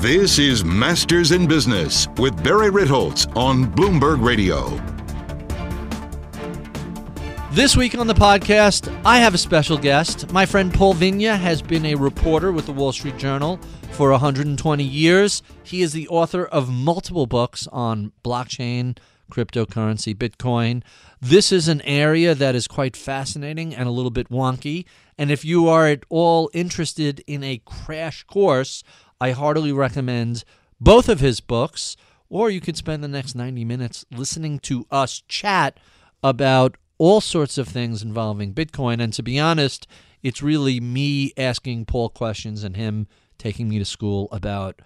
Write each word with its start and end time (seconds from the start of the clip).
This 0.00 0.38
is 0.38 0.62
Masters 0.62 1.32
in 1.32 1.46
Business 1.46 2.06
with 2.18 2.44
Barry 2.44 2.68
Ritholtz 2.68 3.34
on 3.34 3.64
Bloomberg 3.64 4.22
Radio. 4.22 4.68
This 7.52 7.78
week 7.78 7.96
on 7.96 8.06
the 8.06 8.12
podcast, 8.12 8.94
I 9.06 9.18
have 9.20 9.32
a 9.32 9.38
special 9.38 9.78
guest. 9.78 10.30
My 10.30 10.44
friend 10.44 10.72
Paul 10.72 10.92
Vigna 10.92 11.38
has 11.38 11.62
been 11.62 11.86
a 11.86 11.94
reporter 11.94 12.52
with 12.52 12.66
the 12.66 12.72
Wall 12.72 12.92
Street 12.92 13.16
Journal 13.16 13.58
for 13.92 14.10
120 14.10 14.84
years. 14.84 15.42
He 15.62 15.80
is 15.80 15.94
the 15.94 16.08
author 16.08 16.44
of 16.44 16.68
multiple 16.68 17.26
books 17.26 17.66
on 17.72 18.12
blockchain, 18.22 18.98
cryptocurrency, 19.32 20.14
Bitcoin. 20.14 20.82
This 21.22 21.50
is 21.50 21.68
an 21.68 21.80
area 21.82 22.34
that 22.34 22.54
is 22.54 22.68
quite 22.68 22.96
fascinating 22.96 23.74
and 23.74 23.88
a 23.88 23.92
little 23.92 24.10
bit 24.10 24.28
wonky. 24.28 24.84
And 25.16 25.30
if 25.30 25.44
you 25.44 25.68
are 25.68 25.86
at 25.86 26.04
all 26.10 26.50
interested 26.52 27.24
in 27.26 27.42
a 27.42 27.62
crash 27.64 28.24
course, 28.24 28.82
I 29.20 29.32
heartily 29.32 29.72
recommend 29.72 30.44
both 30.80 31.08
of 31.08 31.20
his 31.20 31.40
books, 31.40 31.96
or 32.28 32.50
you 32.50 32.60
could 32.60 32.76
spend 32.76 33.02
the 33.02 33.08
next 33.08 33.34
90 33.34 33.64
minutes 33.64 34.04
listening 34.10 34.58
to 34.60 34.86
us 34.90 35.22
chat 35.28 35.78
about 36.22 36.76
all 36.98 37.20
sorts 37.20 37.58
of 37.58 37.68
things 37.68 38.02
involving 38.02 38.52
Bitcoin. 38.54 39.00
And 39.00 39.12
to 39.14 39.22
be 39.22 39.38
honest, 39.38 39.86
it's 40.22 40.42
really 40.42 40.80
me 40.80 41.32
asking 41.36 41.86
Paul 41.86 42.08
questions 42.08 42.64
and 42.64 42.76
him 42.76 43.06
taking 43.38 43.68
me 43.68 43.78
to 43.78 43.84
school 43.84 44.28
about 44.32 44.80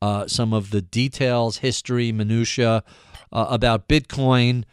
uh, 0.00 0.26
some 0.26 0.52
of 0.52 0.70
the 0.70 0.82
details, 0.82 1.58
history, 1.58 2.12
minutia 2.12 2.84
uh, 3.32 3.46
about 3.48 3.88
Bitcoin. 3.88 4.64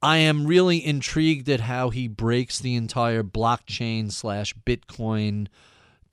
I 0.00 0.18
am 0.18 0.46
really 0.46 0.84
intrigued 0.84 1.48
at 1.48 1.60
how 1.60 1.90
he 1.90 2.08
breaks 2.08 2.58
the 2.58 2.76
entire 2.76 3.22
blockchain 3.22 4.12
slash 4.12 4.54
Bitcoin 4.66 5.48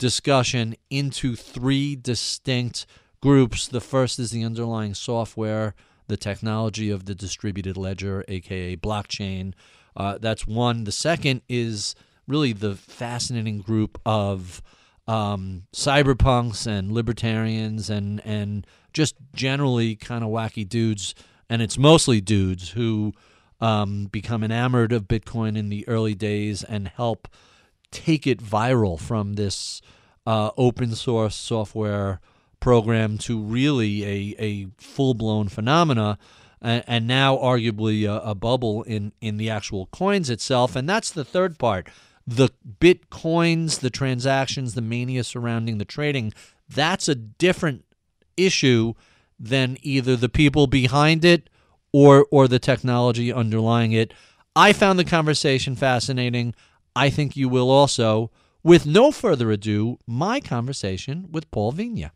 discussion 0.01 0.75
into 0.89 1.35
three 1.35 1.95
distinct 1.95 2.87
groups. 3.21 3.67
The 3.67 3.79
first 3.79 4.17
is 4.17 4.31
the 4.31 4.43
underlying 4.43 4.95
software, 4.95 5.75
the 6.07 6.17
technology 6.17 6.89
of 6.89 7.05
the 7.05 7.13
distributed 7.13 7.77
ledger, 7.77 8.25
aka 8.27 8.75
blockchain. 8.75 9.53
Uh, 9.95 10.17
that's 10.19 10.47
one. 10.47 10.85
The 10.85 10.91
second 10.91 11.43
is 11.47 11.93
really 12.27 12.51
the 12.51 12.73
fascinating 12.73 13.59
group 13.59 14.01
of 14.03 14.63
um, 15.07 15.67
cyberpunks 15.71 16.65
and 16.65 16.91
libertarians 16.91 17.91
and 17.91 18.25
and 18.25 18.65
just 18.93 19.13
generally 19.35 19.95
kind 19.95 20.23
of 20.23 20.31
wacky 20.31 20.67
dudes, 20.67 21.13
and 21.47 21.61
it's 21.61 21.77
mostly 21.77 22.21
dudes 22.21 22.71
who 22.71 23.13
um, 23.59 24.07
become 24.11 24.43
enamored 24.43 24.91
of 24.93 25.07
Bitcoin 25.07 25.55
in 25.55 25.69
the 25.69 25.87
early 25.87 26.15
days 26.15 26.63
and 26.63 26.87
help 26.87 27.27
take 27.91 28.25
it 28.25 28.39
viral 28.41 28.99
from 28.99 29.33
this 29.33 29.81
uh, 30.25 30.51
open 30.57 30.95
source 30.95 31.35
software 31.35 32.19
program 32.59 33.17
to 33.17 33.39
really 33.41 34.05
a, 34.05 34.35
a 34.39 34.67
full 34.77 35.13
blown 35.13 35.47
phenomena 35.47 36.17
and, 36.61 36.83
and 36.87 37.07
now 37.07 37.35
arguably 37.37 38.05
a, 38.05 38.21
a 38.21 38.35
bubble 38.35 38.83
in, 38.83 39.11
in 39.19 39.37
the 39.37 39.49
actual 39.49 39.87
coins 39.87 40.29
itself. 40.29 40.75
And 40.75 40.87
that's 40.87 41.11
the 41.11 41.25
third 41.25 41.57
part. 41.57 41.87
The 42.25 42.49
bitcoins, 42.79 43.79
the 43.79 43.89
transactions, 43.89 44.75
the 44.75 44.81
mania 44.81 45.23
surrounding 45.23 45.79
the 45.79 45.85
trading, 45.85 46.33
that's 46.69 47.09
a 47.09 47.15
different 47.15 47.83
issue 48.37 48.93
than 49.39 49.77
either 49.81 50.15
the 50.15 50.29
people 50.29 50.67
behind 50.67 51.25
it 51.25 51.49
or 51.91 52.27
or 52.31 52.47
the 52.47 52.59
technology 52.59 53.33
underlying 53.33 53.91
it. 53.91 54.13
I 54.55 54.71
found 54.71 54.99
the 54.99 55.03
conversation 55.03 55.75
fascinating. 55.75 56.53
I 56.95 57.09
think 57.09 57.37
you 57.37 57.47
will 57.47 57.69
also. 57.69 58.31
With 58.63 58.85
no 58.85 59.11
further 59.11 59.49
ado, 59.49 59.97
my 60.05 60.39
conversation 60.39 61.27
with 61.31 61.49
Paul 61.49 61.73
Vigna. 61.73 62.11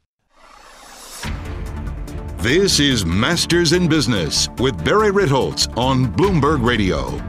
This 2.40 2.80
is 2.80 3.06
Masters 3.06 3.72
in 3.72 3.88
Business 3.88 4.50
with 4.60 4.84
Barry 4.84 5.12
Ritholtz 5.12 5.76
on 5.78 6.06
Bloomberg 6.14 6.64
Radio. 6.64 7.20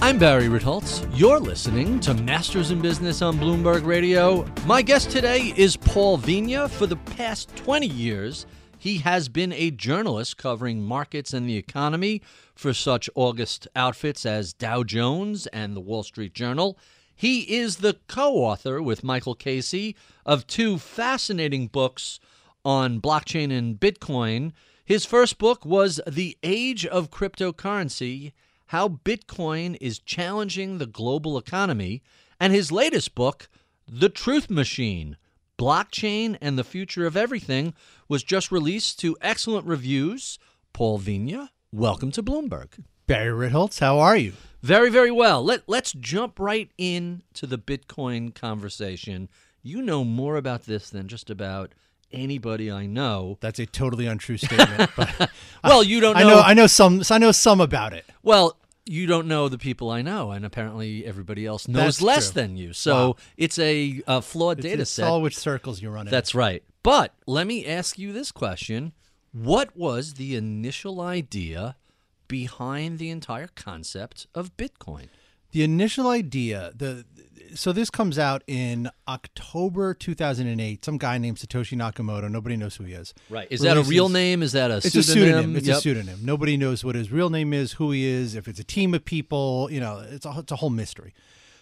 I'm 0.00 0.18
Barry 0.18 0.46
Ritholtz. 0.46 1.08
You're 1.18 1.40
listening 1.40 1.98
to 2.00 2.14
Masters 2.14 2.70
in 2.70 2.80
Business 2.80 3.22
on 3.22 3.38
Bloomberg 3.38 3.84
Radio. 3.84 4.44
My 4.66 4.82
guest 4.82 5.10
today 5.10 5.52
is 5.56 5.76
Paul 5.76 6.18
Vigna. 6.18 6.70
For 6.70 6.86
the 6.86 6.96
past 6.96 7.56
20 7.56 7.88
years, 7.88 8.46
he 8.78 8.98
has 8.98 9.28
been 9.28 9.52
a 9.54 9.72
journalist 9.72 10.36
covering 10.36 10.82
markets 10.82 11.32
and 11.32 11.48
the 11.48 11.56
economy 11.56 12.22
for 12.56 12.72
such 12.72 13.08
August 13.14 13.68
outfits 13.76 14.26
as 14.26 14.52
Dow 14.52 14.82
Jones 14.82 15.46
and 15.48 15.76
the 15.76 15.80
Wall 15.80 16.02
Street 16.02 16.34
Journal. 16.34 16.78
He 17.14 17.56
is 17.56 17.76
the 17.76 17.98
co 18.08 18.34
author 18.36 18.82
with 18.82 19.04
Michael 19.04 19.34
Casey 19.34 19.94
of 20.24 20.46
two 20.46 20.78
fascinating 20.78 21.68
books 21.68 22.18
on 22.64 23.00
blockchain 23.00 23.56
and 23.56 23.78
Bitcoin. 23.78 24.52
His 24.84 25.04
first 25.04 25.38
book 25.38 25.64
was 25.64 26.00
The 26.06 26.36
Age 26.42 26.84
of 26.84 27.10
Cryptocurrency 27.10 28.32
How 28.66 28.88
Bitcoin 28.88 29.76
is 29.80 29.98
Challenging 29.98 30.78
the 30.78 30.86
Global 30.86 31.38
Economy. 31.38 32.02
And 32.38 32.52
his 32.52 32.72
latest 32.72 33.14
book, 33.14 33.48
The 33.86 34.08
Truth 34.08 34.50
Machine 34.50 35.16
Blockchain 35.58 36.36
and 36.40 36.58
the 36.58 36.64
Future 36.64 37.06
of 37.06 37.16
Everything, 37.16 37.72
was 38.08 38.22
just 38.22 38.52
released 38.52 38.98
to 39.00 39.16
excellent 39.20 39.66
reviews. 39.66 40.38
Paul 40.74 40.98
Vigna, 40.98 41.48
welcome 41.76 42.10
to 42.12 42.22
Bloomberg. 42.22 42.82
Barry 43.06 43.48
Ritholtz, 43.50 43.80
how 43.80 43.98
are 43.98 44.16
you? 44.16 44.32
Very, 44.62 44.90
very 44.90 45.10
well. 45.10 45.44
Let, 45.44 45.62
let's 45.68 45.92
jump 45.92 46.40
right 46.40 46.70
in 46.78 47.22
to 47.34 47.46
the 47.46 47.58
Bitcoin 47.58 48.34
conversation. 48.34 49.28
You 49.62 49.82
know 49.82 50.02
more 50.02 50.36
about 50.36 50.62
this 50.64 50.88
than 50.90 51.06
just 51.06 51.28
about 51.30 51.72
anybody 52.10 52.70
I 52.72 52.86
know. 52.86 53.36
That's 53.40 53.58
a 53.58 53.66
totally 53.66 54.06
untrue 54.06 54.38
statement. 54.38 54.90
But 54.96 55.30
well, 55.62 55.82
you 55.82 56.00
don't 56.00 56.14
know. 56.16 56.20
I 56.20 56.24
know. 56.24 56.40
I 56.40 56.54
know 56.54 56.66
some. 56.66 57.02
I 57.10 57.18
know 57.18 57.32
some 57.32 57.60
about 57.60 57.92
it. 57.92 58.04
Well, 58.22 58.56
you 58.84 59.06
don't 59.06 59.26
know 59.26 59.48
the 59.48 59.58
people 59.58 59.90
I 59.90 60.00
know, 60.02 60.30
and 60.30 60.44
apparently 60.44 61.04
everybody 61.04 61.44
else 61.44 61.66
knows 61.66 61.98
That's 61.98 62.02
less 62.02 62.30
true. 62.32 62.42
than 62.42 62.56
you. 62.56 62.72
So 62.72 62.94
Wow. 63.08 63.16
it's 63.36 63.58
a, 63.58 64.00
a 64.06 64.22
flawed 64.22 64.58
It's, 64.58 64.64
data 64.66 64.82
it's 64.82 64.90
set. 64.92 65.08
all 65.08 65.20
which 65.22 65.36
circles 65.36 65.82
you 65.82 65.90
run 65.90 66.06
in. 66.06 66.10
That's 66.12 66.34
right. 66.34 66.62
But 66.84 67.12
let 67.26 67.46
me 67.48 67.66
ask 67.66 67.98
you 67.98 68.12
this 68.12 68.30
question: 68.30 68.92
What 69.42 69.76
was 69.76 70.14
the 70.14 70.34
initial 70.34 71.00
idea 71.00 71.76
behind 72.28 72.98
the 72.98 73.10
entire 73.10 73.48
concept 73.48 74.26
of 74.34 74.56
Bitcoin? 74.56 75.08
the 75.52 75.62
initial 75.62 76.08
idea. 76.08 76.72
The 76.74 77.04
so 77.54 77.72
this 77.72 77.88
comes 77.88 78.18
out 78.18 78.42
in 78.46 78.90
October 79.08 79.94
2008. 79.94 80.84
Some 80.84 80.98
guy 80.98 81.16
named 81.16 81.38
Satoshi 81.38 81.78
Nakamoto. 81.78 82.30
Nobody 82.30 82.56
knows 82.56 82.76
who 82.76 82.84
he 82.84 82.92
is. 82.92 83.14
Right? 83.30 83.46
Is 83.50 83.60
that 83.60 83.76
a 83.78 83.82
real 83.82 84.08
name? 84.10 84.42
Is 84.42 84.52
that 84.52 84.70
a 84.70 84.78
It's 84.78 84.90
pseudonym? 84.90 85.04
a 85.04 85.04
pseudonym. 85.32 85.56
It's 85.56 85.66
Yep. 85.66 85.76
a 85.76 85.80
pseudonym. 85.80 86.18
Nobody 86.22 86.56
knows 86.58 86.84
what 86.84 86.94
his 86.94 87.10
real 87.10 87.30
name 87.30 87.54
is, 87.54 87.72
who 87.72 87.90
he 87.92 88.04
is, 88.04 88.34
if 88.34 88.48
it's 88.48 88.58
a 88.60 88.64
team 88.64 88.92
of 88.94 89.04
people. 89.04 89.68
You 89.70 89.80
know, 89.80 90.00
it's 90.00 90.26
a, 90.26 90.34
it's 90.38 90.52
a 90.52 90.56
whole 90.56 90.70
mystery. 90.70 91.14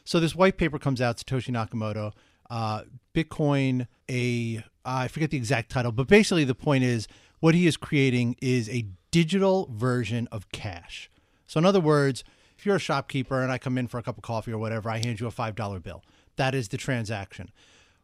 So 0.04 0.18
this 0.18 0.34
white 0.34 0.56
paper 0.58 0.78
comes 0.78 1.00
out, 1.00 1.18
Satoshi 1.18 1.50
Nakamoto, 1.50 2.12
uh, 2.50 2.82
Bitcoin, 3.14 3.87
a 4.10 4.64
I 4.84 5.06
forget 5.08 5.31
the 5.31 5.37
exact 5.37 5.70
title, 5.70 5.93
but 5.93 6.08
basically 6.08 6.44
the 6.44 6.54
point 6.54 6.82
is 6.84 7.06
what 7.44 7.55
he 7.55 7.67
is 7.67 7.76
creating 7.76 8.35
is 8.41 8.70
a 8.70 8.87
digital 9.11 9.69
version 9.70 10.26
of 10.32 10.50
cash. 10.50 11.11
So 11.46 11.58
in 11.58 11.67
other 11.67 11.79
words, 11.79 12.25
if 12.56 12.64
you're 12.64 12.76
a 12.76 12.79
shopkeeper 12.79 13.43
and 13.43 13.52
I 13.52 13.58
come 13.58 13.76
in 13.76 13.87
for 13.87 13.99
a 13.99 14.02
cup 14.02 14.17
of 14.17 14.23
coffee 14.23 14.50
or 14.50 14.56
whatever, 14.56 14.88
I 14.88 14.96
hand 14.96 15.20
you 15.20 15.26
a 15.26 15.31
five 15.31 15.55
dollar 15.55 15.79
bill. 15.79 16.02
That 16.37 16.55
is 16.55 16.69
the 16.69 16.79
transaction. 16.79 17.50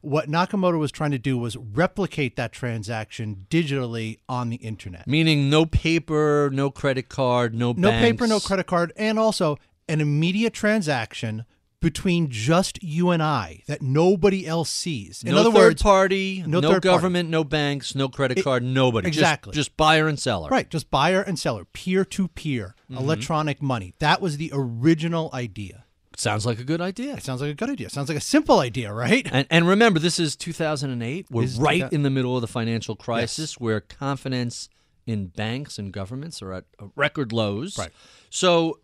What 0.03 0.29
Nakamoto 0.29 0.79
was 0.79 0.93
trying 0.93 1.13
to 1.13 1.19
do 1.19 1.39
was 1.39 1.57
replicate 1.57 2.37
that 2.37 2.53
transaction 2.53 3.47
digitally 3.49 4.19
on 4.29 4.51
the 4.51 4.57
internet. 4.57 5.07
Meaning 5.07 5.49
no 5.49 5.65
paper, 5.65 6.51
no 6.53 6.71
credit 6.71 7.09
card, 7.09 7.55
no 7.55 7.73
No 7.73 7.93
paper, 7.93 8.27
no 8.27 8.41
credit 8.41 8.67
card, 8.67 8.93
and 8.95 9.19
also 9.19 9.57
an 9.89 10.03
immediate 10.03 10.53
transaction 10.53 11.47
between 11.81 12.29
just 12.29 12.82
you 12.82 13.11
and 13.11 13.23
I 13.23 13.62
that 13.67 13.81
nobody 13.82 14.47
else 14.47 14.69
sees. 14.71 15.23
In 15.23 15.32
no 15.35 15.41
other 15.41 15.50
third 15.50 15.56
words, 15.59 15.82
party, 15.82 16.43
no 16.47 16.61
no, 16.61 16.69
third 16.69 16.82
party. 16.82 16.88
government, 16.88 17.29
no 17.31 17.43
banks, 17.44 17.94
no 17.94 18.09
credit 18.09 18.38
It- 18.38 18.44
card, 18.44 18.62
nobody. 18.62 19.09
Exactly. 19.09 19.53
Just, 19.55 19.77
buyer 19.77 20.06
and 20.06 20.19
seller. 20.19 20.49
right, 20.50 20.69
just 20.71 20.91
buyer 20.91 21.23
and 21.23 21.38
seller, 21.38 21.65
peer 21.65 22.05
to 22.05 22.29
peer, 22.29 22.75
Mm-hmm. 22.91 22.99
electronic 23.03 23.62
money. 23.62 23.94
That 24.00 24.21
was 24.21 24.37
the 24.37 24.50
original 24.53 25.31
idea. 25.32 25.85
Sounds 26.17 26.44
like 26.44 26.59
a 26.59 26.65
good 26.65 26.81
idea. 26.82 27.15
It 27.15 27.23
sounds 27.23 27.41
like 27.41 27.50
a 27.50 27.55
good 27.55 27.71
idea. 27.71 27.88
Sounds 27.88 28.09
like 28.09 28.19
a 28.19 28.21
simple 28.21 28.59
idea, 28.59 28.93
right? 28.93 29.26
And, 29.33 29.47
and 29.49 29.67
remember, 29.67 29.99
this 30.00 30.19
is 30.19 30.37
2008. 30.37 31.29
We're 31.31 31.44
is 31.44 31.56
right 31.59 31.76
2000 31.79 31.94
in 31.94 32.03
the 32.03 32.11
middle 32.11 32.35
of 32.37 32.41
the 32.43 32.47
financial 32.49 32.94
crisis 32.97 33.59
where 33.59 33.81
confidence 33.81 34.69
in 35.06 35.29
banks 35.29 35.79
and 35.79 35.93
governments 35.93 36.43
are 36.43 36.53
at 36.53 36.65
uh, 36.79 36.87
record 36.97 37.33
lows. 37.33 37.79
Right. 37.79 37.91
So, 38.29 38.81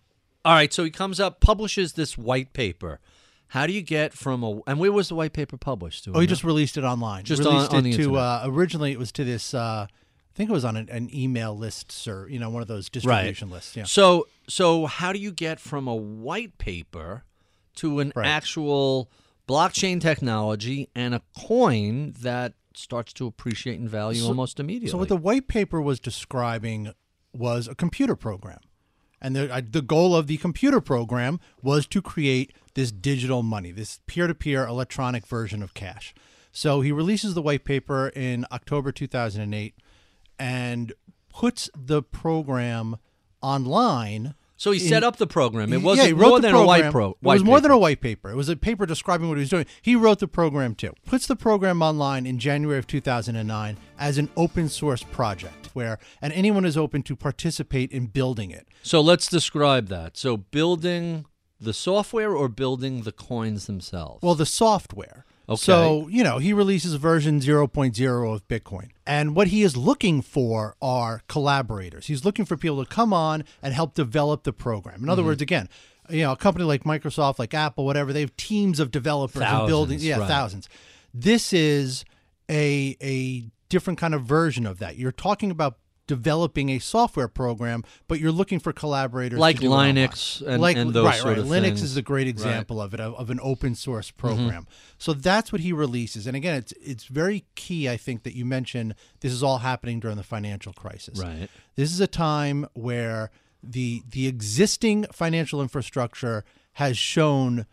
all 0.46 0.54
right, 0.54 0.72
so 0.72 0.84
he 0.84 0.90
comes 0.90 1.19
up, 1.20 1.40
publishes 1.40 1.94
this 1.94 2.16
white 2.16 2.52
paper. 2.52 3.00
How 3.48 3.66
do 3.66 3.72
you 3.72 3.82
get 3.82 4.12
from 4.12 4.43
a 4.43 4.60
and 4.66 4.78
where 4.81 4.90
was 4.93 5.08
the 5.08 5.14
white 5.14 5.32
paper 5.32 5.56
published? 5.56 6.08
Oh, 6.12 6.19
he 6.20 6.26
just 6.26 6.43
released 6.44 6.76
it 6.76 6.84
online. 6.84 7.25
Just 7.25 7.43
released 7.43 7.70
on- 7.70 7.76
on 7.78 7.87
it 7.87 7.90
the 7.90 7.96
to 7.96 8.02
internet. 8.02 8.20
uh, 8.22 8.43
originally 8.46 8.93
it 8.93 8.98
was 8.98 9.12
to 9.12 9.25
this. 9.25 9.54
Uh, 9.54 9.87
I 9.88 10.34
think 10.37 10.50
it 10.50 10.52
was 10.52 10.64
on 10.64 10.76
an, 10.76 10.88
an 10.90 11.08
email 11.14 11.56
list, 11.56 11.90
sir. 11.93 12.28
You 12.28 12.38
know, 12.38 12.50
one 12.50 12.60
of 12.62 12.69
those 12.69 12.88
distribution 12.90 13.50
lists. 13.50 13.76
Yeah. 13.76 13.84
So 13.84 14.26
so 14.48 14.87
how 14.87 15.12
do 15.12 15.19
you 15.19 15.31
get 15.32 15.60
from 15.60 15.87
a 15.88 15.94
white 15.94 16.58
paper 16.58 17.25
to 17.76 18.00
an 18.00 18.12
Right. 18.16 18.26
actual 18.26 19.10
blockchain 19.49 20.00
technology 20.00 20.88
and 20.94 21.14
a 21.14 21.22
coin 21.38 22.14
that 22.20 22.54
starts 22.75 23.12
to 23.14 23.26
appreciate 23.26 23.78
in 23.78 23.88
value 23.88 24.25
almost 24.25 24.58
immediately? 24.60 24.90
So 24.90 24.99
what 24.99 25.08
the 25.08 25.16
white 25.16 25.46
paper 25.49 25.81
was 25.81 26.00
describing 26.00 26.92
was 27.32 27.69
a 27.69 27.75
computer 27.75 28.16
program, 28.16 28.58
and 29.20 29.34
the 29.34 29.66
the 29.70 29.82
goal 29.82 30.14
of 30.14 30.26
the 30.26 30.36
computer 30.36 30.80
program 30.80 31.40
was 31.62 31.86
to 31.88 32.02
create 32.02 32.52
this 32.74 32.92
digital 32.92 33.42
money, 33.42 33.72
this 33.72 34.00
peer-to-peer 34.06 34.66
electronic 34.66 35.26
version 35.26 35.62
of 35.62 35.74
cash. 35.74 36.14
So 36.52 36.80
he 36.80 36.92
releases 36.92 37.34
the 37.34 37.42
white 37.42 37.64
paper 37.64 38.08
in 38.08 38.46
October 38.50 38.92
2008, 38.92 39.74
and 40.38 40.92
puts 41.30 41.68
the 41.76 42.02
program 42.02 42.96
online. 43.42 44.34
So 44.56 44.70
he 44.70 44.79
set 44.79 45.05
up 45.05 45.17
the 45.17 45.26
program. 45.26 45.73
It 45.73 45.82
wasn't 45.82 46.08
he 46.08 46.12
wrote 46.12 46.29
more 46.29 46.41
the 46.41 46.49
than 46.49 46.55
a 46.55 46.64
white 46.64 46.91
program. 46.91 46.93
pro. 46.93 47.11
It 47.11 47.17
was 47.23 47.43
white 47.43 47.47
more 47.47 47.61
than 47.61 47.69
paper. 47.70 47.75
a 47.75 47.79
white 47.79 48.00
paper. 48.00 48.31
It 48.31 48.37
was 48.37 48.49
a 48.49 48.56
paper 48.56 48.87
describing 48.87 49.29
what 49.29 49.37
he 49.37 49.43
was 49.43 49.50
doing. 49.50 49.67
He 49.82 49.94
wrote 49.94 50.19
the 50.19 50.29
program 50.29 50.75
too. 50.75 50.94
Puts 51.05 51.26
the 51.26 51.37
program 51.37 51.82
online 51.82 52.26
in 52.26 52.38
January 52.38 52.79
of 52.79 52.87
2009 52.87 53.76
as 53.99 54.19
an 54.19 54.31
open 54.37 54.69
source 54.69 55.03
project 55.03 55.70
where 55.75 55.99
and 56.23 56.32
anyone 56.32 56.64
is 56.64 56.76
open 56.76 57.03
to 57.03 57.14
participate 57.14 57.93
in 57.93 58.06
building 58.06 58.50
it. 58.50 58.67
So 58.82 59.00
let's 59.00 59.29
describe 59.29 59.88
that. 59.88 60.17
So 60.17 60.38
building 60.38 61.26
the 61.61 61.75
software 61.75 62.35
or 62.35 62.49
building 62.49 63.02
the 63.02 63.12
coins 63.12 63.67
themselves. 63.67 64.23
Well, 64.23 64.35
the 64.35 64.47
software. 64.47 65.25
Okay. 65.49 65.56
So, 65.56 66.09
you 66.09 66.25
know, 66.25 66.38
he 66.38 66.52
releases 66.52 66.94
version 66.94 67.41
0.0 67.41 68.35
of 68.35 68.49
Bitcoin. 68.49 68.91
And 69.06 69.37
what 69.37 69.49
he 69.49 69.62
is 69.62 69.76
looking 69.76 70.20
for 70.20 70.75
are 70.82 71.23
collaborators. 71.29 72.06
He's 72.06 72.25
looking 72.25 72.44
for 72.44 72.56
people 72.56 72.85
to 72.85 72.91
come 72.91 73.12
on 73.12 73.44
and 73.62 73.73
help 73.73 73.94
develop 73.94 74.43
the 74.43 74.53
program. 74.53 75.03
In 75.03 75.08
other 75.08 75.23
Mm-hmm. 75.23 75.29
words, 75.29 75.43
again, 75.43 75.69
you 76.11 76.23
know, 76.23 76.32
a 76.32 76.37
company 76.37 76.64
like 76.64 76.85
Microsoft, 76.85 77.38
like 77.38 77.55
Apple, 77.55 77.85
whatever, 77.85 78.12
they 78.12 78.20
have 78.20 78.37
teams 78.37 78.81
of 78.81 78.91
developers 78.91 79.43
and 79.43 79.67
building, 79.67 79.99
Thousands, 79.99 80.05
yeah, 80.05 80.19
right. 80.19 80.29
thousands. 80.29 80.69
This 81.14 81.53
is 81.53 82.05
a 82.50 82.97
a 83.00 83.50
different 83.69 83.99
kind 83.99 84.14
of 84.14 84.23
version 84.23 84.67
of 84.67 84.79
that. 84.79 84.97
You're 84.97 85.12
talking 85.12 85.50
about 85.50 85.79
developing 86.06 86.69
a 86.70 86.79
software 86.79 87.29
program, 87.29 87.82
but 88.08 88.20
you're 88.20 88.31
looking 88.32 88.58
for 88.61 88.73
collaborators 88.73 89.38
Like. 89.38 89.58
Linux 89.58 90.41
and- 90.47 90.62
like 90.62 90.76
and 90.76 90.93
those 90.93 91.05
right, 91.05 91.17
sort 91.19 91.29
right. 91.37 91.38
of 91.38 91.47
Linux 91.47 91.62
things. 91.64 91.82
is 91.82 91.97
a 91.97 92.03
great 92.03 92.29
example 92.29 92.81
of 92.81 92.94
it 92.94 93.00
of, 93.00 93.14
of 93.14 93.31
an 93.31 93.41
open 93.43 93.75
source 93.75 94.11
Mm-hmm. 94.11 94.19
program. 94.20 94.67
So 94.99 95.12
that's 95.12 95.50
what 95.53 95.61
he 95.61 95.73
releases. 95.73 96.26
And 96.26 96.37
again, 96.37 96.55
it's 96.56 96.73
it's 96.81 97.05
very 97.05 97.44
key. 97.55 97.88
I 97.88 97.97
think 97.97 98.23
that 98.23 98.35
you 98.35 98.44
mentioned 98.44 98.94
this 99.20 99.32
is 99.32 99.43
all 99.43 99.58
happening 99.58 100.00
during 100.00 100.17
the 100.17 100.23
financial 100.23 100.73
crisis. 100.73 101.19
Right. 101.20 101.49
This 101.75 101.91
is 101.93 102.00
a 102.00 102.06
time 102.06 102.67
where 102.75 103.31
the 103.62 104.02
the 104.09 104.26
existing 104.29 105.06
financial 105.12 105.61
infrastructure 105.61 106.44
has 106.75 106.97
shown 106.97 107.67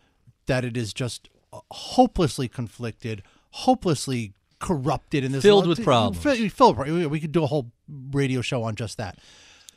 that 0.46 0.64
it 0.64 0.76
is 0.76 0.92
just 0.92 1.28
hopelessly 1.70 2.48
conflicted, 2.48 3.22
hopelessly 3.50 4.32
corrupted, 4.58 5.24
and 5.24 5.32
there's 5.34 5.42
Filled 5.44 5.66
lot- 5.66 5.76
with 5.76 5.84
problems. 5.84 6.18
fi- 6.22 6.48
Filled. 6.48 6.78
We 7.10 7.20
could 7.20 7.32
do 7.32 7.44
a 7.44 7.46
whole 7.46 7.70
radio 7.88 8.40
show 8.40 8.62
on 8.62 8.74
just 8.74 8.96
that. 8.98 9.18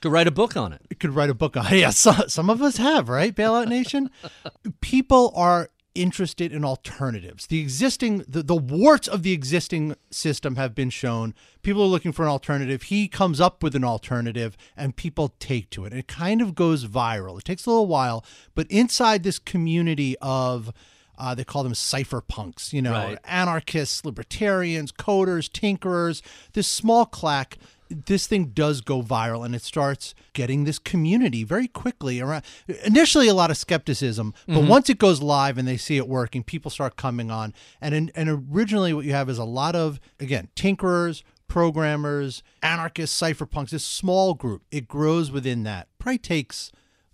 Could 0.01 0.11
write 0.11 0.27
a 0.27 0.31
book 0.31 0.55
on 0.55 0.73
it. 0.73 0.81
could 0.99 1.15
write 1.15 1.29
a 1.29 1.33
book 1.33 1.57
on 1.57 1.65
yeah 1.71 1.89
some, 1.89 2.27
some 2.29 2.49
of 2.49 2.61
us 2.61 2.77
have 2.77 3.09
right 3.09 3.35
bailout 3.35 3.67
nation? 3.67 4.09
People 4.81 5.33
are 5.35 5.69
interested 5.95 6.53
in 6.53 6.63
alternatives. 6.63 7.47
The 7.47 7.59
existing 7.59 8.23
the, 8.27 8.43
the 8.43 8.55
warts 8.55 9.07
of 9.07 9.23
the 9.23 9.31
existing 9.31 9.95
system 10.11 10.55
have 10.55 10.75
been 10.75 10.91
shown. 10.91 11.33
People 11.63 11.81
are 11.81 11.87
looking 11.87 12.11
for 12.11 12.21
an 12.21 12.29
alternative. 12.29 12.83
He 12.83 13.07
comes 13.07 13.41
up 13.41 13.63
with 13.63 13.75
an 13.75 13.83
alternative 13.83 14.55
and 14.75 14.95
people 14.95 15.33
take 15.39 15.71
to 15.71 15.85
it. 15.85 15.93
It 15.93 16.07
kind 16.07 16.39
of 16.43 16.53
goes 16.53 16.85
viral. 16.85 17.39
It 17.39 17.45
takes 17.45 17.65
a 17.65 17.71
little 17.71 17.87
while 17.87 18.23
but 18.53 18.67
inside 18.69 19.23
this 19.23 19.39
community 19.39 20.15
of 20.21 20.71
uh, 21.19 21.33
they 21.33 21.43
call 21.43 21.63
them 21.63 21.73
cypherpunks, 21.73 22.71
you 22.73 22.79
know, 22.83 22.91
Right. 22.91 23.17
anarchists, 23.23 24.05
libertarians, 24.05 24.91
coders, 24.91 25.49
tinkerers, 25.49 26.21
this 26.53 26.67
small 26.67 27.07
clack. 27.07 27.57
This 27.89 28.27
thing 28.27 28.47
does 28.47 28.81
go 28.81 29.01
viral 29.01 29.45
and 29.45 29.55
it 29.55 29.61
starts 29.61 30.13
getting 30.33 30.63
this 30.63 30.79
community 30.79 31.43
very 31.43 31.67
quickly 31.67 32.19
around. 32.19 32.43
Initially, 32.85 33.27
a 33.27 33.33
lot 33.33 33.51
of 33.51 33.57
skepticism, 33.57 34.33
but 34.45 34.53
mm-hmm. 34.53 34.67
once 34.67 34.89
it 34.89 34.97
goes 34.97 35.21
live 35.21 35.57
and 35.57 35.67
they 35.67 35.77
see 35.77 35.97
it 35.97 36.07
working, 36.07 36.43
people 36.43 36.69
start 36.71 36.95
coming 36.95 37.31
on. 37.31 37.53
And 37.81 37.95
in, 37.95 38.11
and 38.15 38.29
originally, 38.51 38.93
what 38.93 39.05
you 39.05 39.13
have 39.13 39.29
is 39.29 39.37
a 39.37 39.45
lot 39.45 39.75
of 39.75 39.99
again 40.19 40.49
tinkerers, 40.55 41.23
programmers, 41.47 42.43
anarchists, 42.61 43.19
cypherpunks. 43.19 43.69
This 43.69 43.85
small 43.85 44.33
group. 44.33 44.63
It 44.71 44.87
grows 44.87 45.31
within 45.31 45.63
that. 45.63 45.87
Probably 45.99 46.17
takes 46.17 46.71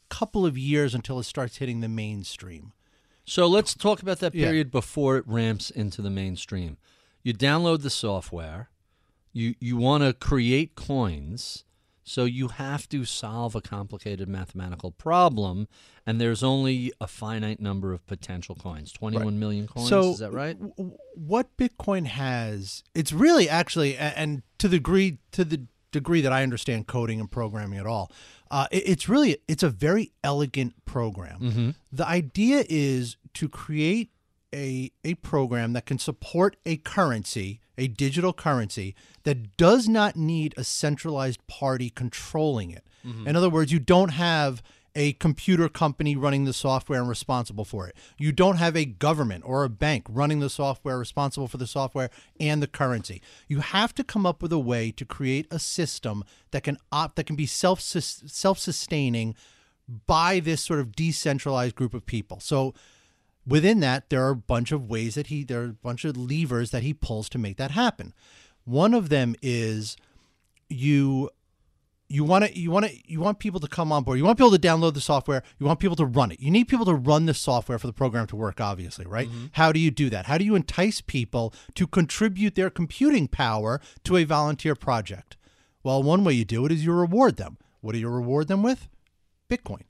a 0.10 0.14
couple 0.14 0.46
of 0.46 0.58
years 0.58 0.94
until 0.94 1.20
it 1.20 1.24
starts 1.24 1.58
hitting 1.58 1.82
the 1.82 1.90
mainstream. 1.90 2.74
So 3.26 3.48
let's 3.48 3.74
talk 3.74 4.02
about 4.02 4.20
that 4.20 4.36
Yeah. 4.36 4.46
period 4.48 4.72
before 4.72 5.18
it 5.18 5.28
ramps 5.28 5.70
into 5.70 6.02
the 6.02 6.10
mainstream. 6.10 6.78
You 7.24 7.34
download 7.34 7.82
the 7.82 7.90
software. 7.90 8.70
You 9.34 9.56
you 9.60 9.78
want 9.78 10.04
to 10.04 10.14
create 10.14 10.76
coins, 10.76 11.66
so 12.04 12.26
you 12.26 12.50
have 12.50 12.88
to 12.90 13.04
solve 13.06 13.56
a 13.56 13.62
complicated 13.62 14.28
mathematical 14.30 14.92
problem, 14.92 15.68
and 16.06 16.22
there's 16.22 16.44
only 16.44 16.92
a 17.02 17.08
finite 17.08 17.60
number 17.60 17.94
of 17.94 18.06
potential 18.06 18.56
coins. 18.56 18.92
Twenty-one 18.92 19.40
million 19.40 19.68
coins. 19.68 19.90
So 19.90 20.12
is 20.12 20.20
that 20.20 20.32
right? 20.34 20.58
w- 20.60 20.98
what 21.16 21.56
Bitcoin 21.58 22.06
has, 22.06 22.84
it's 22.94 23.12
really 23.12 23.50
actually, 23.50 23.98
and 23.98 24.44
to 24.60 24.68
the 24.68 24.78
degree 24.78 25.18
to 25.32 25.44
the 25.44 25.66
degree 25.92 26.22
that 26.22 26.32
I 26.32 26.44
understand 26.44 26.88
coding 26.88 27.20
and 27.20 27.30
programming 27.32 27.80
at 27.80 27.86
all, 27.88 28.12
uh, 28.52 28.68
it- 28.72 28.84
it's 28.88 29.10
really 29.10 29.38
it's 29.48 29.64
a 29.64 29.70
very 29.70 30.12
elegant 30.24 30.74
program. 30.86 31.74
The 31.92 32.08
idea 32.08 32.66
is 32.70 33.18
to 33.36 33.50
create 33.50 34.12
a 34.54 34.92
a 35.04 35.16
program 35.16 35.74
that 35.74 35.86
can 35.86 35.98
support 35.98 36.56
a 36.66 36.78
currency, 36.78 37.60
a 37.78 37.88
digital 37.88 38.34
currency 38.34 38.96
that 39.24 39.58
does 39.58 39.90
not 39.90 40.16
need 40.16 40.54
a 40.58 40.64
centralized 40.64 41.46
party 41.48 41.90
controlling 41.90 42.72
it. 42.72 42.86
Mm-hmm. 43.06 43.28
In 43.28 43.36
other 43.36 43.50
words, 43.50 43.72
you 43.72 43.80
don't 43.80 44.12
have 44.12 44.62
a 44.96 45.14
computer 45.14 45.68
company 45.68 46.16
running 46.16 46.46
the 46.46 46.54
software 46.54 47.00
and 47.00 47.10
responsible 47.10 47.66
for 47.66 47.88
it. 47.88 47.96
You 48.18 48.32
don't 48.32 48.58
have 48.58 48.76
a 48.76 48.86
government 48.86 49.44
or 49.46 49.64
a 49.64 49.70
bank 49.70 50.06
running 50.08 50.40
the 50.40 50.50
software 50.50 51.00
responsible 51.00 51.48
for 51.48 51.58
the 51.58 51.68
software 51.68 52.10
and 52.40 52.62
the 52.62 52.68
currency. 52.68 53.22
You 53.48 53.62
have 53.62 53.96
to 53.96 54.04
come 54.04 54.26
up 54.26 54.42
with 54.42 54.54
a 54.54 54.60
way 54.60 54.92
to 54.92 55.06
create 55.06 55.48
a 55.50 55.58
system 55.60 56.24
that 56.52 56.64
can 56.64 56.78
opt 56.92 57.16
that 57.16 57.26
can 57.26 57.36
be 57.36 57.48
self 57.48 57.82
self-sustaining 57.82 59.36
by 60.06 60.40
this 60.40 60.62
sort 60.62 60.80
of 60.80 60.96
decentralized 60.96 61.76
group 61.76 61.94
of 61.94 62.06
people. 62.06 62.40
So 62.40 62.74
within 63.46 63.80
that 63.82 64.10
there 64.10 64.26
are 64.26 64.32
a 64.32 64.36
bunch 64.36 64.72
of 64.72 64.90
ways 64.90 65.16
that 65.16 65.28
he 65.28 65.44
there 65.44 65.62
are 65.62 65.66
a 65.66 65.74
bunch 65.74 66.06
of 66.06 66.18
levers 66.18 66.72
that 66.72 66.84
he 66.84 66.94
pulls 66.94 67.30
to 67.30 67.38
make 67.38 67.58
that 67.58 67.72
happen. 67.72 68.14
One 68.66 68.94
of 68.94 69.10
them 69.10 69.36
is 69.42 69.98
you 70.70 71.30
you 72.08 72.24
want 72.24 72.46
to 72.46 72.58
you 72.58 72.70
want 72.70 72.86
to 72.86 73.12
you 73.12 73.20
want 73.20 73.40
people 73.40 73.60
to 73.60 73.68
come 73.68 73.92
on 73.92 74.04
board. 74.04 74.18
You 74.18 74.26
want 74.26 74.38
people 74.38 74.52
to 74.52 74.60
download 74.60 74.94
the 74.94 75.02
software. 75.02 75.44
You 75.60 75.66
want 75.66 75.80
people 75.80 75.96
to 75.98 76.06
run 76.06 76.32
it. 76.32 76.40
You 76.40 76.52
need 76.52 76.68
people 76.68 76.86
to 76.86 76.94
run 76.94 77.26
the 77.26 77.34
software 77.34 77.80
for 77.80 77.88
the 77.88 77.94
program 77.94 78.28
to 78.28 78.36
work. 78.36 78.62
Obviously, 78.62 79.06
right? 79.06 79.28
Mm-hmm. 79.28 79.46
How 79.54 79.72
do 79.72 79.80
you 79.80 79.92
do 79.92 80.10
that? 80.10 80.26
How 80.28 80.38
do 80.38 80.46
you 80.46 80.56
entice 80.56 81.02
people 81.02 81.54
to 81.76 81.88
contribute 81.88 82.56
their 82.56 82.70
computing 82.70 83.28
power 83.28 83.82
to 84.04 84.18
a 84.18 84.26
volunteer 84.26 84.76
project? 84.76 85.38
Well, 85.82 86.02
one 86.04 86.24
way 86.24 86.34
you 86.34 86.46
do 86.46 86.66
it 86.66 86.72
is 86.72 86.86
you 86.86 86.94
reward 86.94 87.38
them. 87.38 87.58
What 87.82 87.94
do 87.94 87.98
you 87.98 88.10
reward 88.10 88.48
them 88.48 88.64
with? 88.64 88.88
Bitcoin. 89.50 89.82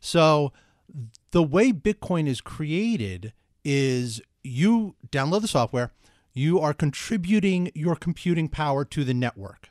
So 0.00 0.52
the 1.30 1.42
way 1.42 1.72
Bitcoin 1.72 2.26
is 2.26 2.40
created 2.40 3.32
is 3.64 4.20
you 4.42 4.96
download 5.10 5.42
the 5.42 5.48
software, 5.48 5.92
you 6.32 6.60
are 6.60 6.72
contributing 6.72 7.70
your 7.74 7.96
computing 7.96 8.48
power 8.48 8.84
to 8.84 9.04
the 9.04 9.14
network. 9.14 9.70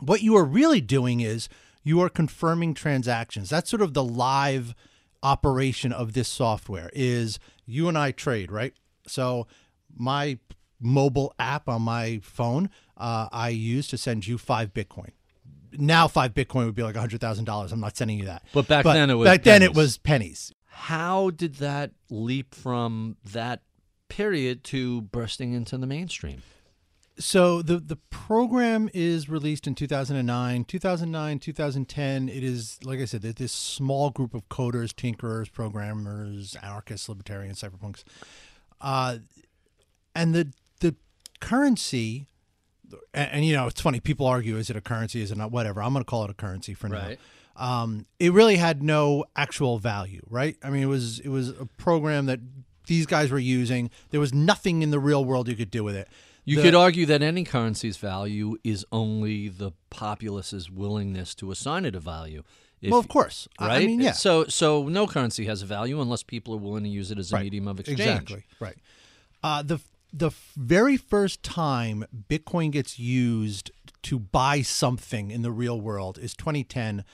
What 0.00 0.22
you 0.22 0.36
are 0.36 0.44
really 0.44 0.80
doing 0.80 1.20
is 1.20 1.48
you 1.82 2.00
are 2.00 2.08
confirming 2.08 2.74
transactions. 2.74 3.48
That's 3.50 3.70
sort 3.70 3.82
of 3.82 3.94
the 3.94 4.04
live 4.04 4.74
operation 5.22 5.92
of 5.92 6.12
this 6.12 6.28
software 6.28 6.90
is 6.92 7.38
you 7.66 7.88
and 7.88 7.98
I 7.98 8.12
trade, 8.12 8.52
right? 8.52 8.72
So 9.06 9.46
my 9.96 10.38
mobile 10.80 11.34
app 11.38 11.68
on 11.68 11.82
my 11.82 12.20
phone, 12.22 12.70
uh, 12.96 13.28
I 13.32 13.48
use 13.48 13.88
to 13.88 13.98
send 13.98 14.26
you 14.26 14.38
five 14.38 14.72
Bitcoin. 14.72 15.10
Now 15.72 16.08
five 16.08 16.34
Bitcoin 16.34 16.66
would 16.66 16.74
be 16.74 16.82
like 16.82 16.96
hundred 16.96 17.20
thousand 17.20 17.44
dollars. 17.44 17.72
I'm 17.72 17.80
not 17.80 17.96
sending 17.96 18.18
you 18.18 18.26
that. 18.26 18.44
But 18.52 18.68
back 18.68 18.84
then 18.84 19.10
it 19.10 19.14
was 19.14 19.26
back 19.26 19.42
then 19.42 19.62
it 19.62 19.74
was 19.74 19.98
pennies. 19.98 20.52
How 20.78 21.30
did 21.30 21.56
that 21.56 21.90
leap 22.08 22.54
from 22.54 23.16
that 23.32 23.62
period 24.08 24.62
to 24.64 25.02
bursting 25.02 25.52
into 25.52 25.76
the 25.76 25.86
mainstream? 25.86 26.42
So 27.18 27.62
the 27.62 27.78
the 27.78 27.96
program 28.10 28.88
is 28.94 29.28
released 29.28 29.66
in 29.66 29.74
2009, 29.74 30.64
2009, 30.64 31.38
2010. 31.40 32.28
It 32.28 32.44
is 32.44 32.78
like 32.84 33.00
I 33.00 33.06
said, 33.06 33.22
this 33.22 33.52
small 33.52 34.10
group 34.10 34.34
of 34.34 34.48
coders, 34.48 34.94
tinkerers, 34.94 35.50
programmers, 35.52 36.56
anarchists, 36.62 37.08
libertarians, 37.08 37.60
cypherpunks, 37.60 38.04
uh, 38.80 39.18
and 40.14 40.32
the 40.32 40.52
the 40.78 40.94
currency. 41.40 42.26
And, 43.12 43.30
and, 43.32 43.44
you 43.44 43.54
know, 43.54 43.66
it's 43.66 43.80
funny. 43.80 43.98
People 43.98 44.26
argue: 44.26 44.56
is 44.56 44.70
it 44.70 44.76
a 44.76 44.80
currency? 44.80 45.20
Is 45.20 45.32
it 45.32 45.38
not? 45.38 45.50
Whatever. 45.50 45.82
I'm 45.82 45.92
going 45.92 46.04
to 46.04 46.08
call 46.08 46.24
it 46.24 46.30
a 46.30 46.34
currency 46.34 46.72
for 46.72 46.88
Right. 46.88 47.18
Um, 47.58 48.06
it 48.20 48.32
really 48.32 48.56
had 48.56 48.82
no 48.82 49.24
actual 49.36 49.78
value, 49.78 50.22
right? 50.30 50.56
I 50.62 50.70
mean, 50.70 50.82
it 50.82 50.86
was 50.86 51.18
it 51.20 51.28
was 51.28 51.48
a 51.50 51.66
program 51.76 52.26
that 52.26 52.40
these 52.86 53.04
guys 53.04 53.30
were 53.30 53.38
using. 53.38 53.90
There 54.10 54.20
was 54.20 54.32
nothing 54.32 54.82
in 54.82 54.90
the 54.90 55.00
real 55.00 55.24
world 55.24 55.48
you 55.48 55.56
could 55.56 55.70
do 55.70 55.82
with 55.84 55.96
it. 55.96 56.08
You 56.44 56.56
The- 56.56 56.62
could 56.62 56.74
argue 56.74 57.04
that 57.06 57.20
any 57.22 57.44
currency's 57.44 57.96
value 57.98 58.56
is 58.64 58.86
only 58.92 59.48
the 59.48 59.72
populace's 59.90 60.70
willingness 60.70 61.34
to 61.36 61.50
assign 61.50 61.84
it 61.84 61.94
a 61.94 62.00
value. 62.00 62.42
If- 62.80 62.90
well, 62.92 63.00
of 63.00 63.08
course. 63.08 63.48
Right? 63.60 63.82
I 63.82 63.86
mean, 63.86 64.00
yeah. 64.00 64.12
So, 64.12 64.44
so 64.46 64.88
no 64.88 65.06
currency 65.08 65.46
has 65.46 65.60
a 65.62 65.66
value 65.66 66.00
unless 66.00 66.22
people 66.22 66.54
are 66.54 66.58
willing 66.58 66.84
to 66.84 66.88
use 66.88 67.10
it 67.10 67.18
as 67.18 67.32
a 67.32 67.34
Right. 67.34 67.42
medium 67.42 67.66
of 67.68 67.80
exchange. 67.80 68.00
Exactly. 68.00 68.44
Right. 68.60 68.76
Uh, 69.42 69.62
the 69.62 69.80
the 70.10 70.30
very 70.56 70.96
first 70.96 71.42
time 71.42 72.02
Bitcoin 72.30 72.70
gets 72.72 72.98
used 72.98 73.70
to 74.04 74.18
buy 74.18 74.62
something 74.62 75.30
in 75.30 75.42
the 75.42 75.50
real 75.50 75.78
world 75.78 76.18
is 76.18 76.34
2010. 76.34 77.04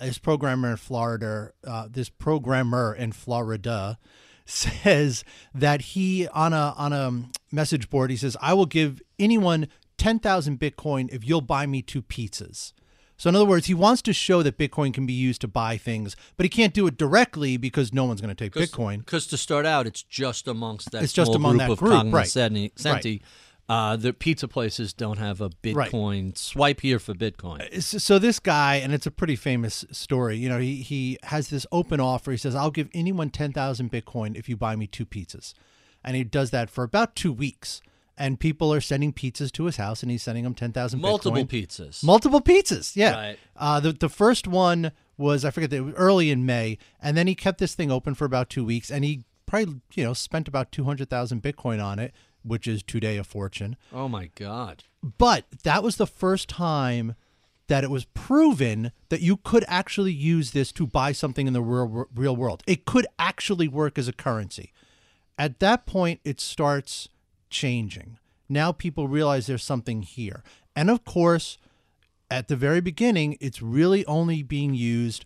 This 0.00 0.18
programmer 0.18 0.70
in 0.70 0.76
Florida, 0.76 1.52
uh, 1.66 1.88
this 1.90 2.08
programmer 2.08 2.94
in 2.94 3.12
Florida, 3.12 3.98
says 4.46 5.24
that 5.54 5.80
he 5.80 6.28
on 6.28 6.52
a 6.52 6.74
on 6.76 6.92
a 6.92 7.30
message 7.50 7.88
board 7.88 8.10
he 8.10 8.16
says 8.16 8.36
I 8.42 8.52
will 8.52 8.66
give 8.66 9.00
anyone 9.18 9.68
10,000 9.96 10.58
Bitcoin 10.58 11.08
if 11.12 11.26
you'll 11.26 11.40
buy 11.40 11.66
me 11.66 11.80
two 11.80 12.02
pizzas. 12.02 12.72
So 13.16 13.28
in 13.28 13.36
other 13.36 13.44
words, 13.44 13.66
he 13.66 13.74
wants 13.74 14.02
to 14.02 14.12
show 14.12 14.42
that 14.42 14.58
Bitcoin 14.58 14.92
can 14.92 15.06
be 15.06 15.12
used 15.12 15.40
to 15.42 15.48
buy 15.48 15.76
things, 15.76 16.16
but 16.36 16.44
he 16.44 16.50
can't 16.50 16.74
do 16.74 16.86
it 16.86 16.96
directly 16.96 17.56
because 17.56 17.92
no 17.92 18.04
one's 18.04 18.20
going 18.20 18.34
to 18.34 18.44
take 18.44 18.52
Bitcoin. 18.52 18.98
Because 18.98 19.26
to 19.28 19.36
start 19.36 19.64
out, 19.64 19.86
it's 19.86 20.02
just 20.02 20.48
amongst 20.48 20.90
that 20.90 21.02
It's 21.04 21.12
just 21.12 21.28
small 21.28 21.36
among 21.36 21.52
group 21.52 21.60
that 21.60 21.70
of 21.70 21.78
group, 21.78 22.12
right. 22.14 22.26
centi. 22.26 23.22
Uh, 23.66 23.96
the 23.96 24.12
pizza 24.12 24.46
places 24.46 24.92
don't 24.92 25.16
have 25.18 25.40
a 25.40 25.50
Right. 25.64 25.90
Bitcoin 25.90 26.36
swipe 26.36 26.82
here 26.82 26.98
for 26.98 27.14
Bitcoin. 27.14 27.82
So 27.82 28.18
this 28.18 28.38
guy 28.38 28.76
and 28.76 28.92
it's 28.92 29.06
a 29.06 29.10
pretty 29.10 29.36
famous 29.36 29.84
story 29.90 30.36
you 30.36 30.48
know 30.50 30.58
he, 30.58 30.76
he 30.82 31.18
has 31.24 31.48
this 31.48 31.66
open 31.72 31.98
offer 31.98 32.30
he 32.30 32.36
says 32.36 32.54
i'll 32.54 32.70
give 32.70 32.88
anyone 32.92 33.30
10000 33.30 33.90
bitcoin 33.90 34.36
if 34.36 34.48
you 34.50 34.56
buy 34.56 34.76
me 34.76 34.86
two 34.86 35.06
pizzas 35.06 35.54
and 36.04 36.14
he 36.14 36.22
does 36.24 36.50
that 36.50 36.68
for 36.68 36.84
about 36.84 37.16
two 37.16 37.32
weeks 37.32 37.80
and 38.18 38.38
people 38.38 38.72
are 38.72 38.80
sending 38.82 39.12
pizzas 39.14 39.50
to 39.52 39.64
his 39.64 39.76
house 39.76 40.02
and 40.02 40.10
he's 40.10 40.22
sending 40.22 40.44
them 40.44 40.54
10000 40.54 41.00
Multiple 41.00 41.32
bitcoin. 41.32 41.48
pizzas. 41.48 42.04
multiple 42.04 42.40
pizzas 42.42 42.94
yeah 42.96 43.14
Right. 43.14 43.38
uh, 43.56 43.80
the, 43.80 43.92
the 43.92 44.10
first 44.10 44.46
one 44.46 44.92
was 45.16 45.42
i 45.44 45.50
forget 45.50 45.72
it 45.72 45.80
was 45.80 45.94
early 45.94 46.30
in 46.30 46.44
may 46.44 46.76
and 47.00 47.16
then 47.16 47.26
he 47.26 47.34
kept 47.34 47.58
this 47.58 47.74
thing 47.74 47.90
open 47.90 48.14
for 48.14 48.26
about 48.26 48.50
two 48.50 48.64
weeks 48.64 48.90
and 48.90 49.04
he 49.04 49.24
probably 49.46 49.76
you 49.94 50.04
know 50.04 50.12
spent 50.12 50.48
about 50.48 50.70
200000 50.70 51.42
bitcoin 51.42 51.82
on 51.82 51.98
it 51.98 52.12
which 52.44 52.66
is 52.68 52.82
today 52.82 53.16
a 53.16 53.24
fortune 53.24 53.76
oh 53.92 54.08
my 54.08 54.30
God. 54.34 54.84
but 55.18 55.44
that 55.62 55.82
was 55.82 55.96
the 55.96 56.06
first 56.06 56.48
time 56.48 57.14
that 57.66 57.84
it 57.84 57.90
was 57.90 58.04
proven 58.06 58.92
that 59.08 59.20
you 59.22 59.38
could 59.38 59.64
actually 59.68 60.12
use 60.12 60.50
this 60.50 60.70
to 60.72 60.86
buy 60.86 61.12
something 61.12 61.46
in 61.46 61.54
the 61.54 61.62
real, 61.62 62.06
real 62.14 62.36
world. 62.36 62.62
It 62.66 62.84
could 62.84 63.06
actually 63.18 63.68
work 63.68 63.98
as 63.98 64.06
a 64.06 64.12
currency. 64.12 64.72
At 65.38 65.60
that 65.60 65.86
point, 65.86 66.20
it 66.24 66.40
starts 66.40 67.08
changing. 67.48 68.18
Now 68.48 68.72
people 68.72 69.08
realize 69.08 69.46
there's 69.46 69.64
something 69.64 70.02
here. 70.02 70.42
And 70.76 70.90
of 70.90 71.04
course, 71.04 71.56
at 72.30 72.48
the 72.48 72.56
very 72.56 72.80
beginning, 72.80 73.38
it's 73.40 73.62
really 73.62 74.04
only 74.06 74.42
being 74.42 74.74
used 74.74 75.24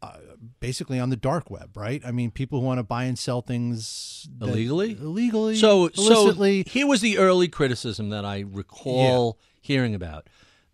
uh, 0.00 0.16
basically 0.60 0.98
on 1.00 1.10
the 1.10 1.16
dark 1.16 1.50
web, 1.50 1.76
right? 1.76 2.02
I 2.04 2.12
mean, 2.12 2.30
people 2.30 2.60
who 2.60 2.66
want 2.66 2.78
to 2.78 2.84
buy 2.84 3.04
and 3.04 3.18
sell 3.18 3.42
things 3.42 4.28
Illegally? 4.40 4.92
illegally, 4.92 5.56
So, 5.56 5.88
so 5.90 6.32
here 6.32 6.86
was 6.86 7.00
the 7.00 7.18
early 7.18 7.48
criticism 7.48 8.10
that 8.10 8.24
I 8.24 8.40
recall 8.40 9.38
hearing 9.60 9.94
about. 9.94 10.28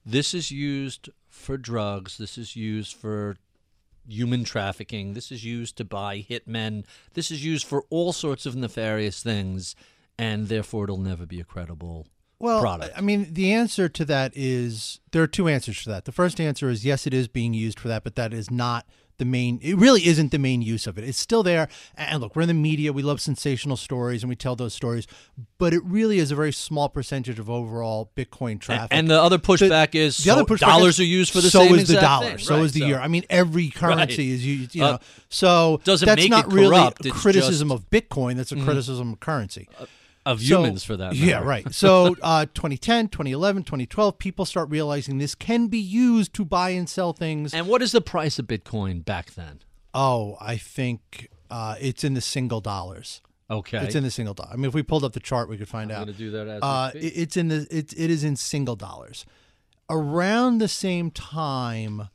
This 0.05 0.35
is 0.35 0.51
used 0.51 1.09
for 1.29 1.57
drugs. 1.57 2.19
This 2.19 2.37
is 2.37 2.57
used 2.57 2.95
for 2.95 3.37
human 4.07 4.45
trafficking. 4.45 5.15
This 5.15 5.33
is 5.33 5.45
used 5.45 5.77
to 5.79 5.85
buy 5.85 6.27
hitmen. 6.29 6.85
This 7.15 7.31
is 7.31 7.45
used 7.45 7.67
for 7.67 7.85
all 7.91 8.13
sorts 8.13 8.47
of 8.47 8.55
nefarious 8.55 9.23
things, 9.23 9.75
and 10.19 10.49
therefore 10.49 10.85
it'll 10.85 10.99
never 10.99 11.25
be 11.27 11.41
a 11.41 11.45
credible 11.45 12.07
well, 12.39 12.61
product. 12.61 12.93
I 12.97 13.01
mean, 13.01 13.33
the 13.33 13.53
answer 13.53 13.89
to 13.89 14.05
that 14.05 14.33
is 14.35 15.01
there 15.13 15.23
are 15.23 15.27
two 15.27 15.49
answers 15.49 15.83
to 15.85 15.91
that. 15.91 16.05
The 16.05 16.13
first 16.13 16.41
answer 16.41 16.69
is 16.69 16.85
yes, 16.85 17.07
it 17.07 17.15
is 17.15 17.29
being 17.29 17.55
used 17.55 17.81
for 17.81 17.89
that, 17.89 18.05
but 18.05 18.17
that 18.17 18.35
is 18.35 18.51
not 18.51 18.87
the 19.19 19.25
main. 19.25 19.59
It 19.63 19.77
really 19.77 20.07
isn't 20.07 20.31
the 20.33 20.39
main 20.39 20.61
use 20.63 20.87
of 20.87 20.99
it. 20.99 21.05
It's 21.05 21.19
still 21.19 21.43
there. 21.43 21.69
And 21.97 22.21
look, 22.21 22.35
we're 22.35 22.43
in 22.43 22.49
the 22.49 22.55
media. 22.55 22.93
We 22.93 23.03
love 23.03 23.21
sensational 23.21 23.77
stories, 23.77 24.23
and 24.23 24.29
we 24.29 24.37
tell 24.37 24.57
those 24.57 24.75
stories. 24.75 25.07
But 25.59 25.73
it 25.73 25.85
really 25.85 26.19
is 26.19 26.31
a 26.31 26.35
very 26.35 26.53
small 26.53 26.89
percentage 26.89 27.39
of 27.39 27.49
overall 27.49 28.11
Bitcoin 28.17 28.59
traffic. 28.61 28.89
and 28.91 29.09
the 29.09 29.21
other 29.21 29.39
pushback 29.39 29.95
is 29.95 30.17
the 30.19 30.31
other 30.31 30.45
pushback 30.45 30.61
dollars 30.67 30.95
is- 30.95 31.01
are 31.01 31.05
used 31.05 31.33
for 31.33 31.41
the 31.41 31.51
so 31.51 31.61
same 31.61 31.75
is 31.77 31.89
the 31.89 31.95
dollar, 32.01 32.31
thing. 32.31 32.39
so 32.39 32.57
Right, 32.57 32.65
is 32.65 32.73
the 32.73 32.81
so- 32.81 32.87
euro. 32.87 33.01
I 33.03 33.09
mean, 33.09 33.25
every 33.31 33.69
currency 33.83 34.31
Right. 34.31 34.35
is 34.35 34.47
used. 34.47 34.75
You 34.75 34.85
Uh, 34.85 34.99
so 35.29 35.81
doesn't 35.85 36.07
that's 36.07 36.21
make 36.23 36.31
not 36.31 36.47
it 36.47 36.53
really 36.53 36.77
a 36.77 36.91
criticism 37.11 37.69
just- 37.69 37.83
Mm-hmm. 37.83 37.97
of 37.97 38.09
Bitcoin. 38.09 38.37
That's 38.37 38.53
a 38.53 38.57
criticism 38.57 39.13
of 39.13 39.21
currency. 39.21 39.69
Of 40.27 40.41
So- 40.41 40.47
humans 40.61 40.85
for 40.85 40.97
that. 40.97 41.13
matter. 41.13 41.25
Yeah, 41.25 41.39
right. 41.41 41.73
So 41.75 42.17
uh, 42.23 42.47
2010, 42.55 43.09
2011, 43.09 43.63
2012, 43.65 44.19
people 44.19 44.45
start 44.45 44.71
realizing 44.71 45.19
this 45.19 45.35
can 45.35 45.67
be 45.69 45.79
used 45.79 46.33
to 46.35 46.45
buy 46.45 46.71
and 46.71 46.89
sell 46.89 47.13
things. 47.13 47.53
And 47.55 47.67
what 47.69 47.83
is 47.83 47.93
the 47.93 48.01
price 48.01 48.39
of 48.39 48.47
Bitcoin 48.47 49.05
back 49.05 49.33
then? 49.35 49.61
oh, 49.97 50.37
I 50.41 50.57
think 50.57 51.29
uh, 51.51 51.77
it's 51.81 52.03
in 52.03 52.15
the 52.15 52.21
single 52.21 52.61
dollars. 52.61 53.21
Okay, 53.49 53.79
It's 53.79 53.95
in 53.95 54.03
the 54.03 54.11
single 54.11 54.35
dollar. 54.35 54.51
I 54.53 54.57
mean, 54.57 54.65
if 54.65 54.75
we 54.75 54.83
pulled 54.83 55.05
up 55.05 55.13
the 55.13 55.21
chart, 55.21 55.49
we 55.49 55.57
could 55.57 55.69
find 55.69 55.93
I'm 55.93 55.99
out. 56.01 56.05
going 56.07 56.17
to 56.17 56.19
do 56.19 56.31
that 56.33 56.49
as 56.49 56.63
Uh, 56.63 56.91
it, 56.95 57.13
it's 57.17 57.37
in 57.37 57.47
the 57.49 57.67
it, 57.71 57.93
it 57.97 58.11
is 58.11 58.25
in 58.25 58.35
single 58.35 58.75
dollars. 58.75 59.25
Around 59.91 60.59
the 60.59 60.67
same 60.67 61.11
time, 61.11 62.09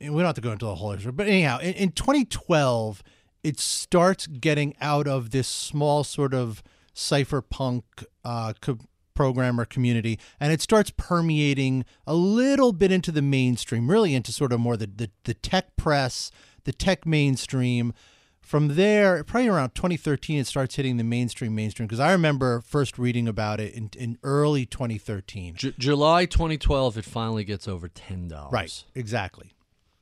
and 0.00 0.14
we 0.14 0.22
don't 0.22 0.26
have 0.26 0.34
to 0.36 0.40
go 0.40 0.50
into 0.52 0.64
the 0.64 0.74
whole 0.74 0.92
history, 0.92 1.12
but 1.12 1.28
anyhow, 1.28 1.58
in, 1.58 1.74
in 1.74 1.92
2012, 1.92 3.02
it 3.44 3.60
starts 3.60 4.26
getting 4.26 4.74
out 4.80 5.06
of 5.06 5.30
this 5.30 5.46
small 5.46 6.02
sort 6.02 6.32
of 6.34 6.62
cypherpunk 6.94 7.82
uh, 8.24 8.52
co- 8.60 8.78
programmer 9.14 9.64
community, 9.64 10.18
and 10.40 10.52
it 10.52 10.60
starts 10.60 10.90
permeating 10.96 11.84
a 12.06 12.14
little 12.14 12.72
bit 12.72 12.90
into 12.90 13.12
the 13.12 13.22
mainstream, 13.22 13.90
really 13.90 14.14
into 14.14 14.32
sort 14.32 14.52
of 14.52 14.60
more 14.60 14.76
the 14.76 14.86
the, 14.86 15.10
the 15.24 15.34
tech 15.34 15.76
press, 15.76 16.30
the 16.64 16.72
tech 16.72 17.06
mainstream. 17.06 17.92
From 18.40 18.74
there, 18.74 19.22
probably 19.22 19.48
around 19.48 19.76
2013, 19.76 20.40
it 20.40 20.48
starts 20.48 20.74
hitting 20.74 20.96
the 20.96 21.04
mainstream 21.04 21.54
mainstream 21.54 21.86
because 21.86 22.00
I 22.00 22.10
remember 22.10 22.60
first 22.60 22.98
reading 22.98 23.28
about 23.28 23.60
it 23.60 23.72
in, 23.72 23.88
in 23.96 24.18
early 24.24 24.66
2013. 24.66 25.54
J- 25.54 25.74
July 25.78 26.26
2012, 26.26 26.98
it 26.98 27.04
finally 27.04 27.44
gets 27.44 27.68
over 27.68 27.86
ten 27.88 28.26
dollars. 28.26 28.52
Right, 28.52 28.84
exactly. 28.96 29.52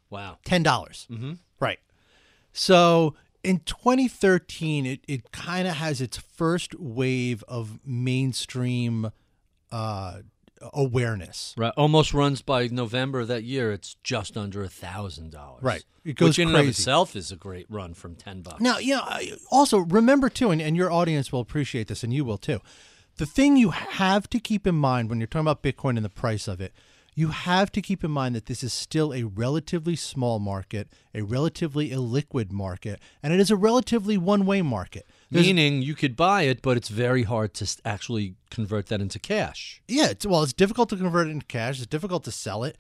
Wow. 0.09 0.39
ten 0.45 0.63
dollars. 0.63 1.07
Mm-hmm. 1.11 1.35
Right. 1.61 1.81
So 2.53 3.15
in 3.43 3.61
2013, 3.61 4.87
it, 4.87 5.01
it 5.09 5.33
kind 5.33 5.67
of 5.67 5.75
has 5.75 6.01
its 6.01 6.17
first 6.17 6.75
wave 6.79 7.43
of 7.49 7.79
mainstream 7.85 9.11
uh, 9.73 10.19
awareness. 10.73 11.55
Right. 11.57 11.73
Almost 11.77 12.13
runs 12.13 12.43
by 12.43 12.67
November 12.67 13.21
of 13.21 13.29
that 13.29 13.45
year. 13.45 13.73
It's 13.73 13.97
just 14.03 14.37
under 14.37 14.63
a 14.63 14.69
thousand 14.69 15.31
dollars. 15.31 15.63
Right. 15.63 15.85
It 16.05 16.17
goes 16.17 16.31
Which 16.31 16.39
in 16.41 16.49
and 16.49 16.57
of 16.57 16.69
itself 16.69 17.17
is 17.17 17.33
a 17.33 17.37
great 17.37 17.67
run 17.69 17.95
from 17.95 18.15
ten 18.15 18.43
bucks. 18.43 18.61
Now, 18.61 18.79
you 18.79 18.97
know, 18.97 19.07
also 19.51 19.79
remember 19.79 20.29
too, 20.29 20.51
and, 20.51 20.61
and 20.61 20.77
your 20.77 20.91
audience 20.91 21.33
will 21.33 21.41
appreciate 21.41 21.89
this, 21.89 22.03
and 22.03 22.13
you 22.13 22.25
will 22.25 22.39
too. 22.39 22.61
The 23.17 23.27
thing 23.27 23.57
you 23.57 23.71
have 23.71 24.29
to 24.31 24.39
keep 24.39 24.67
in 24.67 24.75
mind 24.75 25.11
when 25.11 25.21
you're 25.21 25.27
talking 25.27 25.47
about 25.47 25.63
Bitcoin 25.63 25.97
and 25.97 26.05
the 26.05 26.11
price 26.11 26.49
of 26.49 26.61
it, 26.61 26.73
you 27.21 27.29
have 27.29 27.71
to 27.73 27.83
keep 27.83 28.03
in 28.03 28.11
mind 28.11 28.35
that 28.35 28.47
this 28.47 28.62
is 28.65 28.73
still 28.73 29.12
a 29.12 29.25
relatively 29.25 29.95
small 29.95 30.39
market, 30.39 30.89
a 31.15 31.21
relatively 31.23 31.91
illiquid 31.91 32.50
market, 32.50 32.99
and 33.23 33.33
it 33.35 33.41
is 33.41 33.50
a 33.50 33.57
relatively 33.57 34.17
one-way 34.17 34.62
market. 34.62 35.05
There's- 35.31 35.47
Meaning 35.47 35.83
you 35.83 35.95
could 35.95 36.17
buy 36.17 36.43
it, 36.43 36.62
but 36.62 36.77
it's 36.79 36.89
very 36.89 37.25
hard 37.25 37.53
to 37.55 37.77
actually 37.85 38.37
convert 38.50 38.87
that 38.87 39.00
into 39.03 39.19
cash. 39.19 39.83
yeah, 39.87 40.09
it's, 40.09 40.25
well, 40.25 40.43
it's 40.43 40.55
difficult 40.55 40.89
to 40.89 40.97
convert 40.97 41.29
it 41.29 41.33
into 41.33 41.47
cash. 41.47 41.77
It's 41.79 41.87
difficult 41.87 42.25
to 42.25 42.33
sell 42.33 42.65
it. 42.65 42.79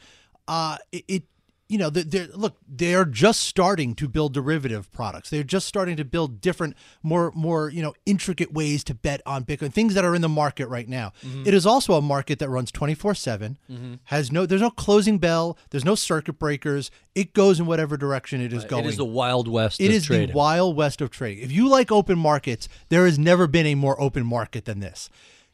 Uh, 0.48 0.78
it, 0.90 1.04
it 1.06 1.22
you 1.70 1.78
know, 1.78 1.88
they're, 1.88 2.02
they're, 2.02 2.28
look, 2.34 2.56
they're 2.68 3.04
just 3.04 3.42
starting 3.42 3.94
to 3.94 4.08
build 4.08 4.34
derivative 4.34 4.90
products. 4.90 5.30
They're 5.30 5.44
just 5.44 5.68
starting 5.68 5.96
to 5.98 6.04
build 6.04 6.40
different, 6.40 6.76
more, 7.00 7.30
more, 7.32 7.70
you 7.70 7.80
know, 7.80 7.94
intricate 8.04 8.52
ways 8.52 8.82
to 8.84 8.94
bet 8.94 9.22
on 9.24 9.44
Bitcoin. 9.44 9.72
Things 9.72 9.94
that 9.94 10.04
are 10.04 10.16
in 10.16 10.20
the 10.20 10.28
market 10.28 10.66
right 10.66 10.88
now. 10.88 11.12
Mm-hmm. 11.24 11.46
It 11.46 11.54
is 11.54 11.64
also 11.66 11.94
a 11.94 12.02
market 12.02 12.40
that 12.40 12.48
runs 12.48 12.72
twenty 12.72 12.94
four 12.94 13.14
seven. 13.14 13.56
Mm-hmm. 13.70 13.94
Has 14.04 14.32
no, 14.32 14.46
there's 14.46 14.60
no 14.60 14.70
closing 14.70 15.18
bell. 15.18 15.56
There's 15.70 15.84
no 15.84 15.94
circuit 15.94 16.40
breakers. 16.40 16.90
It 17.14 17.34
goes 17.34 17.60
in 17.60 17.66
whatever 17.66 17.96
direction 17.96 18.40
it 18.40 18.52
is 18.52 18.64
going. 18.64 18.84
It 18.84 18.88
is 18.88 18.96
the 18.96 19.04
wild 19.04 19.46
west. 19.46 19.80
It 19.80 19.92
is 19.92 20.06
trading. 20.06 20.30
the 20.30 20.34
wild 20.34 20.76
west 20.76 21.00
of 21.00 21.10
trading. 21.10 21.44
If 21.44 21.52
you 21.52 21.68
like 21.68 21.92
open 21.92 22.18
markets, 22.18 22.68
there 22.88 23.04
has 23.04 23.16
never 23.16 23.46
been 23.46 23.66
a 23.66 23.76
more 23.76 24.00
open 24.00 24.26
market 24.26 24.64
than 24.64 24.80
this. 24.80 25.08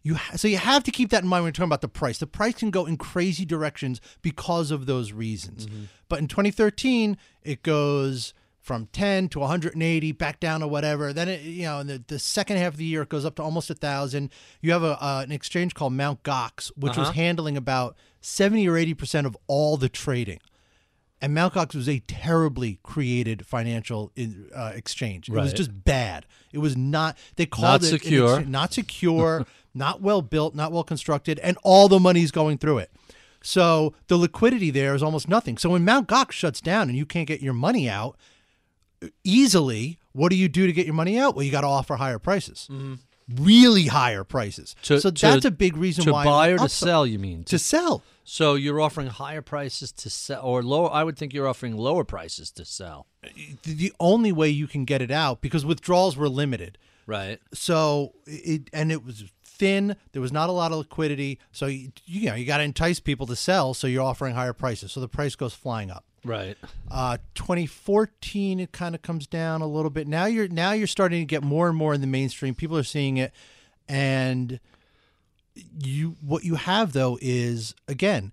You 0.06 0.14
ha- 0.14 0.36
so 0.36 0.46
you 0.46 0.58
have 0.58 0.84
to 0.84 0.92
keep 0.92 1.10
that 1.10 1.24
in 1.24 1.28
mind 1.28 1.42
when 1.42 1.48
you're 1.48 1.52
talking 1.54 1.68
about 1.68 1.80
the 1.80 1.88
price. 1.88 2.18
The 2.18 2.28
price 2.28 2.54
can 2.54 2.70
go 2.70 2.86
in 2.86 2.96
crazy 2.96 3.44
directions 3.44 4.00
because 4.22 4.70
of 4.70 4.86
those 4.86 5.10
reasons. 5.10 5.66
But 6.08 6.20
in 6.20 6.28
2013, 6.28 7.16
it 7.42 7.64
goes 7.64 8.32
from 8.60 8.86
10 8.92 9.28
to 9.30 9.40
180 9.40 10.12
back 10.12 10.38
down 10.40 10.58
to 10.60 10.66
whatever 10.66 11.12
then 11.12 11.28
it 11.28 11.40
you 11.42 11.62
know 11.62 11.78
in 11.78 11.86
the, 11.86 12.02
the 12.08 12.18
second 12.18 12.56
half 12.56 12.72
of 12.72 12.78
the 12.78 12.84
year 12.84 13.02
it 13.02 13.08
goes 13.08 13.24
up 13.24 13.36
to 13.36 13.42
almost 13.42 13.70
a 13.70 13.74
thousand 13.74 14.28
you 14.60 14.72
have 14.72 14.82
a 14.82 15.00
uh, 15.00 15.20
an 15.22 15.30
exchange 15.30 15.72
called 15.72 15.92
mount 15.92 16.20
gox 16.24 16.72
which 16.76 16.96
was 16.96 17.10
handling 17.10 17.56
about 17.56 17.96
70 18.22 18.68
or 18.68 18.76
80 18.76 18.94
percent 18.94 19.24
of 19.24 19.36
all 19.46 19.76
the 19.76 19.88
trading 19.88 20.40
and 21.20 21.32
Mt. 21.32 21.54
Gox 21.54 21.74
was 21.74 21.88
a 21.88 22.00
terribly 22.00 22.78
created 22.82 23.46
financial 23.46 24.12
in, 24.16 24.50
uh, 24.54 24.72
exchange. 24.74 25.28
It 25.30 25.32
was 25.32 25.54
just 25.54 25.84
bad. 25.84 26.26
It 26.52 26.58
was 26.58 26.76
not. 26.76 27.16
They 27.36 27.46
called 27.46 27.62
Not 27.64 27.82
it 27.84 27.86
secure. 27.86 28.26
exchange- 28.34 28.48
not 28.48 28.72
secure, 28.74 29.46
not 29.76 30.00
well 30.02 30.22
built, 30.22 30.54
not 30.54 30.72
well 30.72 30.82
constructed, 30.84 31.38
and 31.40 31.56
all 31.62 31.86
the 31.88 32.00
money's 32.00 32.30
going 32.30 32.58
through 32.58 32.78
it. 32.78 32.90
So 33.42 33.94
the 34.08 34.16
liquidity 34.16 34.70
there 34.70 34.94
is 34.94 35.02
almost 35.02 35.28
nothing. 35.28 35.56
So 35.58 35.70
when 35.70 35.84
Mt. 35.84 36.08
Gox 36.08 36.32
shuts 36.32 36.60
down 36.60 36.88
and 36.88 36.98
you 36.98 37.06
can't 37.06 37.28
get 37.28 37.40
your 37.42 37.52
money 37.54 37.88
out 37.88 38.16
easily, 39.24 39.98
what 40.12 40.30
do 40.30 40.36
you 40.36 40.48
do 40.48 40.66
to 40.66 40.72
get 40.72 40.86
your 40.86 40.94
money 40.94 41.18
out? 41.18 41.34
Well, 41.36 41.44
you 41.44 41.52
got 41.52 41.60
to 41.62 41.66
offer 41.66 41.96
higher 41.96 42.18
prices, 42.18 42.68
really 43.34 43.86
higher 43.86 44.24
prices. 44.24 44.74
Mm-hmm. 44.82 44.94
To- 44.94 45.00
so 45.00 45.10
to- 45.10 45.20
that's 45.26 45.44
a 45.44 45.50
big 45.50 45.76
reason 45.76 46.04
why. 46.10 46.24
to 46.24 46.28
why 46.28 46.48
buy 46.48 46.48
or 46.54 46.58
to 46.58 46.68
sell. 46.68 47.06
You 47.06 47.18
mean 47.18 47.44
To 47.44 47.58
sell. 47.58 48.02
So 48.24 48.54
you're 48.56 48.80
offering 48.80 49.06
higher 49.06 49.42
prices 49.42 49.92
to 49.92 50.10
sell, 50.10 50.42
or 50.42 50.60
lower? 50.62 50.92
I 50.92 51.04
would 51.04 51.16
think 51.16 51.32
you're 51.32 51.46
offering 51.46 51.76
lower 51.76 52.02
prices 52.02 52.50
to 52.52 52.64
sell. 52.64 53.06
The- 53.62 53.74
The 53.74 53.92
only 54.00 54.32
way 54.32 54.48
you 54.48 54.66
can 54.66 54.84
get 54.84 55.00
it 55.02 55.10
out 55.12 55.40
because 55.40 55.64
withdrawals 55.64 56.16
were 56.16 56.28
limited. 56.28 56.78
Right. 57.08 57.38
so 57.54 58.14
it 58.26 58.68
and 58.72 58.90
it 58.90 59.04
was 59.04 59.30
thin. 59.58 59.96
There 60.12 60.22
was 60.22 60.32
not 60.32 60.48
a 60.48 60.52
lot 60.52 60.72
of 60.72 60.78
liquidity. 60.78 61.38
So 61.52 61.66
you, 61.66 61.92
you 62.04 62.28
know 62.28 62.34
you 62.34 62.44
got 62.44 62.58
to 62.58 62.64
entice 62.64 63.00
people 63.00 63.26
to 63.26 63.36
sell 63.36 63.74
so 63.74 63.86
you're 63.86 64.02
offering 64.02 64.34
higher 64.34 64.52
prices. 64.52 64.92
So 64.92 65.00
the 65.00 65.08
price 65.08 65.34
goes 65.36 65.54
flying 65.54 65.90
up. 65.90 66.04
Right. 66.24 66.56
uh 66.90 67.18
2014 67.36 68.58
it 68.58 68.72
kind 68.72 68.96
of 68.96 69.02
comes 69.02 69.26
down 69.26 69.62
a 69.62 69.66
little 69.66 69.90
bit. 69.90 70.08
Now 70.08 70.26
you're 70.26 70.48
now 70.48 70.72
you're 70.72 70.86
starting 70.88 71.20
to 71.20 71.26
get 71.26 71.42
more 71.42 71.68
and 71.68 71.76
more 71.76 71.94
in 71.94 72.00
the 72.00 72.06
mainstream. 72.06 72.54
People 72.54 72.76
are 72.76 72.82
seeing 72.82 73.16
it. 73.16 73.32
And 73.88 74.58
you 75.54 76.16
what 76.20 76.44
you 76.44 76.56
have 76.56 76.92
though 76.92 77.18
is 77.22 77.74
again 77.88 78.32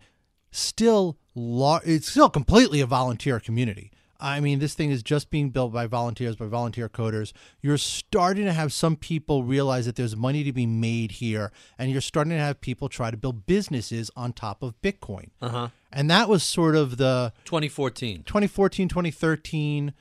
still 0.51 1.17
lar- 1.35 1.81
it's 1.85 2.09
still 2.09 2.29
completely 2.29 2.81
a 2.81 2.85
volunteer 2.85 3.39
community 3.39 3.91
I 4.23 4.39
mean, 4.39 4.59
this 4.59 4.73
thing 4.73 4.89
is 4.89 5.03
just 5.03 5.29
being 5.29 5.49
built 5.49 5.73
by 5.73 5.85
volunteers, 5.85 6.37
by 6.37 6.45
volunteer 6.45 6.87
coders. 6.87 7.33
You're 7.61 7.77
starting 7.77 8.45
to 8.45 8.53
have 8.53 8.71
some 8.71 8.95
people 8.95 9.43
realize 9.43 9.85
that 9.85 9.97
there's 9.97 10.15
money 10.15 10.45
to 10.45 10.53
be 10.53 10.65
made 10.65 11.11
here, 11.11 11.51
and 11.77 11.91
you're 11.91 11.99
starting 11.99 12.31
to 12.31 12.39
have 12.39 12.61
people 12.61 12.87
try 12.87 13.11
to 13.11 13.17
build 13.17 13.45
businesses 13.45 14.09
on 14.15 14.31
top 14.31 14.63
of 14.63 14.81
Bitcoin. 14.81 15.31
Uh-huh. 15.41 15.67
And 15.91 16.09
that 16.09 16.29
was 16.29 16.41
sort 16.41 16.77
of 16.77 16.95
the 16.95 17.33
2014. 17.43 18.23
2014, 18.23 18.87
2013. 18.87 19.93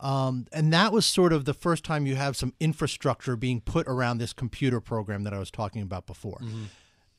Um, 0.00 0.46
and 0.52 0.70
that 0.72 0.92
was 0.92 1.06
sort 1.06 1.32
of 1.32 1.46
the 1.46 1.54
first 1.54 1.82
time 1.82 2.06
you 2.06 2.16
have 2.16 2.36
some 2.36 2.52
infrastructure 2.60 3.36
being 3.36 3.62
put 3.62 3.88
around 3.88 4.18
this 4.18 4.34
computer 4.34 4.80
program 4.80 5.22
that 5.22 5.32
I 5.32 5.38
was 5.38 5.50
talking 5.50 5.80
about 5.80 6.06
before. 6.06 6.40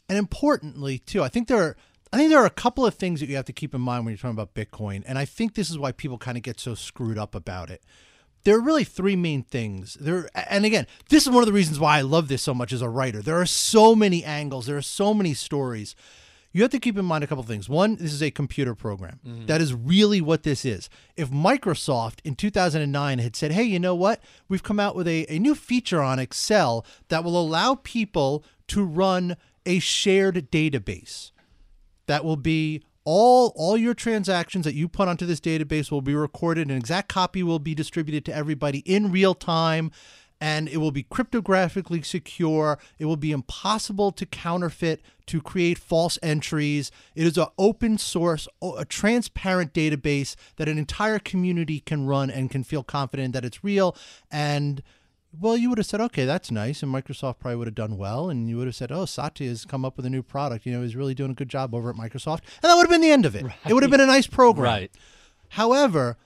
And 0.09 0.17
importantly, 0.17 0.99
too, 0.99 1.23
I 1.23 1.29
think 1.29 1.47
there 1.47 1.63
are 1.63 1.77
I 2.13 2.17
think 2.17 2.29
there 2.29 2.43
are 2.43 2.45
a 2.45 2.51
couple 2.51 2.85
of 2.85 2.93
things 2.93 3.21
that 3.21 3.27
you 3.27 3.35
have 3.37 3.45
to 3.45 3.53
keep 3.53 3.73
in 3.73 3.81
mind 3.81 4.05
when 4.05 4.11
you're 4.11 4.19
talking 4.19 4.39
about 4.39 4.53
Bitcoin, 4.53 5.01
and 5.07 5.17
I 5.17 5.25
think 5.25 5.55
this 5.55 5.71
is 5.71 5.79
why 5.79 5.91
people 5.91 6.19
kind 6.19 6.37
of 6.37 6.43
get 6.43 6.59
so 6.59 6.75
screwed 6.75 7.17
up 7.17 7.33
about 7.33 7.71
it. 7.71 7.81
There 8.43 8.55
are 8.55 8.61
really 8.61 8.83
three 8.83 9.15
main 9.15 9.41
things. 9.41 9.97
There, 9.99 10.29
and 10.35 10.63
again, 10.63 10.85
this 11.09 11.23
is 11.23 11.31
one 11.31 11.41
of 11.41 11.47
the 11.47 11.53
reasons 11.53 11.79
why 11.79 11.97
I 11.97 12.01
love 12.01 12.27
this 12.27 12.43
so 12.43 12.53
much 12.53 12.71
as 12.71 12.83
a 12.83 12.89
writer. 12.89 13.23
There 13.23 13.41
are 13.41 13.47
so 13.47 13.95
many 13.95 14.23
angles. 14.23 14.67
There 14.67 14.77
are 14.77 14.81
so 14.83 15.15
many 15.15 15.33
stories. 15.33 15.95
You 16.51 16.61
have 16.61 16.69
to 16.71 16.79
keep 16.79 16.99
in 16.99 17.05
mind 17.05 17.23
a 17.23 17.27
couple 17.27 17.41
of 17.41 17.47
things. 17.47 17.67
One, 17.67 17.95
this 17.95 18.13
is 18.13 18.21
a 18.21 18.29
computer 18.29 18.75
program. 18.75 19.19
Mm-hmm. 19.25 19.47
That 19.47 19.59
is 19.59 19.73
really 19.73 20.21
what 20.21 20.43
this 20.43 20.65
is. 20.65 20.91
If 21.17 21.31
Microsoft 21.31 22.19
in 22.23 22.35
2009 22.35 23.17
had 23.17 23.35
said, 23.35 23.53
hey, 23.53 23.63
you 23.63 23.79
know 23.79 23.95
what? 23.95 24.21
We've 24.47 24.61
come 24.61 24.79
out 24.79 24.95
with 24.95 25.07
a, 25.07 25.25
a 25.33 25.39
new 25.39 25.55
feature 25.55 26.03
on 26.03 26.19
Excel 26.19 26.85
that 27.07 27.23
will 27.23 27.41
allow 27.41 27.79
people 27.81 28.43
to 28.67 28.83
run 28.83 29.35
a 29.65 29.79
shared 29.79 30.51
database 30.51 31.31
that 32.07 32.23
will 32.23 32.37
be 32.37 32.83
all 33.05 33.51
all 33.55 33.75
your 33.75 33.93
transactions 33.93 34.63
that 34.63 34.75
you 34.75 34.87
put 34.87 35.09
onto 35.09 35.25
this 35.25 35.41
database 35.41 35.91
will 35.91 36.01
be 36.01 36.15
recorded 36.15 36.69
an 36.69 36.77
exact 36.77 37.09
copy 37.09 37.43
will 37.43 37.59
be 37.59 37.75
distributed 37.75 38.23
to 38.23 38.33
everybody 38.33 38.79
in 38.79 39.11
real 39.11 39.35
time 39.35 39.91
and 40.43 40.67
it 40.67 40.75
will 40.75 40.91
be 40.91 41.03
cryptographically 41.03 42.05
secure. 42.05 42.77
It 42.99 43.05
will 43.05 43.15
be 43.15 43.31
impossible 43.31 44.11
to 44.11 44.25
counterfeit 44.25 45.01
to 45.27 45.41
create 45.41 45.77
false 45.77 46.19
entries. 46.21 46.91
It 47.15 47.25
is 47.25 47.37
an 47.37 47.47
open 47.57 47.97
source 47.97 48.49
a 48.61 48.83
transparent 48.83 49.71
database 49.71 50.35
that 50.57 50.67
an 50.67 50.77
entire 50.77 51.17
community 51.17 51.79
can 51.79 52.07
run 52.07 52.29
and 52.29 52.51
can 52.51 52.65
feel 52.65 52.83
confident 52.83 53.33
that 53.33 53.45
it's 53.45 53.63
real 53.63 53.95
and 54.29 54.83
well, 55.39 55.57
you 55.57 55.69
would 55.69 55.77
have 55.77 55.87
said, 55.87 56.01
okay, 56.01 56.25
that's 56.25 56.51
nice. 56.51 56.83
And 56.83 56.93
Microsoft 56.93 57.39
probably 57.39 57.55
would 57.57 57.67
have 57.67 57.75
done 57.75 57.97
well. 57.97 58.29
And 58.29 58.49
you 58.49 58.57
would 58.57 58.67
have 58.67 58.75
said, 58.75 58.91
oh, 58.91 59.05
Satya 59.05 59.49
has 59.49 59.65
come 59.65 59.83
up 59.83 59.97
with 59.97 60.05
a 60.05 60.09
new 60.09 60.21
product. 60.21 60.65
You 60.65 60.73
know, 60.73 60.81
he's 60.83 60.95
really 60.95 61.13
doing 61.13 61.31
a 61.31 61.35
good 61.35 61.49
job 61.49 61.73
over 61.73 61.89
at 61.89 61.95
Microsoft. 61.95 62.41
And 62.61 62.69
that 62.69 62.75
would 62.75 62.83
have 62.83 62.89
been 62.89 63.01
the 63.01 63.11
end 63.11 63.25
of 63.25 63.35
it. 63.35 63.45
It 63.67 63.73
would 63.73 63.83
have 63.83 63.91
been 63.91 64.01
a 64.01 64.05
nice 64.05 64.27
program. 64.27 64.65
Right. 64.65 64.91
However, 65.49 66.17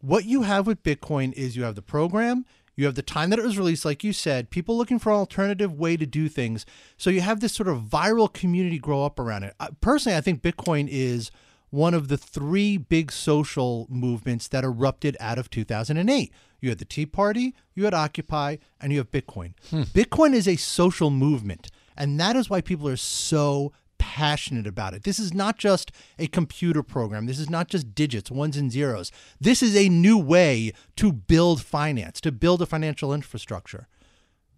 what 0.00 0.24
you 0.24 0.42
have 0.42 0.66
with 0.66 0.82
Bitcoin 0.82 1.32
is 1.32 1.56
you 1.56 1.64
have 1.64 1.74
the 1.74 1.82
program, 1.82 2.44
you 2.76 2.84
have 2.86 2.94
the 2.94 3.02
time 3.02 3.30
that 3.30 3.38
it 3.38 3.44
was 3.44 3.56
released, 3.56 3.84
like 3.84 4.04
you 4.04 4.12
said, 4.12 4.50
people 4.50 4.76
looking 4.76 4.98
for 4.98 5.10
an 5.10 5.16
alternative 5.16 5.72
way 5.78 5.96
to 5.96 6.06
do 6.06 6.28
things. 6.28 6.66
So 6.96 7.10
you 7.10 7.20
have 7.20 7.40
this 7.40 7.52
sort 7.52 7.68
of 7.68 7.82
viral 7.82 8.32
community 8.32 8.78
grow 8.78 9.04
up 9.04 9.18
around 9.18 9.44
it. 9.44 9.54
Personally, 9.80 10.16
I 10.16 10.20
think 10.20 10.42
Bitcoin 10.42 10.88
is 10.90 11.30
one 11.74 11.92
of 11.92 12.06
the 12.06 12.16
three 12.16 12.76
big 12.76 13.10
social 13.10 13.86
movements 13.90 14.46
that 14.46 14.62
erupted 14.62 15.16
out 15.18 15.38
of 15.38 15.50
2008. 15.50 16.32
You 16.60 16.68
had 16.68 16.78
the 16.78 16.84
Tea 16.84 17.04
Party, 17.04 17.52
you 17.74 17.84
had 17.84 17.92
Occupy, 17.92 18.58
and 18.80 18.92
you 18.92 18.98
have 18.98 19.10
Bitcoin. 19.10 19.54
Hmm. 19.70 19.82
Bitcoin 19.82 20.34
is 20.34 20.46
a 20.46 20.54
social 20.54 21.10
movement, 21.10 21.72
and 21.96 22.18
that 22.20 22.36
is 22.36 22.48
why 22.48 22.60
people 22.60 22.86
are 22.86 22.96
so 22.96 23.72
passionate 23.98 24.68
about 24.68 24.94
it. 24.94 25.02
This 25.02 25.18
is 25.18 25.34
not 25.34 25.58
just 25.58 25.90
a 26.16 26.28
computer 26.28 26.84
program. 26.84 27.26
This 27.26 27.40
is 27.40 27.50
not 27.50 27.66
just 27.66 27.92
digits, 27.92 28.30
ones 28.30 28.56
and 28.56 28.70
zeros. 28.70 29.10
This 29.40 29.60
is 29.60 29.76
a 29.76 29.88
new 29.88 30.16
way 30.16 30.72
to 30.94 31.12
build 31.12 31.60
finance, 31.60 32.20
to 32.20 32.30
build 32.30 32.62
a 32.62 32.66
financial 32.66 33.12
infrastructure. 33.12 33.88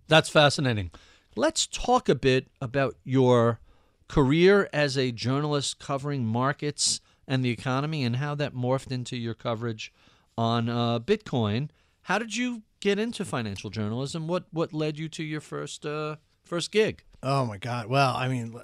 That's 0.06 0.28
fascinating. 0.28 0.90
Let's 1.34 1.66
talk 1.66 2.10
a 2.10 2.14
bit 2.14 2.48
about 2.60 2.96
your 3.04 3.60
career 4.06 4.68
as 4.72 4.98
a 4.98 5.12
journalist 5.12 5.78
covering 5.78 6.26
markets 6.26 7.00
and 7.26 7.44
the 7.44 7.50
economy 7.50 8.04
and 8.04 8.16
how 8.16 8.34
that 8.34 8.54
morphed 8.54 8.90
into 8.90 9.16
your 9.16 9.34
coverage 9.34 9.92
on 10.36 10.68
uh, 10.68 10.98
Bitcoin. 10.98 11.70
How 12.02 12.18
did 12.18 12.36
you 12.36 12.62
get 12.80 12.98
into 12.98 13.24
financial 13.24 13.70
journalism? 13.70 14.28
What 14.28 14.44
what 14.52 14.72
led 14.72 14.98
you 14.98 15.08
to 15.10 15.24
your 15.24 15.40
first 15.40 15.84
uh, 15.84 16.16
first 16.44 16.70
gig? 16.70 17.04
Oh 17.22 17.44
my 17.44 17.58
God. 17.58 17.86
Well, 17.88 18.14
I 18.14 18.28
mean, 18.28 18.58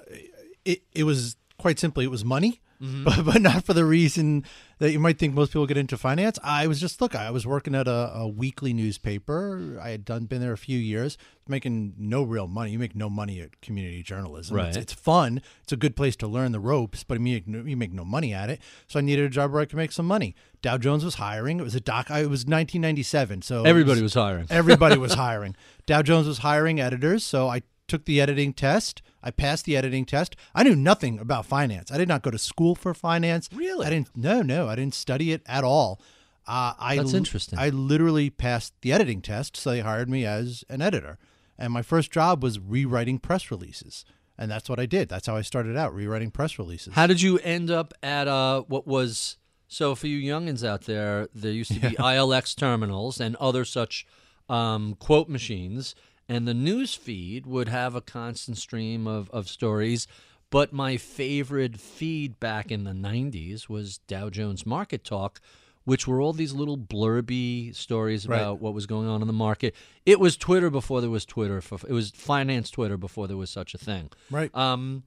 it, 0.63 0.83
it 0.93 1.03
was 1.03 1.35
quite 1.57 1.79
simply, 1.79 2.05
it 2.05 2.11
was 2.11 2.23
money. 2.23 2.61
Mm-hmm. 2.83 3.03
But, 3.05 3.23
but 3.25 3.41
not 3.41 3.63
for 3.63 3.73
the 3.73 3.85
reason 3.85 4.43
that 4.79 4.91
you 4.91 4.99
might 4.99 5.17
think 5.17 5.33
most 5.33 5.53
people 5.53 5.65
get 5.65 5.77
into 5.77 5.97
finance. 5.97 6.37
I 6.43 6.67
was 6.67 6.81
just 6.81 6.99
look. 6.99 7.15
I 7.15 7.31
was 7.31 7.47
working 7.47 7.75
at 7.75 7.87
a, 7.87 8.11
a 8.13 8.27
weekly 8.27 8.73
newspaper. 8.73 9.79
I 9.81 9.89
had 9.91 10.03
done 10.03 10.25
been 10.25 10.41
there 10.41 10.51
a 10.51 10.57
few 10.57 10.77
years, 10.77 11.17
making 11.47 11.93
no 11.97 12.23
real 12.23 12.47
money. 12.47 12.71
You 12.71 12.79
make 12.79 12.95
no 12.95 13.09
money 13.09 13.39
at 13.39 13.61
community 13.61 14.03
journalism. 14.03 14.57
It's, 14.59 14.65
Right. 14.65 14.75
it's 14.75 14.91
fun. 14.93 15.41
It's 15.63 15.71
a 15.71 15.77
good 15.77 15.95
place 15.95 16.15
to 16.17 16.27
learn 16.27 16.51
the 16.51 16.59
ropes, 16.59 17.03
but 17.03 17.15
you 17.15 17.19
make, 17.21 17.47
no, 17.47 17.63
you 17.63 17.77
make 17.77 17.93
no 17.93 18.03
money 18.03 18.33
at 18.33 18.49
it. 18.49 18.59
So 18.87 18.99
I 18.99 19.01
needed 19.01 19.25
a 19.25 19.29
job 19.29 19.51
where 19.53 19.61
I 19.61 19.65
could 19.65 19.77
make 19.77 19.91
some 19.93 20.05
money. 20.05 20.35
Dow 20.61 20.77
Jones 20.77 21.05
was 21.05 21.15
hiring. 21.15 21.59
It 21.59 21.63
was 21.63 21.75
a 21.75 21.81
doc. 21.81 22.11
I, 22.11 22.19
it 22.19 22.29
was 22.29 22.41
1997. 22.45 23.43
So 23.43 23.63
Everybody 23.63 24.01
was 24.01 24.13
hiring. 24.13 24.47
Everybody 24.49 24.97
was 24.97 25.13
hiring. 25.25 25.55
Dow 25.85 26.01
Jones 26.01 26.27
was 26.27 26.39
hiring 26.39 26.79
editors, 26.81 27.23
so 27.23 27.47
I 27.49 27.61
took 27.87 28.05
the 28.05 28.21
editing 28.21 28.53
test. 28.53 29.01
I 29.21 29.31
passed 29.31 29.65
the 29.65 29.77
editing 29.77 30.05
test. 30.05 30.35
I 30.53 30.63
knew 30.63 30.75
nothing 30.75 31.19
about 31.19 31.45
finance. 31.45 31.91
I 31.91 31.97
did 31.97 32.07
not 32.07 32.23
go 32.23 32.31
to 32.31 32.37
school 32.37 32.75
for 32.75 32.93
finance. 32.93 33.49
Really? 33.53 33.85
I 33.85 33.89
didn't. 33.89 34.15
No, 34.15 34.41
no, 34.41 34.67
I 34.67 34.75
didn't 34.75 34.95
study 34.95 35.31
it 35.31 35.41
at 35.45 35.63
all. 35.63 36.01
Uh, 36.45 36.73
I 36.77 36.97
That's 36.97 37.13
interesting. 37.13 37.57
I 37.57 37.69
literally 37.69 38.29
passed 38.29 38.73
the 38.81 38.91
editing 38.91 39.21
test, 39.21 39.55
so 39.55 39.71
they 39.71 39.79
hired 39.79 40.09
me 40.09 40.25
as 40.25 40.63
an 40.69 40.81
editor. 40.81 41.17
And 41.57 41.71
my 41.71 41.81
first 41.81 42.11
job 42.11 42.43
was 42.43 42.59
rewriting 42.59 43.19
press 43.19 43.49
releases, 43.49 44.03
and 44.37 44.51
that's 44.51 44.67
what 44.67 44.79
I 44.79 44.85
did. 44.85 45.07
That's 45.07 45.27
how 45.27 45.35
I 45.37 45.41
started 45.41 45.77
out, 45.77 45.93
rewriting 45.93 46.31
press 46.31 46.59
releases. 46.59 46.93
How 46.93 47.07
did 47.07 47.21
you 47.21 47.39
end 47.39 47.71
up 47.71 47.93
at 48.03 48.27
uh, 48.27 48.63
what 48.63 48.85
was 48.85 49.37
So 49.67 49.95
for 49.95 50.07
you 50.07 50.19
youngins 50.19 50.67
out 50.67 50.81
there, 50.81 51.29
there 51.33 51.51
used 51.51 51.73
to 51.73 51.79
be 51.79 51.87
ILX 51.99 52.55
terminals 52.55 53.21
and 53.21 53.35
other 53.37 53.63
such 53.63 54.05
um, 54.49 54.95
quote 54.95 55.29
machines, 55.29 55.95
and 56.29 56.47
the 56.47 56.53
news 56.53 56.93
feed 56.95 57.45
would 57.45 57.67
have 57.69 57.95
a 57.95 58.01
constant 58.01 58.57
stream 58.57 59.07
of, 59.07 59.29
of 59.31 59.47
stories. 59.47 60.07
But 60.49 60.71
my 60.71 60.97
favorite 60.97 61.79
feed 61.79 62.39
back 62.39 62.71
in 62.71 62.83
the 62.83 62.91
90s 62.91 63.67
was 63.67 63.97
Dow 64.07 64.29
Jones 64.29 64.65
Market 64.67 65.03
Talk, 65.03 65.41
which 65.83 66.07
were 66.07 66.21
all 66.21 66.31
these 66.31 66.53
little 66.53 66.77
blurby 66.77 67.75
stories 67.75 68.27
Right. 68.27 68.37
about 68.37 68.61
what 68.61 68.73
was 68.75 68.85
going 68.85 69.07
on 69.07 69.21
in 69.21 69.27
the 69.27 69.33
market. 69.33 69.73
It 70.05 70.19
was 70.19 70.37
Twitter 70.37 70.69
before 70.69 71.01
there 71.01 71.09
was 71.09 71.25
Twitter. 71.25 71.59
For, 71.59 71.79
it 71.87 71.91
was 71.93 72.11
finance 72.11 72.69
Twitter 72.69 72.97
before 72.97 73.27
there 73.27 73.35
was 73.37 73.49
such 73.49 73.73
a 73.73 73.77
thing. 73.79 74.11
Right. 74.29 74.53
Um, 74.55 75.03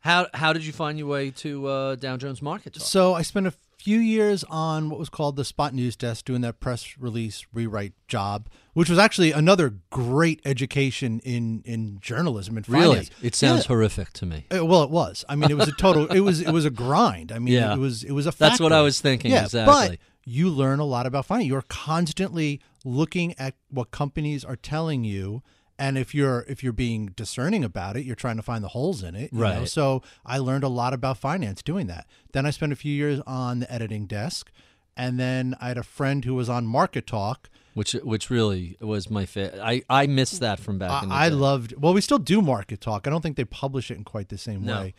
how 0.00 0.26
how 0.34 0.52
did 0.52 0.64
you 0.66 0.72
find 0.72 0.98
your 0.98 1.08
way 1.08 1.30
to 1.30 1.66
uh, 1.66 1.94
Dow 1.96 2.16
Jones 2.16 2.42
Market 2.42 2.74
Talk? 2.74 2.82
So 2.82 3.14
I 3.14 3.22
spent 3.22 3.46
a 3.46 3.52
few 3.78 3.98
years 3.98 4.44
on 4.50 4.90
what 4.90 4.98
was 4.98 5.08
called 5.08 5.36
the 5.36 5.44
Spot 5.44 5.72
News 5.72 5.94
Desk, 5.96 6.24
doing 6.24 6.40
that 6.42 6.58
press 6.60 6.96
release 6.98 7.46
rewrite 7.52 7.92
job, 8.08 8.48
which 8.74 8.90
was 8.90 8.98
actually 8.98 9.32
another 9.32 9.74
great 9.90 10.40
education 10.44 11.20
in 11.24 11.62
in 11.64 11.98
journalism 12.00 12.56
and 12.56 12.68
really, 12.68 12.88
finance. 12.88 13.10
it 13.22 13.34
sounds 13.34 13.62
Yeah. 13.64 13.68
horrific 13.68 14.12
to 14.14 14.26
me. 14.26 14.46
Uh, 14.54 14.64
well, 14.64 14.82
it 14.82 14.90
was. 14.90 15.24
I 15.28 15.36
mean, 15.36 15.50
it 15.50 15.56
was 15.56 15.68
a 15.68 15.72
total. 15.72 16.06
it 16.06 16.20
was 16.20 16.40
it 16.40 16.50
was 16.50 16.64
a 16.64 16.70
grind. 16.70 17.30
I 17.32 17.38
mean, 17.38 17.54
Yeah. 17.54 17.74
it 17.74 17.78
was 17.78 18.02
it 18.04 18.12
was 18.12 18.26
a. 18.26 18.32
That's 18.36 18.60
what 18.60 18.72
I 18.72 18.80
was 18.82 19.00
thinking, 19.00 19.30
Yeah, 19.30 19.44
exactly. 19.44 19.88
but 19.90 19.98
you 20.24 20.50
learn 20.50 20.78
a 20.80 20.84
lot 20.84 21.06
about 21.06 21.26
finance. 21.26 21.46
You're 21.48 21.62
constantly 21.62 22.60
looking 22.84 23.34
at 23.38 23.54
what 23.70 23.90
companies 23.90 24.44
are 24.44 24.56
telling 24.56 25.04
you, 25.04 25.42
and 25.78 25.96
if 25.96 26.14
you're 26.14 26.44
if 26.48 26.62
you're 26.62 26.72
being 26.72 27.06
discerning 27.16 27.62
about 27.64 27.96
it, 27.96 28.04
you're 28.04 28.16
trying 28.16 28.36
to 28.36 28.42
find 28.42 28.62
the 28.64 28.68
holes 28.68 29.02
in 29.02 29.14
it. 29.14 29.32
you 29.32 29.38
know? 29.38 29.44
Right. 29.44 29.68
So 29.68 30.02
I 30.26 30.38
learned 30.38 30.64
a 30.64 30.68
lot 30.68 30.92
about 30.92 31.18
finance 31.18 31.62
doing 31.62 31.86
that. 31.86 32.06
Then 32.32 32.46
I 32.46 32.50
spent 32.50 32.72
a 32.72 32.76
few 32.76 32.92
years 32.92 33.20
on 33.26 33.60
the 33.60 33.72
editing 33.72 34.06
desk, 34.06 34.50
and 34.96 35.18
then 35.18 35.54
I 35.60 35.68
had 35.68 35.78
a 35.78 35.82
friend 35.82 36.24
who 36.24 36.34
was 36.34 36.48
on 36.48 36.66
Market 36.66 37.06
Talk. 37.06 37.48
Which 37.74 37.92
which 37.92 38.28
really 38.28 38.76
was 38.80 39.08
my 39.08 39.24
favorite. 39.24 39.60
I 39.62 39.82
I 39.88 40.06
missed 40.08 40.40
that 40.40 40.58
from 40.58 40.78
back 40.78 41.02
in 41.04 41.10
the 41.10 41.14
I, 41.14 41.26
I 41.26 41.28
day. 41.28 41.34
loved. 41.36 41.74
Well, 41.80 41.94
we 41.94 42.00
still 42.00 42.18
do 42.18 42.42
Market 42.42 42.80
Talk. 42.80 43.06
I 43.06 43.10
don't 43.10 43.20
think 43.22 43.36
they 43.36 43.44
publish 43.44 43.90
it 43.90 43.96
in 43.98 44.04
quite 44.04 44.28
the 44.30 44.38
same 44.38 44.64
No. 44.64 44.80
way. 44.80 44.94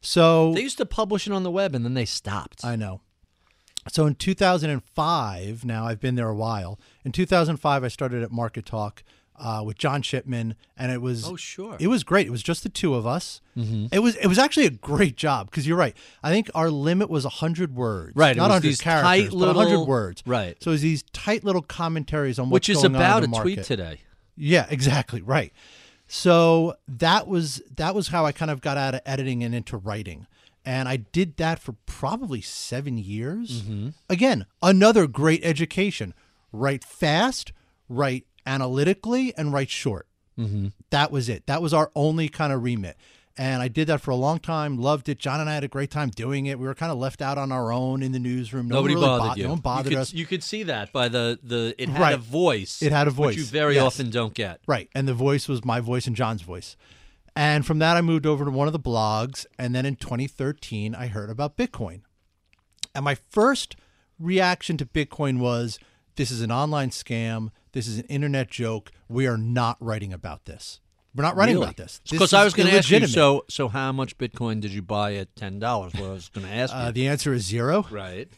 So 0.00 0.52
They 0.52 0.62
used 0.62 0.78
to 0.78 0.86
publish 0.86 1.26
it 1.26 1.32
on 1.32 1.42
the 1.44 1.50
web 1.50 1.74
and 1.74 1.84
then 1.84 1.94
they 1.94 2.04
stopped. 2.04 2.64
I 2.64 2.74
know. 2.76 3.00
So 3.88 4.06
in 4.06 4.16
2005, 4.16 5.64
now 5.64 5.86
I've 5.86 6.00
been 6.00 6.16
there 6.16 6.28
a 6.28 6.34
while. 6.34 6.78
In 7.04 7.12
2005, 7.12 7.84
I 7.84 7.88
started 7.88 8.22
at 8.22 8.32
Market 8.32 8.66
Talk 8.66 9.02
uh, 9.38 9.62
with 9.64 9.76
John 9.78 10.02
Shipman, 10.02 10.54
and 10.76 10.90
it 10.92 11.00
was 11.02 11.26
Oh, 11.28 11.36
sure. 11.36 11.76
it 11.78 11.88
was 11.88 12.04
great. 12.04 12.26
It 12.26 12.30
was 12.30 12.42
just 12.42 12.62
the 12.62 12.68
two 12.68 12.94
of 12.94 13.06
us. 13.06 13.40
Mm-hmm. 13.56 13.86
It 13.92 13.98
was 14.00 14.16
it 14.16 14.26
was 14.26 14.38
actually 14.38 14.66
a 14.66 14.70
great 14.70 15.16
job 15.16 15.50
because 15.50 15.66
you're 15.66 15.76
right. 15.76 15.96
I 16.22 16.30
think 16.30 16.50
our 16.54 16.70
limit 16.70 17.08
was 17.10 17.24
100 17.24 17.74
words, 17.74 18.14
Right, 18.16 18.36
Not 18.36 18.50
100 18.50 18.78
characters, 18.78 19.30
tight 19.30 19.38
but 19.38 19.54
100 19.56 19.84
words. 19.84 20.22
right. 20.26 20.56
So 20.62 20.70
it 20.70 20.74
was 20.74 20.82
these 20.82 21.02
tight 21.12 21.44
little 21.44 21.62
commentaries 21.62 22.38
on 22.38 22.50
which 22.50 22.68
what's 22.68 22.78
is 22.78 22.82
going 22.82 22.94
on 22.96 23.00
about 23.00 23.24
a 23.24 23.26
the 23.28 23.40
tweet 23.40 23.62
today. 23.64 24.00
Yeah, 24.36 24.66
exactly. 24.70 25.22
Right. 25.22 25.52
So 26.08 26.76
that 26.88 27.26
was 27.26 27.62
that 27.76 27.94
was 27.94 28.08
how 28.08 28.24
I 28.26 28.32
kind 28.32 28.50
of 28.50 28.60
got 28.60 28.76
out 28.76 28.94
of 28.94 29.00
editing 29.04 29.42
and 29.42 29.54
into 29.54 29.76
writing. 29.76 30.26
And 30.64 30.88
I 30.88 30.96
did 30.96 31.36
that 31.36 31.60
for 31.60 31.74
probably 31.86 32.40
seven 32.40 32.98
years. 32.98 33.62
Again, 34.10 34.46
another 34.62 35.06
great 35.06 35.44
education. 35.44 36.12
Write 36.52 36.82
fast, 36.82 37.52
write 37.88 38.26
analytically, 38.46 39.34
and 39.36 39.52
write 39.52 39.70
short. 39.70 40.06
Mm-hmm. 40.38 40.68
That 40.90 41.10
was 41.10 41.28
it. 41.28 41.46
That 41.46 41.62
was 41.62 41.74
our 41.74 41.90
only 41.94 42.28
kind 42.28 42.52
of 42.52 42.62
remit. 42.62 42.96
And 43.38 43.60
I 43.62 43.68
did 43.68 43.88
that 43.88 44.00
for 44.00 44.10
a 44.10 44.16
long 44.16 44.38
time. 44.38 44.78
Loved 44.78 45.10
it. 45.10 45.18
John 45.18 45.40
and 45.40 45.50
I 45.50 45.54
had 45.54 45.64
a 45.64 45.68
great 45.68 45.90
time 45.90 46.08
doing 46.08 46.46
it. 46.46 46.58
We 46.58 46.66
were 46.66 46.74
kind 46.74 46.90
of 46.90 46.96
left 46.96 47.20
out 47.20 47.36
on 47.36 47.52
our 47.52 47.70
own 47.70 48.02
in 48.02 48.12
the 48.12 48.18
newsroom. 48.18 48.66
No 48.66 48.76
Nobody 48.76 48.94
really 48.94 49.06
bothered 49.06 49.34
bo- 49.34 49.36
you. 49.36 49.42
No 49.44 49.50
one 49.50 49.58
bothered 49.58 49.92
you 49.92 49.98
could, 49.98 50.00
us. 50.00 50.14
You 50.14 50.24
could 50.24 50.42
see 50.42 50.62
that 50.62 50.90
by 50.90 51.08
the 51.08 51.38
the 51.42 51.74
it 51.76 51.90
had 51.90 52.14
a 52.14 52.16
voice. 52.16 52.80
It 52.80 52.92
had 52.92 53.06
a 53.06 53.10
voice. 53.10 53.28
which 53.28 53.36
you 53.36 53.44
very 53.44 53.74
yes. 53.74 53.84
often 53.84 54.08
don't 54.08 54.32
get. 54.32 54.60
Right. 54.66 54.88
And 54.94 55.06
the 55.06 55.14
voice 55.14 55.48
was 55.48 55.64
my 55.64 55.80
voice 55.80 56.06
and 56.06 56.16
John's 56.16 56.42
voice. 56.42 56.76
And 57.34 57.66
from 57.66 57.78
that, 57.80 57.98
I 57.98 58.00
moved 58.00 58.24
over 58.24 58.46
to 58.46 58.50
one 58.50 58.66
of 58.66 58.72
the 58.72 58.80
blogs. 58.80 59.44
And 59.58 59.74
then 59.74 59.84
in 59.84 59.96
2013, 59.96 60.94
I 60.94 61.08
heard 61.08 61.28
about 61.28 61.58
Bitcoin. 61.58 62.00
And 62.94 63.04
my 63.04 63.14
first 63.14 63.76
reaction 64.18 64.78
to 64.78 64.86
Bitcoin 64.86 65.38
was 65.38 65.78
this 66.16 66.30
is 66.30 66.40
an 66.40 66.50
online 66.50 66.88
scam. 66.88 67.50
This 67.76 67.88
is 67.88 67.98
an 67.98 68.06
internet 68.06 68.50
joke. 68.50 68.90
We 69.06 69.26
are 69.26 69.36
not 69.36 69.76
writing 69.80 70.14
about 70.14 70.46
this. 70.46 70.80
We're 71.14 71.24
not 71.24 71.36
writing 71.36 71.58
about 71.58 71.76
this. 71.76 72.00
Because 72.10 72.32
I 72.32 72.42
was 72.42 72.54
going 72.54 72.70
to 72.70 72.74
ask 72.74 72.90
you. 72.90 73.06
So 73.06 73.44
so 73.50 73.68
how 73.68 73.92
much 73.92 74.16
Bitcoin 74.16 74.62
did 74.62 74.70
you 74.70 74.80
buy 74.80 75.16
at 75.16 75.36
ten 75.36 75.58
dollars? 75.58 75.92
Well, 75.92 76.12
I 76.12 76.14
was 76.14 76.30
going 76.30 76.46
to 76.46 76.52
ask 76.54 76.72
you. 76.72 76.80
Uh, 76.80 76.90
the 76.90 77.06
answer 77.06 77.34
is 77.34 77.44
zero. 77.44 77.84
right. 77.90 78.28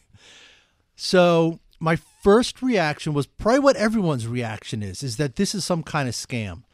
So 0.97 1.61
my 1.79 1.95
first 1.95 2.63
reaction 2.63 3.15
was 3.15 3.29
probably 3.29 3.61
what 3.61 3.77
everyone's 3.77 4.27
reaction 4.27 4.83
is, 4.83 5.05
is 5.05 5.19
that 5.19 5.37
this 5.37 5.55
is 5.55 5.65
some 5.65 5.85
kind 5.85 6.09
of 6.09 6.17
scam. 6.17 6.65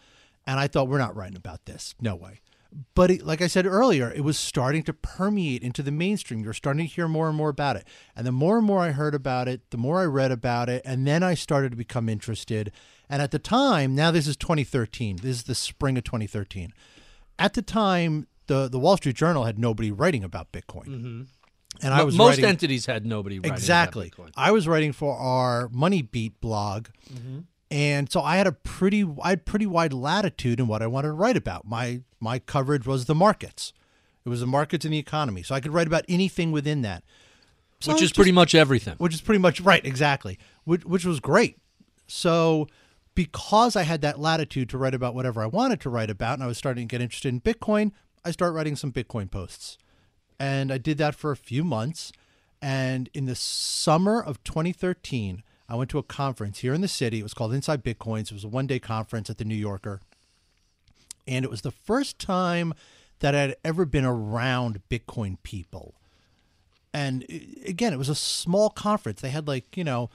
And 0.46 0.58
I 0.58 0.66
thought, 0.66 0.88
we're 0.88 0.96
not 0.96 1.14
writing 1.14 1.36
about 1.36 1.66
this. 1.66 1.94
No 2.00 2.16
way. 2.16 2.40
But 2.94 3.10
it, 3.10 3.26
like 3.26 3.40
I 3.40 3.46
said 3.46 3.66
earlier, 3.66 4.10
it 4.12 4.22
was 4.22 4.38
starting 4.38 4.82
to 4.84 4.92
permeate 4.92 5.62
into 5.62 5.82
the 5.82 5.92
mainstream. 5.92 6.42
You're 6.42 6.52
starting 6.52 6.86
to 6.86 6.92
hear 6.92 7.06
more 7.06 7.28
and 7.28 7.36
more 7.36 7.48
about 7.48 7.76
it. 7.76 7.86
And 8.16 8.26
the 8.26 8.32
more 8.32 8.58
and 8.58 8.66
more 8.66 8.80
I 8.80 8.90
heard 8.90 9.14
about 9.14 9.46
it, 9.46 9.70
the 9.70 9.76
more 9.76 10.00
I 10.00 10.06
read 10.06 10.32
about 10.32 10.68
it. 10.68 10.82
And 10.84 11.06
then 11.06 11.22
I 11.22 11.34
started 11.34 11.70
to 11.70 11.76
become 11.76 12.08
interested. 12.08 12.72
And 13.08 13.22
at 13.22 13.30
the 13.30 13.38
time, 13.38 13.94
now 13.94 14.10
this 14.10 14.26
is 14.26 14.36
2013, 14.36 15.16
this 15.16 15.36
is 15.36 15.42
the 15.44 15.54
spring 15.54 15.96
of 15.96 16.04
2013. 16.04 16.72
At 17.38 17.54
the 17.54 17.62
time, 17.62 18.26
the, 18.46 18.68
the 18.68 18.78
Wall 18.78 18.96
Street 18.96 19.16
Journal 19.16 19.44
had 19.44 19.58
nobody 19.58 19.90
writing 19.92 20.24
about 20.24 20.50
Bitcoin. 20.52 21.26
And 21.82 21.92
I 21.94 22.02
was 22.04 22.16
most 22.16 22.30
writing, 22.32 22.44
entities 22.44 22.86
had 22.86 23.04
nobody 23.04 23.38
writing 23.38 23.50
about 23.50 23.58
exactly. 23.58 24.12
I 24.36 24.52
was 24.52 24.66
writing 24.68 24.92
for 24.92 25.16
our 25.16 25.68
Money 25.70 26.02
Beat 26.02 26.40
blog, 26.40 26.88
Mm-hmm. 27.12 27.40
And 27.70 28.10
so 28.10 28.20
I 28.20 28.36
had 28.36 28.46
a 28.46 28.52
pretty 28.52 29.04
I 29.22 29.30
had 29.30 29.44
pretty 29.44 29.66
wide 29.66 29.92
latitude 29.92 30.60
in 30.60 30.66
what 30.66 30.82
I 30.82 30.86
wanted 30.86 31.08
to 31.08 31.14
write 31.14 31.36
about. 31.36 31.66
My 31.66 32.02
my 32.20 32.38
coverage 32.38 32.86
was 32.86 33.06
the 33.06 33.14
markets. 33.14 33.72
It 34.24 34.28
was 34.28 34.40
the 34.40 34.46
markets 34.46 34.84
and 34.84 34.94
the 34.94 34.98
economy, 34.98 35.42
so 35.42 35.54
I 35.54 35.60
could 35.60 35.72
write 35.72 35.86
about 35.86 36.04
anything 36.08 36.50
within 36.50 36.82
that. 36.82 37.04
So 37.80 37.92
which 37.92 38.02
is 38.02 38.12
pretty 38.12 38.32
much 38.32 38.54
everything. 38.54 38.94
which 38.96 39.12
is 39.12 39.20
pretty 39.20 39.40
much 39.40 39.60
right, 39.60 39.84
exactly, 39.84 40.38
which, 40.64 40.86
which 40.86 41.04
was 41.04 41.20
great. 41.20 41.58
So, 42.06 42.66
because 43.14 43.76
I 43.76 43.82
had 43.82 44.00
that 44.00 44.18
latitude 44.18 44.70
to 44.70 44.78
write 44.78 44.94
about 44.94 45.14
whatever 45.14 45.42
I 45.42 45.46
wanted 45.46 45.80
to 45.82 45.90
write 45.90 46.08
about, 46.08 46.34
and 46.34 46.42
I 46.42 46.46
was 46.46 46.56
starting 46.56 46.88
to 46.88 46.92
get 46.92 47.02
interested 47.02 47.28
in 47.28 47.42
Bitcoin, 47.42 47.92
I 48.24 48.30
start 48.30 48.54
writing 48.54 48.76
some 48.76 48.90
Bitcoin 48.90 49.30
posts, 49.30 49.76
and 50.40 50.72
I 50.72 50.78
did 50.78 50.96
that 50.96 51.14
for 51.14 51.30
a 51.30 51.36
few 51.36 51.62
months. 51.62 52.10
And 52.62 53.10
in 53.12 53.26
the 53.26 53.34
summer 53.34 54.22
of 54.22 54.42
2013, 54.44 55.42
I 55.68 55.76
went 55.76 55.90
to 55.90 55.98
a 55.98 56.02
conference 56.02 56.58
here 56.58 56.74
in 56.74 56.80
the 56.80 56.88
city. 56.88 57.20
It 57.20 57.22
was 57.22 57.34
called 57.34 57.54
Inside 57.54 57.82
Bitcoins. 57.82 58.24
It 58.24 58.32
was 58.32 58.44
a 58.44 58.48
one-day 58.48 58.80
conference 58.80 59.30
at 59.30 59.38
the 59.38 59.44
New 59.44 59.54
Yorker, 59.54 60.00
and 61.26 61.44
it 61.44 61.50
was 61.50 61.62
the 61.62 61.70
first 61.70 62.18
time 62.18 62.74
that 63.20 63.34
I'd 63.34 63.56
ever 63.64 63.84
been 63.84 64.04
around 64.04 64.80
Bitcoin 64.90 65.38
people. 65.42 65.94
And 66.92 67.24
again 67.66 67.92
it 67.92 67.98
was 67.98 68.08
a 68.08 68.14
small 68.14 68.70
conference. 68.70 69.20
They 69.20 69.30
had 69.30 69.48
like 69.48 69.76
you 69.76 69.84
know 69.84 70.10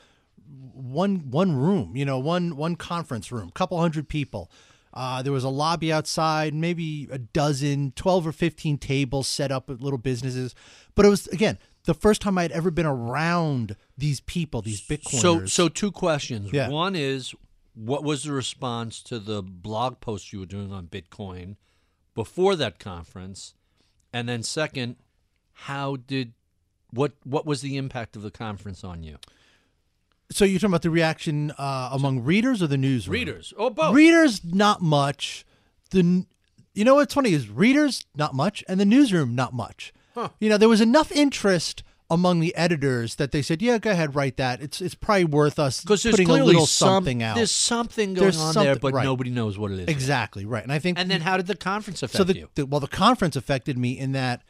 one 0.74 1.30
one 1.30 1.56
room 1.56 1.96
you 1.96 2.06
know 2.06 2.18
one 2.18 2.56
one 2.56 2.76
conference 2.76 3.32
room 3.32 3.52
couple 3.52 3.80
hundred 3.80 4.08
people. 4.08 4.50
Uh, 4.92 5.22
there 5.22 5.34
was 5.34 5.44
a 5.44 5.50
lobby 5.50 5.94
outside 5.94 6.54
maybe 6.54 7.08
a 7.12 7.20
dozen 7.20 7.94
12 7.96 8.28
or 8.28 8.32
15 8.32 8.78
tables 8.80 9.28
set 9.28 9.52
up 9.52 9.70
at 9.70 9.82
little 9.82 10.00
businesses. 10.00 10.56
But 10.96 11.06
it 11.06 11.10
was 11.10 11.28
again 11.28 11.58
the 11.86 11.94
first 11.94 12.22
time 12.22 12.38
i'd 12.38 12.52
ever 12.52 12.72
been 12.72 12.86
around 12.86 13.76
these 13.98 14.20
people 14.22 14.62
these 14.62 14.82
bitcoiners 14.82 15.20
So 15.22 15.46
so 15.46 15.70
two 15.70 15.92
questions. 15.92 16.52
Yeah. 16.54 16.70
One 16.70 16.96
is 16.96 17.34
what 17.74 18.04
was 18.04 18.24
the 18.24 18.32
response 18.34 19.02
to 19.04 19.20
the 19.20 19.42
blog 19.42 20.02
post 20.02 20.34
you 20.34 20.40
were 20.40 20.46
doing 20.46 20.72
on 20.74 20.88
Bitcoin 20.88 21.56
before 22.14 22.56
that 22.58 22.78
conference? 22.80 23.54
And 24.12 24.28
then 24.28 24.44
second, 24.44 24.98
how 25.54 25.96
did 25.96 26.34
what 26.92 27.14
what 27.24 27.46
was 27.46 27.62
the 27.62 27.78
impact 27.78 28.16
of 28.16 28.22
the 28.22 28.32
conference 28.32 28.84
on 28.84 29.04
you? 29.04 29.18
so 30.32 30.46
you're 30.46 30.60
talking 30.60 30.70
about 30.70 30.84
the 30.84 30.90
reaction 30.92 31.52
uh, 31.58 31.90
among 31.92 32.20
readers 32.24 32.62
or 32.62 32.68
the 32.68 32.78
newsroom 32.78 33.14
Readers. 33.14 33.54
Oh 33.58 33.70
both. 33.72 33.96
Readers, 33.96 34.44
not 34.44 34.82
much. 34.82 35.46
The 35.92 36.26
you 36.74 36.84
know 36.86 36.96
what's 36.96 37.14
funny 37.14 37.34
is 37.34 37.50
readers, 37.50 38.06
not 38.16 38.34
much, 38.36 38.64
and 38.68 38.80
the 38.80 38.86
newsroom, 38.86 39.34
not 39.36 39.54
much. 39.54 39.92
You 40.40 40.50
know, 40.50 40.58
there 40.58 40.70
was 40.70 40.82
enough 40.82 41.12
interest 41.12 41.84
among 42.12 42.40
the 42.40 42.56
editors 42.56 43.16
that 43.16 43.32
they 43.32 43.42
said, 43.42 43.62
"Yeah, 43.62 43.78
go 43.78 43.92
ahead, 43.92 44.16
write 44.16 44.38
that. 44.38 44.62
It's 44.62 44.82
it's 44.82 44.96
probably 44.96 45.26
worth 45.26 45.60
us 45.60 45.82
because 45.82 46.04
there's 46.04 46.16
putting 46.16 46.30
a 46.30 46.44
little 46.44 46.66
some- 46.66 46.88
something 46.88 47.22
out." 47.24 47.36
There's 47.36 47.52
something 47.52 48.16
going 48.16 48.24
There's 48.32 48.40
on 48.40 48.56
there, 48.56 48.76
but 48.76 48.94
right. 48.94 49.04
nobody 49.04 49.30
knows 49.30 49.58
what 49.58 49.72
it 49.72 49.80
is. 49.80 49.88
exactly 49.88 50.46
right, 50.46 50.64
and 50.64 50.72
I 50.72 50.80
think 50.80 50.98
And 50.98 51.10
then 51.10 51.22
how 51.22 51.38
did 51.38 51.48
the 51.48 51.56
conference 51.56 52.02
affect 52.02 52.18
so 52.18 52.24
the, 52.24 52.36
you? 52.36 52.50
the 52.56 52.66
well 52.66 52.80
the 52.80 52.88
conference 52.88 53.36
affected 53.36 53.78
me 53.78 53.98
in 53.98 54.12
that 54.14 54.42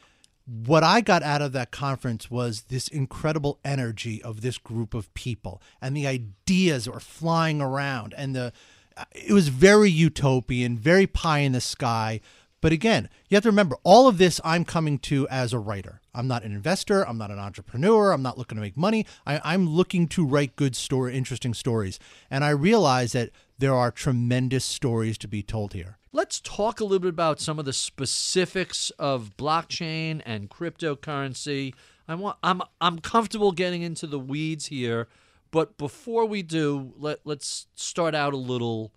what 0.65 0.83
I 0.83 1.01
got 1.01 1.21
out 1.21 1.41
of 1.43 1.51
that 1.51 1.69
conference 1.71 2.31
was 2.31 2.61
this 2.69 2.87
incredible 2.87 3.59
energy 3.63 4.19
of 4.23 4.41
this 4.41 4.57
group 4.57 4.93
of 4.95 5.13
people 5.13 5.61
and 5.81 5.95
the 5.95 6.07
ideas 6.07 6.85
that 6.85 6.93
were 6.93 6.99
flying 6.99 7.61
around 7.61 8.15
and 8.17 8.35
the 8.35 8.51
uh, 8.97 9.03
it 9.13 9.31
was 9.31 9.49
very 9.49 9.91
utopian, 9.91 10.77
very 10.77 11.05
pie 11.07 11.39
in 11.39 11.51
the 11.51 11.61
sky, 11.61 12.19
But 12.61 12.71
again, 12.71 13.09
you 13.29 13.35
have 13.35 13.43
to 13.43 13.49
remember 13.49 13.77
all 13.83 14.07
of 14.07 14.17
this 14.17 14.41
I'm 14.43 14.65
coming 14.65 14.99
to 14.99 15.27
as 15.29 15.53
a 15.53 15.59
writer. 15.59 16.01
I'm 16.13 16.27
not 16.27 16.43
an 16.43 16.51
investor. 16.51 17.07
I'm 17.07 17.17
not 17.17 17.31
an 17.31 17.39
entrepreneur. 17.39 18.11
I'm 18.11 18.21
not 18.21 18.37
looking 18.37 18.57
to 18.57 18.61
make 18.61 18.75
money. 18.75 19.05
I, 19.25 19.39
I'm 19.43 19.67
looking 19.69 20.07
to 20.09 20.25
write 20.25 20.55
good 20.55 20.75
story, 20.75 21.15
interesting 21.15 21.53
stories. 21.53 21.99
And 22.29 22.43
I 22.43 22.49
realize 22.49 23.13
that 23.13 23.29
there 23.57 23.73
are 23.73 23.91
tremendous 23.91 24.65
stories 24.65 25.17
to 25.19 25.27
be 25.27 25.41
told 25.41 25.73
here. 25.73 25.97
Let's 26.11 26.41
talk 26.41 26.79
a 26.79 26.83
little 26.83 26.99
bit 26.99 27.09
about 27.09 27.39
some 27.39 27.59
of 27.59 27.65
the 27.65 27.73
specifics 27.73 28.89
of 28.97 29.37
blockchain 29.37 30.21
and 30.25 30.49
cryptocurrency. 30.49 31.73
I 32.07 32.15
want 32.15 32.37
I'm 32.41 32.63
I'm 32.81 32.99
comfortable 32.99 33.51
getting 33.51 33.83
into 33.83 34.07
the 34.07 34.19
weeds 34.19 34.65
here, 34.65 35.07
but 35.51 35.77
before 35.77 36.25
we 36.25 36.41
do, 36.41 36.93
let 36.97 37.19
let's 37.25 37.67
start 37.75 38.15
out 38.15 38.33
a 38.33 38.37
little 38.37 38.91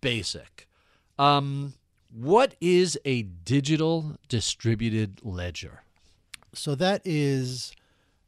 basic. 0.00 0.68
Um, 1.18 1.74
what 2.14 2.54
is 2.60 2.98
a 3.04 3.22
digital 3.22 4.16
distributed 4.28 5.20
ledger? 5.22 5.82
So 6.54 6.74
that 6.74 7.00
is 7.04 7.72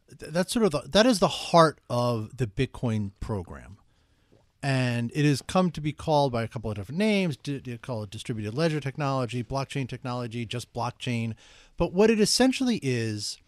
that's 0.08 0.52
sort 0.52 0.64
of 0.64 0.70
the, 0.70 0.82
that 0.88 1.06
is 1.06 1.18
the 1.18 1.28
heart 1.28 1.80
of 1.90 2.36
the 2.36 2.46
Bitcoin 2.46 3.12
program, 3.20 3.78
and 4.62 5.10
it 5.14 5.24
has 5.24 5.42
come 5.42 5.70
to 5.72 5.80
be 5.80 5.92
called 5.92 6.32
by 6.32 6.42
a 6.42 6.48
couple 6.48 6.70
of 6.70 6.76
different 6.76 6.98
names. 6.98 7.36
They 7.44 7.78
call 7.78 8.02
it 8.04 8.10
distributed 8.10 8.54
ledger 8.54 8.80
technology, 8.80 9.42
blockchain 9.42 9.88
technology, 9.88 10.46
just 10.46 10.72
blockchain. 10.72 11.34
But 11.76 11.92
what 11.92 12.10
it 12.10 12.20
essentially 12.20 12.80
is 12.82 13.38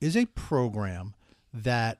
is 0.00 0.16
a 0.16 0.26
program 0.26 1.14
that 1.52 1.98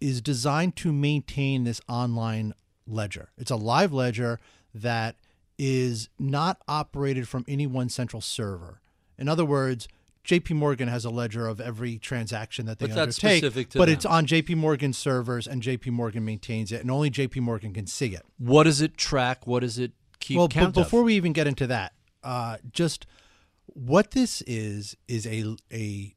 is 0.00 0.20
designed 0.20 0.76
to 0.76 0.92
maintain 0.92 1.64
this 1.64 1.80
online 1.88 2.54
ledger. 2.86 3.30
It's 3.36 3.50
a 3.50 3.56
live 3.56 3.92
ledger 3.92 4.38
that 4.74 5.16
is 5.58 6.08
not 6.18 6.60
operated 6.68 7.28
from 7.28 7.44
any 7.48 7.66
one 7.66 7.88
central 7.88 8.20
server. 8.20 8.80
In 9.18 9.28
other 9.28 9.44
words, 9.44 9.88
JP 10.24 10.56
Morgan 10.56 10.88
has 10.88 11.04
a 11.04 11.10
ledger 11.10 11.46
of 11.46 11.60
every 11.60 11.98
transaction 11.98 12.66
that 12.66 12.78
they 12.78 12.88
But 12.88 12.98
undertake, 12.98 13.42
but 13.42 13.86
them. 13.86 13.88
it's 13.88 14.04
on 14.04 14.26
JP 14.26 14.56
Morgan 14.56 14.92
servers 14.92 15.46
and 15.46 15.62
JP 15.62 15.92
Morgan 15.92 16.24
maintains 16.24 16.72
it 16.72 16.80
and 16.80 16.90
only 16.90 17.10
JP 17.10 17.40
Morgan 17.42 17.72
can 17.72 17.86
see 17.86 18.08
it. 18.08 18.22
What 18.38 18.64
does 18.64 18.80
it 18.80 18.96
track? 18.96 19.46
What 19.46 19.60
does 19.60 19.78
it 19.78 19.92
keep 20.18 20.36
well, 20.36 20.48
count 20.48 20.74
but 20.74 20.80
of? 20.80 20.86
before 20.86 21.04
we 21.04 21.14
even 21.14 21.32
get 21.32 21.46
into 21.46 21.66
that, 21.68 21.92
uh, 22.24 22.56
just 22.72 23.06
what 23.66 24.10
this 24.10 24.42
is 24.42 24.96
is 25.06 25.26
a 25.26 25.56
a 25.72 26.14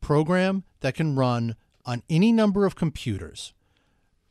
program 0.00 0.64
that 0.80 0.94
can 0.94 1.14
run 1.14 1.54
on 1.86 2.02
any 2.10 2.32
number 2.32 2.66
of 2.66 2.74
computers. 2.74 3.52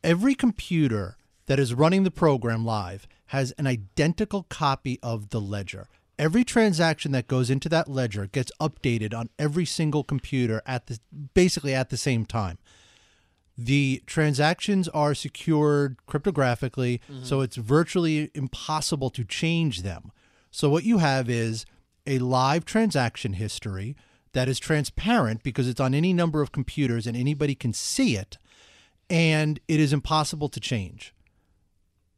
Every 0.02 0.34
computer 0.34 1.16
that 1.46 1.58
is 1.58 1.72
running 1.72 2.04
the 2.04 2.10
program 2.10 2.64
live 2.64 3.08
has 3.26 3.52
an 3.52 3.66
identical 3.66 4.44
copy 4.44 4.98
of 5.02 5.30
the 5.30 5.40
ledger. 5.40 5.88
Every 6.18 6.44
transaction 6.44 7.12
that 7.12 7.26
goes 7.26 7.50
into 7.50 7.68
that 7.70 7.88
ledger 7.88 8.26
gets 8.26 8.52
updated 8.60 9.12
on 9.12 9.30
every 9.38 9.64
single 9.64 10.04
computer 10.04 10.62
at 10.64 10.86
the 10.86 10.98
basically 11.34 11.74
at 11.74 11.90
the 11.90 11.96
same 11.96 12.24
time. 12.24 12.58
The 13.56 14.02
transactions 14.06 14.88
are 14.88 15.14
secured 15.14 15.96
cryptographically, 16.08 17.00
mm-hmm. 17.00 17.24
so 17.24 17.40
it's 17.40 17.56
virtually 17.56 18.30
impossible 18.34 19.10
to 19.10 19.24
change 19.24 19.82
them. 19.82 20.10
So, 20.50 20.68
what 20.68 20.84
you 20.84 20.98
have 20.98 21.28
is 21.28 21.64
a 22.06 22.18
live 22.18 22.64
transaction 22.64 23.34
history 23.34 23.96
that 24.32 24.48
is 24.48 24.58
transparent 24.58 25.42
because 25.42 25.68
it's 25.68 25.80
on 25.80 25.94
any 25.94 26.12
number 26.12 26.42
of 26.42 26.52
computers 26.52 27.06
and 27.06 27.16
anybody 27.16 27.54
can 27.54 27.72
see 27.72 28.16
it, 28.16 28.38
and 29.08 29.60
it 29.68 29.80
is 29.80 29.92
impossible 29.92 30.48
to 30.48 30.60
change. 30.60 31.13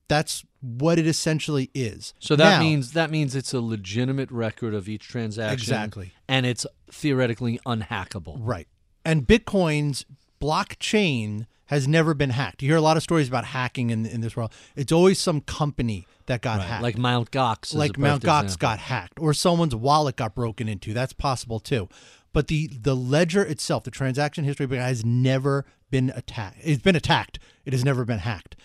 That's 0.09 0.45
what 0.61 0.99
it 0.99 1.07
essentially 1.07 1.71
is. 1.75 2.15
so 2.19 2.35
that 2.37 2.59
Now- 2.59 2.61
means 2.61 2.93
that 2.93 3.11
means 3.11 3.35
it's 3.35 3.53
a 3.55 3.61
legitimate 3.61 4.31
record 4.31 4.75
of 4.75 4.89
each 4.89 5.07
transaction. 5.09 5.55
Exactly. 5.55 6.13
And 6.29 6.45
it's 6.47 6.67
theoretically 6.91 7.59
unhackable. 7.67 8.37
Right. 8.41 8.67
And 9.05 9.27
Bitcoin's 9.27 10.05
blockchain 10.41 11.47
has 11.67 11.89
never 11.89 12.15
been 12.15 12.31
hacked. 12.31 12.63
You 12.63 12.69
hear 12.69 12.77
a 12.77 12.81
lot 12.83 12.97
of 12.97 13.03
stories 13.03 13.27
about 13.29 13.47
hacking 13.47 13.91
in, 13.91 14.07
in 14.07 14.21
this 14.21 14.37
world. 14.37 14.53
It's 14.77 14.93
always 14.93 15.19
some 15.19 15.41
company 15.41 16.07
that 16.27 16.41
got 16.41 16.61
hacked. 16.63 16.83
Like 16.83 16.97
Mount 16.99 17.31
Gox. 17.31 17.67
is 17.67 17.75
like 17.75 17.99
Mount 17.99 18.23
Gox 18.23 18.45
example. 18.45 18.57
got 18.61 18.79
hacked 18.81 19.19
or 19.19 19.35
someone's 19.35 19.75
wallet 19.75 20.17
got 20.17 20.35
broken 20.35 20.69
into. 20.69 20.93
That's 20.93 21.13
possible 21.13 21.59
too. 21.61 21.89
But 22.33 22.49
the 22.49 22.69
the 22.69 22.95
ledger 22.95 23.43
itself, 23.45 23.85
the 23.85 23.91
transaction 23.91 24.45
history 24.45 24.67
has 24.77 25.05
never 25.05 25.65
been 25.91 26.13
attacked. 26.15 26.59
It's 26.63 26.83
been 26.83 26.97
attacked. 26.97 27.39
It 27.65 27.73
has 27.73 27.85
never 27.85 28.05
been 28.05 28.19
hacked. 28.19 28.57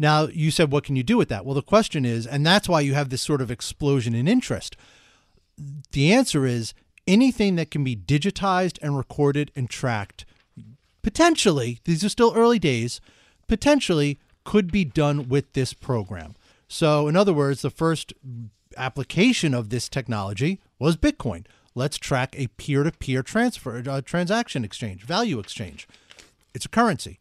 Now, 0.00 0.28
you 0.28 0.50
said 0.50 0.72
what 0.72 0.84
can 0.84 0.96
you 0.96 1.02
do 1.02 1.18
with 1.18 1.28
that? 1.28 1.44
Well, 1.44 1.54
the 1.54 1.60
question 1.60 2.06
is, 2.06 2.26
and 2.26 2.44
that's 2.44 2.70
why 2.70 2.80
you 2.80 2.94
have 2.94 3.10
this 3.10 3.20
sort 3.20 3.42
of 3.42 3.50
explosion 3.50 4.14
in 4.14 4.26
interest. 4.26 4.74
The 5.92 6.10
answer 6.10 6.46
is 6.46 6.72
anything 7.06 7.56
that 7.56 7.70
can 7.70 7.84
be 7.84 7.96
digitized 7.96 8.78
and 8.80 8.96
recorded 8.96 9.52
and 9.54 9.68
tracked 9.68 10.24
potentially, 11.02 11.80
these 11.84 12.02
are 12.02 12.08
still 12.08 12.32
early 12.34 12.58
days, 12.58 13.00
potentially 13.46 14.18
could 14.44 14.72
be 14.72 14.86
done 14.86 15.28
with 15.28 15.52
this 15.52 15.74
program. 15.74 16.34
So, 16.66 17.06
in 17.06 17.14
other 17.14 17.34
words, 17.34 17.60
the 17.60 17.68
first 17.70 18.14
application 18.78 19.52
of 19.52 19.68
this 19.68 19.86
technology 19.86 20.60
was 20.78 20.96
Bitcoin. 20.96 21.44
Let's 21.74 21.98
track 21.98 22.34
a 22.38 22.46
peer 22.48 22.84
to 22.84 22.92
peer 22.92 23.22
transfer, 23.22 23.82
uh, 23.86 24.00
transaction 24.00 24.64
exchange, 24.64 25.02
value 25.02 25.38
exchange. 25.38 25.86
It's 26.54 26.64
a 26.64 26.70
currency. 26.70 27.18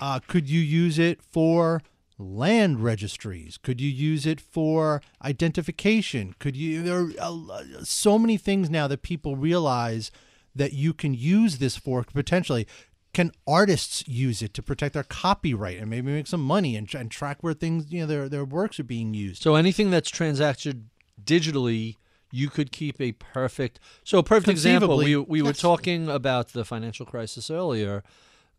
Uh, 0.00 0.20
could 0.26 0.48
you 0.48 0.60
use 0.60 0.98
it 0.98 1.20
for 1.22 1.82
land 2.18 2.82
registries? 2.82 3.58
Could 3.58 3.80
you 3.80 3.90
use 3.90 4.26
it 4.26 4.40
for 4.40 5.02
identification? 5.22 6.34
Could 6.38 6.56
you? 6.56 6.82
There 6.82 7.10
are 7.20 7.62
so 7.82 8.18
many 8.18 8.36
things 8.36 8.70
now 8.70 8.86
that 8.88 9.02
people 9.02 9.36
realize 9.36 10.10
that 10.54 10.72
you 10.72 10.92
can 10.92 11.14
use 11.14 11.58
this 11.58 11.76
for 11.76 12.04
potentially. 12.04 12.66
Can 13.12 13.30
artists 13.46 14.02
use 14.08 14.42
it 14.42 14.54
to 14.54 14.62
protect 14.62 14.94
their 14.94 15.04
copyright 15.04 15.78
and 15.78 15.88
maybe 15.88 16.10
make 16.10 16.26
some 16.26 16.42
money 16.42 16.74
and, 16.74 16.92
and 16.94 17.12
track 17.12 17.38
where 17.42 17.54
things, 17.54 17.92
you 17.92 18.00
know, 18.00 18.06
their 18.06 18.28
their 18.28 18.44
works 18.44 18.80
are 18.80 18.84
being 18.84 19.14
used? 19.14 19.42
So 19.42 19.54
anything 19.54 19.90
that's 19.90 20.10
transacted 20.10 20.88
digitally, 21.22 21.96
you 22.32 22.50
could 22.50 22.72
keep 22.72 23.00
a 23.00 23.12
perfect. 23.12 23.78
So 24.02 24.18
a 24.18 24.24
perfect 24.24 24.48
example. 24.48 24.96
We 24.96 25.16
we 25.16 25.42
were 25.42 25.52
talking 25.52 26.08
about 26.08 26.48
the 26.48 26.64
financial 26.64 27.06
crisis 27.06 27.50
earlier. 27.50 28.02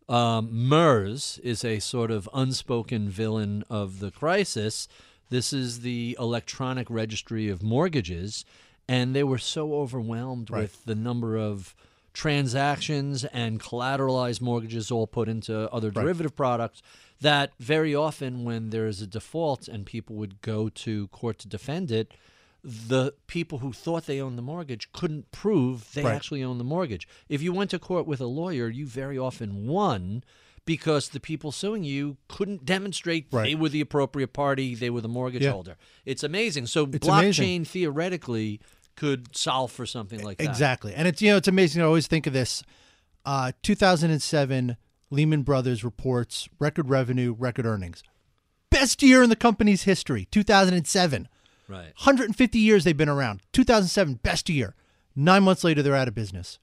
Um, 0.08 0.48
MERS 0.68 1.40
is 1.42 1.64
a 1.64 1.80
sort 1.80 2.10
of 2.10 2.28
unspoken 2.32 3.08
villain 3.08 3.64
of 3.68 3.98
the 3.98 4.10
crisis. 4.10 4.86
This 5.30 5.52
is 5.52 5.80
the 5.80 6.16
electronic 6.20 6.88
registry 6.88 7.48
of 7.48 7.62
mortgages, 7.62 8.44
and 8.88 9.16
they 9.16 9.24
were 9.24 9.38
so 9.38 9.74
overwhelmed 9.74 10.50
Right. 10.50 10.62
with 10.62 10.84
the 10.84 10.94
number 10.94 11.36
of 11.36 11.74
transactions 12.12 13.24
and 13.24 13.60
collateralized 13.60 14.40
mortgages 14.40 14.90
all 14.90 15.06
put 15.06 15.28
into 15.28 15.70
other 15.72 15.90
derivative 15.90 16.34
products 16.36 16.80
that 17.20 17.52
very 17.58 17.94
often 17.94 18.44
when 18.44 18.70
there 18.70 18.86
is 18.86 19.02
a 19.02 19.06
default 19.06 19.68
and 19.68 19.84
people 19.84 20.16
would 20.16 20.40
go 20.40 20.68
to 20.68 21.08
court 21.08 21.38
to 21.40 21.48
defend 21.48 21.90
it 21.90 22.12
the 22.68 23.14
people 23.28 23.58
who 23.58 23.72
thought 23.72 24.06
they 24.06 24.20
owned 24.20 24.36
the 24.36 24.42
mortgage 24.42 24.90
couldn't 24.92 25.30
prove 25.30 25.92
they 25.94 26.02
Right. 26.02 26.14
actually 26.16 26.42
owned 26.42 26.58
the 26.58 26.64
mortgage 26.64 27.06
if 27.28 27.40
you 27.40 27.52
went 27.52 27.70
to 27.70 27.78
court 27.78 28.06
with 28.08 28.20
a 28.20 28.26
lawyer 28.26 28.68
you 28.68 28.86
very 28.86 29.16
often 29.16 29.68
won 29.68 30.24
because 30.64 31.10
the 31.10 31.20
people 31.20 31.52
suing 31.52 31.84
you 31.84 32.16
couldn't 32.26 32.64
demonstrate 32.66 33.26
Right. 33.30 33.44
they 33.44 33.54
were 33.54 33.68
the 33.68 33.80
appropriate 33.80 34.32
party 34.32 34.74
they 34.74 34.90
were 34.90 35.00
the 35.00 35.08
mortgage 35.08 35.42
Yeah. 35.42 35.52
holder 35.52 35.76
it's 36.04 36.24
amazing 36.24 36.66
so 36.66 36.84
It's 36.92 37.06
blockchain 37.06 37.20
amazing. 37.20 37.64
theoretically 37.66 38.60
could 38.96 39.36
solve 39.36 39.70
for 39.70 39.86
something 39.86 40.22
like 40.24 40.38
that 40.38 40.48
Exactly. 40.48 40.92
And 40.92 41.06
it's 41.06 41.22
you 41.22 41.30
know 41.30 41.36
it's 41.36 41.46
amazing. 41.48 41.82
I 41.82 41.84
always 41.84 42.06
think 42.08 42.26
of 42.26 42.32
this. 42.32 42.62
Uh, 43.26 43.52
2007, 43.62 44.76
Lehman 45.10 45.42
Brothers 45.42 45.84
reports 45.84 46.48
record 46.58 46.88
revenue, 46.88 47.34
record 47.38 47.66
earnings, 47.66 48.02
best 48.70 49.02
year 49.02 49.22
in 49.22 49.28
the 49.30 49.36
company's 49.36 49.82
history. 49.82 50.26
2007, 50.30 51.28
right 51.68 51.92
150 51.96 52.58
years 52.58 52.84
they've 52.84 52.96
been 52.96 53.08
around. 53.08 53.42
2007, 53.52 54.14
best 54.22 54.48
year. 54.48 54.74
Nine 55.14 55.42
months 55.44 55.64
later, 55.64 55.82
they're 55.82 55.94
out 55.96 56.08
of 56.08 56.14
business. 56.14 56.58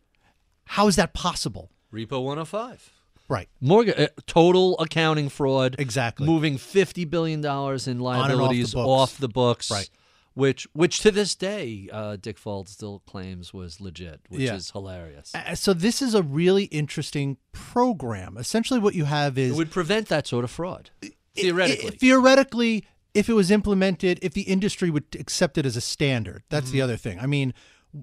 How 0.65 0.87
is 0.87 0.95
that 0.95 1.13
possible? 1.13 1.69
repo 1.91 2.23
105 2.23 2.91
Right. 3.29 3.47
Mortgage 3.61 3.97
uh, 3.97 4.07
total 4.27 4.77
accounting 4.79 5.29
fraud. 5.29 5.75
Exactly. 5.79 6.27
Moving 6.27 6.57
fifty 6.57 7.05
billion 7.05 7.39
dollars 7.41 7.87
in 7.87 7.93
and 7.97 8.01
off 8.01 8.27
the 8.27 8.35
liabilities 8.35 8.75
off 8.75 9.17
the 9.17 9.29
books. 9.29 9.71
Right. 9.71 9.89
Which, 10.35 10.67
which 10.73 10.99
to 11.01 11.11
this 11.11 11.35
day, 11.35 11.87
uh, 11.91 12.17
Dick 12.19 12.37
Fuld 12.39 12.67
still 12.67 13.03
claims 13.05 13.53
was 13.53 13.79
legit, 13.79 14.19
which 14.29 14.41
Yeah. 14.41 14.55
is 14.55 14.71
hilarious. 14.71 15.31
Uh, 15.35 15.53
So 15.55 15.73
this 15.73 16.01
is 16.01 16.13
a 16.15 16.23
really 16.23 16.65
interesting 16.65 17.37
program. 17.51 18.35
Essentially, 18.37 18.79
what 18.79 18.95
you 18.95 19.05
have 19.05 19.37
is 19.37 19.51
It 19.51 19.55
would 19.57 19.71
prevent 19.71 20.07
that 20.09 20.25
sort 20.27 20.43
of 20.43 20.49
fraud, 20.51 20.89
theoretically. 21.35 21.91
theoretically, 21.91 22.83
if 23.13 23.29
it 23.29 23.33
was 23.33 23.51
implemented, 23.51 24.19
if 24.21 24.33
the 24.33 24.41
industry 24.41 24.89
would 24.89 25.05
accept 25.19 25.57
it 25.57 25.65
as 25.65 25.75
a 25.77 25.81
standard, 25.81 26.43
that's 26.49 26.67
Mm-hmm. 26.67 26.73
the 26.73 26.81
other 26.81 26.97
thing. 26.97 27.19
I 27.19 27.25
mean, 27.27 27.53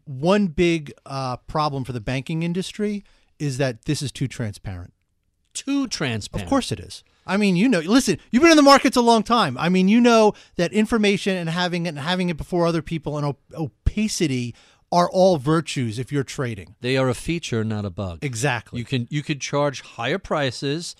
one 0.05 0.47
big 0.49 0.93
uh, 1.07 1.37
problem 1.39 1.85
for 1.85 1.93
the 1.93 2.01
banking 2.01 2.43
industry 2.43 3.05
is 3.39 3.59
that 3.59 3.87
this 3.87 4.03
is 4.03 4.13
too 4.13 4.29
transparent. 4.29 4.93
Too 5.53 5.89
transparent. 5.89 6.45
Of 6.47 6.49
course, 6.49 6.71
it 6.71 6.79
is. 6.79 7.03
I 7.27 7.37
mean, 7.37 7.57
you 7.57 7.69
know, 7.69 7.81
listen, 7.81 8.19
you've 8.31 8.43
been 8.43 8.53
in 8.53 8.57
the 8.57 8.63
markets 8.63 8.97
a 8.97 9.01
long 9.01 9.23
time. 9.25 9.59
I 9.59 9.69
mean, 9.69 9.89
you 9.89 10.01
know 10.01 10.33
that 10.57 10.73
information 10.73 11.37
and 11.37 11.51
having 11.51 11.87
it 11.87 11.91
and 11.91 11.99
having 11.99 12.29
it 12.29 12.37
before 12.37 12.67
other 12.67 12.83
people 12.83 13.17
and 13.17 13.27
op- 13.27 13.41
opacity 13.55 14.55
are 14.93 15.09
all 15.11 15.37
virtues 15.39 15.99
if 15.99 16.11
you're 16.11 16.25
trading. 16.25 16.75
They 16.81 16.97
are 16.97 17.09
a 17.09 17.15
feature, 17.15 17.63
not 17.65 17.85
a 17.85 17.91
bug. 17.91 18.21
Exactly. 18.23 18.79
You 18.79 18.85
can 18.85 19.07
you 19.11 19.23
could 19.23 19.41
charge 19.41 19.83
higher 19.83 20.19
prices 20.19 20.97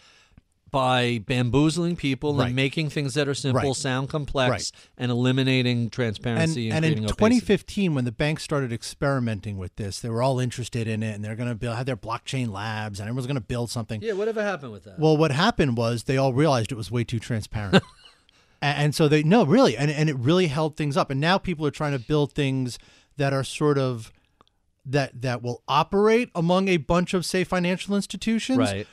by 0.71 1.19
bamboozling 1.27 1.97
people 1.97 2.35
Right. 2.35 2.47
and 2.47 2.57
making 2.57 2.91
things 2.91 3.15
that 3.15 3.27
are 3.29 3.35
simple 3.35 3.61
Right. 3.71 3.77
sound 3.77 4.09
complex 4.09 4.51
Right. 4.51 4.73
and 4.99 5.11
eliminating 5.11 5.91
transparency 5.91 6.69
and, 6.69 6.77
and 6.77 6.85
in 6.85 6.91
creating 6.93 7.05
opacity. 7.07 7.17
2015 7.41 7.95
when 7.95 8.05
the 8.05 8.13
banks 8.13 8.43
started 8.45 8.73
experimenting 8.73 9.59
with 9.59 9.75
this 9.77 10.01
they 10.01 10.09
were 10.09 10.23
all 10.23 10.39
interested 10.39 10.87
in 10.87 11.03
it 11.03 11.15
and 11.15 11.25
they're 11.25 11.35
going 11.37 11.49
to 11.49 11.55
build 11.55 11.77
have 11.77 11.87
their 11.87 11.97
blockchain 11.97 12.51
labs 12.51 13.01
and 13.01 13.09
everyone's 13.09 13.27
going 13.27 13.35
to 13.35 13.41
build 13.41 13.71
something 13.71 14.01
Yeah, 14.03 14.13
whatever 14.13 14.43
happened 14.43 14.73
with 14.73 14.85
that? 14.85 14.99
well 14.99 15.17
what 15.17 15.33
happened 15.33 15.77
was 15.77 16.05
they 16.05 16.17
all 16.17 16.33
realized 16.33 16.71
it 16.73 16.77
was 16.77 16.91
way 16.91 17.05
too 17.05 17.19
transparent 17.19 17.83
A- 18.63 18.67
and, 18.67 18.95
so 18.95 19.09
they 19.09 19.23
no 19.23 19.45
really 19.45 19.77
and, 19.77 19.91
and 19.91 20.09
it 20.11 20.17
really 20.17 20.47
held 20.49 20.77
things 20.77 20.97
up 20.97 21.11
and 21.11 21.21
now 21.21 21.39
people 21.39 21.67
are 21.67 21.71
trying 21.71 21.93
to 21.93 21.99
build 21.99 22.33
things 22.33 22.79
that 23.17 23.33
are 23.33 23.43
sort 23.45 23.79
of 23.79 24.13
that 24.87 25.21
that 25.23 25.43
will 25.43 25.63
operate 25.69 26.31
among 26.35 26.69
a 26.69 26.77
bunch 26.79 27.13
of 27.15 27.25
say 27.27 27.45
financial 27.45 27.95
institutions 27.97 28.59
Right. 28.59 28.87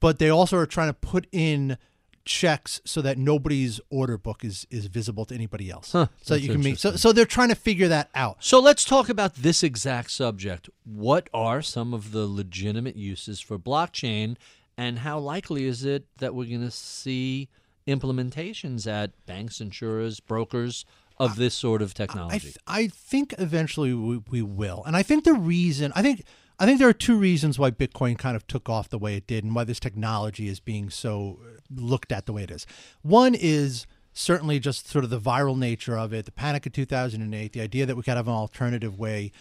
But 0.00 0.18
they 0.18 0.28
also 0.28 0.56
are 0.56 0.66
trying 0.66 0.88
to 0.88 0.94
put 0.94 1.26
in 1.32 1.76
checks 2.24 2.80
so 2.86 3.02
that 3.02 3.18
nobody's 3.18 3.80
order 3.90 4.16
book 4.16 4.42
is 4.44 4.66
is 4.70 4.86
visible 4.86 5.26
to 5.26 5.34
anybody 5.34 5.70
else 5.70 5.92
Huh, 5.92 6.06
so 6.22 6.34
that 6.34 6.40
you 6.40 6.48
can 6.48 6.62
make 6.62 6.78
so 6.78 6.96
so 6.96 7.12
they're 7.12 7.26
trying 7.26 7.50
to 7.50 7.54
figure 7.54 7.88
that 7.88 8.08
out 8.14 8.42
So 8.42 8.60
let's 8.60 8.82
talk 8.84 9.10
about 9.10 9.34
this 9.34 9.62
exact 9.62 10.10
subject. 10.10 10.70
What 10.84 11.28
are 11.34 11.60
some 11.60 11.92
of 11.92 12.12
the 12.12 12.26
legitimate 12.26 12.96
uses 12.96 13.40
for 13.40 13.58
blockchain, 13.58 14.36
and 14.78 15.00
how 15.00 15.18
likely 15.18 15.66
is 15.66 15.84
it 15.84 16.06
that 16.16 16.34
we're 16.34 16.46
going 16.46 16.62
to 16.62 16.70
see 16.70 17.50
implementations 17.86 18.86
at 18.86 19.10
banks, 19.26 19.60
insurers, 19.60 20.20
brokers 20.20 20.84
of 21.18 21.36
this 21.36 21.54
sort 21.54 21.80
of 21.82 21.90
I, 21.90 21.94
technology? 21.94 22.38
th- 22.40 22.56
I 22.66 22.88
think 22.88 23.34
eventually 23.38 23.94
we, 23.94 24.18
we 24.30 24.42
will 24.42 24.82
and 24.84 24.96
i 24.96 25.02
think 25.04 25.22
the 25.24 25.34
reason 25.34 25.92
i 25.94 26.02
think 26.02 26.24
i 26.58 26.66
think 26.66 26.78
there 26.78 26.88
are 26.88 26.92
two 26.92 27.16
reasons 27.16 27.58
why 27.58 27.70
bitcoin 27.70 28.16
kind 28.18 28.36
of 28.36 28.46
took 28.46 28.68
off 28.68 28.88
the 28.88 28.98
way 28.98 29.16
it 29.16 29.26
did 29.26 29.44
and 29.44 29.54
why 29.54 29.64
this 29.64 29.80
technology 29.80 30.48
is 30.48 30.60
being 30.60 30.90
so 30.90 31.38
uh, 31.44 31.58
looked 31.74 32.12
at 32.12 32.26
the 32.26 32.32
way 32.32 32.42
it 32.42 32.50
is 32.50 32.66
one 33.02 33.34
is 33.34 33.86
certainly 34.12 34.60
just 34.60 34.88
sort 34.88 35.04
of 35.04 35.10
the 35.10 35.20
viral 35.20 35.58
nature 35.58 35.98
of 35.98 36.12
it 36.12 36.24
the 36.24 36.32
panic 36.32 36.66
of 36.66 36.72
2008 36.72 37.52
the 37.52 37.60
idea 37.60 37.86
that 37.86 37.96
we 37.96 38.02
could 38.02 38.16
have 38.16 38.28
an 38.28 38.34
alternative 38.34 38.98
way 38.98 39.32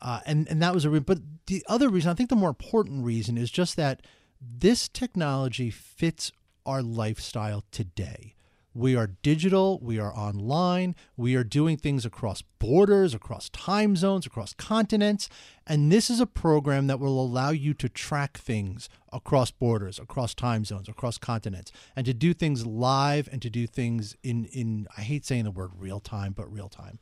uh, 0.00 0.20
and 0.26 0.46
and 0.48 0.62
that 0.62 0.74
was 0.74 0.84
a 0.84 0.90
re- 0.90 1.00
but 1.00 1.18
the 1.46 1.64
other 1.68 1.88
reason 1.88 2.10
I 2.10 2.14
think 2.14 2.30
the 2.30 2.36
more 2.36 2.48
important 2.48 3.04
reason 3.04 3.36
is 3.36 3.50
just 3.50 3.76
that 3.76 4.02
this 4.40 4.88
technology 4.88 5.70
fits 5.70 6.30
our 6.64 6.82
lifestyle 6.82 7.64
today. 7.72 8.34
We 8.74 8.94
are 8.94 9.08
digital, 9.22 9.80
we 9.82 9.98
are 9.98 10.14
online, 10.14 10.94
we 11.16 11.34
are 11.34 11.42
doing 11.42 11.76
things 11.76 12.04
across 12.04 12.42
borders, 12.58 13.14
across 13.14 13.48
time 13.48 13.96
zones, 13.96 14.26
across 14.26 14.52
continents, 14.52 15.28
and 15.66 15.90
this 15.90 16.10
is 16.10 16.20
a 16.20 16.26
program 16.26 16.86
that 16.86 17.00
will 17.00 17.20
allow 17.20 17.50
you 17.50 17.74
to 17.74 17.88
track 17.88 18.36
things 18.36 18.88
across 19.12 19.50
borders, 19.50 19.98
across 19.98 20.34
time 20.34 20.64
zones, 20.64 20.88
across 20.88 21.18
continents, 21.18 21.72
and 21.96 22.06
to 22.06 22.14
do 22.14 22.34
things 22.34 22.66
live 22.66 23.28
and 23.32 23.40
to 23.42 23.50
do 23.50 23.66
things 23.66 24.16
in 24.22 24.44
in 24.46 24.86
I 24.96 25.00
hate 25.00 25.24
saying 25.24 25.44
the 25.44 25.50
word 25.50 25.70
real 25.76 26.00
time, 26.00 26.32
but 26.32 26.52
real 26.52 26.68
time. 26.68 26.98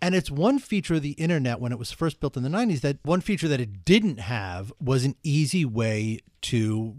And 0.00 0.14
it's 0.14 0.30
one 0.30 0.58
feature 0.58 0.94
of 0.94 1.02
the 1.02 1.12
internet 1.12 1.60
when 1.60 1.72
it 1.72 1.78
was 1.78 1.90
first 1.90 2.20
built 2.20 2.36
in 2.36 2.42
the 2.42 2.48
90s 2.48 2.80
that 2.80 2.98
one 3.02 3.20
feature 3.20 3.48
that 3.48 3.60
it 3.60 3.84
didn't 3.84 4.18
have 4.18 4.72
was 4.80 5.04
an 5.04 5.16
easy 5.22 5.64
way 5.64 6.20
to 6.42 6.96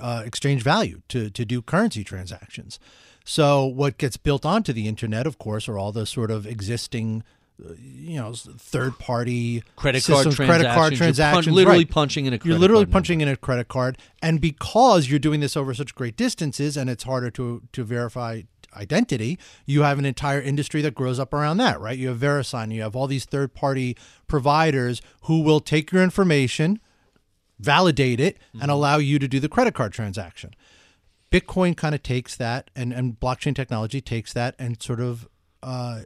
uh, 0.00 0.22
exchange 0.24 0.62
value, 0.62 1.02
to, 1.08 1.30
to 1.30 1.44
do 1.44 1.62
currency 1.62 2.04
transactions. 2.04 2.78
So, 3.24 3.64
what 3.64 3.98
gets 3.98 4.16
built 4.16 4.44
onto 4.44 4.72
the 4.72 4.88
internet, 4.88 5.26
of 5.26 5.38
course, 5.38 5.68
are 5.68 5.78
all 5.78 5.92
the 5.92 6.06
sort 6.06 6.30
of 6.30 6.46
existing, 6.46 7.22
uh, 7.64 7.74
you 7.78 8.18
know, 8.18 8.32
third 8.34 8.98
party 8.98 9.62
Credit 9.76 10.04
card 10.04 10.24
systems, 10.24 10.48
credit 10.48 10.66
card 10.66 10.94
transactions. 10.94 11.46
You're 11.46 11.52
pun- 11.52 11.56
literally 11.56 11.84
right. 11.84 11.90
punching 11.90 12.26
in 12.26 12.32
a 12.32 12.36
You're 12.36 12.40
credit 12.40 12.58
literally 12.58 12.84
card 12.84 12.88
number. 12.88 12.92
punching 12.94 13.20
in 13.20 13.28
a 13.28 13.36
credit 13.36 13.68
card, 13.68 13.98
and 14.20 14.40
because 14.40 15.08
you're 15.08 15.20
doing 15.20 15.38
this 15.40 15.56
over 15.56 15.72
such 15.72 15.94
great 15.94 16.16
distances, 16.16 16.76
and 16.76 16.90
it's 16.90 17.04
harder 17.04 17.30
to 17.30 17.62
to 17.72 17.84
verify 17.84 18.42
identity, 18.74 19.38
you 19.66 19.82
have 19.82 19.98
an 19.98 20.04
entire 20.04 20.40
industry 20.40 20.82
that 20.82 20.94
grows 20.94 21.18
up 21.20 21.32
around 21.32 21.58
that, 21.58 21.80
right? 21.80 21.98
You 21.98 22.08
have 22.08 22.18
VeriSign, 22.18 22.72
you 22.74 22.82
have 22.82 22.96
all 22.96 23.06
these 23.06 23.24
third 23.24 23.54
party 23.54 23.96
providers 24.26 25.02
who 25.22 25.42
will 25.42 25.60
take 25.60 25.92
your 25.92 26.02
information, 26.02 26.80
validate 27.58 28.20
it, 28.20 28.38
and 28.60 28.70
allow 28.70 28.98
you 28.98 29.18
to 29.18 29.28
do 29.28 29.38
the 29.40 29.48
credit 29.48 29.74
card 29.74 29.92
transaction. 29.92 30.54
Bitcoin 31.30 31.76
kind 31.76 31.94
of 31.94 32.02
takes 32.02 32.36
that, 32.36 32.70
and, 32.76 32.92
and 32.92 33.18
blockchain 33.18 33.54
technology 33.54 34.00
takes 34.00 34.32
that 34.32 34.54
and 34.58 34.82
sort 34.82 35.00
of 35.00 35.28
uh, 35.62 36.00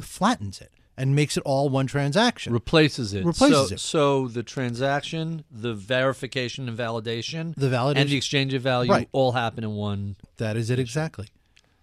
flattens 0.00 0.60
it 0.60 0.70
and 0.96 1.14
makes 1.14 1.36
it 1.36 1.42
all 1.44 1.68
one 1.68 1.86
transaction. 1.86 2.52
replaces 2.52 3.14
it. 3.14 3.24
Replaces 3.24 3.68
so, 3.68 3.74
it. 3.74 3.80
So 3.80 4.28
the 4.28 4.42
transaction, 4.42 5.44
the 5.50 5.72
verification 5.72 6.68
and 6.68 6.76
validation, 6.76 7.54
The 7.54 7.68
validation- 7.68 7.96
and 7.96 8.10
the 8.10 8.16
exchange 8.16 8.52
of 8.54 8.62
value 8.62 8.90
Right. 8.90 9.08
all 9.12 9.32
happen 9.32 9.62
in 9.62 9.74
one. 9.74 10.16
That 10.38 10.56
is 10.56 10.70
it 10.70 10.78
exactly. 10.80 11.28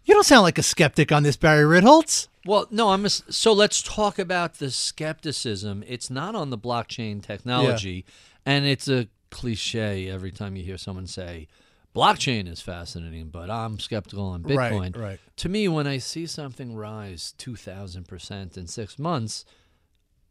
You 0.04 0.14
don't 0.14 0.26
sound 0.26 0.44
like 0.44 0.58
a 0.58 0.64
skeptic 0.64 1.12
on 1.12 1.24
this, 1.24 1.38
Barry 1.38 1.64
Ritholtz. 1.64 2.28
Well, 2.46 2.68
no, 2.70 2.90
I'm. 2.90 3.06
A, 3.06 3.10
so 3.10 3.54
let's 3.54 3.82
talk 3.82 4.20
about 4.20 4.60
the 4.60 4.70
skepticism. 4.70 5.84
It's 5.88 6.12
not 6.12 6.36
on 6.36 6.52
the 6.52 6.60
blockchain 6.60 7.24
technology, 7.24 8.06
and 8.46 8.66
it's 8.66 8.88
a 8.88 9.08
cliche 9.32 10.10
every 10.10 10.32
time 10.32 10.56
you 10.56 10.64
hear 10.64 10.78
someone 10.78 11.08
say, 11.08 11.48
"Blockchain 11.96 12.48
is 12.48 12.62
fascinating," 12.62 13.30
but 13.30 13.50
I'm 13.50 13.80
skeptical 13.80 14.26
on 14.26 14.44
Right, 14.44 14.72
Bitcoin. 14.72 14.98
right. 14.98 15.20
To 15.38 15.50
me, 15.50 15.68
when 15.68 15.88
I 15.88 15.98
see 15.98 16.26
something 16.28 16.76
rise 16.76 17.34
two 17.38 17.56
thousand 17.56 18.08
percent 18.08 18.58
in 18.58 18.68
six 18.68 18.98
months, 19.00 19.46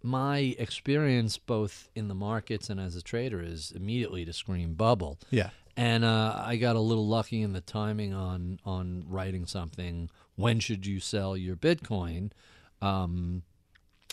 my 0.02 0.54
experience 0.58 1.38
both 1.38 1.88
in 1.94 2.08
the 2.08 2.14
markets 2.14 2.68
and 2.70 2.78
as 2.80 2.94
a 2.96 3.02
trader 3.02 3.40
is 3.42 3.72
immediately 3.74 4.24
to 4.24 4.32
scream 4.32 4.74
bubble. 4.74 5.18
Yeah. 5.30 5.50
And 5.76 6.04
uh, 6.04 6.40
I 6.44 6.54
got 6.56 6.76
a 6.76 6.80
little 6.80 7.08
lucky 7.08 7.42
in 7.42 7.52
the 7.52 7.60
timing 7.60 8.14
on 8.14 8.60
on 8.64 9.04
writing 9.08 9.44
something. 9.46 10.08
When 10.36 10.60
should 10.60 10.86
you 10.86 11.00
sell 11.00 11.36
your 11.36 11.56
Bitcoin? 11.56 12.30
Um, 12.82 13.42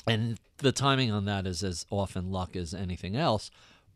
and 0.07 0.39
the 0.57 0.71
timing 0.71 1.11
on 1.11 1.25
that 1.25 1.45
is 1.45 1.63
as 1.63 1.85
often 1.91 2.31
luck 2.31 2.55
as 2.55 2.73
anything 2.73 3.15
else. 3.15 3.51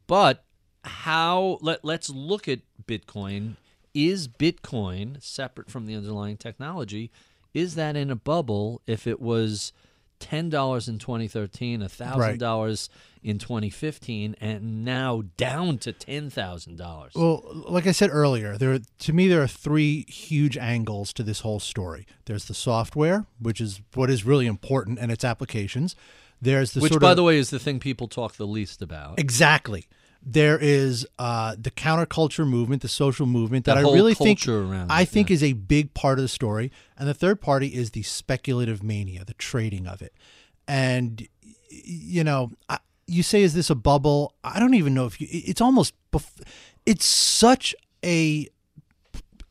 But 0.08 0.44
how? 0.84 1.58
Let 1.62 1.84
Let's 1.84 2.10
look 2.10 2.48
at 2.48 2.60
Bitcoin. 2.86 3.56
Is 3.94 4.28
Bitcoin 4.28 5.22
separate 5.24 5.70
from 5.70 5.86
the 5.86 5.96
underlying 5.96 6.38
technology? 6.38 7.12
Is 7.54 7.76
that 7.76 7.96
in 7.96 8.12
a 8.12 8.16
bubble? 8.16 8.82
If 8.86 9.08
it 9.08 9.22
was 9.22 9.72
ten 10.20 10.50
dollars 10.50 10.88
in 10.88 11.00
2013, 11.00 11.82
a 11.82 11.90
thousand 11.90 12.40
dollars 12.40 12.90
in 13.24 13.40
2015, 13.40 14.36
and 14.40 14.86
now 14.86 15.24
down 15.38 15.78
to 15.80 15.92
ten 15.92 16.30
thousand 16.30 16.78
dollars. 16.78 17.14
Well, 17.16 17.44
like 17.68 17.88
I 17.88 17.92
said 17.92 18.10
earlier, 18.12 18.58
there 18.58 18.80
to 19.00 19.14
me 19.14 19.28
there 19.28 19.42
are 19.42 19.48
three 19.48 20.06
huge 20.08 20.58
angles 20.58 21.14
to 21.14 21.24
this 21.24 21.40
whole 21.40 21.60
story. 21.60 22.06
There's 22.26 22.46
the 22.46 22.54
software, 22.54 23.26
which 23.40 23.62
is 23.62 23.82
what 23.94 24.10
is 24.10 24.26
really 24.26 24.46
important, 24.46 25.00
and 25.00 25.12
its 25.12 25.24
applications. 25.24 25.96
There's 26.42 26.74
the 26.74 26.82
Which, 26.82 26.92
sort 26.92 27.02
by 27.02 27.14
the 27.14 27.24
way, 27.24 27.38
is 27.38 27.50
the 27.50 27.60
thing 27.60 27.80
people 27.80 28.08
talk 28.08 28.34
the 28.34 28.46
least 28.48 28.82
about. 28.82 29.20
exactly. 29.20 29.88
There 30.28 30.58
is 30.60 31.06
uh, 31.20 31.56
the 31.60 31.70
counterculture 31.70 32.48
movement, 32.48 32.82
the 32.82 32.88
social 32.88 33.28
movement 33.28 33.66
that 33.66 33.76
That 33.76 33.86
I 33.86 33.94
really 33.94 34.16
think 34.16 34.48
around 34.48 34.92
I 34.92 35.06
think 35.06 35.30
yeah. 35.30 35.36
is 35.36 35.44
a 35.44 35.54
big 35.54 35.94
part 35.94 36.18
of 36.18 36.24
the 36.24 36.28
story. 36.30 36.72
And 36.98 37.08
the 37.08 37.14
third 37.14 37.42
party 37.42 37.68
is 37.68 37.92
the 37.92 38.02
speculative 38.02 38.82
mania, 38.82 39.24
the 39.24 39.36
trading 39.36 39.86
of 39.86 40.02
it. 40.02 40.14
And 40.68 41.28
you 41.70 42.24
know, 42.24 42.52
I, 42.70 42.80
you 43.06 43.22
say, 43.22 43.44
is 43.44 43.54
this 43.54 43.70
a 43.70 43.76
bubble? 43.76 44.34
I 44.44 44.60
don't 44.60 44.74
even 44.74 44.96
know 44.96 45.06
if 45.06 45.22
you. 45.22 45.28
It's 45.30 45.62
almost. 45.62 45.94
Bef- 46.12 46.42
it's 46.88 47.06
such 47.06 47.76
a. 48.04 48.48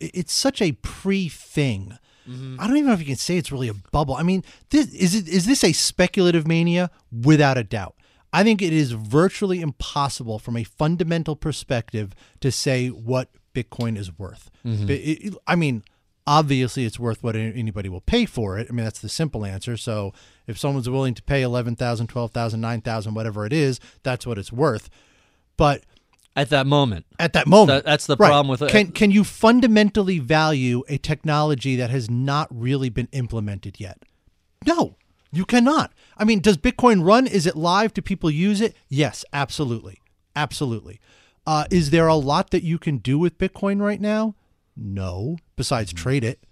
It's 0.01 0.33
such 0.33 0.61
a 0.61 0.73
pre 0.73 1.29
thing. 1.29 1.99
Mm-hmm. 2.29 2.57
I 2.61 2.67
don't 2.67 2.77
even 2.77 2.89
know 2.89 2.95
if 2.95 3.01
you 3.01 3.07
can 3.07 3.17
say 3.17 3.37
it's 3.37 3.53
really 3.53 3.69
a 3.69 3.75
bubble. 3.93 4.15
I 4.15 4.23
mean, 4.23 4.43
this 4.71 4.89
is 4.95 5.15
it. 5.15 5.29
Is 5.29 5.47
this 5.47 5.63
a 5.65 5.73
speculative 5.73 6.47
mania? 6.47 6.91
Without 7.13 7.59
a 7.59 7.65
doubt. 7.65 7.95
I 8.33 8.43
think 8.43 8.61
it 8.63 8.73
is 8.73 8.93
virtually 8.93 9.61
impossible 9.61 10.39
from 10.39 10.57
a 10.57 10.65
fundamental 10.65 11.37
perspective 11.37 12.15
to 12.41 12.51
say 12.51 12.89
what 12.89 13.29
Bitcoin 13.55 13.97
is 13.97 14.19
worth. 14.19 14.51
Mm-hmm. 14.67 14.87
But 14.87 14.97
it- 14.97 15.27
it- 15.27 15.35
I 15.47 15.55
mean, 15.55 15.85
obviously 16.27 16.85
it's 16.85 16.99
worth 16.99 17.23
what 17.23 17.37
anybody 17.37 17.89
will 17.89 18.01
pay 18.01 18.25
for 18.27 18.59
it. 18.59 18.67
I 18.69 18.73
mean, 18.73 18.85
that's 18.85 18.99
the 19.01 19.09
simple 19.09 19.45
answer. 19.45 19.77
So 19.77 20.13
if 20.47 20.59
someone's 20.59 20.89
willing 20.91 21.15
to 21.15 21.23
pay 21.23 21.43
11,000, 21.43 22.07
12,000, 22.09 22.61
9,000, 22.61 23.15
whatever 23.15 23.47
it 23.47 23.53
is, 23.53 23.79
that's 24.03 24.27
what 24.27 24.39
it's 24.39 24.51
worth. 24.53 24.89
But 25.57 25.85
At 26.37 26.51
that 26.51 26.67
moment, 26.67 27.07
at 27.21 27.33
that 27.35 27.47
moment, 27.47 27.69
That- 27.69 27.85
that's 27.91 28.07
the 28.07 28.17
right, 28.17 28.29
problem 28.29 28.49
with 28.49 28.63
it. 28.63 28.71
Can 28.71 28.91
can 28.91 29.11
you 29.13 29.23
fundamentally 29.23 30.19
value 30.19 30.83
a 30.89 30.99
technology 30.99 31.77
that 31.77 31.91
has 31.91 32.11
not 32.11 32.49
really 32.51 32.89
been 32.89 33.09
implemented 33.13 33.79
yet? 33.79 34.03
No, 34.67 34.97
you 35.33 35.45
cannot. 35.45 35.93
I 36.17 36.25
mean, 36.25 36.41
does 36.41 36.57
Bitcoin 36.57 37.05
run? 37.07 37.27
Is 37.29 37.47
it 37.47 37.55
live? 37.57 37.95
Do 37.95 38.03
people 38.03 38.31
use 38.31 38.61
it? 38.61 38.75
Yes, 38.89 39.25
absolutely, 39.33 40.01
absolutely. 40.35 40.99
Uh, 41.47 41.67
is 41.71 41.91
there 41.91 42.09
a 42.09 42.17
lot 42.17 42.51
that 42.51 42.65
you 42.65 42.79
can 42.79 42.99
do 42.99 43.17
with 43.19 43.39
Bitcoin 43.39 43.81
right 43.81 44.01
now? 44.01 44.35
No, 44.77 45.37
besides 45.57 45.93
trade 45.93 46.25
it. 46.25 46.43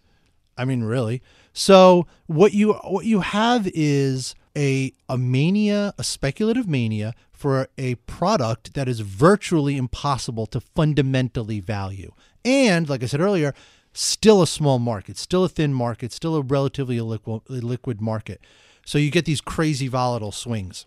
I 0.57 0.65
mean, 0.65 0.85
really. 0.85 1.23
So 1.53 2.07
what 2.27 2.53
you 2.55 2.75
what 2.75 3.05
you 3.05 3.21
have 3.21 3.69
is 3.75 4.35
a 4.57 4.93
a 5.09 5.19
mania, 5.19 5.93
a 5.99 6.05
speculative 6.05 6.69
mania 6.69 7.15
for 7.43 7.67
a 7.77 7.97
product 7.97 8.75
that 8.75 8.89
is 8.89 9.01
virtually 9.01 9.77
impossible 9.77 10.47
to 10.47 10.61
fundamentally 10.61 11.59
value. 11.59 12.13
And 12.45 12.89
like 12.89 13.03
I 13.03 13.07
said 13.07 13.21
earlier, 13.21 13.53
still 13.93 14.43
a 14.43 14.47
small 14.47 14.79
market, 14.79 15.19
still 15.19 15.43
a 15.43 15.49
thin 15.49 15.75
market, 15.75 16.13
still 16.13 16.37
a 16.37 16.41
relatively 16.41 16.99
illiquid 16.99 18.01
market. 18.01 18.41
So 18.87 18.97
you 18.97 19.11
get 19.11 19.25
these 19.25 19.41
crazy 19.41 19.89
volatile 19.89 20.31
swings. 20.31 20.87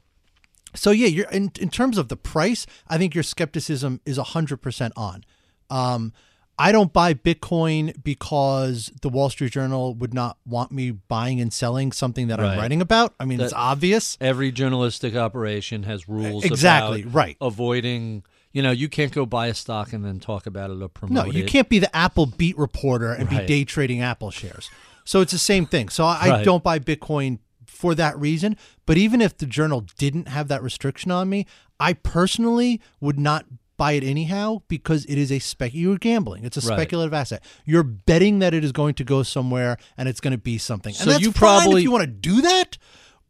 So 0.73 0.91
yeah, 0.91 1.07
you're 1.07 1.29
in, 1.29 1.51
in 1.59 1.69
terms 1.69 1.97
of 1.97 2.07
the 2.07 2.15
price, 2.15 2.65
I 2.87 2.97
think 2.97 3.13
your 3.13 3.23
skepticism 3.25 3.99
is 4.05 4.17
100% 4.17 4.91
on. 4.95 5.25
Um, 5.69 6.13
I 6.57 6.71
don't 6.71 6.93
buy 6.93 7.13
Bitcoin 7.13 8.01
because 8.03 8.89
the 9.01 9.09
Wall 9.09 9.29
Street 9.29 9.51
Journal 9.51 9.93
would 9.95 10.13
not 10.13 10.37
want 10.45 10.71
me 10.71 10.91
buying 10.91 11.41
and 11.41 11.51
selling 11.51 11.91
something 11.91 12.27
that 12.27 12.39
Right. 12.39 12.53
I'm 12.53 12.57
writing 12.59 12.81
about. 12.81 13.13
I 13.19 13.25
mean, 13.25 13.39
That- 13.39 13.45
it's 13.45 13.53
obvious. 13.53 14.17
Every 14.21 14.51
journalistic 14.53 15.15
operation 15.15 15.83
has 15.83 16.07
rules 16.07 16.45
Exactly, 16.45 17.03
right. 17.03 17.35
avoiding. 17.41 18.23
You 18.53 18.61
know, 18.61 18.71
you 18.71 18.87
can't 18.87 19.11
go 19.11 19.25
buy 19.25 19.47
a 19.47 19.53
stock 19.53 19.91
and 19.91 20.05
then 20.05 20.19
talk 20.21 20.45
about 20.47 20.69
it 20.71 20.81
or 20.81 20.87
promote 20.87 21.25
No, 21.27 21.31
you 21.31 21.43
it. 21.43 21.47
can't 21.49 21.67
be 21.67 21.79
the 21.79 21.93
Apple 21.93 22.25
beat 22.25 22.57
reporter 22.57 23.11
and 23.11 23.29
Right. 23.29 23.41
be 23.41 23.47
day 23.47 23.63
trading 23.65 24.01
Apple 24.01 24.31
shares. 24.31 24.69
So 25.03 25.19
it's 25.19 25.33
the 25.33 25.37
same 25.37 25.65
thing. 25.65 25.89
So 25.89 26.05
I, 26.05 26.39
I 26.39 26.43
don't 26.43 26.63
buy 26.63 26.79
Bitcoin 26.79 27.39
for 27.67 27.93
that 27.95 28.17
reason. 28.17 28.55
But 28.85 28.97
even 28.97 29.19
if 29.19 29.37
the 29.37 29.45
journal 29.45 29.85
didn't 29.97 30.29
have 30.29 30.47
that 30.47 30.63
restriction 30.63 31.11
on 31.11 31.27
me, 31.27 31.45
I 31.81 31.91
personally 31.93 32.79
would 33.01 33.19
not 33.19 33.45
buy 33.77 33.93
it 33.93 34.03
anyhow 34.03 34.59
because 34.67 35.05
it 35.05 35.17
is 35.17 35.31
a 35.31 35.39
spec. 35.39 35.73
You're 35.73 35.97
gambling. 35.97 36.45
It's 36.45 36.57
a 36.57 36.61
Right. 36.61 36.75
speculative 36.77 37.13
asset. 37.13 37.43
You're 37.65 37.83
betting 37.83 38.39
that 38.39 38.53
it 38.53 38.63
is 38.63 38.71
going 38.71 38.93
to 38.95 39.03
go 39.03 39.23
somewhere 39.23 39.77
and 39.97 40.07
it's 40.09 40.19
going 40.19 40.31
to 40.31 40.37
be 40.37 40.57
something. 40.57 40.93
So 40.93 41.05
that's 41.11 41.21
you 41.21 41.31
probably- 41.31 41.81
if 41.81 41.83
you 41.83 41.91
want 41.91 42.03
to 42.03 42.07
do 42.07 42.41
that. 42.41 42.77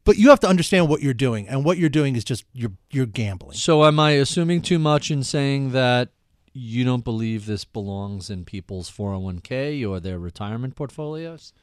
But 0.04 0.18
you 0.20 0.30
have 0.30 0.40
to 0.42 0.48
understand 0.48 0.88
what 0.88 1.02
you're 1.02 1.16
doing, 1.16 1.48
and 1.48 1.66
what 1.66 1.80
you're 1.80 1.90
doing 1.90 2.16
is 2.16 2.24
just 2.24 2.46
you're 2.54 2.74
you're 2.92 3.08
gambling. 3.08 3.58
So, 3.58 3.84
am 3.86 4.00
I 4.00 4.12
assuming 4.12 4.62
too 4.62 4.78
much 4.78 5.10
in 5.10 5.24
saying 5.24 5.72
that 5.72 6.10
you 6.54 6.84
don't 6.86 7.04
believe 7.04 7.48
this 7.48 7.66
belongs 7.66 8.30
in 8.30 8.46
people's 8.46 8.88
401k 8.88 9.84
or 9.84 10.00
their 10.00 10.20
retirement 10.20 10.76
portfolios? 10.76 11.54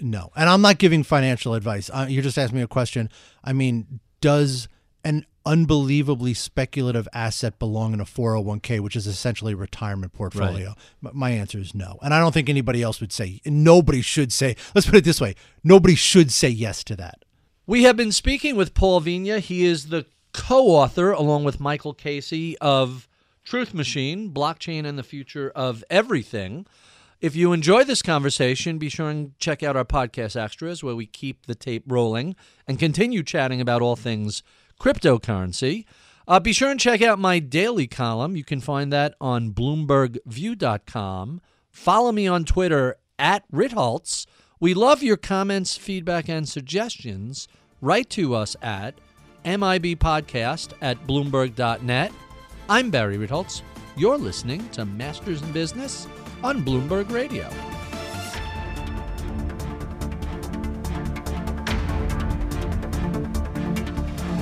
No, 0.00 0.30
and 0.34 0.48
I'm 0.48 0.62
not 0.62 0.78
giving 0.78 1.02
financial 1.02 1.52
advice. 1.54 1.90
Uh, 1.92 2.06
you're 2.08 2.22
just 2.22 2.38
asking 2.38 2.56
me 2.56 2.62
a 2.62 2.66
question. 2.66 3.10
I 3.44 3.52
mean, 3.52 4.00
does 4.22 4.68
an 5.06 5.24
unbelievably 5.46 6.34
speculative 6.34 7.06
asset 7.14 7.58
belong 7.60 7.94
in 7.94 8.00
a 8.00 8.04
401k, 8.04 8.80
which 8.80 8.96
is 8.96 9.06
essentially 9.06 9.52
a 9.52 9.56
retirement 9.56 10.12
portfolio? 10.12 10.74
M- 11.04 11.12
My 11.14 11.30
answer 11.30 11.58
is 11.58 11.74
no, 11.74 11.98
and 12.02 12.12
I 12.12 12.18
don't 12.18 12.32
think 12.34 12.48
anybody 12.48 12.82
else 12.82 13.00
would 13.00 13.12
say. 13.12 13.40
Nobody 13.46 14.02
should 14.02 14.32
say. 14.32 14.56
Let's 14.74 14.86
put 14.86 14.96
it 14.96 15.04
this 15.04 15.20
way: 15.20 15.36
nobody 15.62 15.94
should 15.94 16.32
say 16.32 16.48
yes 16.48 16.82
to 16.84 16.96
that. 16.96 17.24
We 17.66 17.84
have 17.84 17.96
been 17.96 18.12
speaking 18.12 18.56
with 18.56 18.74
Paul 18.74 19.00
Vigna. 19.00 19.38
He 19.38 19.64
is 19.64 19.88
the 19.88 20.06
co 20.32 20.66
author, 20.66 21.12
along 21.12 21.44
with 21.44 21.60
Michael 21.60 21.94
Casey, 21.94 22.58
of 22.58 23.08
Truth 23.44 23.72
Machine 23.74 24.32
Blockchain 24.32 24.84
and 24.84 24.98
the 24.98 25.02
Future 25.04 25.50
of 25.54 25.84
Everything. 25.88 26.66
If 27.20 27.34
you 27.34 27.52
enjoy 27.54 27.84
this 27.84 28.02
conversation, 28.02 28.76
be 28.76 28.88
sure 28.90 29.08
and 29.08 29.38
check 29.38 29.62
out 29.62 29.74
our 29.76 29.86
podcast 29.86 30.38
extras 30.38 30.82
where 30.84 30.94
we 30.94 31.06
keep 31.06 31.46
the 31.46 31.54
tape 31.54 31.84
rolling 31.86 32.36
and 32.68 32.78
continue 32.78 33.22
chatting 33.22 33.60
about 33.60 33.80
all 33.80 33.96
things 33.96 34.42
cryptocurrency. 34.80 35.84
Uh, 36.28 36.40
be 36.40 36.52
sure 36.52 36.70
and 36.70 36.80
check 36.80 37.02
out 37.02 37.18
my 37.18 37.38
daily 37.38 37.86
column. 37.86 38.36
You 38.36 38.44
can 38.44 38.60
find 38.60 38.92
that 38.92 39.14
on 39.20 39.52
BloombergView.com. 39.52 41.40
Follow 41.70 42.12
me 42.12 42.26
on 42.26 42.44
Twitter 42.44 42.96
at 43.18 43.50
Ritholtz. 43.52 44.26
We 44.58 44.74
love 44.74 45.02
your 45.02 45.16
comments, 45.16 45.76
feedback, 45.76 46.28
and 46.28 46.48
suggestions. 46.48 47.46
Write 47.80 48.10
to 48.10 48.34
us 48.34 48.56
at 48.62 48.94
MIBpodcast 49.44 50.72
at 50.80 51.06
Bloomberg.net. 51.06 52.12
I'm 52.68 52.90
Barry 52.90 53.18
Ritholtz. 53.18 53.62
You're 53.96 54.18
listening 54.18 54.68
to 54.70 54.84
Masters 54.84 55.42
in 55.42 55.52
Business 55.52 56.08
on 56.42 56.64
Bloomberg 56.64 57.10
Radio. 57.10 57.48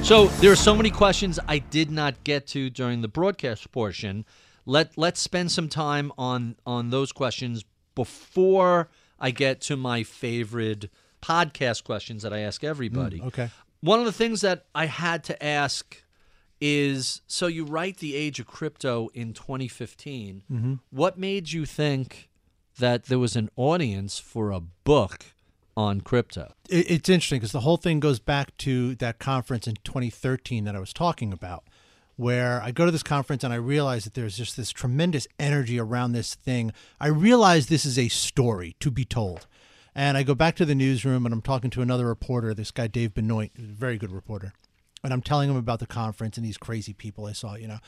So 0.05 0.26
there 0.26 0.52
are 0.52 0.57
so 0.57 0.76
many 0.76 0.90
questions 0.90 1.40
I 1.48 1.61
did 1.61 1.90
not 1.90 2.24
get 2.24 2.46
to 2.48 2.68
during 2.68 3.00
the 3.00 3.09
broadcast 3.09 3.72
portion. 3.72 4.26
Let 4.66 4.98
let's 4.98 5.18
spend 5.18 5.50
some 5.50 5.66
time 5.70 6.12
on 6.18 6.57
on 6.66 6.90
those 6.90 7.11
questions 7.11 7.64
before 7.94 8.90
I 9.18 9.30
get 9.30 9.62
to 9.62 9.78
my 9.78 10.02
favorite 10.02 10.90
podcast 11.22 11.84
questions 11.84 12.22
that 12.22 12.34
I 12.34 12.40
ask 12.40 12.62
everybody. 12.62 13.20
Mm, 13.20 13.26
okay. 13.28 13.50
One 13.80 13.98
of 13.98 14.05
the 14.05 14.12
things 14.12 14.42
that 14.42 14.66
I 14.74 14.86
had 14.86 15.24
to 15.24 15.42
ask 15.42 16.02
is 16.61 17.22
so 17.26 17.46
you 17.46 17.64
write 17.64 17.96
the 17.96 18.14
age 18.14 18.38
of 18.38 18.46
crypto 18.46 19.09
in 19.14 19.32
2015. 19.32 20.42
Mm-hmm. 20.52 20.74
What 20.90 21.18
made 21.18 21.52
you 21.52 21.64
think 21.64 22.28
that 22.78 23.07
there 23.07 23.18
was 23.18 23.36
an 23.36 23.48
audience 23.57 24.18
for 24.18 24.50
a 24.50 24.61
book 24.61 25.34
on 25.77 26.01
crypto? 26.01 26.53
It's 26.68 27.09
interesting 27.09 27.39
because 27.39 27.53
the 27.53 27.61
whole 27.61 27.77
thing 27.77 28.01
goes 28.01 28.18
back 28.18 28.57
to 28.59 28.95
that 28.97 29.18
conference 29.18 29.66
in 29.66 29.77
2013 29.85 30.64
that 30.64 30.77
I 30.77 30.81
was 30.81 30.93
talking 30.93 31.33
about, 31.33 31.64
where 32.16 32.61
I 32.62 32.70
go 32.70 32.85
to 32.85 32.91
this 32.91 33.03
conference 33.03 33.45
and 33.45 33.53
I 33.53 33.57
realize 33.57 34.05
that 34.05 34.14
there's 34.14 34.37
just 34.37 34.57
this 34.57 34.70
tremendous 34.70 35.27
energy 35.39 35.79
around 35.79 36.12
this 36.12 36.35
thing. 36.35 36.72
I 37.01 37.09
realize 37.09 37.66
this 37.66 37.85
is 37.85 37.99
a 37.99 38.09
story 38.09 38.77
to 38.81 38.91
be 38.91 39.05
told. 39.05 39.47
And 39.95 40.16
I 40.16 40.25
go 40.25 40.35
back 40.35 40.57
to 40.57 40.64
the 40.64 40.75
newsroom 40.75 41.25
and 41.25 41.33
I'm 41.33 41.43
talking 41.43 41.70
to 41.70 41.83
another 41.83 42.07
reporter, 42.07 42.53
this 42.53 42.72
guy, 42.72 42.89
Dave 42.89 43.14
Benoit, 43.14 43.53
very 43.57 43.97
good 43.97 44.11
reporter. 44.11 44.53
And 45.05 45.12
I'm 45.12 45.22
telling 45.22 45.51
him 45.51 45.57
about 45.57 45.79
the 45.81 45.87
conference 45.87 46.37
and 46.37 46.45
these 46.45 46.57
crazy 46.57 46.93
people 46.93 47.27
I 47.27 47.33
saw, 47.33 47.55
you 47.55 47.68
know. 47.68 47.79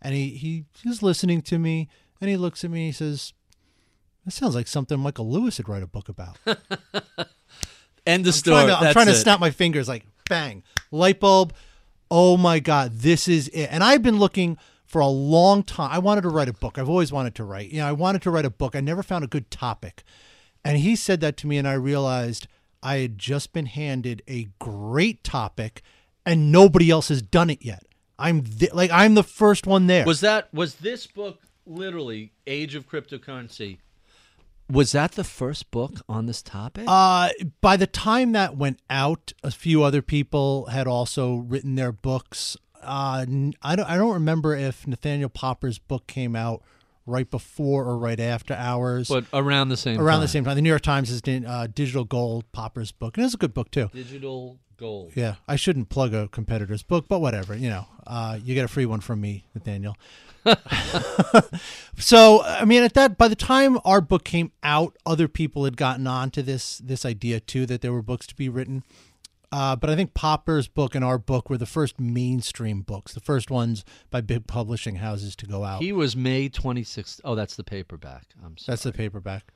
And 0.00 0.14
he, 0.14 0.30
he 0.30 0.64
he's 0.82 1.02
listening 1.02 1.42
to 1.42 1.58
me 1.58 1.88
and 2.20 2.30
he 2.30 2.36
looks 2.36 2.64
at 2.64 2.70
me 2.70 2.80
and 2.80 2.86
he 2.86 2.92
says, 2.92 3.34
That 4.30 4.34
sounds 4.36 4.54
like 4.54 4.68
something 4.68 5.00
Michael 5.00 5.28
Lewis 5.28 5.58
would 5.58 5.68
write 5.68 5.82
a 5.82 5.88
book 5.88 6.08
about. 6.08 6.38
End 8.06 8.24
of 8.28 8.28
I'm 8.28 8.32
story. 8.32 8.62
trying 8.62 8.68
to, 8.68 8.76
I'm 8.76 8.92
trying 8.92 9.06
to 9.06 9.14
snap 9.16 9.40
my 9.40 9.50
fingers 9.50 9.88
like 9.88 10.04
bang, 10.28 10.62
light 10.92 11.18
bulb. 11.18 11.52
Oh 12.12 12.36
my 12.36 12.60
God, 12.60 12.92
this 12.92 13.26
is 13.26 13.48
it. 13.48 13.66
And 13.72 13.82
I've 13.82 14.04
been 14.04 14.20
looking 14.20 14.56
for 14.86 15.00
a 15.00 15.08
long 15.08 15.64
time. 15.64 15.90
I 15.90 15.98
wanted 15.98 16.20
to 16.20 16.28
write 16.28 16.48
a 16.48 16.52
book. 16.52 16.78
I've 16.78 16.88
always 16.88 17.10
wanted 17.10 17.34
to 17.34 17.44
write. 17.44 17.70
You 17.70 17.78
know, 17.80 17.88
I 17.88 17.92
wanted 17.92 18.22
to 18.22 18.30
write 18.30 18.44
a 18.44 18.50
book. 18.50 18.76
I 18.76 18.80
never 18.80 19.02
found 19.02 19.24
a 19.24 19.26
good 19.26 19.50
topic. 19.50 20.04
And 20.64 20.78
he 20.78 20.94
said 20.94 21.20
that 21.22 21.36
to 21.38 21.48
me, 21.48 21.58
and 21.58 21.66
I 21.66 21.72
realized 21.72 22.46
I 22.84 22.98
had 22.98 23.18
just 23.18 23.52
been 23.52 23.66
handed 23.66 24.22
a 24.28 24.46
great 24.60 25.24
topic, 25.24 25.82
and 26.24 26.52
nobody 26.52 26.88
else 26.88 27.08
has 27.08 27.20
done 27.20 27.50
it 27.50 27.64
yet. 27.64 27.82
I'm 28.16 28.44
th- 28.44 28.74
like 28.74 28.92
I'm 28.92 29.14
the 29.14 29.24
first 29.24 29.66
one 29.66 29.88
there. 29.88 30.06
Was 30.06 30.20
that 30.20 30.54
was 30.54 30.76
this 30.76 31.08
book 31.08 31.40
literally 31.66 32.30
Age 32.46 32.76
of 32.76 32.88
Cryptocurrency? 32.88 33.78
Was 34.70 34.92
that 34.92 35.12
the 35.12 35.24
first 35.24 35.70
book 35.70 36.00
on 36.08 36.26
this 36.26 36.42
topic? 36.42 36.84
Uh, 36.86 37.30
by 37.60 37.76
the 37.76 37.86
time 37.86 38.32
that 38.32 38.56
went 38.56 38.80
out, 38.88 39.32
a 39.42 39.50
few 39.50 39.82
other 39.82 40.02
people 40.02 40.66
had 40.66 40.86
also 40.86 41.36
written 41.36 41.74
their 41.74 41.92
books. 41.92 42.56
Uh, 42.82 43.26
I 43.62 43.76
don't, 43.76 43.88
I 43.88 43.96
don't 43.96 44.14
remember 44.14 44.54
if 44.54 44.86
Nathaniel 44.86 45.28
Popper's 45.28 45.78
book 45.78 46.06
came 46.06 46.36
out 46.36 46.62
right 47.06 47.30
before 47.30 47.84
or 47.84 47.98
right 47.98 48.20
after 48.20 48.54
ours. 48.54 49.08
but 49.08 49.24
around 49.32 49.68
the 49.68 49.76
same 49.76 50.00
around 50.00 50.16
time. 50.16 50.20
the 50.22 50.28
same 50.28 50.44
time, 50.44 50.54
the 50.54 50.62
New 50.62 50.68
York 50.68 50.82
Times 50.82 51.10
is 51.10 51.20
uh, 51.26 51.66
Digital 51.74 52.04
Gold 52.04 52.50
Popper's 52.52 52.92
book, 52.92 53.16
and 53.16 53.24
it's 53.26 53.34
a 53.34 53.38
good 53.38 53.54
book 53.54 53.70
too. 53.70 53.90
Digital 53.92 54.58
gold. 54.76 55.12
Yeah, 55.14 55.36
I 55.46 55.56
shouldn't 55.56 55.88
plug 55.88 56.14
a 56.14 56.28
competitor's 56.28 56.82
book, 56.82 57.06
but 57.08 57.20
whatever. 57.20 57.54
You 57.54 57.70
know, 57.70 57.86
uh, 58.06 58.38
you 58.42 58.54
get 58.54 58.64
a 58.64 58.68
free 58.68 58.86
one 58.86 59.00
from 59.00 59.20
me, 59.20 59.44
Nathaniel. 59.54 59.96
so, 61.98 62.42
I 62.42 62.64
mean, 62.64 62.82
at 62.82 62.94
that 62.94 63.18
by 63.18 63.28
the 63.28 63.36
time 63.36 63.78
our 63.84 64.00
book 64.00 64.24
came 64.24 64.52
out, 64.62 64.96
other 65.04 65.28
people 65.28 65.64
had 65.64 65.76
gotten 65.76 66.06
on 66.06 66.30
to 66.32 66.42
this 66.42 66.78
this 66.78 67.04
idea 67.04 67.40
too 67.40 67.66
that 67.66 67.80
there 67.80 67.92
were 67.92 68.02
books 68.02 68.26
to 68.28 68.34
be 68.34 68.48
written. 68.48 68.84
Uh, 69.52 69.74
but 69.74 69.90
I 69.90 69.96
think 69.96 70.14
Popper's 70.14 70.68
book 70.68 70.94
and 70.94 71.04
our 71.04 71.18
book 71.18 71.50
were 71.50 71.58
the 71.58 71.66
first 71.66 71.98
mainstream 71.98 72.82
books, 72.82 73.14
the 73.14 73.20
first 73.20 73.50
ones 73.50 73.84
by 74.08 74.20
big 74.20 74.46
publishing 74.46 74.96
houses 74.96 75.34
to 75.36 75.46
go 75.46 75.64
out. 75.64 75.82
He 75.82 75.92
was 75.92 76.14
May 76.14 76.48
26th. 76.48 77.20
Oh, 77.24 77.34
that's 77.34 77.56
the 77.56 77.64
paperback. 77.64 78.26
I'm 78.44 78.56
sorry. 78.56 78.72
That's 78.72 78.84
the 78.84 78.92
paperback. 78.92 79.52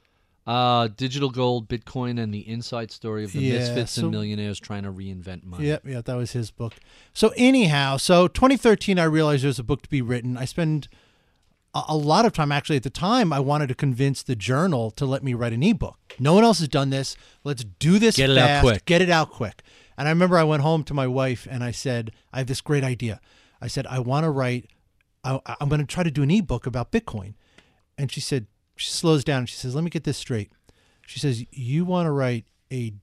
Uh, 0.47 0.88
Digital 0.88 1.30
Gold, 1.30 1.68
Bitcoin, 1.68 2.20
and 2.22 2.32
the 2.32 2.47
inside 2.47 2.90
story 2.90 3.24
of 3.24 3.32
the 3.32 3.40
Yeah, 3.40 3.59
misfits 3.61 3.92
so- 3.92 4.03
and 4.03 4.11
millionaires 4.11 4.61
trying 4.61 4.82
to 4.82 4.92
reinvent 4.92 5.45
money. 5.45 5.68
Yep, 5.68 5.82
yeah, 5.86 6.01
that 6.03 6.14
was 6.14 6.32
his 6.32 6.51
book. 6.51 6.74
So 7.14 7.32
anyhow, 7.36 7.97
so 7.97 8.28
2013, 8.28 8.99
I 8.99 9.05
realized 9.05 9.42
there's 9.45 9.59
a 9.59 9.64
book 9.64 9.80
to 9.82 9.88
be 9.88 10.03
written. 10.03 10.36
I 10.36 10.45
spend 10.45 10.88
a, 11.74 11.82
a 11.88 11.97
lot 11.97 12.26
of 12.26 12.32
time 12.34 12.53
actually 12.53 12.76
at 12.76 12.82
the 12.82 12.90
time. 12.90 13.32
I 13.32 13.40
wanted 13.40 13.68
to 13.68 13.74
convince 13.74 14.22
the 14.22 14.36
journal 14.36 14.90
to 14.92 15.07
let 15.07 15.24
me 15.24 15.32
write 15.32 15.55
an 15.55 15.62
ebook. 15.62 15.99
No 16.18 16.34
one 16.34 16.45
else 16.45 16.59
has 16.59 16.68
done 16.68 16.90
this. 16.90 17.16
Let's 17.42 17.64
do 17.64 17.99
this. 17.99 18.16
Get 18.16 18.28
it 18.28 18.36
out 18.36 18.61
quick. 18.62 18.84
Get 18.84 19.01
it 19.01 19.09
out 19.11 19.30
quick. 19.30 19.62
And 19.97 20.09
I 20.09 20.11
remember 20.11 20.36
I 20.36 20.45
went 20.45 20.62
home 20.62 20.84
to 20.84 20.95
my 20.95 21.07
wife 21.07 21.47
and 21.51 21.64
I 21.64 21.70
said, 21.70 22.11
I 22.34 22.38
have 22.38 22.49
this 22.49 22.61
great 22.61 22.84
idea. 22.84 23.20
I 23.62 23.68
said 23.68 23.86
I 23.86 23.99
want 23.99 24.24
to 24.24 24.30
write. 24.30 24.68
I, 25.22 25.40
I'm 25.59 25.70
going 25.70 25.80
to 25.80 25.86
try 25.86 26.03
to 26.03 26.11
do 26.11 26.22
an 26.22 26.30
ebook 26.30 26.66
about 26.66 26.92
Bitcoin. 26.92 27.32
And 27.97 28.12
she 28.12 28.20
said 28.20 28.47
she 28.77 28.91
slows 28.91 29.25
down 29.25 29.41
and 29.41 29.49
she 29.49 29.57
says, 29.57 29.75
"Let 29.75 29.85
me 29.85 29.91
get 29.91 30.05
this 30.05 30.18
straight." 30.18 30.53
She 31.07 31.18
says, 31.18 31.45
"You 31.51 31.85
want 31.85 32.07
to 32.07 32.11
write 32.11 32.47
a 32.72 32.95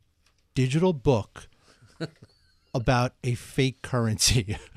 digital 0.53 0.93
book 0.93 1.47
about 2.73 3.13
a 3.23 3.35
fake 3.35 3.81
currency. 3.81 4.57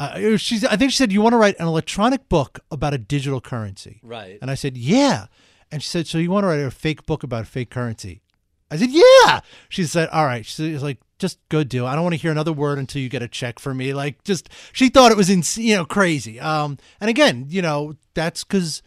Uh, 0.00 0.36
she's, 0.36 0.64
I 0.64 0.74
think 0.74 0.90
she 0.90 0.96
said, 0.96 1.12
You 1.12 1.20
want 1.22 1.32
to 1.32 1.36
write 1.36 1.54
an 1.60 1.68
electronic 1.68 2.28
book 2.28 2.58
about 2.72 2.92
a 2.92 2.98
digital 2.98 3.40
currency. 3.40 4.00
Right. 4.02 4.36
And 4.42 4.50
I 4.50 4.54
said, 4.54 4.76
Yeah. 4.76 5.26
And 5.70 5.80
she 5.80 5.88
said, 5.88 6.08
So 6.08 6.18
you 6.18 6.28
want 6.28 6.42
to 6.42 6.48
write 6.48 6.58
a 6.58 6.72
fake 6.72 7.06
book 7.06 7.22
about 7.22 7.42
a 7.42 7.46
fake 7.46 7.70
currency? 7.70 8.20
I 8.68 8.78
said, 8.78 8.88
Yeah. 8.90 9.40
She 9.68 9.84
said, 9.84 10.08
All 10.08 10.24
right. 10.24 10.44
She's 10.44 10.82
like, 10.82 10.98
Just 11.20 11.38
go 11.50 11.62
do 11.62 11.84
it. 11.84 11.88
I 11.88 11.94
don't 11.94 12.02
want 12.02 12.14
to 12.14 12.20
hear 12.20 12.32
another 12.32 12.52
word 12.52 12.80
until 12.80 13.00
you 13.00 13.08
get 13.08 13.22
a 13.22 13.28
check 13.28 13.60
for 13.60 13.74
me. 13.74 13.94
Like, 13.94 14.24
just, 14.24 14.48
she 14.72 14.88
thought 14.88 15.12
it 15.12 15.16
was, 15.16 15.30
ins- 15.30 15.58
you 15.58 15.76
know, 15.76 15.84
crazy. 15.84 16.40
Um, 16.40 16.78
and 17.00 17.08
again, 17.08 17.46
you 17.48 17.62
know, 17.62 17.94
that's 18.14 18.42
because 18.42 18.82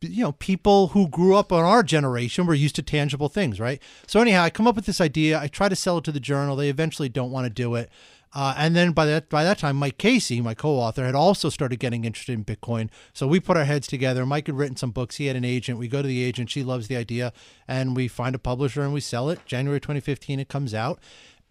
you 0.00 0.22
know, 0.22 0.32
people 0.32 0.88
who 0.88 1.08
grew 1.08 1.34
up 1.34 1.52
on 1.52 1.64
our 1.64 1.82
generation 1.82 2.46
were 2.46 2.54
used 2.54 2.76
to 2.76 2.82
tangible 2.82 3.28
things, 3.28 3.58
right? 3.58 3.82
So 4.06 4.20
anyhow, 4.20 4.42
I 4.42 4.50
come 4.50 4.66
up 4.66 4.76
with 4.76 4.86
this 4.86 5.00
idea. 5.00 5.40
I 5.40 5.48
try 5.48 5.68
to 5.68 5.76
sell 5.76 5.98
it 5.98 6.04
to 6.04 6.12
the 6.12 6.20
journal. 6.20 6.56
They 6.56 6.68
eventually 6.68 7.08
don't 7.08 7.30
want 7.30 7.46
to 7.46 7.50
do 7.50 7.74
it. 7.74 7.90
Uh, 8.34 8.54
and 8.58 8.76
then 8.76 8.92
by 8.92 9.06
that 9.06 9.28
by 9.30 9.42
that 9.42 9.58
time, 9.58 9.76
Mike 9.76 9.96
Casey, 9.96 10.40
my 10.40 10.54
co-author, 10.54 11.04
had 11.04 11.14
also 11.14 11.48
started 11.48 11.78
getting 11.78 12.04
interested 12.04 12.34
in 12.34 12.44
Bitcoin. 12.44 12.90
So 13.14 13.26
we 13.26 13.40
put 13.40 13.56
our 13.56 13.64
heads 13.64 13.86
together. 13.86 14.26
Mike 14.26 14.46
had 14.46 14.56
written 14.56 14.76
some 14.76 14.90
books. 14.90 15.16
He 15.16 15.26
had 15.26 15.36
an 15.36 15.44
agent. 15.44 15.78
We 15.78 15.88
go 15.88 16.02
to 16.02 16.08
the 16.08 16.22
agent. 16.22 16.50
She 16.50 16.62
loves 16.62 16.88
the 16.88 16.96
idea, 16.96 17.32
and 17.66 17.96
we 17.96 18.06
find 18.06 18.34
a 18.34 18.38
publisher 18.38 18.82
and 18.82 18.92
we 18.92 19.00
sell 19.00 19.30
it. 19.30 19.44
January 19.46 19.80
2015, 19.80 20.40
it 20.40 20.48
comes 20.48 20.74
out, 20.74 21.00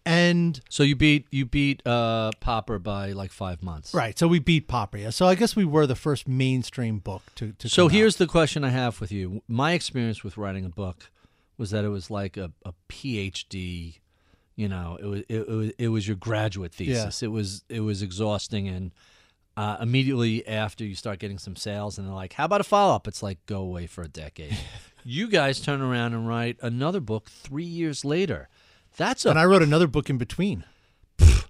and 0.07 0.59
So 0.69 0.83
you 0.83 0.95
beat 0.95 1.27
you 1.31 1.45
beat 1.45 1.85
uh, 1.85 2.31
Popper 2.39 2.79
by 2.79 3.11
like 3.11 3.31
five 3.31 3.61
months. 3.61 3.93
right. 3.93 4.17
So 4.17 4.27
we 4.27 4.39
beat 4.39 4.67
Popper. 4.67 5.11
So 5.11 5.27
I 5.27 5.35
guess 5.35 5.55
we 5.55 5.65
were 5.65 5.85
the 5.85 5.95
first 5.95 6.27
mainstream 6.27 6.99
book 6.99 7.23
to. 7.35 7.51
to 7.53 7.69
So 7.69 7.83
come 7.83 7.85
out. 7.87 7.91
here's 7.95 8.15
the 8.15 8.27
question 8.27 8.63
I 8.63 8.69
have 8.69 8.99
with 9.01 9.11
you. 9.11 9.41
My 9.47 9.73
experience 9.73 10.23
with 10.23 10.37
writing 10.37 10.65
a 10.65 10.69
book 10.69 11.09
was 11.57 11.71
that 11.71 11.83
it 11.83 11.89
was 11.89 12.09
like 12.09 12.37
a, 12.37 12.51
a 12.65 12.73
PhD. 12.89 13.99
You 14.55 14.67
know, 14.67 14.97
it 14.99 15.05
was 15.05 15.19
it, 15.29 15.35
it 15.41 15.49
was 15.49 15.71
it 15.77 15.87
was 15.89 16.07
your 16.07 16.15
graduate 16.17 16.73
thesis. 16.73 17.21
It 17.21 17.27
was 17.27 17.63
it 17.69 17.81
was 17.81 18.01
exhausting, 18.01 18.67
and 18.67 18.91
uh, 19.55 19.77
immediately 19.79 20.47
after 20.47 20.83
you 20.83 20.95
start 20.95 21.19
getting 21.19 21.37
some 21.37 21.55
sales, 21.55 21.97
and 21.97 22.07
they're 22.07 22.15
like, 22.15 22.33
"How 22.33 22.45
about 22.45 22.61
a 22.61 22.63
follow 22.63 22.95
up?" 22.95 23.07
It's 23.07 23.21
like 23.21 23.37
go 23.45 23.59
away 23.61 23.85
for 23.85 24.01
a 24.03 24.07
decade. 24.07 24.57
you 25.03 25.27
guys 25.27 25.59
turn 25.59 25.81
around 25.81 26.13
and 26.15 26.27
write 26.27 26.57
another 26.61 26.99
book 26.99 27.29
three 27.29 27.63
years 27.65 28.03
later. 28.03 28.49
That's 28.97 29.25
a 29.25 29.29
and 29.29 29.39
I 29.39 29.45
wrote 29.45 29.61
another 29.63 29.87
book 29.87 30.09
in 30.09 30.17
between. 30.17 30.63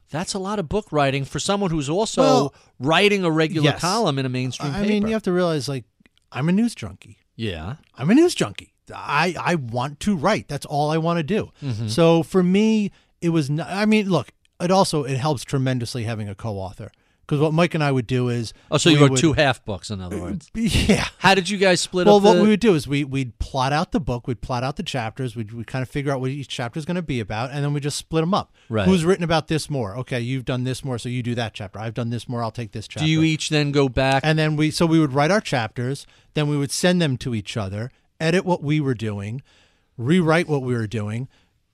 that's 0.10 0.34
a 0.34 0.40
lot 0.40 0.60
of 0.60 0.70
book 0.70 0.92
writing 0.92 1.26
for 1.26 1.40
someone 1.40 1.72
who's 1.72 1.90
also 1.90 2.22
Well, 2.22 2.54
writing 2.80 3.24
a 3.24 3.32
regular 3.32 3.72
yes. 3.72 3.82
column 3.82 4.20
in 4.20 4.26
a 4.26 4.30
mainstream 4.30 4.72
I 4.72 4.76
paper. 4.80 4.88
mean, 4.90 5.08
you 5.08 5.14
have 5.14 5.24
to 5.24 5.32
realize, 5.34 5.68
like, 5.68 5.86
I'm 6.32 6.50
a 6.50 6.52
news 6.52 6.76
junkie. 6.76 7.18
yeah. 7.36 7.76
I'm 7.96 8.10
a 8.10 8.16
news 8.16 8.36
junkie. 8.36 8.74
I, 8.94 9.36
I 9.40 9.56
want 9.56 10.00
to 10.02 10.16
write. 10.16 10.48
That's 10.48 10.66
all 10.66 10.92
I 10.92 10.98
want 10.98 11.18
to 11.18 11.24
do. 11.24 11.52
Mm-hmm. 11.62 11.88
So 11.90 12.24
for 12.24 12.42
me, 12.42 12.92
it 13.22 13.30
was. 13.30 13.50
Not, 13.50 13.68
I 13.70 13.86
mean, 13.86 14.10
look. 14.10 14.30
It 14.62 14.72
also 14.72 15.04
it 15.04 15.18
helps 15.18 15.44
tremendously 15.44 16.04
having 16.06 16.28
a 16.30 16.34
co-author 16.36 16.92
because 17.28 17.42
what 17.42 17.54
Mike 17.54 17.76
and 17.76 17.84
I 17.84 17.92
would 17.92 18.08
do 18.08 18.30
is. 18.30 18.54
Oh, 18.72 18.78
so 18.78 18.90
we 18.90 18.96
you 18.96 19.02
wrote 19.02 19.12
would- 19.12 19.20
two 19.20 19.34
half 19.34 19.64
books, 19.66 19.90
in 19.92 20.00
other 20.02 20.18
words. 20.20 20.50
Yeah. 20.56 21.06
How 21.20 21.36
did 21.36 21.50
you 21.50 21.58
guys 21.58 21.82
split 21.82 22.08
Well, 22.08 22.16
up? 22.18 22.24
what 22.24 22.34
the- 22.36 22.44
we 22.44 22.48
would 22.50 22.62
do 22.62 22.74
is 22.74 22.88
we 22.88 23.04
we'd 23.04 23.38
plot 23.40 23.74
out 23.74 23.92
the 23.92 24.00
book, 24.00 24.28
we'd 24.28 24.40
plot 24.42 24.64
out 24.64 24.78
the 24.78 24.84
chapters, 24.84 25.36
we'd, 25.36 25.52
we'd 25.52 25.68
kind 25.68 25.84
of 25.84 25.90
figure 25.90 26.12
out 26.12 26.22
what 26.22 26.32
each 26.32 26.48
chapter 26.48 26.80
is 26.80 26.86
going 26.86 26.96
to 26.96 27.02
be 27.02 27.20
about, 27.20 27.52
and 27.52 27.64
then 27.64 27.74
we 27.74 27.80
just 27.82 27.98
split 27.98 28.22
them 28.22 28.34
up. 28.34 28.54
Right. 28.70 28.88
Who's 28.88 29.04
written 29.04 29.24
about 29.26 29.50
this 29.50 29.70
more? 29.70 29.96
Okay, 29.98 30.20
you've 30.22 30.46
done 30.46 30.64
this 30.64 30.86
more, 30.86 30.98
so 30.98 31.10
you 31.10 31.22
do 31.22 31.36
that 31.36 31.54
chapter. 31.54 31.80
I've 31.80 31.94
done 31.94 32.10
this 32.10 32.30
more, 32.30 32.42
I'll 32.42 32.50
take 32.52 32.72
this 32.72 32.88
chapter. 32.88 33.06
Do 33.06 33.12
you 33.12 33.22
each 33.24 33.50
then 33.50 33.72
go 33.74 33.90
back? 33.90 34.24
And 34.26 34.40
then 34.40 34.56
we 34.56 34.72
so 34.72 34.86
we 34.86 35.00
would 35.00 35.14
write 35.14 35.30
our 35.32 35.42
chapters, 35.42 36.08
then 36.34 36.48
we 36.48 36.58
would 36.58 36.72
send 36.72 37.02
them 37.02 37.18
to 37.18 37.36
each 37.36 37.58
other, 37.58 37.92
edit 38.22 38.46
what 38.46 38.64
we 38.64 38.80
were 38.80 38.94
doing, 38.96 39.42
rewrite 39.98 40.48
what 40.48 40.62
we 40.62 40.74
were 40.74 40.88
doing, 40.88 41.28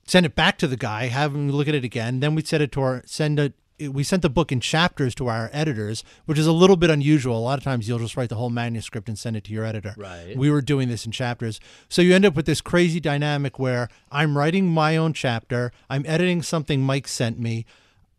send 0.06 0.26
it 0.26 0.34
back 0.34 0.58
to 0.58 0.66
the 0.66 0.76
guy, 0.76 1.06
have 1.06 1.34
him 1.34 1.50
look 1.50 1.68
at 1.68 1.74
it 1.74 1.84
again. 1.84 2.20
Then 2.20 2.34
we'd 2.34 2.48
send 2.48 2.62
it 2.62 2.72
to 2.72 2.80
our 2.80 3.02
send 3.06 3.38
it. 3.38 3.54
We 3.78 4.04
sent 4.04 4.22
the 4.22 4.30
book 4.30 4.52
in 4.52 4.60
chapters 4.60 5.14
to 5.16 5.26
our 5.26 5.50
editors, 5.52 6.04
which 6.26 6.38
is 6.38 6.46
a 6.46 6.52
little 6.52 6.76
bit 6.76 6.90
unusual. 6.90 7.36
A 7.36 7.40
lot 7.40 7.58
of 7.58 7.64
times 7.64 7.88
you'll 7.88 7.98
just 7.98 8.16
write 8.16 8.28
the 8.28 8.36
whole 8.36 8.50
manuscript 8.50 9.08
and 9.08 9.18
send 9.18 9.36
it 9.36 9.44
to 9.44 9.52
your 9.52 9.64
editor. 9.64 9.94
Right. 9.96 10.36
We 10.36 10.50
were 10.50 10.62
doing 10.62 10.88
this 10.88 11.04
in 11.04 11.12
chapters. 11.12 11.58
So 11.88 12.00
you 12.00 12.14
end 12.14 12.24
up 12.24 12.34
with 12.34 12.46
this 12.46 12.60
crazy 12.60 13.00
dynamic 13.00 13.58
where 13.58 13.88
I'm 14.12 14.38
writing 14.38 14.68
my 14.68 14.96
own 14.96 15.12
chapter, 15.12 15.72
I'm 15.90 16.04
editing 16.06 16.42
something 16.42 16.82
Mike 16.82 17.08
sent 17.08 17.38
me, 17.38 17.66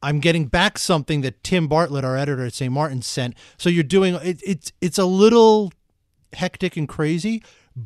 I'm 0.05 0.19
getting 0.19 0.45
back 0.45 0.77
something 0.77 1.21
that 1.21 1.43
Tim 1.43 1.67
Bartlett, 1.67 2.05
our 2.05 2.15
editor 2.15 2.45
at 2.45 2.53
St. 2.53 2.71
Martin, 2.71 3.01
sent. 3.01 3.33
So 3.57 3.69
you're 3.69 3.83
doing 3.83 4.15
it, 4.15 4.39
it's 4.45 4.71
it's 4.79 4.97
a 4.97 5.05
little 5.05 5.71
hectic 6.33 6.77
and 6.77 6.87
crazy, 6.87 7.43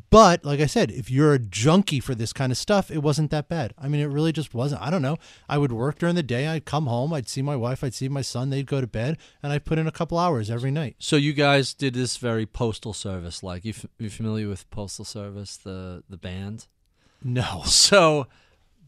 but 0.08 0.44
like 0.44 0.60
I 0.60 0.66
said, 0.66 0.90
if 0.92 1.10
you're 1.10 1.34
a 1.34 1.38
junkie 1.38 1.98
for 1.98 2.14
this 2.14 2.32
kind 2.32 2.52
of 2.52 2.58
stuff, 2.58 2.90
it 2.92 2.98
wasn't 3.02 3.30
that 3.32 3.48
bad. 3.48 3.74
I 3.76 3.88
mean, 3.88 4.00
it 4.00 4.06
really 4.06 4.30
just 4.32 4.54
wasn't. 4.54 4.82
I 4.82 4.88
don't 4.90 5.02
know. 5.02 5.16
I 5.48 5.58
would 5.58 5.72
work 5.72 5.98
during 5.98 6.14
the 6.14 6.22
day. 6.22 6.46
I'd 6.46 6.64
come 6.64 6.86
home. 6.86 7.12
I'd 7.12 7.28
see 7.28 7.42
my 7.42 7.56
wife. 7.56 7.82
I'd 7.82 7.94
see 7.94 8.08
my 8.08 8.22
son. 8.22 8.50
They'd 8.50 8.66
go 8.66 8.80
to 8.80 8.86
bed, 8.86 9.18
and 9.42 9.52
I'd 9.52 9.64
put 9.64 9.78
in 9.78 9.88
a 9.88 9.92
couple 9.92 10.16
hours 10.18 10.48
every 10.50 10.70
night. 10.70 10.94
so 11.00 11.16
you 11.16 11.32
guys 11.32 11.74
did 11.74 11.94
this 11.94 12.16
very 12.18 12.46
postal 12.46 12.92
service 12.92 13.42
like. 13.42 13.64
You 13.64 13.70
f- 13.76 13.86
you 13.98 14.10
familiar 14.10 14.48
with 14.48 14.70
Postal 14.70 15.04
Service, 15.04 15.56
the 15.56 16.04
the 16.08 16.16
band? 16.16 16.66
No. 17.24 17.62
So 17.66 18.26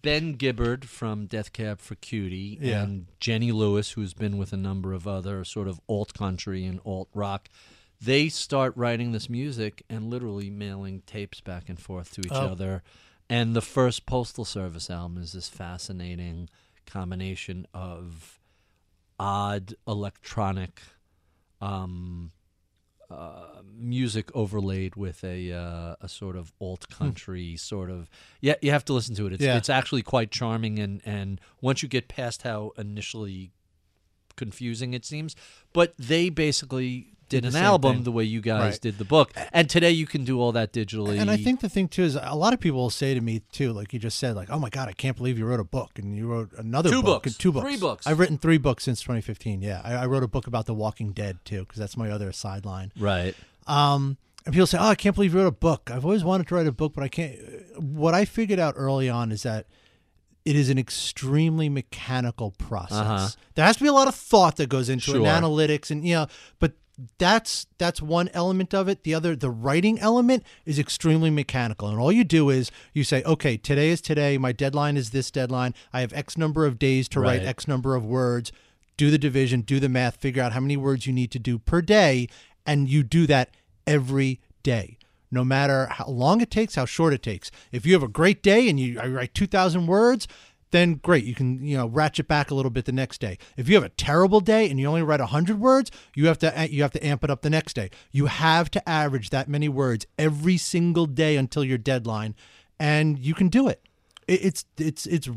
Ben 0.03 0.35
Gibbard 0.35 0.85
from 0.85 1.27
Death 1.27 1.53
Cab 1.53 1.81
for 1.81 1.95
Cutie 1.97 2.59
Yeah. 2.61 2.83
and 2.83 3.07
Jenny 3.21 3.53
Lewis, 3.53 3.93
who's 3.93 4.15
been 4.15 4.37
with 4.37 4.53
a 4.53 4.57
number 4.57 4.93
of 4.93 5.07
other 5.07 5.45
sort 5.45 5.69
of 5.69 5.81
alt 5.89 6.13
country 6.15 6.65
and 6.65 6.81
alt 6.85 7.09
rock, 7.15 7.49
they 8.05 8.29
start 8.29 8.77
writing 8.77 9.13
this 9.13 9.29
music 9.31 9.83
and 9.89 10.11
literally 10.11 10.51
mailing 10.51 11.03
tapes 11.07 11.41
back 11.41 11.69
and 11.69 11.79
forth 11.81 12.13
to 12.15 12.21
each 12.23 12.33
Oh. 12.33 12.49
other. 12.49 12.83
And 13.31 13.55
the 13.55 13.63
first 13.63 14.07
Postal 14.07 14.45
Service 14.45 14.91
album 14.91 15.19
is 15.23 15.33
this 15.33 15.49
fascinating 15.49 16.49
combination 16.87 17.67
of 17.73 18.39
odd 19.19 19.75
electronic 19.87 20.83
um, 21.61 22.33
uh, 23.09 23.63
music 23.73 24.31
overlaid 24.35 24.97
with 24.97 25.23
a 25.23 25.53
uh, 25.53 25.95
a 26.01 26.09
sort 26.09 26.35
of 26.35 26.53
alt 26.61 26.89
country 26.89 27.57
sort 27.57 27.91
of 27.91 28.09
yeah 28.41 28.55
you 28.63 28.71
have 28.71 28.85
to 28.87 28.93
listen 28.93 29.15
to 29.15 29.27
it 29.27 29.33
it's 29.35 29.43
Yeah. 29.45 29.57
it's 29.57 29.69
actually 29.71 30.03
quite 30.03 30.31
charming 30.31 30.79
and 30.79 31.01
and 31.05 31.41
once 31.61 31.83
you 31.83 31.89
get 31.89 32.09
past 32.09 32.43
how 32.43 32.73
initially 32.79 33.53
confusing 34.35 34.95
it 34.95 35.05
seems 35.05 35.37
but 35.75 35.95
they 35.99 36.31
basically 36.31 37.13
did 37.33 37.45
an 37.45 37.57
album 37.57 37.95
thing. 37.97 38.05
the 38.05 38.13
way 38.13 38.25
you 38.25 38.41
guys 38.41 38.73
Right. 38.75 38.81
did 38.81 38.99
the 38.99 39.05
book 39.05 39.33
and 39.53 39.69
today 39.69 39.91
you 39.91 40.07
can 40.07 40.25
do 40.25 40.41
all 40.41 40.53
that 40.53 40.73
digitally 40.73 41.19
And 41.21 41.31
I 41.31 41.37
think 41.37 41.61
the 41.61 41.69
thing 41.69 41.89
too 41.89 42.05
is 42.05 42.15
a 42.15 42.35
lot 42.37 42.53
of 42.55 42.61
people 42.61 42.79
will 42.81 42.91
say 42.91 43.15
to 43.15 43.21
me 43.21 43.43
too, 43.51 43.73
like 43.73 43.93
you 43.93 43.99
just 43.99 44.19
said, 44.19 44.37
like, 44.37 44.51
"Oh 44.51 44.59
my 44.59 44.71
god, 44.71 44.89
I 44.89 44.93
can't 44.93 45.17
believe 45.17 45.39
you 45.39 45.45
wrote 45.47 45.61
a 45.61 45.65
book 45.65 45.99
and 45.99 46.17
you 46.17 46.27
wrote 46.29 46.51
another 46.57 46.91
Two 46.91 47.03
book, 47.03 47.25
books. 47.25 47.27
and 47.33 47.39
two 47.41 47.53
books, 47.53 47.65
Three 47.67 47.77
books. 47.79 48.07
I've 48.07 48.19
written 48.19 48.39
three 48.39 48.59
books 48.59 48.85
since 48.85 49.01
2015. 49.01 49.63
Yeah, 49.63 49.81
I, 49.85 49.95
I 49.95 50.07
wrote 50.07 50.23
a 50.23 50.29
book 50.29 50.47
about 50.47 50.67
The 50.67 50.75
Walking 50.75 51.13
Dead 51.13 51.39
too, 51.45 51.61
because 51.61 51.79
that's 51.79 51.97
my 51.97 52.11
other 52.11 52.31
sideline. 52.33 52.93
right 52.99 53.35
Um, 53.67 54.17
and 54.45 54.53
people 54.53 54.67
say, 54.67 54.79
"Oh, 54.79 54.87
I 54.89 54.95
can't 54.97 55.15
believe 55.15 55.33
you 55.35 55.41
wrote 55.41 55.47
a 55.47 55.53
book." 55.53 55.91
I've 55.93 56.05
always 56.05 56.25
wanted 56.25 56.49
to 56.49 56.55
write 56.57 56.67
a 56.67 56.73
book, 56.73 56.93
but 56.95 57.05
I 57.05 57.09
can't. 57.09 57.37
What 57.79 58.13
I 58.15 58.25
figured 58.25 58.59
out 58.59 58.75
early 58.77 59.09
on 59.09 59.31
is 59.33 59.43
that 59.45 59.67
it 60.45 60.57
is 60.57 60.69
an 60.71 60.77
extremely 60.79 61.69
mechanical 61.69 62.51
process. 62.59 62.97
Uh-huh. 62.99 63.29
There 63.55 63.65
has 63.65 63.77
to 63.77 63.83
be 63.85 63.89
a 63.89 63.93
lot 63.93 64.09
of 64.09 64.15
thought 64.17 64.57
that 64.57 64.69
goes 64.69 64.89
into 64.89 65.13
it, 65.13 65.15
Sure. 65.15 65.27
and 65.27 65.45
analytics, 65.45 65.93
and 65.93 66.05
you 66.05 66.15
know, 66.15 66.27
but 66.59 66.73
that's 67.19 67.67
that's 67.79 68.03
one 68.03 68.29
element 68.33 68.75
of 68.75 68.89
it. 68.89 69.05
The 69.05 69.15
other, 69.15 69.35
the 69.37 69.51
writing 69.51 69.99
element, 70.01 70.45
is 70.65 70.79
extremely 70.79 71.31
mechanical, 71.31 71.89
and 71.89 71.99
all 71.99 72.13
you 72.13 72.25
do 72.25 72.51
is 72.51 72.71
you 72.93 73.05
say, 73.05 73.23
"Okay, 73.25 73.57
today 73.57 73.91
is 73.91 74.01
today. 74.01 74.39
My 74.39 74.53
deadline 74.53 74.97
is 74.97 75.11
this 75.11 75.31
deadline. 75.31 75.75
I 75.93 76.01
have 76.01 76.13
X 76.13 76.37
number 76.37 76.67
of 76.67 76.79
days 76.79 77.09
to 77.11 77.21
write 77.21 77.43
X 77.43 77.69
number 77.69 77.95
of 77.95 78.05
words." 78.05 78.53
Do 78.99 79.11
the 79.11 79.19
division, 79.19 79.63
do 79.63 79.81
the 79.81 79.89
math, 79.89 80.17
figure 80.17 80.43
out 80.43 80.53
how 80.53 80.61
many 80.61 80.77
words 80.77 81.07
you 81.07 81.13
need 81.13 81.31
to 81.33 81.39
do 81.39 81.59
per 81.59 81.81
day, 81.81 82.29
and 82.67 82.89
you 82.89 83.03
do 83.03 83.27
that 83.27 83.51
every 83.87 84.41
day 84.63 84.99
no 85.33 85.43
matter 85.43 85.87
how 85.87 86.07
long 86.07 86.41
it 86.41 86.51
takes 86.51 86.77
how 86.77 86.85
short 86.85 87.13
it 87.13 87.23
takes 87.23 87.51
if 87.73 87.85
you 87.85 87.95
have 87.95 88.03
a 88.03 88.09
great 88.09 88.43
day 88.43 88.69
and 88.69 88.79
you 88.79 89.01
I 89.01 89.09
write 89.09 89.35
2000 89.35 89.87
words 89.87 90.29
then 90.73 90.95
great 90.95 91.25
you 91.25 91.35
can 91.35 91.65
you 91.65 91.77
know 91.77 91.87
ratchet 91.87 92.27
back 92.27 92.51
a 92.51 92.55
little 92.55 92.71
bit 92.71 92.85
the 92.85 92.93
next 92.93 93.21
day 93.21 93.39
if 93.57 93.69
you 93.69 93.75
have 93.77 93.85
a 93.85 93.89
terrible 93.91 94.41
day 94.41 94.69
and 94.69 94.81
you 94.81 94.87
only 94.87 95.03
write 95.03 95.21
100 95.21 95.61
words 95.61 95.91
you 96.15 96.27
have 96.27 96.39
to 96.39 96.59
eh, 96.59 96.69
you 96.71 96.83
have 96.83 96.91
to 96.91 97.07
amp 97.07 97.23
it 97.23 97.31
up 97.31 97.43
the 97.43 97.51
next 97.51 97.75
day 97.75 97.89
you 98.11 98.27
have 98.27 98.71
to 98.71 98.87
average 98.89 99.31
that 99.31 99.49
many 99.49 99.69
words 99.69 100.07
every 100.19 100.57
single 100.57 101.07
day 101.07 101.37
until 101.37 101.63
your 101.63 101.79
deadline 101.79 102.35
and 102.81 103.19
you 103.19 103.33
can 103.35 103.49
do 103.49 103.69
it, 103.69 103.81
it 104.27 104.45
it's 104.45 104.65
it's 104.77 105.07
it's 105.07 105.29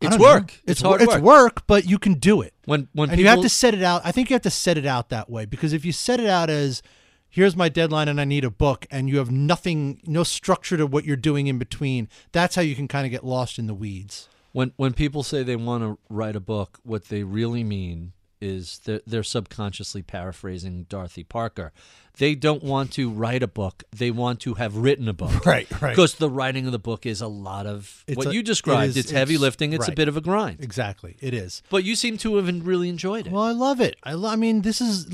It's 0.00 0.16
know. 0.16 0.22
work. 0.22 0.52
It's, 0.62 0.72
It's 0.72 0.82
hard 0.82 1.02
It's 1.02 1.12
work. 1.12 1.22
work, 1.22 1.66
but 1.66 1.84
you 1.84 1.98
can 1.98 2.14
do 2.14 2.40
it 2.40 2.54
when 2.66 2.88
when 2.92 3.10
and 3.10 3.18
people 3.18 3.24
you 3.24 3.28
have 3.28 3.42
to 3.42 3.48
set 3.48 3.74
it 3.74 3.82
out. 3.82 4.02
I 4.04 4.12
think 4.12 4.30
you 4.30 4.34
have 4.34 4.42
to 4.42 4.50
set 4.50 4.78
it 4.78 4.86
out 4.86 5.08
that 5.08 5.28
way 5.28 5.44
because 5.44 5.72
if 5.72 5.84
you 5.84 5.92
set 5.92 6.20
it 6.20 6.26
out 6.26 6.48
as 6.50 6.82
here's 7.30 7.56
my 7.56 7.68
deadline 7.68 8.08
and 8.08 8.20
I 8.20 8.24
need 8.24 8.44
a 8.44 8.50
book 8.50 8.86
and 8.90 9.08
you 9.08 9.18
have 9.18 9.30
nothing 9.30 10.00
no 10.06 10.22
structure 10.24 10.76
to 10.76 10.86
what 10.86 11.04
you're 11.04 11.16
doing 11.16 11.46
in 11.46 11.58
between, 11.58 12.08
that's 12.32 12.54
how 12.54 12.62
you 12.62 12.74
can 12.74 12.88
kind 12.88 13.06
of 13.06 13.10
get 13.10 13.24
lost 13.24 13.58
in 13.58 13.66
the 13.66 13.74
weeds. 13.74 14.28
when 14.52 14.72
when 14.76 14.92
people 14.92 15.22
say 15.22 15.42
they 15.42 15.56
want 15.56 15.82
to 15.82 15.98
write 16.08 16.36
a 16.36 16.40
book, 16.40 16.78
what 16.82 17.06
they 17.06 17.22
really 17.22 17.64
mean 17.64 18.12
is 18.40 18.80
they're, 18.84 19.00
they're 19.06 19.22
subconsciously 19.22 20.02
paraphrasing 20.02 20.84
Dorothy 20.88 21.24
Parker. 21.24 21.72
They 22.18 22.34
don't 22.34 22.64
want 22.64 22.92
to 22.94 23.10
write 23.10 23.42
a 23.44 23.46
book; 23.46 23.84
they 23.94 24.10
want 24.10 24.40
to 24.40 24.54
have 24.54 24.76
written 24.76 25.08
a 25.08 25.12
book. 25.12 25.46
Right, 25.46 25.68
right. 25.80 25.90
Because 25.90 26.14
the 26.16 26.28
writing 26.28 26.66
of 26.66 26.72
the 26.72 26.78
book 26.78 27.06
is 27.06 27.20
a 27.20 27.28
lot 27.28 27.66
of 27.66 28.04
It's 28.08 28.16
what 28.16 28.26
a- 28.28 28.34
you 28.34 28.42
described. 28.42 28.90
is- 28.90 28.96
it's 28.96 29.10
heavy 29.10 29.34
it's- 29.34 29.42
lifting. 29.42 29.72
It's 29.72 29.86
a 29.88 29.92
bit 29.92 30.08
of 30.08 30.16
a 30.16 30.20
grind. 30.20 30.60
Exactly, 30.62 31.16
it 31.20 31.32
is. 31.32 31.62
But 31.70 31.84
you 31.84 31.94
seem 31.94 32.18
to 32.18 32.36
have 32.36 32.66
really 32.66 32.88
enjoyed 32.88 33.26
it. 33.28 33.32
Well, 33.32 33.44
I 33.44 33.52
love 33.52 33.80
it. 33.80 33.96
I, 34.02 34.14
lo- 34.14 34.30
I 34.30 34.36
mean, 34.36 34.62
this 34.62 34.80
is. 34.80 35.06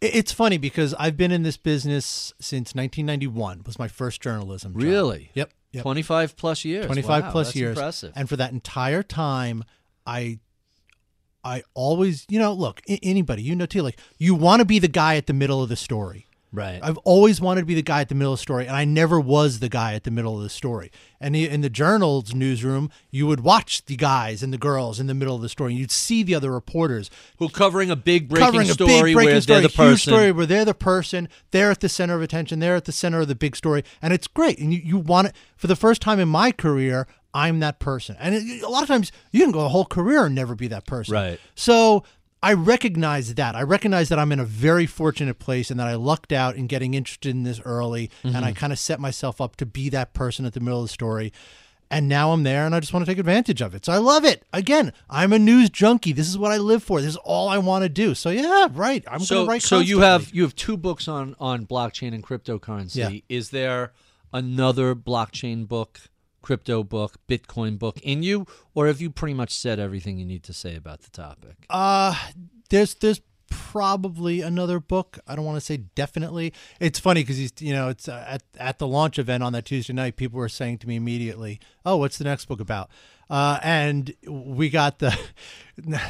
It's 0.00 0.32
funny 0.32 0.58
because 0.58 0.94
I've 0.98 1.16
been 1.16 1.32
in 1.32 1.42
this 1.42 1.56
business 1.56 2.32
since 2.40 2.74
1991. 2.74 3.62
Was 3.66 3.78
my 3.78 3.88
first 3.88 4.20
journalism. 4.20 4.72
job. 4.74 4.82
Really? 4.82 5.30
Yep. 5.34 5.50
Yep. 5.72 5.82
25 5.82 6.36
plus 6.36 6.64
years. 6.64 6.86
25 6.86 7.24
Wow, 7.24 7.30
plus 7.32 7.48
that's 7.48 7.56
years. 7.56 7.76
Impressive. 7.76 8.12
And 8.14 8.28
for 8.28 8.36
that 8.36 8.52
entire 8.52 9.02
time, 9.02 9.64
I 10.06 10.38
I 11.44 11.62
always, 11.74 12.24
you 12.28 12.38
know, 12.38 12.52
look, 12.52 12.80
anybody, 13.02 13.42
you 13.42 13.54
know 13.54 13.66
too, 13.66 13.82
like 13.82 13.98
you 14.18 14.34
want 14.34 14.60
to 14.60 14.64
be 14.64 14.78
the 14.78 14.88
guy 14.88 15.16
at 15.16 15.26
the 15.26 15.34
middle 15.34 15.62
of 15.62 15.68
the 15.68 15.76
story. 15.76 16.26
Right. 16.54 16.80
I've 16.82 16.98
always 16.98 17.40
wanted 17.40 17.62
to 17.62 17.66
be 17.66 17.74
the 17.74 17.82
guy 17.82 18.00
at 18.00 18.08
the 18.08 18.14
middle 18.14 18.32
of 18.32 18.38
the 18.38 18.42
story, 18.42 18.66
and 18.66 18.76
I 18.76 18.84
never 18.84 19.20
was 19.20 19.58
the 19.58 19.68
guy 19.68 19.94
at 19.94 20.04
the 20.04 20.10
middle 20.10 20.36
of 20.36 20.42
the 20.42 20.48
story. 20.48 20.90
And 21.20 21.34
in 21.34 21.60
the 21.60 21.70
journal's 21.70 22.34
newsroom, 22.34 22.90
you 23.10 23.26
would 23.26 23.40
watch 23.40 23.84
the 23.86 23.96
guys 23.96 24.42
and 24.42 24.52
the 24.52 24.58
girls 24.58 25.00
in 25.00 25.06
the 25.06 25.14
middle 25.14 25.34
of 25.34 25.42
the 25.42 25.48
story. 25.48 25.74
You'd 25.74 25.90
see 25.90 26.22
the 26.22 26.34
other 26.34 26.50
reporters 26.50 27.10
Who 27.38 27.48
covering 27.48 27.90
a 27.90 27.96
big 27.96 28.28
breaking 28.28 28.46
covering 28.46 28.70
a 28.70 28.72
story 28.72 28.88
big 28.88 29.14
breaking 29.14 29.32
where 29.32 29.40
story, 29.40 29.60
they're 29.60 29.68
the 29.68 29.74
person. 29.74 30.12
story 30.12 30.32
where 30.32 30.46
they're 30.46 30.64
the 30.64 30.74
person, 30.74 31.28
they're 31.50 31.70
at 31.70 31.80
the 31.80 31.88
center 31.88 32.14
of 32.14 32.22
attention, 32.22 32.60
they're 32.60 32.76
at 32.76 32.84
the 32.84 32.92
center 32.92 33.20
of 33.20 33.28
the 33.28 33.34
big 33.34 33.56
story, 33.56 33.84
and 34.02 34.12
it's 34.12 34.26
great. 34.26 34.58
And 34.58 34.72
you, 34.72 34.80
you 34.84 34.98
want 34.98 35.28
it 35.28 35.36
for 35.56 35.66
the 35.66 35.76
first 35.76 36.02
time 36.02 36.20
in 36.20 36.28
my 36.28 36.52
career. 36.52 37.06
I'm 37.36 37.58
that 37.60 37.80
person, 37.80 38.16
and 38.20 38.32
it, 38.32 38.62
a 38.62 38.68
lot 38.68 38.82
of 38.82 38.88
times 38.88 39.10
you 39.32 39.40
can 39.40 39.50
go 39.50 39.64
a 39.64 39.68
whole 39.68 39.84
career 39.84 40.26
and 40.26 40.36
never 40.36 40.54
be 40.54 40.68
that 40.68 40.86
person. 40.86 41.14
Right. 41.14 41.40
So 41.56 42.04
I 42.44 42.52
recognize 42.52 43.34
that. 43.34 43.56
I 43.56 43.62
recognize 43.62 44.08
that 44.10 44.18
I'm 44.18 44.30
in 44.32 44.38
a 44.38 44.44
very 44.44 44.86
fortunate 44.86 45.38
place, 45.38 45.70
and 45.70 45.80
that 45.80 45.86
I 45.86 45.94
lucked 45.94 46.32
out 46.32 46.56
in 46.56 46.66
getting 46.66 46.94
interested 46.94 47.30
in 47.34 47.42
this 47.42 47.60
early, 47.64 48.10
and 48.22 48.36
I 48.36 48.40
Mm-hmm. 48.50 48.52
kind 48.54 48.72
of 48.72 48.78
set 48.78 49.00
myself 49.00 49.40
up 49.40 49.56
to 49.56 49.66
be 49.66 49.88
that 49.88 50.12
person 50.12 50.44
at 50.44 50.52
the 50.52 50.60
middle 50.60 50.80
of 50.80 50.84
the 50.84 50.92
story. 50.92 51.32
And 51.90 52.08
now 52.08 52.32
I'm 52.32 52.42
there 52.42 52.64
and 52.66 52.74
I 52.74 52.80
just 52.80 52.92
want 52.92 53.04
to 53.04 53.10
take 53.10 53.18
advantage 53.18 53.60
of 53.60 53.74
it. 53.74 53.84
So 53.84 53.92
I 53.92 53.98
love 53.98 54.24
it. 54.24 54.42
Again, 54.52 54.92
I'm 55.08 55.32
a 55.32 55.38
news 55.38 55.70
junkie. 55.70 56.12
This 56.12 56.28
is 56.28 56.36
what 56.36 56.50
I 56.50 56.56
live 56.56 56.82
for. 56.82 57.00
This 57.00 57.10
is 57.10 57.16
all 57.18 57.48
I 57.48 57.58
want 57.58 57.82
to 57.84 57.88
do. 57.88 58.14
So 58.14 58.30
yeah, 58.30 58.68
right. 58.72 59.04
I'm 59.06 59.18
going 59.18 59.44
to 59.44 59.46
write 59.46 59.62
so 59.62 59.78
you 59.80 60.00
have 60.00 60.32
you 60.32 60.42
have 60.42 60.56
two 60.56 60.76
books 60.76 61.06
on 61.08 61.36
on 61.38 61.66
blockchain 61.66 62.14
and 62.14 62.24
cryptocurrency. 62.24 62.96
Yeah. 62.96 63.10
Is 63.28 63.50
there 63.50 63.92
another 64.32 64.94
blockchain 64.96 65.68
book, 65.68 66.00
crypto 66.44 66.84
book, 66.84 67.16
Bitcoin 67.26 67.78
book 67.78 67.98
in 68.02 68.22
you, 68.22 68.46
or 68.74 68.86
have 68.86 69.00
you 69.00 69.10
pretty 69.10 69.34
much 69.34 69.52
said 69.52 69.80
everything 69.80 70.18
you 70.18 70.26
need 70.26 70.44
to 70.44 70.52
say 70.52 70.76
about 70.76 71.00
the 71.00 71.10
topic? 71.10 71.56
Uh 71.70 72.14
there's 72.70 72.94
there's 72.94 73.20
probably 73.50 74.40
another 74.40 74.80
book. 74.80 75.18
I 75.26 75.36
don't 75.36 75.44
want 75.44 75.56
to 75.56 75.60
say 75.60 75.78
definitely. 75.94 76.52
It's 76.80 76.98
funny 76.98 77.22
because 77.22 77.36
he's 77.36 77.52
you 77.60 77.72
know 77.72 77.88
it's 77.88 78.08
uh, 78.08 78.24
at 78.26 78.42
at 78.58 78.78
the 78.78 78.86
launch 78.86 79.18
event 79.18 79.42
on 79.42 79.52
that 79.52 79.64
Tuesday 79.64 79.92
night. 79.92 80.16
People 80.16 80.38
were 80.38 80.48
saying 80.48 80.78
to 80.78 80.88
me 80.88 80.96
immediately, 80.96 81.60
"Oh, 81.84 81.96
what's 81.96 82.18
the 82.18 82.24
next 82.24 82.46
book 82.46 82.60
about?" 82.60 82.90
Uh, 83.30 83.58
and 83.62 84.14
we 84.26 84.68
got 84.70 84.98
the 84.98 85.18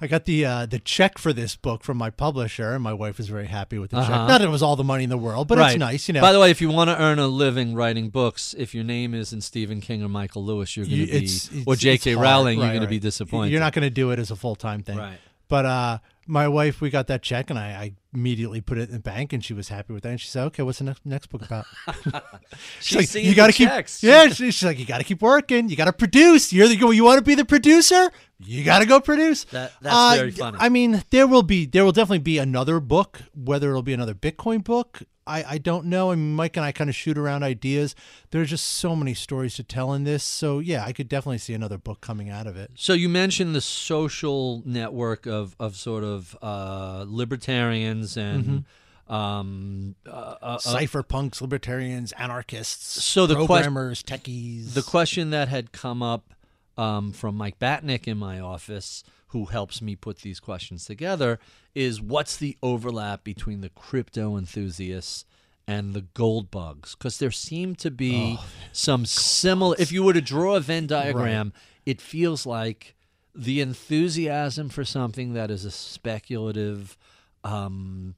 I 0.00 0.06
got 0.06 0.24
the 0.24 0.44
uh, 0.44 0.66
the 0.66 0.78
check 0.78 1.18
for 1.18 1.32
this 1.32 1.56
book 1.56 1.82
from 1.82 1.96
my 1.96 2.10
publisher, 2.10 2.72
and 2.72 2.82
my 2.82 2.92
wife 2.92 3.18
was 3.18 3.28
very 3.28 3.46
happy 3.46 3.78
with 3.78 3.90
the 3.90 4.00
check. 4.00 4.10
Uh-huh. 4.10 4.26
Not 4.26 4.38
that 4.38 4.42
it 4.42 4.50
was 4.50 4.62
all 4.62 4.76
the 4.76 4.84
money 4.84 5.04
in 5.04 5.10
the 5.10 5.16
world, 5.16 5.48
but 5.48 5.58
it's 5.58 5.78
nice, 5.78 6.08
you 6.08 6.14
know. 6.14 6.20
By 6.20 6.32
the 6.32 6.40
way, 6.40 6.50
if 6.50 6.60
you 6.60 6.68
want 6.70 6.90
to 6.90 7.00
earn 7.00 7.18
a 7.18 7.26
living 7.26 7.74
writing 7.74 8.10
books, 8.10 8.54
if 8.58 8.74
your 8.74 8.84
name 8.84 9.14
isn't 9.14 9.40
Stephen 9.40 9.80
King 9.80 10.02
or 10.02 10.08
Michael 10.08 10.44
Lewis, 10.44 10.76
you're 10.76 10.86
going 10.86 10.98
to 11.00 11.06
be, 11.06 11.12
it's- 11.16 11.50
or 11.66 11.76
J.K. 11.76 12.14
Rowling, 12.14 12.58
you're 12.58 12.66
Right, 12.66 12.72
going 12.72 12.82
to 12.82 12.88
be 12.88 12.98
disappointed. 12.98 13.52
You're 13.52 13.60
not 13.60 13.72
going 13.72 13.84
to 13.84 13.90
do 13.90 14.10
it 14.10 14.18
as 14.18 14.30
a 14.30 14.36
full 14.36 14.54
time 14.56 14.82
thing, 14.82 14.98
Right. 14.98 15.18
But 15.48 15.64
uh, 15.64 15.98
my 16.26 16.48
wife, 16.48 16.80
we 16.80 16.90
got 16.90 17.06
that 17.08 17.22
check, 17.22 17.50
and 17.50 17.58
I, 17.58 17.68
I 17.70 17.92
immediately 18.14 18.60
put 18.60 18.78
it 18.78 18.88
in 18.88 18.94
the 18.94 19.00
bank, 19.00 19.32
and 19.32 19.44
she 19.44 19.52
was 19.54 19.68
happy 19.68 19.92
with 19.92 20.02
that. 20.04 20.08
And 20.10 20.20
she 20.20 20.28
said, 20.28 20.44
"Okay, 20.46 20.62
what's 20.62 20.78
the 20.78 20.84
next 20.84 21.04
next 21.06 21.26
book 21.28 21.42
about?" 21.42 21.66
She's 22.80 22.96
like, 22.96 23.08
seeing 23.08 23.26
you 23.26 23.34
got 23.34 23.46
to 23.46 23.52
the 23.52 23.56
keep, 23.58 23.68
checks. 23.68 24.02
yeah. 24.02 24.28
she- 24.28 24.50
She's 24.50 24.64
like, 24.64 24.78
you 24.78 24.86
got 24.86 24.98
to 24.98 25.04
keep 25.04 25.22
working. 25.22 25.68
You 25.68 25.76
got 25.76 25.86
to 25.86 25.92
produce. 25.92 26.52
You're 26.52 26.68
the 26.68 26.76
you 26.76 27.04
want 27.04 27.18
to 27.18 27.24
be 27.24 27.34
the 27.34 27.44
producer. 27.44 28.10
You 28.38 28.64
got 28.64 28.80
to 28.80 28.86
go 28.86 29.00
produce. 29.00 29.44
That- 29.44 29.72
that's 29.80 29.94
Uh, 29.94 30.14
very 30.16 30.30
funny. 30.30 30.58
I 30.60 30.68
mean, 30.68 31.02
there 31.10 31.26
will 31.26 31.42
be 31.42 31.66
there 31.66 31.84
will 31.84 31.92
definitely 31.92 32.18
be 32.20 32.38
another 32.38 32.80
book. 32.80 33.20
Whether 33.34 33.70
it'll 33.70 33.82
be 33.82 33.92
another 33.94 34.14
Bitcoin 34.14 34.62
book, 34.64 35.02
I 35.26 35.44
I 35.54 35.58
don't 35.58 35.86
know. 35.86 36.10
I 36.12 36.14
mean, 36.14 36.34
Mike 36.34 36.56
and 36.56 36.64
I 36.64 36.72
kind 36.72 36.88
of 36.90 36.96
shoot 36.96 37.18
around 37.18 37.42
ideas. 37.42 37.94
There's 38.30 38.50
just 38.50 38.66
so 38.66 38.94
many 38.94 39.14
stories 39.14 39.54
to 39.56 39.62
tell 39.62 39.92
in 39.92 40.04
this. 40.04 40.22
So 40.22 40.58
yeah, 40.60 40.84
I 40.84 40.92
could 40.92 41.08
definitely 41.08 41.38
see 41.38 41.54
another 41.54 41.78
book 41.78 42.00
coming 42.00 42.30
out 42.30 42.46
of 42.46 42.56
it. 42.56 42.70
So 42.74 42.92
you 42.92 43.08
mentioned 43.08 43.54
the 43.54 43.60
social 43.60 44.62
network 44.64 45.26
of 45.26 45.56
of 45.58 45.76
sort 45.76 46.04
of 46.04 46.36
uh, 46.42 47.04
libertarians 47.08 48.16
and 48.16 48.64
Mm-hmm. 49.08 49.12
um, 49.14 49.94
uh, 50.06 50.10
uh, 50.42 50.58
Cypherpunks, 50.58 51.40
libertarians, 51.40 52.12
anarchists, 52.12 53.04
So 53.04 53.26
the 53.26 53.34
programmers, 53.34 54.02
techies. 54.02 54.74
the 54.74 54.82
question 54.82 55.30
that 55.30 55.48
had 55.48 55.72
come 55.72 56.02
up 56.02 56.34
um, 56.76 57.12
from 57.12 57.36
Mike 57.36 57.58
Batnick 57.58 58.06
in 58.06 58.18
my 58.18 58.40
office, 58.40 59.02
who 59.28 59.46
helps 59.46 59.82
me 59.82 59.96
put 59.96 60.18
these 60.18 60.40
questions 60.40 60.84
together, 60.84 61.38
is 61.74 62.00
what's 62.00 62.36
the 62.36 62.56
overlap 62.62 63.24
between 63.24 63.60
the 63.60 63.68
crypto 63.70 64.36
enthusiasts 64.36 65.24
and 65.66 65.94
the 65.94 66.02
gold 66.02 66.50
bugs? 66.50 66.94
Because 66.94 67.18
there 67.18 67.30
seem 67.30 67.74
to 67.76 67.90
be 67.90 68.38
some 68.72 69.04
similar. 69.04 69.76
If 69.78 69.90
you 69.92 70.02
were 70.02 70.12
to 70.12 70.20
draw 70.20 70.54
a 70.56 70.60
Venn 70.60 70.86
diagram, 70.86 71.52
it 71.84 72.00
feels 72.00 72.46
like 72.46 72.94
the 73.34 73.60
enthusiasm 73.60 74.68
for 74.68 74.84
something 74.84 75.34
that 75.34 75.50
is 75.50 75.64
a 75.64 75.70
speculative. 75.70 76.96
Um, 77.44 78.14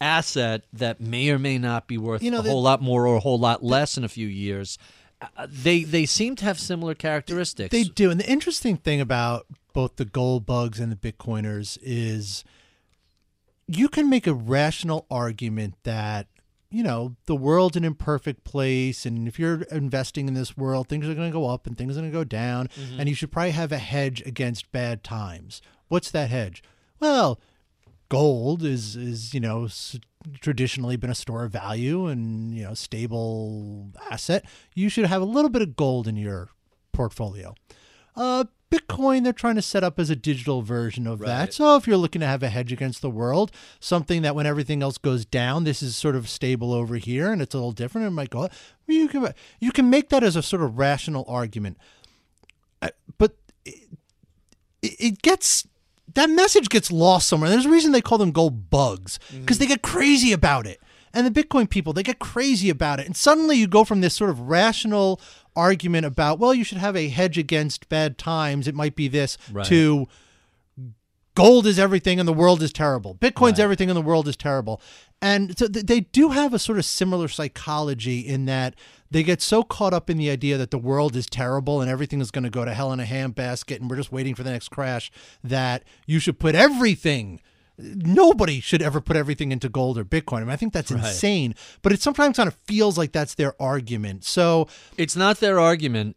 asset 0.00 0.64
that 0.72 1.00
may 1.00 1.30
or 1.30 1.38
may 1.38 1.58
not 1.58 1.86
be 1.86 1.96
worth 1.96 2.24
You 2.24 2.32
know, 2.32 2.40
a 2.40 2.42
the- 2.42 2.50
whole 2.50 2.62
lot 2.62 2.82
more 2.82 3.06
or 3.06 3.16
a 3.16 3.20
whole 3.20 3.38
lot 3.38 3.62
less 3.62 3.96
in 3.96 4.02
a 4.02 4.08
few 4.08 4.26
years 4.26 4.76
uh, 5.36 5.46
they 5.48 5.84
they 5.84 6.04
seem 6.06 6.34
to 6.36 6.44
have 6.44 6.58
similar 6.58 6.94
characteristics. 6.94 7.70
They 7.70 7.84
do. 7.84 8.10
And 8.10 8.18
the 8.18 8.28
interesting 8.28 8.76
thing 8.76 9.00
about 9.00 9.46
both 9.72 9.96
the 9.96 10.04
gold 10.04 10.46
bugs 10.46 10.78
and 10.80 10.90
the 10.92 10.96
Bitcoiners 11.12 11.78
is 11.82 12.44
you 13.66 13.88
can 13.88 14.08
make 14.10 14.26
a 14.26 14.34
rational 14.34 15.06
argument 15.10 15.74
that, 15.84 16.26
you 16.70 16.82
know, 16.82 17.16
the 17.26 17.36
world's 17.36 17.76
an 17.76 17.84
imperfect 17.84 18.44
place. 18.44 19.06
And 19.06 19.26
if 19.28 19.38
you're 19.38 19.62
investing 19.70 20.28
in 20.28 20.34
this 20.34 20.56
world, 20.56 20.88
things 20.88 21.08
are 21.08 21.14
going 21.14 21.30
to 21.30 21.32
go 21.32 21.48
up 21.48 21.66
and 21.66 21.76
things 21.78 21.96
are 21.96 22.00
going 22.00 22.10
to 22.12 22.18
go 22.18 22.24
down. 22.24 22.68
And 22.98 23.08
you 23.08 23.14
should 23.14 23.30
probably 23.32 23.52
have 23.52 23.72
a 23.72 23.78
hedge 23.78 24.22
against 24.26 24.72
bad 24.72 25.02
times. 25.04 25.62
What's 25.88 26.10
that 26.10 26.30
hedge? 26.30 26.62
Well, 27.00 27.40
gold 28.08 28.62
is 28.62 28.94
is 28.94 29.32
you 29.32 29.40
know 29.40 29.64
s- 29.64 29.98
traditionally 30.40 30.96
been 30.96 31.08
a 31.08 31.14
store 31.14 31.44
of 31.44 31.52
value 31.52 32.08
and 32.08 32.54
you 32.54 32.62
know 32.62 32.74
stable 32.74 33.88
asset 34.10 34.44
you 34.74 34.90
should 34.90 35.06
have 35.06 35.22
a 35.22 35.24
little 35.24 35.48
bit 35.48 35.62
of 35.62 35.74
gold 35.76 36.06
in 36.06 36.14
your 36.14 36.50
portfolio 36.92 37.54
uh 38.14 38.44
bitcoin 38.72 39.24
they're 39.24 39.32
trying 39.32 39.56
to 39.56 39.62
set 39.62 39.84
up 39.84 39.98
as 39.98 40.08
a 40.08 40.16
digital 40.16 40.62
version 40.62 41.06
of 41.06 41.18
that. 41.18 41.52
So 41.54 41.76
if 41.76 41.86
you're 41.86 41.96
looking 41.96 42.20
to 42.20 42.26
have 42.26 42.42
a 42.42 42.48
hedge 42.48 42.72
against 42.72 43.02
the 43.02 43.10
world 43.10 43.52
something 43.80 44.22
that 44.22 44.34
when 44.34 44.46
everything 44.46 44.82
else 44.82 44.96
goes 44.98 45.24
down 45.24 45.64
this 45.64 45.82
is 45.82 45.96
sort 45.96 46.16
of 46.16 46.28
stable 46.28 46.72
over 46.72 46.96
here 46.96 47.30
and 47.30 47.42
it's 47.42 47.54
a 47.54 47.58
little 47.58 47.72
different 47.72 48.06
and 48.06 48.16
might 48.16 48.30
go 48.30 48.48
you 48.86 49.08
can 49.08 49.32
you 49.60 49.72
can 49.72 49.90
make 49.90 50.08
that 50.08 50.22
as 50.22 50.36
a 50.36 50.42
sort 50.42 50.62
of 50.62 50.78
rational 50.78 51.24
argument. 51.28 51.78
Uh, 52.80 52.88
but 53.18 53.36
it, 53.64 53.88
it 54.82 55.22
gets 55.22 55.66
that 56.14 56.28
message 56.30 56.68
gets 56.68 56.90
lost 56.90 57.28
somewhere. 57.28 57.48
There's 57.48 57.66
a 57.66 57.70
reason 57.70 57.92
they 57.92 58.00
call 58.00 58.18
them 58.18 58.32
gold 58.32 58.70
bugs 58.70 59.18
because 59.40 59.58
they 59.58 59.66
get 59.66 59.82
crazy 59.82 60.32
about 60.32 60.66
it. 60.66 60.80
And 61.14 61.26
the 61.26 61.42
Bitcoin 61.42 61.68
people, 61.68 61.92
they 61.92 62.02
get 62.02 62.18
crazy 62.18 62.70
about 62.70 62.98
it. 63.00 63.06
And 63.06 63.16
suddenly 63.16 63.56
you 63.56 63.66
go 63.66 63.84
from 63.84 64.00
this 64.00 64.14
sort 64.14 64.30
of 64.30 64.40
rational 64.40 65.20
argument 65.54 66.06
about, 66.06 66.38
well, 66.38 66.54
you 66.54 66.64
should 66.64 66.78
have 66.78 66.96
a 66.96 67.08
hedge 67.08 67.36
against 67.36 67.88
bad 67.88 68.16
times. 68.16 68.66
It 68.66 68.74
might 68.74 68.96
be 68.96 69.08
this 69.08 69.36
Right. 69.52 69.66
to 69.66 70.08
gold 71.34 71.66
is 71.66 71.78
everything 71.78 72.18
and 72.20 72.28
the 72.28 72.32
world 72.32 72.62
is 72.62 72.72
terrible. 72.72 73.14
Bitcoin's 73.14 73.52
Right. 73.52 73.60
everything 73.60 73.88
and 73.90 73.96
the 73.96 74.02
world 74.02 74.28
is 74.28 74.36
terrible. 74.36 74.80
And 75.20 75.56
so 75.56 75.66
th- 75.68 75.86
they 75.86 76.00
do 76.00 76.30
have 76.30 76.52
a 76.52 76.58
sort 76.58 76.78
of 76.78 76.84
similar 76.84 77.28
psychology 77.28 78.20
in 78.20 78.44
that 78.46 78.74
they 79.10 79.22
get 79.22 79.40
so 79.40 79.62
caught 79.62 79.94
up 79.94 80.10
in 80.10 80.18
the 80.18 80.28
idea 80.30 80.58
that 80.58 80.70
the 80.70 80.78
world 80.78 81.16
is 81.16 81.26
terrible 81.26 81.80
and 81.80 81.90
everything 81.90 82.20
is 82.20 82.30
going 82.30 82.44
to 82.44 82.50
go 82.50 82.64
to 82.64 82.74
hell 82.74 82.92
in 82.92 83.00
a 83.00 83.04
handbasket 83.04 83.80
and 83.80 83.88
we're 83.88 83.96
just 83.96 84.12
waiting 84.12 84.34
for 84.34 84.42
the 84.42 84.50
next 84.50 84.68
crash 84.68 85.10
that 85.44 85.84
you 86.06 86.18
should 86.18 86.38
put 86.38 86.54
everything 86.54 87.40
nobody 87.78 88.60
should 88.60 88.82
ever 88.82 89.00
put 89.00 89.16
everything 89.16 89.50
into 89.52 89.68
gold 89.68 89.96
or 89.98 90.04
bitcoin 90.04 90.38
I, 90.38 90.40
mean, 90.40 90.48
I 90.50 90.56
think 90.56 90.72
that's 90.72 90.90
Right. 90.92 91.04
insane 91.04 91.54
but 91.80 91.92
it 91.92 92.02
sometimes 92.02 92.36
kind 92.36 92.46
of 92.46 92.54
feels 92.64 92.98
like 92.98 93.12
that's 93.12 93.34
their 93.34 93.54
argument 93.60 94.24
so 94.24 94.68
it's 94.96 95.16
not 95.16 95.40
their 95.40 95.58
argument. 95.58 96.16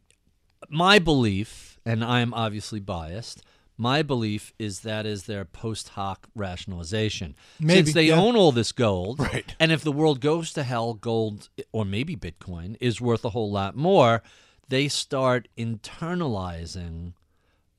My 0.70 0.98
belief, 0.98 1.80
and 1.86 2.04
I 2.04 2.22
am 2.22 2.34
obviously 2.34 2.80
biased. 2.80 3.44
My 3.78 4.02
belief 4.02 4.52
is 4.58 4.80
that 4.80 5.06
is 5.06 5.24
their 5.24 5.46
post 5.46 5.90
hoc 5.90 6.28
rationalization. 6.34 7.36
Maybe, 7.60 7.84
Since 7.84 7.94
they 7.94 8.06
yeah. 8.08 8.16
own 8.20 8.36
all 8.36 8.52
this 8.52 8.72
gold, 8.72 9.20
Right. 9.20 9.54
and 9.60 9.72
if 9.72 9.84
the 9.84 9.92
world 9.92 10.22
goes 10.22 10.52
to 10.54 10.64
hell, 10.64 10.96
gold 10.96 11.50
or 11.72 11.86
maybe 11.86 12.16
Bitcoin 12.16 12.78
is 12.80 13.00
worth 13.00 13.24
a 13.26 13.30
whole 13.32 13.52
lot 13.52 13.76
more. 13.76 14.24
They 14.70 14.88
start 14.88 15.48
internalizing 15.58 17.14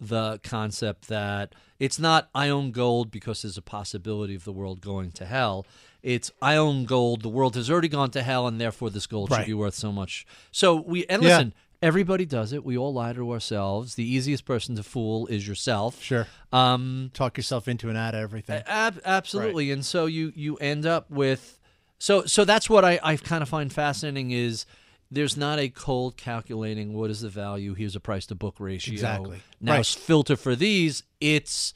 the 0.01 0.41
concept 0.43 1.09
that 1.09 1.55
it's 1.79 1.99
not 1.99 2.29
I 2.35 2.49
own 2.49 2.71
gold 2.71 3.11
because 3.11 3.43
there's 3.43 3.57
a 3.59 3.63
possibility 3.63 4.35
of 4.35 4.45
the 4.45 4.53
world 4.53 4.81
going 4.81 5.11
to 5.13 5.25
hell. 5.27 5.67
It's 6.03 6.31
I 6.41 6.57
own 6.57 6.85
gold. 6.85 7.23
The 7.23 7.29
world 7.29 7.55
has 7.57 7.71
already 7.71 7.89
gone 7.89 8.11
to 8.13 8.23
hell, 8.23 8.47
and 8.47 8.61
therefore 8.61 8.91
this 8.91 9.07
gold 9.07 9.33
should 9.33 9.47
be 9.47 9.55
worth 9.55 9.75
so 9.75 9.91
much. 9.93 10.27
So 10.53 10.77
we 10.77 11.05
and 11.07 11.23
Yeah. 11.23 11.29
listen. 11.37 11.55
Everybody 11.83 12.25
does 12.25 12.55
it. 12.55 12.65
We 12.65 12.79
all 12.79 12.95
lie 12.95 13.13
to 13.13 13.31
ourselves. 13.33 13.97
The 13.97 14.05
easiest 14.05 14.47
person 14.47 14.77
to 14.77 14.83
fool 14.83 15.27
is 15.27 15.47
yourself. 15.47 16.03
Sure. 16.03 16.27
Um, 16.51 17.11
Talk 17.13 17.37
yourself 17.37 17.69
into 17.69 17.91
and 17.91 17.99
out 17.99 18.15
of 18.15 18.21
everything. 18.23 18.63
Ab- 18.67 19.03
absolutely. 19.05 19.71
And 19.71 19.85
so 19.85 20.07
you 20.07 20.33
you 20.35 20.57
end 20.57 20.87
up 20.87 21.11
with 21.11 21.59
so 21.99 22.25
so 22.25 22.45
that's 22.47 22.71
what 22.71 22.85
I, 22.85 22.99
I 23.03 23.17
kind 23.17 23.43
of 23.43 23.49
find 23.51 23.71
fascinating 23.71 24.31
is 24.31 24.65
there's 25.11 25.37
not 25.37 25.59
a 25.59 25.69
cold 25.69 26.17
calculating 26.17 26.93
what 26.93 27.11
is 27.11 27.21
the 27.21 27.29
value 27.29 27.75
here's 27.75 27.95
a 27.97 28.01
price 28.01 28.27
to 28.27 28.35
book 28.35 28.57
ratio 28.59 28.93
Exactly. 28.93 29.39
now 29.61 29.75
Right. 29.77 29.87
filter 29.87 30.37
for 30.37 30.57
these 30.57 31.03
it's 31.21 31.73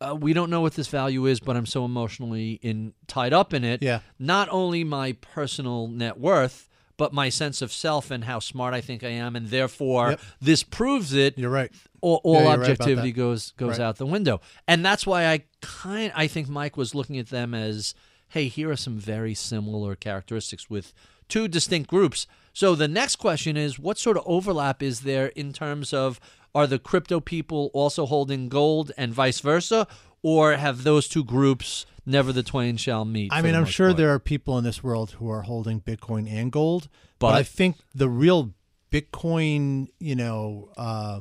uh, 0.00 0.14
we 0.18 0.32
don't 0.32 0.50
know 0.50 0.60
what 0.60 0.74
this 0.74 0.88
value 0.88 1.26
is 1.26 1.40
but 1.40 1.56
i'm 1.56 1.66
so 1.66 1.84
emotionally 1.84 2.58
in 2.62 2.92
tied 3.06 3.32
up 3.32 3.54
in 3.54 3.64
it 3.64 3.82
Yeah. 3.82 4.00
not 4.18 4.48
only 4.50 4.84
my 4.84 5.12
personal 5.20 5.86
net 5.88 6.18
worth 6.18 6.68
but 6.96 7.12
my 7.12 7.28
sense 7.28 7.62
of 7.62 7.72
self 7.72 8.10
and 8.10 8.24
how 8.24 8.38
smart 8.40 8.74
i 8.74 8.80
think 8.80 9.02
i 9.04 9.08
am 9.08 9.36
and 9.36 9.48
therefore 9.48 10.10
Yep. 10.10 10.20
this 10.40 10.62
proves 10.62 11.12
it 11.14 11.38
You're 11.38 11.50
right. 11.50 11.70
all, 12.00 12.20
all 12.24 12.34
Yeah, 12.34 12.40
you're 12.40 12.48
right 12.50 12.58
objectivity 12.70 13.12
goes 13.12 13.52
goes 13.52 13.78
Right. 13.78 13.84
out 13.84 13.96
the 13.96 14.06
window 14.06 14.40
and 14.66 14.84
that's 14.84 15.06
why 15.06 15.26
i 15.26 15.44
kind 15.60 16.12
i 16.14 16.26
think 16.26 16.48
mike 16.48 16.76
was 16.76 16.94
looking 16.94 17.18
at 17.18 17.28
them 17.28 17.54
as 17.54 17.94
hey 18.28 18.48
here 18.48 18.70
are 18.70 18.76
some 18.76 18.98
very 18.98 19.34
similar 19.34 19.94
characteristics 19.94 20.68
with 20.68 20.92
two 21.28 21.48
distinct 21.48 21.88
groups 21.90 22.26
so 22.52 22.74
the 22.74 22.88
next 22.88 23.16
question 23.16 23.56
is 23.56 23.78
what 23.78 23.98
sort 23.98 24.16
of 24.16 24.22
overlap 24.26 24.82
is 24.82 25.00
there 25.00 25.26
in 25.28 25.52
terms 25.52 25.92
of 25.92 26.20
are 26.54 26.66
the 26.66 26.78
crypto 26.78 27.18
people 27.20 27.70
also 27.74 28.06
holding 28.06 28.48
gold 28.48 28.92
and 28.96 29.12
vice 29.12 29.40
versa 29.40 29.86
or 30.22 30.52
have 30.54 30.84
those 30.84 31.08
two 31.08 31.24
groups 31.24 31.84
never 32.06 32.32
the 32.32 32.42
twain 32.42 32.76
shall 32.76 33.04
meet 33.04 33.32
I 33.32 33.42
mean, 33.42 33.54
I'm 33.54 33.64
sure 33.64 33.88
part? 33.88 33.96
there 33.96 34.10
are 34.10 34.18
people 34.18 34.56
in 34.58 34.64
this 34.64 34.82
world 34.84 35.12
who 35.12 35.28
are 35.30 35.42
holding 35.42 35.80
Bitcoin 35.80 36.30
and 36.30 36.52
gold, 36.52 36.88
but, 37.18 37.30
But- 37.30 37.34
I 37.34 37.42
think 37.42 37.76
the 37.94 38.08
real 38.08 38.52
Bitcoin, 38.92 39.88
you 39.98 40.14
know, 40.14 40.70
uh, 40.76 41.20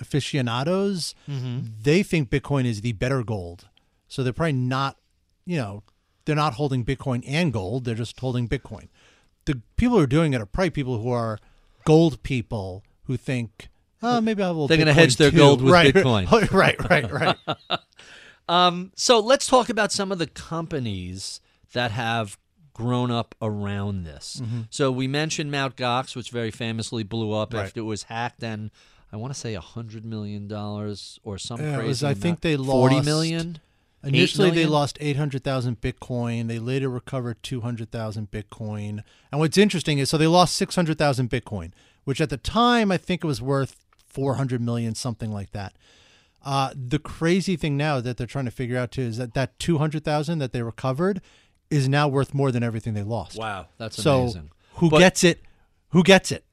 aficionados, 0.00 1.14
Mm-hmm. 1.28 1.58
they 1.82 2.02
think 2.02 2.30
Bitcoin 2.30 2.64
is 2.64 2.80
the 2.80 2.92
better 2.92 3.22
gold. 3.22 3.68
So 4.08 4.22
they're 4.22 4.32
probably 4.32 4.52
not, 4.52 4.96
you 5.46 5.56
know, 5.56 5.82
they're 6.24 6.36
not 6.36 6.54
holding 6.54 6.84
Bitcoin 6.84 7.22
and 7.26 7.52
gold. 7.52 7.84
They're 7.84 7.94
just 7.94 8.18
holding 8.18 8.48
Bitcoin. 8.48 8.88
The 9.46 9.60
people 9.76 9.96
who 9.98 10.02
are 10.04 10.06
doing 10.08 10.32
it 10.34 10.40
are 10.40 10.46
probably 10.46 10.70
people 10.70 10.98
who 11.00 11.10
are 11.10 11.38
gold 11.84 12.22
people 12.22 12.82
who 13.04 13.16
think, 13.16 13.68
oh, 14.02 14.20
maybe 14.20 14.42
I'll 14.42 14.48
have 14.50 14.56
a 14.56 14.58
little 14.60 14.68
They're 14.68 14.78
gonna 14.78 14.92
hedge 14.94 15.16
their 15.16 15.30
too." 15.30 15.36
gold 15.36 15.60
with 15.62 15.72
right. 15.72 15.92
Bitcoin. 15.94 16.50
right, 16.52 16.90
right, 16.90 17.10
right. 17.12 17.36
Um, 18.48 18.92
so 18.94 19.20
let's 19.20 19.46
talk 19.46 19.70
about 19.70 19.90
some 19.90 20.12
of 20.12 20.18
the 20.18 20.26
companies 20.26 21.40
that 21.72 21.90
have 21.92 22.36
grown 22.74 23.10
up 23.10 23.34
around 23.40 24.04
this. 24.04 24.40
Mm-hmm. 24.42 24.60
So 24.68 24.92
we 24.92 25.06
mentioned 25.08 25.50
Mt. 25.50 25.76
Gox, 25.76 26.14
which 26.14 26.30
very 26.30 26.50
famously 26.50 27.04
blew 27.04 27.32
up 27.32 27.54
Right. 27.54 27.62
after 27.64 27.80
it 27.80 27.84
was 27.84 28.02
hacked, 28.04 28.42
and 28.42 28.70
I 29.10 29.16
want 29.16 29.32
to 29.32 29.38
say 29.40 29.54
a 29.54 29.60
hundred 29.62 30.04
million 30.04 30.46
dollars 30.46 31.18
or 31.24 31.38
some 31.38 31.58
Yeah, 31.60 31.76
crazy. 31.76 31.88
was- 31.88 32.04
I 32.04 32.08
amount. 32.10 32.20
think 32.22 32.40
they 32.42 32.56
forty 32.56 32.96
lost- 32.96 33.06
million. 33.06 33.60
Initially, 34.04 34.50
they 34.50 34.66
lost 34.66 34.98
800,000 35.00 35.80
Bitcoin. 35.80 36.48
They 36.48 36.58
later 36.58 36.88
recovered 36.88 37.42
200,000 37.42 38.30
Bitcoin. 38.30 39.02
And 39.32 39.40
what's 39.40 39.58
interesting 39.58 39.98
is 39.98 40.10
so 40.10 40.18
they 40.18 40.26
lost 40.26 40.56
600,000 40.56 41.30
Bitcoin, 41.30 41.72
which 42.04 42.20
at 42.20 42.30
the 42.30 42.36
time 42.36 42.92
I 42.92 42.96
think 42.96 43.24
it 43.24 43.26
was 43.26 43.40
worth 43.42 43.76
400 44.08 44.60
million, 44.60 44.94
something 44.94 45.32
like 45.32 45.52
that. 45.52 45.74
Uh, 46.44 46.70
the 46.74 46.98
crazy 46.98 47.56
thing 47.56 47.76
now 47.76 48.00
that 48.00 48.16
they're 48.18 48.26
trying 48.26 48.44
to 48.44 48.50
figure 48.50 48.76
out 48.76 48.90
too 48.92 49.02
is 49.02 49.16
that 49.16 49.32
that 49.34 49.58
200,000 49.58 50.38
that 50.38 50.52
they 50.52 50.62
recovered 50.62 51.22
is 51.70 51.88
now 51.88 52.06
worth 52.06 52.34
more 52.34 52.52
than 52.52 52.62
everything 52.62 52.92
they 52.92 53.02
lost. 53.02 53.38
Wow, 53.38 53.68
that's 53.78 54.00
So 54.02 54.20
amazing. 54.22 54.50
who 54.74 54.90
But 54.90 54.98
gets 54.98 55.24
it? 55.24 55.40
Who 55.90 56.02
gets 56.02 56.30
it? 56.30 56.44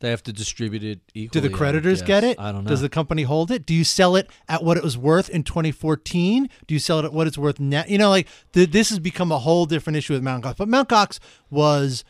They 0.00 0.10
have 0.10 0.22
to 0.24 0.32
distribute 0.32 0.82
it 0.82 1.00
equally. 1.14 1.42
Do 1.42 1.48
the 1.48 1.54
creditors 1.54 2.00
get 2.02 2.24
it? 2.24 2.40
I 2.40 2.52
don't 2.52 2.64
know. 2.64 2.70
Does 2.70 2.80
the 2.80 2.88
company 2.88 3.22
hold 3.22 3.50
it? 3.50 3.66
Do 3.66 3.74
you 3.74 3.84
sell 3.84 4.16
it 4.16 4.30
at 4.48 4.64
what 4.64 4.76
it 4.78 4.82
was 4.82 4.96
worth 4.96 5.28
in 5.28 5.44
2014? 5.44 6.48
Do 6.66 6.74
you 6.74 6.78
sell 6.80 6.98
it 7.00 7.04
at 7.04 7.12
what 7.12 7.26
it's 7.26 7.36
worth 7.36 7.60
now? 7.60 7.84
You 7.86 7.98
know, 7.98 8.08
like 8.10 8.26
the, 8.52 8.64
this 8.64 8.88
has 8.88 8.98
become 8.98 9.30
a 9.30 9.38
whole 9.38 9.66
different 9.66 9.96
issue 9.98 10.14
with 10.14 10.22
Mount 10.22 10.42
Gox. 10.44 10.56
But 10.56 10.68
Mount 10.68 10.88
Gox 10.88 11.18
was 11.50 12.02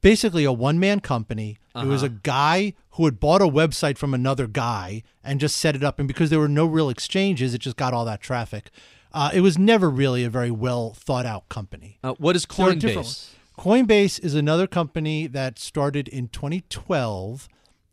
basically 0.00 0.44
a 0.44 0.52
one 0.52 0.78
man 0.78 1.00
company. 1.00 1.58
It 1.74 1.86
was 1.86 2.02
Uh-huh. 2.02 2.12
a 2.14 2.20
guy 2.22 2.74
who 2.92 3.04
had 3.04 3.20
bought 3.20 3.40
a 3.42 3.46
website 3.46 3.96
from 3.98 4.12
another 4.14 4.46
guy 4.46 5.02
and 5.22 5.38
just 5.40 5.56
set 5.56 5.76
it 5.76 5.84
up. 5.84 5.98
And 5.98 6.08
because 6.08 6.30
there 6.30 6.40
were 6.40 6.48
no 6.48 6.66
real 6.66 6.88
exchanges, 6.88 7.54
it 7.54 7.58
just 7.58 7.76
got 7.76 7.92
all 7.94 8.04
that 8.04 8.20
traffic. 8.20 8.70
Uh, 9.12 9.30
it 9.32 9.40
was 9.40 9.56
never 9.56 9.88
really 9.88 10.24
a 10.24 10.30
very 10.30 10.50
well 10.50 10.92
thought 10.94 11.24
out 11.26 11.48
company. 11.48 11.98
Uh, 12.04 12.14
what 12.18 12.36
is 12.36 12.44
There 12.44 12.68
are 12.68 12.72
Coinbase? 12.72 13.30
Coinbase 13.58 14.22
is 14.24 14.34
another 14.34 14.68
company 14.68 15.26
that 15.26 15.58
started 15.58 16.06
in 16.06 16.28
2012, 16.28 17.48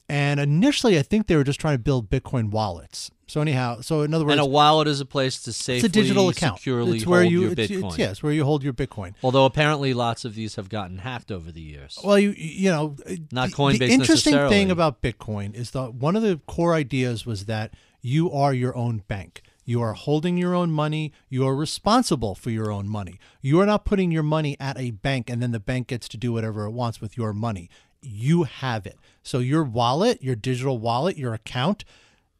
and 0.08 0.40
initially 0.40 1.00
I 1.00 1.02
think 1.02 1.26
they 1.26 1.36
were 1.36 1.44
just 1.44 1.60
trying 1.60 1.74
to 1.74 1.80
build 1.80 2.10
Bitcoin 2.10 2.52
wallets. 2.52 3.10
So 3.28 3.42
anyhow, 3.42 3.82
so 3.82 4.04
in 4.04 4.14
other 4.14 4.24
words, 4.24 4.34
And 4.34 4.42
a 4.42 4.46
wallet 4.46 4.88
is 4.88 5.00
a 5.00 5.06
place 5.06 5.42
to 5.42 5.54
safely, 5.54 5.78
it's 5.78 5.86
a 5.86 5.90
digital 5.90 6.30
account. 6.30 6.60
securely 6.60 6.98
it's 6.98 7.08
where 7.08 7.22
hold 7.22 7.32
you, 7.32 7.42
your 7.42 7.52
it's, 7.54 7.72
Bitcoin. 7.72 7.90
It's, 7.90 8.00
it's 8.00 8.24
where 8.24 8.32
you 8.32 8.46
hold 8.46 8.64
your 8.64 8.74
Bitcoin. 8.74 9.16
Although 9.24 9.46
apparently 9.46 9.96
lots 9.96 10.24
of 10.24 10.36
these 10.36 10.56
have 10.56 10.70
gotten 10.70 11.00
hacked 11.00 11.32
over 11.32 11.52
the 11.52 11.62
years. 11.62 11.98
Well, 12.04 12.20
you 12.20 12.36
you 12.38 12.70
know, 12.70 12.96
Not 13.32 13.50
the, 13.50 13.56
Coinbase 13.56 13.80
The 13.80 13.92
interesting 13.92 14.34
thing 14.50 14.70
about 14.70 15.02
Bitcoin 15.02 15.56
is 15.56 15.72
that 15.72 15.96
one 15.96 16.16
of 16.16 16.22
the 16.22 16.40
core 16.46 16.76
ideas 16.76 17.26
was 17.26 17.46
that 17.46 17.74
you 18.02 18.32
are 18.32 18.54
your 18.54 18.78
own 18.78 19.02
bank. 19.08 19.42
You 19.66 19.82
are 19.82 19.94
holding 19.94 20.38
your 20.38 20.54
own 20.54 20.72
money. 20.72 21.12
You 21.28 21.46
are 21.48 21.56
responsible 21.56 22.36
for 22.36 22.52
your 22.52 22.72
own 22.72 22.88
money. 22.88 23.20
You 23.42 23.60
are 23.60 23.66
not 23.66 23.84
putting 23.84 24.12
your 24.12 24.24
money 24.24 24.56
at 24.60 24.78
a 24.78 24.92
bank 24.92 25.30
and 25.30 25.42
then 25.42 25.52
the 25.52 25.60
bank 25.60 25.88
gets 25.88 26.08
to 26.10 26.18
do 26.18 26.32
whatever 26.32 26.66
it 26.66 26.72
wants 26.72 27.02
with 27.02 27.18
your 27.18 27.34
money. 27.34 27.70
You 28.02 28.44
have 28.44 28.86
it. 28.86 29.00
So 29.24 29.40
your 29.40 29.64
wallet, 29.64 30.22
your 30.22 30.36
digital 30.36 30.78
wallet, 30.78 31.18
your 31.18 31.34
account, 31.34 31.84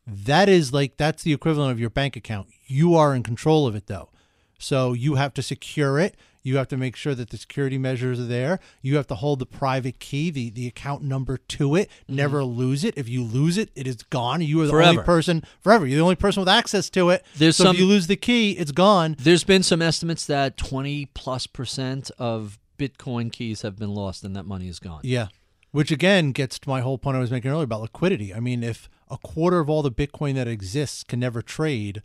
that 0.06 0.48
is 0.48 0.72
like 0.72 0.98
that's 0.98 1.24
the 1.24 1.34
equivalent 1.34 1.72
of 1.72 1.80
your 1.80 1.90
bank 1.90 2.16
account. 2.16 2.48
You 2.68 2.96
are 2.96 3.16
in 3.16 3.24
control 3.24 3.66
of 3.66 3.76
it 3.76 3.88
though. 3.88 4.10
So 4.60 4.94
you 4.94 5.16
have 5.16 5.34
to 5.34 5.42
secure 5.42 6.00
it. 6.00 6.16
You 6.46 6.58
have 6.58 6.68
to 6.68 6.78
make 6.78 6.96
sure 6.96 7.16
that 7.16 7.32
the 7.32 7.38
security 7.38 7.80
measures 7.80 8.20
are 8.20 8.26
there. 8.26 8.60
You 8.84 8.98
have 8.98 9.08
to 9.08 9.16
hold 9.16 9.40
the 9.40 9.48
private 9.48 9.98
key, 10.00 10.30
the, 10.30 10.52
the 10.52 10.68
account 10.68 11.02
number 11.02 11.38
to 11.38 11.76
it. 11.76 11.90
Mm-hmm. 12.04 12.16
Never 12.16 12.44
lose 12.44 12.84
it. 12.84 12.94
If 12.96 13.10
you 13.10 13.24
lose 13.24 13.58
it, 13.58 13.72
it 13.76 13.88
is 13.88 13.96
gone. 14.04 14.42
You 14.42 14.62
are 14.62 14.66
the 14.68 14.72
Forever. 14.72 14.90
only 14.92 15.04
person 15.04 15.44
forever. 15.60 15.88
You're 15.88 15.98
the 15.98 16.04
only 16.04 16.16
person 16.16 16.42
with 16.42 16.50
access 16.50 16.88
to 16.92 17.10
it. 17.10 17.26
There's 17.36 17.56
so 17.56 17.64
some- 17.64 17.76
if 17.76 17.82
you 17.82 17.88
lose 17.88 18.06
the 18.06 18.16
key, 18.16 18.52
it's 18.52 18.72
gone. 18.72 19.16
There's 19.18 19.44
been 19.44 19.64
some 19.64 19.82
estimates 19.82 20.28
that 20.28 20.56
20 20.56 21.08
plus 21.16 21.48
percent 21.48 22.12
of 22.20 22.60
Bitcoin 22.78 23.32
keys 23.32 23.64
have 23.64 23.76
been 23.78 23.96
lost 23.96 24.24
and 24.24 24.36
that 24.36 24.46
money 24.46 24.68
is 24.68 24.78
gone. 24.78 25.00
Yeah. 25.04 25.30
Which 25.72 25.90
again 25.90 26.32
gets 26.32 26.60
to 26.60 26.70
my 26.70 26.82
whole 26.82 27.00
point 27.00 27.18
I 27.18 27.22
was 27.22 27.32
making 27.32 27.50
earlier 27.50 27.64
about 27.64 27.82
liquidity. 27.82 28.34
I 28.34 28.40
mean, 28.40 28.64
if 28.64 28.88
a 29.10 29.18
quarter 29.18 29.60
of 29.60 29.68
all 29.70 29.82
the 29.82 29.92
Bitcoin 29.92 30.36
that 30.36 30.48
exists 30.48 31.04
can 31.04 31.20
never 31.20 31.42
trade, 31.42 32.04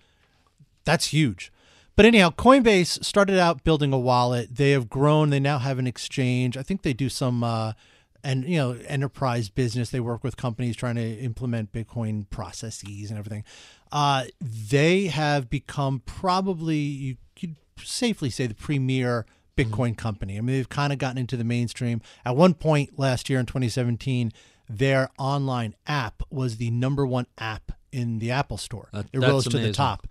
that's 0.84 1.08
huge. 1.08 1.52
But 2.00 2.06
anyhow, 2.06 2.30
Coinbase 2.30 3.04
started 3.04 3.38
out 3.38 3.62
building 3.62 3.92
a 3.92 3.98
wallet. 3.98 4.56
They 4.56 4.70
have 4.70 4.88
grown. 4.88 5.28
They 5.28 5.38
now 5.38 5.58
have 5.58 5.78
an 5.78 5.86
exchange. 5.86 6.56
I 6.56 6.62
think 6.62 6.80
they 6.80 6.94
do 6.94 7.10
some 7.10 7.44
uh, 7.44 7.74
and 8.24 8.42
you 8.44 8.56
know 8.56 8.78
enterprise 8.86 9.50
business. 9.50 9.90
They 9.90 10.00
work 10.00 10.24
with 10.24 10.38
companies 10.38 10.76
trying 10.76 10.94
to 10.94 11.18
implement 11.18 11.72
Bitcoin 11.72 12.24
processes 12.30 13.10
and 13.10 13.18
everything. 13.18 13.44
Uh, 13.92 14.24
they 14.40 15.08
have 15.08 15.50
become 15.50 16.00
probably 16.06 16.78
you 16.78 17.16
could 17.38 17.56
safely 17.76 18.30
say 18.30 18.46
the 18.46 18.54
premier 18.54 19.26
Bitcoin 19.54 19.94
company. 19.94 20.38
I 20.38 20.40
mean, 20.40 20.56
they've 20.56 20.70
kind 20.70 20.94
of 20.94 20.98
gotten 20.98 21.18
into 21.18 21.36
the 21.36 21.44
mainstream. 21.44 22.00
At 22.24 22.34
one 22.34 22.54
point 22.54 22.98
last 22.98 23.28
year 23.28 23.38
in 23.38 23.44
2017, 23.44 24.32
their 24.70 25.10
online 25.18 25.74
app 25.86 26.22
was 26.30 26.56
the 26.56 26.70
number 26.70 27.04
one 27.04 27.26
app 27.36 27.72
in 27.92 28.20
the 28.20 28.30
Apple 28.30 28.56
Store. 28.56 28.88
That- 28.94 29.08
it 29.12 29.18
rose 29.18 29.44
to 29.44 29.58
the 29.58 29.72
top. 29.72 30.06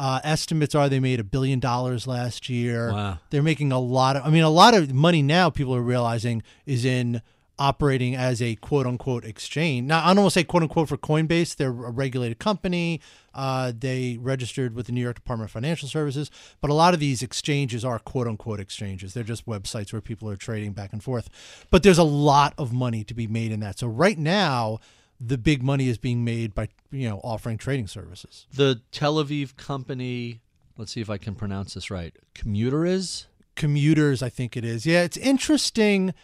Uh, 0.00 0.18
estimates 0.24 0.74
are 0.74 0.88
they 0.88 0.98
made 0.98 1.20
a 1.20 1.24
billion 1.24 1.60
dollars 1.60 2.06
last 2.06 2.48
year. 2.48 2.90
Wow. 2.90 3.18
They're 3.28 3.42
making 3.42 3.70
a 3.70 3.78
lot 3.78 4.16
of. 4.16 4.24
I 4.24 4.30
mean, 4.30 4.42
a 4.42 4.48
lot 4.48 4.72
of 4.72 4.94
money 4.94 5.20
now. 5.20 5.50
People 5.50 5.76
are 5.76 5.82
realizing 5.82 6.42
is 6.64 6.86
in 6.86 7.20
operating 7.58 8.16
as 8.16 8.40
a 8.40 8.54
quote 8.56 8.86
unquote 8.86 9.26
exchange. 9.26 9.86
Now, 9.86 10.02
I 10.02 10.14
don't 10.14 10.22
want 10.22 10.32
to 10.32 10.40
say 10.40 10.44
quote 10.44 10.62
unquote 10.62 10.88
for 10.88 10.96
Coinbase. 10.96 11.54
They're 11.54 11.68
a 11.68 11.90
regulated 11.90 12.38
company. 12.38 13.02
Uh, 13.34 13.72
they 13.78 14.16
registered 14.18 14.74
with 14.74 14.86
the 14.86 14.92
New 14.92 15.02
York 15.02 15.16
Department 15.16 15.50
of 15.50 15.52
Financial 15.52 15.86
Services. 15.86 16.30
But 16.62 16.70
a 16.70 16.74
lot 16.74 16.94
of 16.94 17.00
these 17.00 17.22
exchanges 17.22 17.84
are 17.84 17.98
quote 17.98 18.26
unquote 18.26 18.58
exchanges. 18.58 19.12
They're 19.12 19.22
just 19.22 19.44
websites 19.44 19.92
where 19.92 20.00
people 20.00 20.30
are 20.30 20.36
trading 20.36 20.72
back 20.72 20.94
and 20.94 21.04
forth. 21.04 21.28
But 21.70 21.82
there's 21.82 21.98
a 21.98 22.04
lot 22.04 22.54
of 22.56 22.72
money 22.72 23.04
to 23.04 23.12
be 23.12 23.26
made 23.26 23.52
in 23.52 23.60
that. 23.60 23.78
So 23.78 23.86
right 23.86 24.18
now, 24.18 24.78
the 25.20 25.36
big 25.36 25.62
money 25.62 25.88
is 25.88 25.98
being 25.98 26.24
made 26.24 26.54
by 26.54 26.68
you 26.90 27.08
know 27.08 27.20
offering 27.22 27.58
trading 27.58 27.86
services. 27.86 28.46
The 28.54 28.80
Tel 28.90 29.16
Aviv 29.16 29.56
company, 29.56 30.40
let's 30.78 30.92
see 30.92 31.00
if 31.00 31.10
I 31.10 31.18
can 31.18 31.34
pronounce 31.34 31.74
this 31.74 31.90
right. 31.90 32.14
Commuter 32.34 32.84
is? 32.86 33.26
commuters 33.56 34.22
i 34.22 34.28
think 34.30 34.56
it 34.56 34.64
is 34.64 34.86
yeah 34.86 35.02
it's 35.02 35.18
interesting 35.18 36.14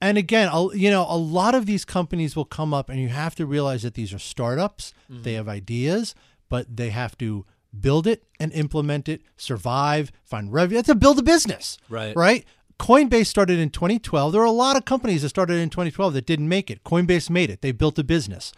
And 0.00 0.18
again, 0.18 0.50
you 0.74 0.90
know, 0.90 1.06
a 1.08 1.16
lot 1.16 1.54
of 1.54 1.64
these 1.64 1.84
companies 1.84 2.36
will 2.36 2.44
come 2.44 2.74
up, 2.74 2.90
and 2.90 3.00
you 3.00 3.08
have 3.08 3.34
to 3.36 3.46
realize 3.46 3.82
that 3.82 3.94
these 3.94 4.12
are 4.12 4.18
startups. 4.18 4.92
Mm-hmm. 5.10 5.22
They 5.22 5.32
have 5.34 5.48
ideas, 5.48 6.14
but 6.50 6.76
they 6.76 6.90
have 6.90 7.16
to 7.18 7.46
build 7.80 8.06
it 8.06 8.22
and 8.38 8.52
implement 8.52 9.08
it, 9.08 9.22
survive, 9.36 10.12
find 10.22 10.52
revenue. 10.52 10.80
It's 10.80 10.90
a 10.90 10.94
build 10.94 11.18
a 11.18 11.22
business, 11.22 11.78
Right. 11.88 12.14
Right. 12.14 12.44
Coinbase 12.78 13.26
started 13.26 13.58
in 13.58 13.70
2012. 13.70 14.32
There 14.32 14.40
were 14.40 14.46
a 14.46 14.50
lot 14.50 14.76
of 14.76 14.84
companies 14.84 15.22
that 15.22 15.28
started 15.28 15.58
in 15.58 15.70
2012 15.70 16.14
that 16.14 16.26
didn't 16.26 16.48
make 16.48 16.70
it. 16.70 16.84
Coinbase 16.84 17.30
made 17.30 17.50
it. 17.50 17.60
They 17.62 17.72
built 17.72 17.98
a 17.98 18.04
business. 18.04 18.52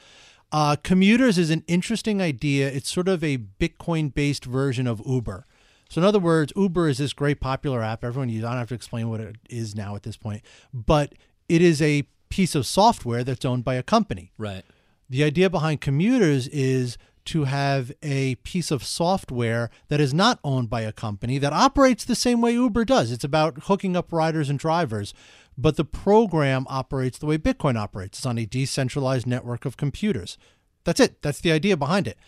Uh, 0.53 0.77
commuters 0.77 1.39
is 1.39 1.51
an 1.51 1.65
interesting 1.67 2.23
idea. 2.23 2.69
It's 2.69 2.91
sort 2.91 3.09
of 3.09 3.23
a 3.23 3.39
Bitcoin 3.39 4.15
based 4.15 4.45
version 4.45 4.87
of 4.87 5.03
Uber. 5.05 5.45
So, 5.89 6.01
in 6.01 6.05
other 6.05 6.19
words, 6.19 6.53
Uber 6.57 6.89
is 6.89 6.99
this 6.99 7.13
great 7.13 7.41
popular 7.41 7.83
app. 7.83 8.05
Everyone 8.05 8.29
uses. 8.29 8.45
I 8.45 8.51
don't 8.51 8.59
have 8.59 8.69
to 8.69 8.75
explain 8.75 9.09
what 9.09 9.21
it 9.21 9.37
is 9.49 9.75
now 9.75 9.95
at 9.95 10.03
this 10.03 10.17
point, 10.17 10.43
but 10.73 11.15
it 11.49 11.63
is 11.63 11.81
a 11.81 12.05
piece 12.29 12.55
of 12.55 12.67
software 12.67 13.23
that's 13.23 13.45
owned 13.45 13.65
by 13.65 13.75
a 13.75 13.83
company. 13.83 14.33
Right. 14.39 14.65
The 15.09 15.23
idea 15.23 15.49
behind 15.49 15.81
commuters 15.81 16.49
is 16.49 16.99
to 17.27 17.45
have 17.45 17.93
a 18.03 18.37
piece 18.37 18.71
of 18.71 18.85
software 18.85 19.71
that 19.89 20.01
is 20.01 20.15
not 20.15 20.39
owned 20.43 20.71
by 20.71 20.83
a 20.83 20.93
company 20.93 21.39
that 21.39 21.53
operates 21.53 22.05
the 22.05 22.15
same 22.15 22.41
way 22.41 22.53
Uber 22.53 22.85
does. 22.85 23.13
It's 23.13 23.25
about 23.25 23.65
hooking 23.65 23.97
up 23.97 24.13
riders 24.13 24.49
and 24.49 24.59
drivers, 24.59 25.13
but 25.59 25.77
the 25.77 25.85
program 25.85 26.67
operates 26.69 27.19
the 27.19 27.27
way 27.27 27.39
Bitcoin 27.39 27.77
operates. 27.77 28.19
It's 28.19 28.27
on 28.27 28.39
a 28.39 28.47
decentralized 28.47 29.27
network 29.27 29.65
of 29.65 29.77
computers. 29.77 30.39
That's 30.85 31.01
it. 31.01 31.21
That's 31.23 31.41
the 31.41 31.53
idea 31.53 31.77
behind 31.77 32.07
it. 32.07 32.19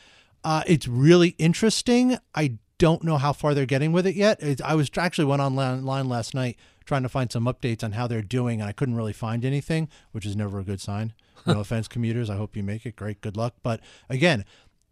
Uh, 0.44 0.62
it's 0.66 0.88
really 0.88 1.30
interesting. 1.38 2.18
I 2.34 2.58
don't 2.78 3.02
know 3.02 3.18
how 3.18 3.32
far 3.32 3.54
they're 3.54 3.66
getting 3.66 3.92
with 3.92 4.06
it 4.06 4.14
yet. 4.14 4.42
It, 4.42 4.60
I 4.62 4.74
was 4.74 4.90
actually 4.96 5.24
went 5.24 5.42
online 5.42 6.08
last 6.08 6.34
night 6.34 6.56
trying 6.84 7.02
to 7.02 7.08
find 7.08 7.30
some 7.30 7.44
updates 7.44 7.84
on 7.84 7.92
how 7.92 8.06
they're 8.06 8.22
doing, 8.22 8.60
and 8.60 8.68
I 8.68 8.72
couldn't 8.72 8.94
really 8.94 9.12
find 9.12 9.44
anything, 9.44 9.88
which 10.12 10.24
is 10.24 10.34
never 10.34 10.58
a 10.58 10.64
good 10.64 10.80
sign. 10.80 11.12
No 11.46 11.60
offense, 11.60 11.86
commuters. 11.86 12.30
I 12.30 12.36
hope 12.36 12.56
you 12.56 12.62
make 12.62 12.86
it. 12.86 12.96
Great. 12.96 13.20
Good 13.20 13.36
luck. 13.36 13.54
But 13.62 13.80
again, 14.08 14.44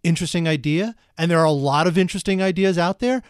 interesting 0.06 0.46
idea, 0.48 0.94
and 1.18 1.30
there 1.30 1.38
are 1.38 1.44
a 1.44 1.50
lot 1.50 1.86
of 1.86 1.98
interesting 1.98 2.40
ideas 2.42 2.78
out 2.78 2.98
there. 3.00 3.22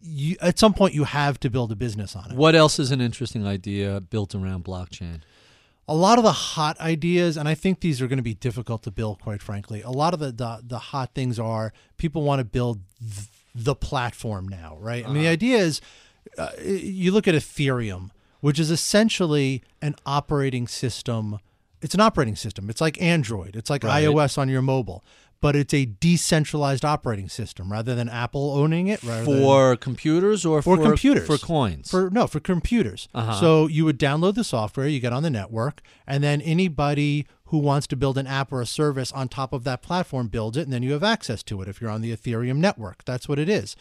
You, 0.00 0.36
at 0.40 0.58
some 0.58 0.74
point, 0.74 0.94
you 0.94 1.04
have 1.04 1.38
to 1.40 1.50
build 1.50 1.72
a 1.72 1.76
business 1.76 2.14
on 2.16 2.30
it. 2.30 2.36
What 2.36 2.54
else 2.54 2.78
is 2.78 2.90
an 2.90 3.00
interesting 3.00 3.46
idea 3.46 4.00
built 4.00 4.34
around 4.34 4.64
blockchain? 4.64 5.20
a 5.88 5.96
lot 5.96 6.16
of 6.16 6.24
the 6.24 6.32
hot 6.32 6.78
ideas, 6.80 7.36
and 7.36 7.48
I 7.48 7.54
think 7.54 7.80
these 7.80 8.00
are 8.00 8.06
going 8.06 8.18
to 8.18 8.22
be 8.22 8.34
difficult 8.34 8.84
to 8.84 8.90
build, 8.90 9.20
quite 9.20 9.42
frankly. 9.42 9.82
A 9.82 9.90
lot 9.90 10.14
of 10.14 10.20
the 10.20 10.30
the, 10.32 10.60
the 10.64 10.78
hot 10.78 11.10
things 11.14 11.38
are 11.38 11.72
people 11.96 12.22
want 12.22 12.38
to 12.38 12.44
build 12.44 12.80
th- 13.00 13.26
the 13.54 13.74
platform 13.74 14.48
now, 14.48 14.76
right? 14.80 15.04
I 15.04 15.12
mean, 15.12 15.22
the 15.24 15.28
idea 15.28 15.58
is 15.58 15.80
uh, 16.38 16.50
you 16.62 17.10
look 17.12 17.26
at 17.28 17.34
Ethereum, 17.34 18.10
which 18.40 18.58
is 18.60 18.70
essentially 18.70 19.62
an 19.82 19.96
operating 20.06 20.68
system. 20.68 21.38
It's 21.82 21.94
an 21.94 22.00
operating 22.00 22.36
system. 22.36 22.70
It's 22.70 22.80
like 22.80 23.02
Android. 23.02 23.56
It's 23.56 23.68
like 23.68 23.82
Right. 23.82 24.04
iOS 24.04 24.38
on 24.38 24.48
your 24.48 24.62
mobile, 24.62 25.04
but 25.42 25.54
it's 25.54 25.74
a 25.74 25.84
decentralized 25.84 26.84
operating 26.84 27.28
system 27.28 27.70
rather 27.70 27.94
than 27.94 28.08
Apple 28.08 28.52
owning 28.56 28.86
it. 28.86 29.02
rather 29.02 29.24
than- 29.26 29.42
For 29.42 29.76
computers 29.76 30.46
or 30.46 30.62
for 30.62 30.76
for 30.78 30.82
computers 30.82 31.26
For 31.26 31.36
coins? 31.36 31.90
for 31.90 32.08
no 32.10 32.26
for 32.26 32.40
computers 32.40 33.08
Uh-huh. 33.12 33.38
so 33.38 33.66
you 33.66 33.84
would 33.84 33.98
download 33.98 34.34
the 34.36 34.44
software 34.44 34.88
you 34.88 35.00
get 35.00 35.12
on 35.12 35.22
the 35.22 35.30
network 35.30 35.82
and 36.06 36.24
then 36.24 36.40
anybody 36.40 37.26
who 37.46 37.58
wants 37.58 37.86
to 37.88 37.96
build 37.96 38.16
an 38.16 38.26
app 38.26 38.50
or 38.52 38.62
a 38.62 38.66
service 38.66 39.12
on 39.12 39.28
top 39.28 39.52
of 39.52 39.64
that 39.64 39.82
platform 39.82 40.28
builds 40.28 40.56
it 40.56 40.62
and 40.62 40.72
then 40.72 40.82
you 40.82 40.92
have 40.92 41.02
access 41.04 41.42
to 41.42 41.60
it 41.60 41.68
if 41.68 41.80
you're 41.80 41.90
on 41.90 42.00
the 42.00 42.16
ethereum 42.16 42.56
network 42.56 43.04
that's 43.04 43.28
what 43.28 43.38
it 43.38 43.48
is 43.50 43.76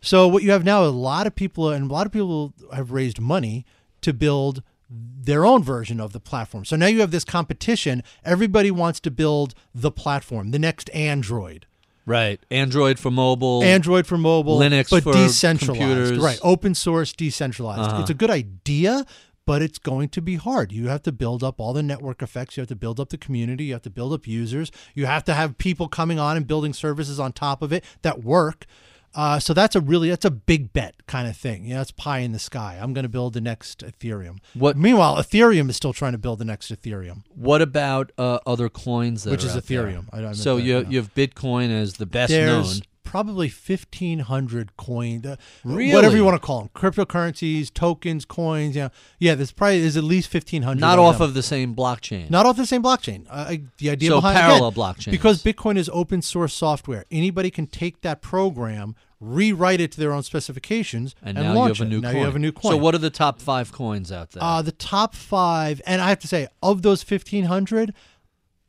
so 0.00 0.28
what 0.28 0.42
you 0.44 0.50
have 0.52 0.64
now 0.64 0.84
a 0.84 0.86
lot 1.10 1.26
of 1.26 1.34
people 1.34 1.70
and 1.70 1.90
a 1.90 1.92
lot 1.92 2.06
of 2.06 2.12
people 2.12 2.52
have 2.72 2.92
raised 2.92 3.18
money 3.20 3.64
to 4.02 4.12
build 4.12 4.62
their 4.90 5.44
own 5.44 5.62
version 5.62 6.00
of 6.00 6.12
the 6.12 6.20
platform 6.20 6.64
so 6.64 6.76
now 6.76 6.86
you 6.86 7.00
have 7.00 7.10
this 7.10 7.24
competition 7.24 8.02
everybody 8.24 8.70
wants 8.70 9.00
to 9.00 9.10
build 9.10 9.54
the 9.74 9.90
platform 9.90 10.50
the 10.50 10.58
next 10.58 10.90
android 10.94 11.66
right. 12.06 12.40
Android 12.50 12.98
for 12.98 13.10
mobile. 13.10 13.62
Android 13.62 14.06
for 14.06 14.16
mobile, 14.16 14.58
Linux 14.58 14.88
but 14.88 15.02
for 15.02 15.12
decentralized. 15.12 15.78
computers. 15.78 16.18
Right, 16.18 16.38
open 16.42 16.74
source, 16.74 17.12
decentralized. 17.12 17.80
Uh-huh. 17.82 18.00
It's 18.00 18.08
a 18.08 18.14
good 18.14 18.30
idea, 18.30 19.04
but 19.48 19.62
it's 19.62 19.78
going 19.78 20.10
to 20.10 20.20
be 20.20 20.36
hard. 20.36 20.72
You 20.72 20.88
have 20.88 21.02
to 21.04 21.10
build 21.10 21.42
up 21.42 21.58
all 21.58 21.72
the 21.72 21.82
network 21.82 22.20
effects. 22.20 22.58
You 22.58 22.60
have 22.60 22.68
to 22.68 22.76
build 22.76 23.00
up 23.00 23.08
the 23.08 23.16
community. 23.16 23.64
You 23.64 23.72
have 23.72 23.82
to 23.82 23.90
build 23.90 24.12
up 24.12 24.26
users. 24.26 24.70
You 24.94 25.06
have 25.06 25.24
to 25.24 25.32
have 25.32 25.56
people 25.56 25.88
coming 25.88 26.18
on 26.18 26.36
and 26.36 26.46
building 26.46 26.74
services 26.74 27.18
on 27.18 27.32
top 27.32 27.62
of 27.62 27.72
it 27.72 27.82
that 28.02 28.22
work. 28.22 28.66
Uh, 29.14 29.38
so 29.38 29.54
that's 29.54 29.74
a 29.74 29.80
really 29.80 30.10
that's 30.10 30.24
a 30.24 30.30
big 30.30 30.72
bet 30.72 31.06
kind 31.06 31.26
of 31.26 31.36
thing. 31.36 31.64
Yeah, 31.64 31.80
it's 31.80 31.90
pie 31.90 32.18
in 32.20 32.32
the 32.32 32.38
sky. 32.38 32.78
I'm 32.80 32.92
going 32.92 33.04
to 33.04 33.08
build 33.08 33.32
the 33.34 33.40
next 33.40 33.80
Ethereum. 33.80 34.38
What- 34.54 34.76
Meanwhile, 34.76 35.16
Ethereum 35.16 35.68
is 35.70 35.76
still 35.76 35.92
trying 35.92 36.12
to 36.12 36.18
build 36.18 36.38
the 36.38 36.44
next 36.44 36.70
Ethereum, 36.70 37.22
What 37.34 37.62
about 37.62 38.12
uh, 38.18 38.38
other 38.46 38.68
coins 38.68 39.24
that 39.24 39.30
which 39.30 39.44
is? 39.44 39.56
Ethereum. 39.56 40.06
I, 40.12 40.24
I 40.26 40.32
So 40.32 40.56
you 40.56 40.86
you 40.88 40.98
have 40.98 41.14
Bitcoin 41.14 41.70
as 41.70 41.94
the 41.94 42.06
best 42.06 42.30
There's 42.30 42.48
known. 42.78 42.82
Probably 43.08 43.48
1,500 43.48 44.76
coin, 44.76 45.24
uh, 45.24 45.36
Really? 45.64 45.94
whatever 45.94 46.14
you 46.16 46.24
want 46.24 46.34
to 46.40 46.46
call 46.46 46.60
them, 46.60 46.70
cryptocurrencies, 46.74 47.72
tokens, 47.72 48.24
coins. 48.24 48.76
Yeah, 48.76 48.88
yeah. 49.18 49.34
There's 49.34 49.50
probably 49.52 49.80
there's 49.80 49.96
at 49.96 50.04
least 50.04 50.32
1,500. 50.32 50.78
Not 50.80 50.98
off 50.98 51.14
them. 51.18 51.22
of 51.28 51.34
the 51.34 51.42
same 51.42 51.74
blockchain. 51.74 52.28
not 52.30 52.44
off 52.46 52.56
the 52.56 52.66
same 52.66 52.82
blockchain. 52.82 53.26
Uh, 53.30 53.56
the 53.78 53.90
idea 53.90 54.10
So 54.10 54.16
behind 54.16 54.36
parallel 54.38 54.68
again, 54.68 54.78
blockchains. 54.82 55.10
because 55.10 55.42
Bitcoin 55.42 55.76
is 55.78 55.88
open 55.92 56.20
source 56.22 56.52
software. 56.52 57.04
Anybody 57.10 57.50
can 57.50 57.66
take 57.66 58.02
that 58.02 58.20
program, 58.20 58.94
rewrite 59.20 59.80
it 59.80 59.90
to 59.92 60.00
their 60.00 60.12
own 60.12 60.22
specifications, 60.22 61.14
and 61.22 61.38
and, 61.38 61.46
now 61.46 61.52
you 61.54 61.58
launch 61.58 61.78
have 61.78 61.86
a 61.86 61.90
it. 61.90 61.92
new 61.94 62.00
now 62.02 62.08
coin. 62.10 62.18
you 62.20 62.24
have 62.26 62.36
a 62.36 62.38
new 62.38 62.52
coin. 62.52 62.72
So 62.72 62.76
what 62.76 62.94
are 62.94 62.98
the 62.98 63.10
top 63.10 63.40
five 63.40 63.72
coins 63.72 64.12
out 64.12 64.32
there? 64.32 64.42
Uh, 64.42 64.60
the 64.62 64.72
top 64.72 65.14
five, 65.14 65.80
and 65.86 66.00
I 66.02 66.08
have 66.10 66.18
to 66.20 66.28
say, 66.28 66.46
of 66.62 66.82
those 66.82 67.02
fifteen 67.02 67.44
hundred, 67.44 67.94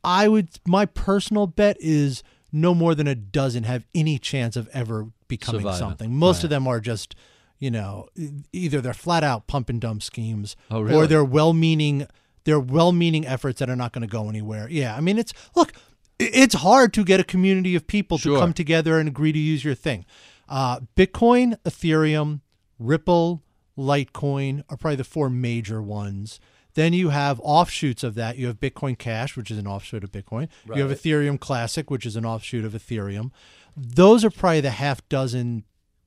I 0.02 0.28
would 0.28 0.48
my 0.66 0.86
personal 0.86 1.46
bet 1.46 1.76
is 1.78 2.22
no 2.52 2.74
more 2.74 2.94
than 2.94 3.06
a 3.06 3.14
dozen 3.14 3.64
have 3.64 3.84
any 3.94 4.18
chance 4.18 4.56
of 4.56 4.68
ever 4.72 5.08
becoming 5.28 5.70
something. 5.74 6.14
Most 6.14 6.38
Right. 6.38 6.44
of 6.44 6.50
them 6.50 6.66
are 6.66 6.80
just, 6.80 7.14
you 7.58 7.70
know, 7.70 8.08
either 8.52 8.80
they're 8.80 8.94
flat 8.94 9.22
out 9.24 9.46
pump 9.46 9.68
and 9.68 9.80
dump 9.80 10.02
schemes, 10.02 10.56
Oh, 10.70 10.82
or 10.86 11.06
they're 11.06 11.24
well-meaning, 11.24 12.06
they're 12.44 12.58
well-meaning 12.60 13.26
efforts 13.26 13.58
that 13.60 13.70
are 13.70 13.76
not 13.76 13.92
going 13.92 14.02
to 14.02 14.10
go 14.10 14.28
anywhere. 14.28 14.68
Yeah, 14.70 14.96
I 14.96 15.00
mean, 15.00 15.18
it's 15.18 15.32
look, 15.54 15.72
it's 16.18 16.54
hard 16.54 16.92
to 16.94 17.04
get 17.04 17.20
a 17.20 17.24
community 17.24 17.74
of 17.74 17.86
people 17.86 18.18
Sure. 18.18 18.34
to 18.36 18.40
come 18.40 18.52
together 18.52 18.98
and 18.98 19.08
agree 19.08 19.32
to 19.32 19.38
use 19.38 19.64
your 19.64 19.74
thing. 19.74 20.04
Uh, 20.48 20.80
Bitcoin, 20.96 21.56
Ethereum, 21.64 22.40
Ripple, 22.78 23.42
Litecoin 23.78 24.62
are 24.68 24.76
probably 24.76 24.96
the 24.96 25.04
four 25.04 25.30
major 25.30 25.80
ones. 25.80 26.40
Then 26.74 26.92
you 26.92 27.10
have 27.10 27.40
offshoots 27.42 28.04
of 28.04 28.14
that. 28.14 28.36
You 28.36 28.46
have 28.46 28.60
Bitcoin 28.60 28.96
Cash, 28.98 29.36
which 29.36 29.50
is 29.50 29.58
an 29.58 29.66
offshoot 29.66 30.04
of 30.04 30.12
Bitcoin. 30.12 30.48
You 30.76 30.86
have 30.86 30.90
Ethereum 30.98 31.38
Classic, 31.40 31.90
which 31.90 32.06
is 32.06 32.16
an 32.16 32.24
offshoot 32.24 32.64
of 32.64 32.72
Ethereum. 32.72 33.30
Those 33.76 34.24
are 34.24 34.30
probably 34.30 34.60
the 34.60 34.70
half 34.70 35.06
dozen 35.08 35.64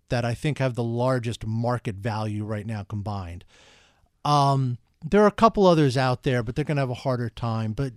that 0.09 0.25
I 0.25 0.33
think 0.33 0.59
have 0.59 0.75
the 0.75 0.83
largest 0.83 1.45
market 1.45 1.95
value 1.95 2.43
right 2.45 2.65
now 2.65 2.83
combined. 2.83 3.45
Um, 4.23 4.77
there 5.03 5.23
are 5.23 5.27
a 5.27 5.31
couple 5.31 5.65
others 5.65 5.97
out 5.97 6.23
there, 6.23 6.43
but 6.43 6.55
they're 6.55 6.65
going 6.65 6.77
to 6.77 6.81
have 6.81 6.89
a 6.89 6.93
harder 6.93 7.29
time. 7.29 7.73
But 7.73 7.93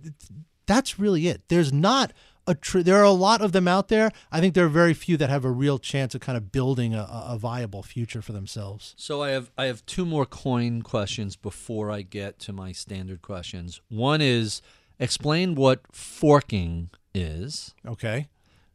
that's 0.65 0.99
really 0.99 1.27
it. 1.27 1.43
There's 1.47 1.71
not 1.71 2.11
a 2.47 2.55
tr- 2.55 2.79
there 2.81 2.95
are 2.97 3.03
a 3.03 3.11
lot 3.11 3.41
of 3.41 3.51
them 3.51 3.67
out 3.67 3.89
there. 3.89 4.11
I 4.31 4.39
think 4.39 4.53
there 4.55 4.65
are 4.65 4.69
very 4.69 4.93
few 4.93 5.17
that 5.17 5.29
have 5.29 5.43
a 5.45 5.51
real 5.51 5.77
chance 5.79 6.15
of 6.15 6.21
kind 6.21 6.37
of 6.37 6.51
building 6.51 6.93
a, 6.95 7.07
a 7.27 7.37
viable 7.37 7.83
future 7.83 8.21
for 8.21 8.31
themselves. 8.33 8.95
So 8.97 9.21
I 9.21 9.29
have 9.31 9.51
I 9.57 9.65
have 9.65 9.85
two 9.85 10.05
more 10.05 10.25
coin 10.25 10.81
questions 10.81 11.35
before 11.35 11.91
I 11.91 12.01
get 12.03 12.39
to 12.39 12.53
my 12.53 12.71
standard 12.71 13.21
questions. 13.21 13.81
One 13.89 14.21
is 14.21 14.61
explain 14.99 15.55
what 15.55 15.81
forking 15.91 16.89
is, 17.13 17.75
Okay. 17.85 18.27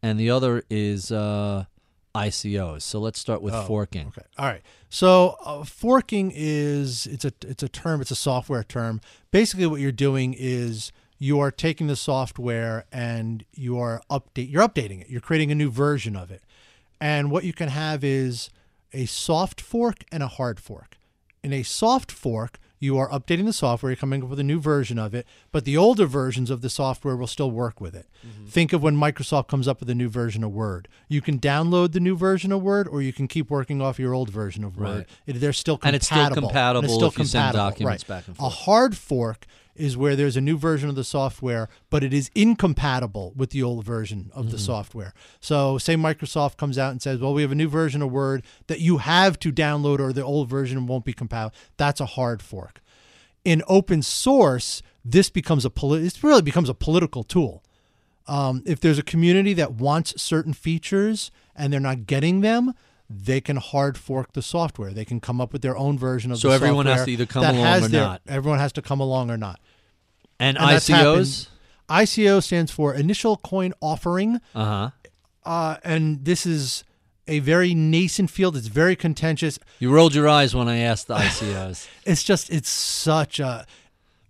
and 0.03 0.19
the 0.21 0.31
other 0.31 0.63
is 0.71 1.11
uh, 1.11 1.65
ICOs. 2.15 2.83
So 2.83 3.01
let's 3.01 3.19
start 3.19 3.41
with 3.43 3.55
Oh, 3.55 3.65
forking. 3.65 4.09
Okay. 4.09 4.27
All 4.39 4.47
right. 4.47 4.63
So 4.91 5.37
uh, 5.45 5.65
forking 5.65 6.31
is 6.35 7.07
it's 7.07 7.25
a 7.25 7.33
it's 7.47 7.63
a 7.63 7.69
term. 7.69 8.01
It's 8.01 8.11
a 8.11 8.17
software 8.17 8.63
term. 8.65 9.01
Basically, 9.31 9.67
what 9.67 9.81
you're 9.81 9.93
doing 9.93 10.35
is 10.39 10.93
you 11.23 11.39
are 11.39 11.53
taking 11.53 11.87
the 11.87 11.95
software 11.95 12.85
and 12.91 13.45
you 13.55 13.79
are 13.79 14.03
update 14.11 14.51
you're 14.51 14.67
updating 14.67 15.01
it. 15.01 15.09
You're 15.09 15.21
creating 15.21 15.53
a 15.53 15.55
new 15.55 15.71
version 15.71 16.17
of 16.17 16.33
it. 16.33 16.43
And 17.01 17.31
what 17.31 17.45
you 17.45 17.53
can 17.53 17.69
have 17.69 18.03
is 18.03 18.51
a 18.93 19.07
soft 19.07 19.61
fork 19.61 20.05
and 20.11 20.21
a 20.21 20.27
hard 20.27 20.59
fork. 20.59 20.99
In 21.45 21.53
a 21.53 21.63
soft 21.63 22.11
fork, 22.11 22.59
you 22.81 22.99
are 22.99 23.09
updating 23.11 23.45
the 23.45 23.53
software, 23.53 23.93
you're 23.93 23.97
coming 23.97 24.25
up 24.25 24.31
with 24.31 24.41
a 24.41 24.45
new 24.45 24.59
version 24.59 24.99
of 24.99 25.15
it, 25.15 25.25
but 25.53 25.65
the 25.65 25.77
older 25.77 26.07
versions 26.07 26.51
of 26.51 26.61
the 26.61 26.69
software 26.69 27.17
will 27.17 27.29
still 27.29 27.53
work 27.53 27.81
with 27.81 27.95
it. 27.95 28.09
Mm-hmm. 28.27 28.47
Think 28.47 28.73
of 28.73 28.83
when 28.83 28.97
Microsoft 28.97 29.47
comes 29.47 29.69
up 29.69 29.79
with 29.79 29.89
a 29.89 29.95
new 29.95 30.09
version 30.09 30.43
of 30.43 30.51
Word. 30.51 30.89
You 31.07 31.21
can 31.21 31.39
download 31.39 31.93
the 31.93 32.01
new 32.01 32.17
version 32.17 32.51
of 32.51 32.63
Word, 32.63 32.89
or 32.89 33.01
you 33.01 33.13
can 33.13 33.29
keep 33.29 33.49
working 33.49 33.81
off 33.81 34.01
your 34.01 34.13
old 34.13 34.31
version 34.31 34.65
of 34.65 34.77
Word. 34.77 34.97
Right. 34.97 35.07
It- 35.27 35.41
they're 35.41 35.53
still 35.53 35.79
compatible. 35.79 35.87
And 35.87 35.97
it's 35.97 36.07
still 36.07 36.49
compatible 36.49 37.07
if 37.07 37.19
you 37.19 37.25
send 37.27 37.53
documents 37.53 38.09
right. 38.09 38.17
back 38.17 38.27
and 38.27 38.37
A 38.41 38.49
hard 38.49 38.97
fork 38.97 39.47
is 39.75 39.97
where 39.97 40.15
there's 40.17 40.37
a 40.37 40.41
new 40.41 40.57
version 40.59 40.89
of 40.89 40.95
the 40.95 41.05
software, 41.05 41.69
but 41.89 42.05
it 42.05 42.13
is 42.13 42.31
incompatible 42.35 43.33
with 43.35 43.51
the 43.51 43.63
old 43.63 43.85
version 43.85 44.31
of 44.35 44.45
Mm-hmm. 44.45 44.53
the 44.53 44.59
software. 44.59 45.15
So, 45.41 45.79
say 45.79 45.95
Microsoft 45.97 46.57
comes 46.57 46.77
out 46.79 46.91
and 46.93 47.01
says, 47.01 47.21
"Well, 47.21 47.33
we 47.35 47.43
have 47.43 47.53
a 47.53 47.55
new 47.57 47.69
version 47.69 48.03
of 48.03 48.11
Word 48.11 48.43
that 48.67 48.81
you 48.81 48.99
have 48.99 49.39
to 49.41 49.53
download, 49.53 49.99
or 49.99 50.13
the 50.13 50.23
old 50.25 50.49
version 50.49 50.87
won't 50.87 51.05
be 51.05 51.13
compatible." 51.13 51.57
That's 51.77 52.01
a 52.01 52.07
hard 52.07 52.43
fork. 52.43 52.81
in 53.45 53.61
open 53.67 54.03
source, 54.03 54.83
this 55.05 55.29
becomes 55.29 55.65
a 55.65 55.71
poli- 55.71 56.07
it 56.07 56.23
really 56.23 56.43
becomes 56.43 56.69
a 56.69 56.75
political 56.75 57.25
tool. 57.25 57.65
Um, 58.29 58.63
if 58.67 58.79
there's 58.79 58.99
a 59.01 59.03
community 59.03 59.53
that 59.55 59.73
wants 59.73 60.21
certain 60.23 60.53
features 60.53 61.33
and 61.57 61.73
they're 61.73 61.81
not 61.81 62.07
getting 62.07 62.41
them, 62.41 62.73
they 63.15 63.41
can 63.41 63.57
hard 63.57 63.99
fork 63.99 64.33
the 64.33 64.43
software. 64.43 64.93
They 64.93 65.05
can 65.05 65.21
come 65.21 65.41
up 65.41 65.53
with 65.53 65.63
their 65.63 65.77
own 65.77 65.99
version 65.99 66.31
of 66.33 66.39
So 66.39 66.49
the 66.49 66.55
everyone 66.55 66.87
has 66.87 66.99
software 67.01 67.07
to 67.07 67.13
either 67.13 67.27
come 67.27 67.45
along 67.45 67.83
or 67.85 67.89
their- 67.89 68.01
not. 68.01 68.23
Everyone 68.27 68.59
has 68.59 68.73
to 68.75 68.83
come 68.83 69.01
along 69.01 69.31
or 69.31 69.37
not. 69.37 69.61
And, 70.41 70.57
And 70.59 70.67
ICOs? 70.67 71.49
ICO 71.89 72.43
stands 72.43 72.71
for 72.73 72.95
Initial 72.95 73.37
Coin 73.37 73.73
Offering. 73.81 74.41
Uh 74.55 74.65
huh. 74.65 74.91
Uh, 75.45 75.77
and 75.85 76.25
this 76.25 76.47
is 76.47 76.85
a 77.29 77.39
very 77.41 77.75
nascent 77.75 78.31
field. 78.31 78.57
It's 78.57 78.67
very 78.69 78.97
contentious. 78.97 79.59
You 79.79 79.91
rolled 79.93 80.15
your 80.15 80.29
eyes 80.29 80.55
when 80.55 80.69
I 80.69 80.79
asked 80.79 81.07
the 81.09 81.15
ICOs. 81.17 81.87
It's 82.05 82.23
just, 82.23 82.51
it's 82.51 82.69
such 82.69 83.39
a. 83.41 83.67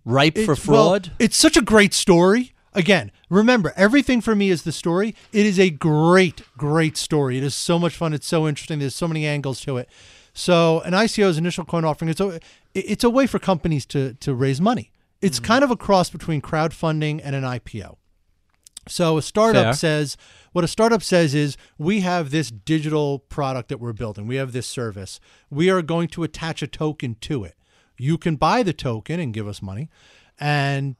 Ripe 0.05 0.35
for 0.35 0.41
it- 0.41 0.47
well, 0.67 0.89
fraud? 0.89 1.11
it's 1.19 1.37
such 1.37 1.55
a 1.55 1.61
great 1.61 1.93
story. 1.93 2.52
Again, 2.75 3.11
remember, 3.29 3.73
everything 3.75 4.19
for 4.21 4.35
me 4.35 4.49
is 4.49 4.63
the 4.63 4.71
story. 4.71 5.15
It 5.31 5.45
is 5.45 5.59
a 5.59 5.69
great, 5.69 6.41
great 6.57 6.97
story. 6.97 7.37
It 7.37 7.43
is 7.43 7.53
so 7.55 7.77
much 7.77 7.95
fun. 7.95 8.13
It's 8.13 8.27
so 8.27 8.47
interesting. 8.47 8.79
There's 8.79 8.95
so 8.95 9.07
many 9.07 9.25
angles 9.25 9.61
to 9.61 9.77
it. 9.77 9.89
So, 10.33 10.79
an 10.81 10.93
ICO's 10.93 11.37
initial 11.37 11.63
coin 11.65 11.85
offering, 11.85 12.09
it's 12.09 12.19
a, 12.19 12.39
it's 12.73 13.03
a 13.03 13.09
way 13.09 13.27
for 13.27 13.37
companies 13.37 13.85
to, 13.87 14.15
to 14.15 14.33
raise 14.33 14.59
money. 14.59 14.91
It's 15.21 15.37
Mm-hmm. 15.37 15.45
kind 15.45 15.63
of 15.63 15.71
a 15.71 15.77
cross 15.77 16.09
between 16.09 16.41
crowdfunding 16.41 17.21
and 17.23 17.35
an 17.35 17.43
IPO. 17.43 17.97
So 18.89 19.17
a 19.17 19.21
startup 19.21 19.63
Fair. 19.63 19.73
says 19.73 20.17
what 20.51 20.65
a 20.65 20.67
startup 20.67 21.01
says 21.01 21.33
is 21.33 21.55
we 21.77 22.01
have 22.01 22.31
this 22.31 22.51
digital 22.51 23.19
product 23.19 23.69
that 23.69 23.79
we're 23.79 23.93
building. 23.93 24.27
We 24.27 24.35
have 24.35 24.51
this 24.51 24.67
service. 24.67 25.21
We 25.49 25.69
are 25.69 25.81
going 25.81 26.09
to 26.09 26.23
attach 26.23 26.61
a 26.61 26.67
token 26.67 27.15
to 27.21 27.45
it. 27.45 27.55
You 27.97 28.17
can 28.17 28.35
buy 28.35 28.61
the 28.61 28.73
token 28.73 29.21
and 29.21 29.33
give 29.33 29.47
us 29.47 29.61
money 29.61 29.89
and 30.37 30.97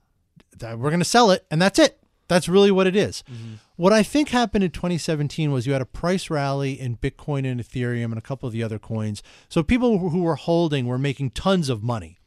that 0.60 0.80
we're 0.80 0.90
going 0.90 1.00
to 1.00 1.06
sell 1.06 1.32
it 1.32 1.46
and 1.52 1.62
that's 1.62 1.80
it. 1.80 2.00
That's 2.30 2.48
really 2.48 2.72
what 2.72 2.88
it 2.88 2.96
is. 2.96 3.24
Mm-hmm. 3.32 3.56
What 3.76 3.92
I 3.92 4.02
think 4.02 4.30
happened 4.30 4.64
in 4.64 4.72
2017 4.72 5.52
was 5.52 5.68
you 5.68 5.74
had 5.74 5.82
a 5.82 5.86
price 5.86 6.30
rally 6.30 6.80
in 6.80 6.98
Bitcoin 6.98 7.50
and 7.50 7.60
Ethereum 7.60 8.06
and 8.06 8.18
a 8.18 8.22
couple 8.22 8.48
of 8.48 8.54
the 8.54 8.64
other 8.64 8.80
coins. 8.80 9.22
So 9.50 9.62
people 9.62 10.10
who 10.10 10.24
were 10.24 10.36
holding 10.36 10.86
were 10.88 10.98
making 10.98 11.32
tons 11.32 11.70
of 11.70 11.84
money. 11.84 12.20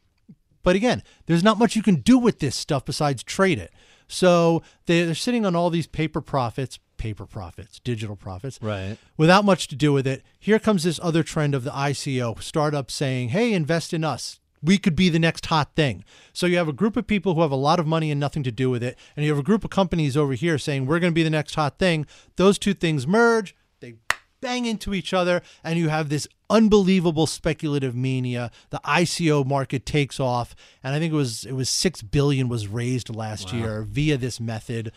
But 0.61 0.75
again, 0.75 1.01
there's 1.25 1.43
not 1.43 1.57
much 1.57 1.75
you 1.75 1.81
can 1.81 1.95
do 1.95 2.17
with 2.19 2.39
this 2.39 2.55
stuff 2.55 2.85
besides 2.85 3.23
trade 3.23 3.57
it. 3.57 3.71
So 4.07 4.61
they're 4.85 5.15
sitting 5.15 5.45
on 5.45 5.55
all 5.55 5.69
these 5.69 5.87
paper 5.87 6.21
profits, 6.21 6.79
paper 6.97 7.25
profits, 7.25 7.79
digital 7.79 8.15
profits, 8.15 8.59
Right. 8.61 8.97
without 9.17 9.45
much 9.45 9.67
to 9.69 9.75
do 9.75 9.93
with 9.93 10.05
it. 10.05 10.23
Here 10.39 10.59
comes 10.59 10.83
this 10.83 10.99
other 11.01 11.23
trend 11.23 11.55
of 11.55 11.63
the 11.63 11.71
ICO 11.71 12.41
startup 12.41 12.91
saying, 12.91 13.29
hey, 13.29 13.53
invest 13.53 13.93
in 13.93 14.03
us. 14.03 14.39
We 14.61 14.77
could 14.77 14.95
be 14.95 15.09
the 15.09 15.19
next 15.19 15.45
hot 15.47 15.75
thing. 15.75 16.03
So 16.33 16.45
you 16.45 16.57
have 16.57 16.67
a 16.67 16.73
group 16.73 16.97
of 16.97 17.07
people 17.07 17.35
who 17.35 17.41
have 17.41 17.51
a 17.51 17.55
lot 17.55 17.79
of 17.79 17.87
money 17.87 18.11
and 18.11 18.19
nothing 18.19 18.43
to 18.43 18.51
do 18.51 18.69
with 18.69 18.83
it. 18.83 18.97
And 19.15 19.25
you 19.25 19.31
have 19.31 19.39
a 19.39 19.43
group 19.43 19.63
of 19.63 19.69
companies 19.69 20.17
over 20.17 20.33
here 20.33 20.57
saying, 20.57 20.85
we're 20.85 20.99
going 20.99 21.11
to 21.11 21.15
be 21.15 21.23
the 21.23 21.29
next 21.29 21.55
hot 21.55 21.77
thing. 21.77 22.05
Those 22.35 22.57
two 22.57 22.73
things 22.73 23.05
merge, 23.05 23.55
they 23.79 23.95
bang 24.41 24.65
into 24.65 24.93
each 24.93 25.13
other, 25.13 25.41
and 25.63 25.77
you 25.77 25.89
have 25.89 26.09
this 26.09 26.27
unbelievable 26.49 27.27
speculative 27.27 27.95
mania. 27.95 28.51
The 28.69 28.79
ICO 28.85 29.45
market 29.45 29.85
takes 29.85 30.19
off. 30.19 30.55
And 30.83 30.95
I 30.95 30.99
think 30.99 31.13
it 31.13 31.17
was 31.17 31.45
it 31.45 31.53
was 31.53 31.69
six 31.69 32.01
billion 32.01 32.49
was 32.49 32.67
raised 32.67 33.13
last 33.13 33.53
year 33.53 33.81
via 33.83 34.17
this 34.17 34.39
method. 34.39 34.91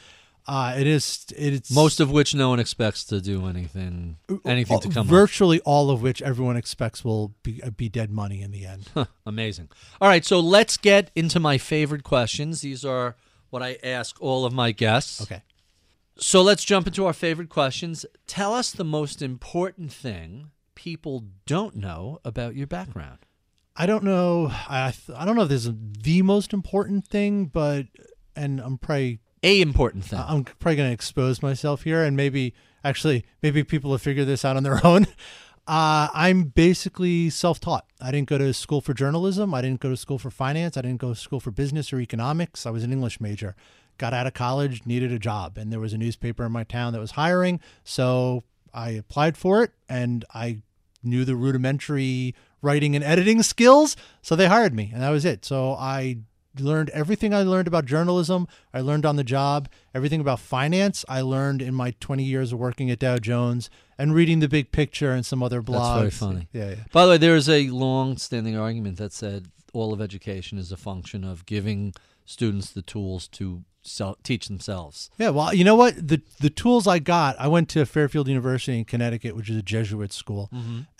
Uh, 0.50 0.74
it 0.76 0.86
is 0.88 1.26
it's 1.36 1.70
Most 1.70 2.00
of 2.00 2.10
which 2.10 2.34
no 2.34 2.48
one 2.48 2.58
expects 2.58 3.04
to 3.04 3.20
do 3.20 3.46
anything 3.46 4.16
anything 4.44 4.80
to 4.80 4.88
come 4.88 5.02
up. 5.02 5.06
virtually 5.06 5.60
all 5.60 5.90
of 5.90 6.02
which 6.02 6.20
everyone 6.22 6.56
expects 6.56 7.04
will 7.04 7.36
be, 7.44 7.62
uh, 7.62 7.70
be 7.70 7.88
dead 7.88 8.10
money 8.10 8.42
in 8.42 8.50
the 8.50 8.66
end. 8.66 8.90
Amazing. 9.24 9.68
All 10.00 10.08
right, 10.08 10.24
so 10.24 10.40
let's 10.40 10.76
get 10.76 11.12
into 11.14 11.38
my 11.38 11.56
favorite 11.56 12.02
questions. 12.02 12.62
These 12.62 12.84
are 12.84 13.14
what 13.50 13.62
I 13.62 13.78
ask 13.84 14.20
all 14.20 14.44
of 14.44 14.52
my 14.52 14.72
guests. 14.72 15.22
Okay. 15.22 15.42
So 16.16 16.42
let's 16.42 16.64
jump 16.64 16.88
into 16.88 17.06
our 17.06 17.12
favorite 17.12 17.48
questions. 17.48 18.04
Tell 18.26 18.52
us 18.52 18.72
the 18.72 18.82
most 18.82 19.22
important 19.22 19.92
thing 19.92 20.50
people 20.74 21.26
don't 21.46 21.76
know 21.76 22.18
about 22.24 22.56
your 22.56 22.66
background. 22.66 23.18
I 23.76 23.86
don't 23.86 24.02
know. 24.02 24.48
I 24.50 24.92
I 25.16 25.24
don't 25.24 25.36
know 25.36 25.42
if 25.42 25.48
this 25.48 25.66
is 25.66 25.74
the 26.02 26.22
most 26.22 26.52
important 26.52 27.06
thing, 27.06 27.44
but 27.44 27.86
and 28.34 28.58
I'm 28.58 28.78
probably 28.78 29.20
A 29.42 29.60
important 29.60 30.04
thing. 30.04 30.18
I'm 30.18 30.44
probably 30.44 30.76
going 30.76 30.90
to 30.90 30.94
expose 30.94 31.42
myself 31.42 31.82
here, 31.82 32.02
and 32.02 32.16
maybe 32.16 32.52
actually 32.84 33.24
maybe 33.42 33.64
people 33.64 33.92
have 33.92 34.02
figured 34.02 34.26
this 34.26 34.44
out 34.44 34.56
on 34.56 34.62
their 34.62 34.84
own. 34.86 35.06
Uh, 35.66 36.08
I'm 36.12 36.44
basically 36.44 37.30
self-taught. 37.30 37.86
I 38.00 38.10
didn't 38.10 38.28
go 38.28 38.38
to 38.38 38.52
school 38.52 38.80
for 38.80 38.92
journalism. 38.92 39.54
I 39.54 39.62
didn't 39.62 39.80
go 39.80 39.88
to 39.88 39.96
school 39.96 40.18
for 40.18 40.30
finance. 40.30 40.76
I 40.76 40.82
didn't 40.82 41.00
go 41.00 41.10
to 41.14 41.20
school 41.20 41.40
for 41.40 41.50
business 41.50 41.92
or 41.92 42.00
economics. 42.00 42.66
I 42.66 42.70
was 42.70 42.82
an 42.82 42.92
English 42.92 43.20
major. 43.20 43.54
Got 43.96 44.12
out 44.12 44.26
of 44.26 44.34
college, 44.34 44.84
needed 44.84 45.12
a 45.12 45.18
job, 45.18 45.56
and 45.56 45.72
there 45.72 45.80
was 45.80 45.92
a 45.92 45.98
newspaper 45.98 46.44
in 46.44 46.52
my 46.52 46.64
town 46.64 46.92
that 46.92 47.00
was 47.00 47.12
hiring. 47.12 47.60
So 47.84 48.42
I 48.74 48.90
applied 48.90 49.36
for 49.36 49.62
it, 49.62 49.72
and 49.88 50.24
I 50.34 50.62
knew 51.02 51.24
the 51.24 51.36
rudimentary 51.36 52.34
writing 52.62 52.94
and 52.94 53.04
editing 53.04 53.42
skills. 53.42 53.96
So 54.22 54.36
they 54.36 54.48
hired 54.48 54.74
me, 54.74 54.90
and 54.92 55.02
that 55.02 55.10
was 55.10 55.24
it. 55.24 55.44
So 55.44 55.74
I 55.74 56.18
learned 56.58 56.90
everything 56.90 57.32
I 57.32 57.42
learned 57.42 57.68
about 57.68 57.84
journalism. 57.84 58.48
I 58.74 58.80
learned 58.80 59.06
on 59.06 59.16
the 59.16 59.24
job. 59.24 59.68
Everything 59.94 60.20
about 60.20 60.40
finance 60.40 61.04
I 61.08 61.20
learned 61.20 61.62
in 61.62 61.74
my 61.74 61.92
20 62.00 62.24
years 62.24 62.52
of 62.52 62.58
working 62.58 62.90
at 62.90 62.98
Dow 62.98 63.18
Jones 63.18 63.70
and 63.98 64.14
reading 64.14 64.40
the 64.40 64.48
big 64.48 64.72
picture 64.72 65.12
and 65.12 65.24
some 65.24 65.42
other 65.42 65.62
blogs. 65.62 65.94
That's 65.94 65.98
very 65.98 66.32
funny. 66.32 66.48
Yeah, 66.52 66.70
yeah. 66.70 66.84
By 66.92 67.04
the 67.04 67.12
way, 67.12 67.18
there 67.18 67.36
is 67.36 67.48
a 67.48 67.68
long-standing 67.68 68.56
argument 68.56 68.98
that 68.98 69.12
said 69.12 69.48
all 69.72 69.92
of 69.92 70.00
education 70.00 70.58
is 70.58 70.72
a 70.72 70.76
function 70.76 71.24
of 71.24 71.46
giving 71.46 71.94
students 72.24 72.70
the 72.70 72.82
tools 72.82 73.28
to 73.28 73.62
sel- 73.82 74.16
teach 74.22 74.48
themselves. 74.48 75.10
Yeah, 75.18 75.30
well, 75.30 75.54
you 75.54 75.64
know 75.64 75.74
what? 75.76 76.08
The 76.08 76.20
the 76.40 76.50
tools 76.50 76.86
I 76.86 76.98
got, 76.98 77.36
I 77.38 77.48
went 77.48 77.68
to 77.70 77.84
Fairfield 77.86 78.28
University 78.28 78.78
in 78.78 78.84
Connecticut, 78.84 79.34
which 79.36 79.48
is 79.50 79.56
a 79.56 79.62
Jesuit 79.62 80.12
school, 80.12 80.50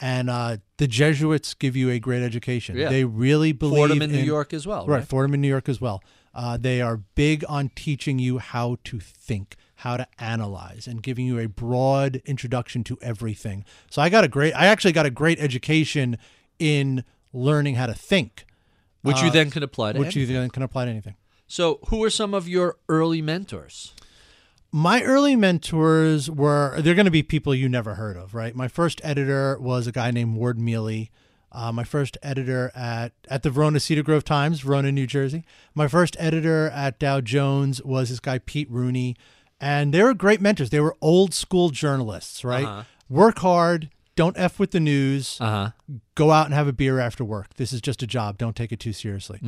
and 0.00 0.30
uh, 0.30 0.56
the 0.78 0.86
Jesuits 0.86 1.54
give 1.54 1.76
you 1.76 1.90
a 1.90 1.98
great 1.98 2.22
education. 2.22 2.76
Yeah. 2.76 2.88
They 2.88 3.04
really 3.04 3.52
believe 3.52 3.76
Fordham 3.76 4.02
in 4.02 4.12
New 4.12 4.18
York 4.22 4.52
as 4.54 4.66
well, 4.66 4.86
Right, 4.86 4.98
right? 4.98 5.04
Fordham 5.06 5.34
in 5.34 5.40
New 5.40 5.48
York 5.48 5.68
as 5.68 5.80
well. 5.80 6.02
Uh, 6.32 6.56
they 6.56 6.80
are 6.80 6.96
big 6.96 7.44
on 7.48 7.70
teaching 7.74 8.18
you 8.20 8.38
how 8.38 8.76
to 8.84 9.00
think, 9.00 9.56
how 9.76 9.96
to 9.96 10.06
analyze, 10.18 10.86
and 10.86 11.02
giving 11.02 11.26
you 11.26 11.38
a 11.40 11.46
broad 11.48 12.22
introduction 12.24 12.84
to 12.84 12.96
everything. 13.02 13.64
So 13.90 14.00
I 14.00 14.08
got 14.10 14.22
a 14.22 14.28
great, 14.28 14.52
I 14.54 14.66
actually 14.66 14.92
got 14.92 15.06
a 15.06 15.10
great 15.10 15.40
education 15.40 16.16
in 16.60 17.02
learning 17.32 17.74
how 17.74 17.86
to 17.86 17.94
think, 17.94 18.46
Which 19.02 19.20
you 19.22 19.30
then 19.32 19.50
can 19.50 19.62
apply 19.64 19.94
to 19.94 19.98
which 19.98 20.14
you 20.14 20.24
then 20.26 20.50
can 20.50 20.62
apply 20.62 20.84
to 20.84 20.90
anything. 20.92 21.16
So, 21.52 21.80
who 21.88 22.04
are 22.04 22.10
some 22.10 22.32
of 22.32 22.46
your 22.46 22.76
early 22.88 23.20
mentors? 23.20 23.92
My 24.70 25.02
early 25.02 25.34
mentors 25.34 26.30
were, 26.30 26.80
they're 26.80 26.94
going 26.94 27.06
to 27.06 27.10
be 27.10 27.24
people 27.24 27.52
you 27.56 27.68
never 27.68 27.96
heard 27.96 28.16
of, 28.16 28.34
right? 28.36 28.54
My 28.54 28.68
first 28.68 29.00
editor 29.02 29.58
was 29.58 29.88
a 29.88 29.92
guy 29.92 30.12
named 30.12 30.36
Ward 30.36 30.60
Mealy. 30.60 31.10
Uh, 31.50 31.72
my 31.72 31.82
first 31.82 32.16
editor 32.22 32.70
at, 32.76 33.10
at 33.28 33.42
the 33.42 33.50
Verona 33.50 33.80
Cedar 33.80 34.04
Grove 34.04 34.22
Times, 34.22 34.60
Verona, 34.60 34.92
New 34.92 35.08
Jersey. 35.08 35.44
My 35.74 35.88
first 35.88 36.14
editor 36.20 36.70
at 36.70 37.00
Dow 37.00 37.20
Jones 37.20 37.82
was 37.82 38.10
this 38.10 38.20
guy, 38.20 38.38
Pete 38.38 38.70
Rooney. 38.70 39.16
And 39.60 39.92
they 39.92 40.04
were 40.04 40.14
great 40.14 40.40
mentors. 40.40 40.70
They 40.70 40.78
were 40.78 40.96
old 41.00 41.34
school 41.34 41.70
journalists, 41.70 42.44
right? 42.44 42.64
Uh-huh. 42.64 42.82
Work 43.08 43.40
hard, 43.40 43.90
don't 44.14 44.38
F 44.38 44.60
with 44.60 44.70
the 44.70 44.78
news, 44.78 45.36
Uh 45.40 45.46
huh. 45.50 45.70
go 46.14 46.30
out 46.30 46.44
and 46.46 46.54
have 46.54 46.68
a 46.68 46.72
beer 46.72 47.00
after 47.00 47.24
work. 47.24 47.54
This 47.56 47.72
is 47.72 47.80
just 47.80 48.04
a 48.04 48.06
job. 48.06 48.38
Don't 48.38 48.54
take 48.54 48.70
it 48.70 48.78
too 48.78 48.92
seriously. 48.92 49.40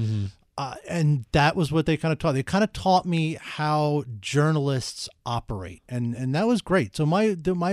Uh, 0.62 0.74
and 0.88 1.24
that 1.32 1.56
was 1.56 1.72
what 1.72 1.86
they 1.86 1.96
kind 1.96 2.12
of 2.12 2.18
taught. 2.20 2.32
They 2.32 2.44
kind 2.44 2.62
of 2.62 2.72
taught 2.72 3.04
me 3.04 3.36
how 3.40 4.04
journalists 4.20 5.08
operate, 5.26 5.82
and 5.88 6.14
and 6.14 6.34
that 6.36 6.46
was 6.46 6.62
great. 6.62 6.94
So 6.96 7.04
my 7.04 7.34
the, 7.34 7.54
my 7.54 7.72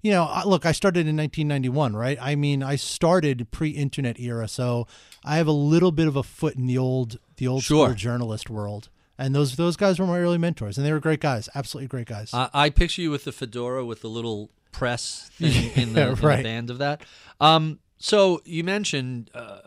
you 0.00 0.10
know 0.12 0.42
look, 0.46 0.64
I 0.64 0.72
started 0.72 1.06
in 1.06 1.16
1991, 1.16 1.94
right? 1.94 2.16
I 2.20 2.36
mean, 2.36 2.62
I 2.62 2.76
started 2.76 3.50
pre-internet 3.50 4.18
era, 4.18 4.48
so 4.48 4.86
I 5.22 5.36
have 5.36 5.46
a 5.48 5.52
little 5.52 5.92
bit 5.92 6.08
of 6.08 6.16
a 6.16 6.22
foot 6.22 6.54
in 6.56 6.66
the 6.66 6.78
old 6.78 7.18
the 7.36 7.46
old 7.46 7.62
Sure. 7.62 7.88
school 7.88 7.94
journalist 7.94 8.48
world. 8.48 8.88
And 9.18 9.34
those 9.34 9.56
those 9.56 9.76
guys 9.76 9.98
were 9.98 10.06
my 10.06 10.18
early 10.18 10.38
mentors, 10.38 10.78
and 10.78 10.86
they 10.86 10.92
were 10.92 11.00
great 11.00 11.20
guys, 11.20 11.46
absolutely 11.54 11.88
great 11.88 12.06
guys. 12.06 12.32
I, 12.32 12.48
I 12.54 12.70
picture 12.70 13.02
you 13.02 13.10
with 13.10 13.24
the 13.24 13.32
fedora 13.32 13.84
with 13.84 14.00
the 14.00 14.08
little 14.08 14.50
press 14.72 15.28
thing 15.38 15.72
in, 15.74 15.92
the, 15.92 16.00
Yeah, 16.00 16.08
in 16.08 16.14
the 16.14 16.42
band 16.42 16.70
of 16.70 16.78
that. 16.78 17.02
Um, 17.38 17.80
so 17.98 18.40
you 18.46 18.64
mentioned 18.64 19.30
uh, 19.34 19.58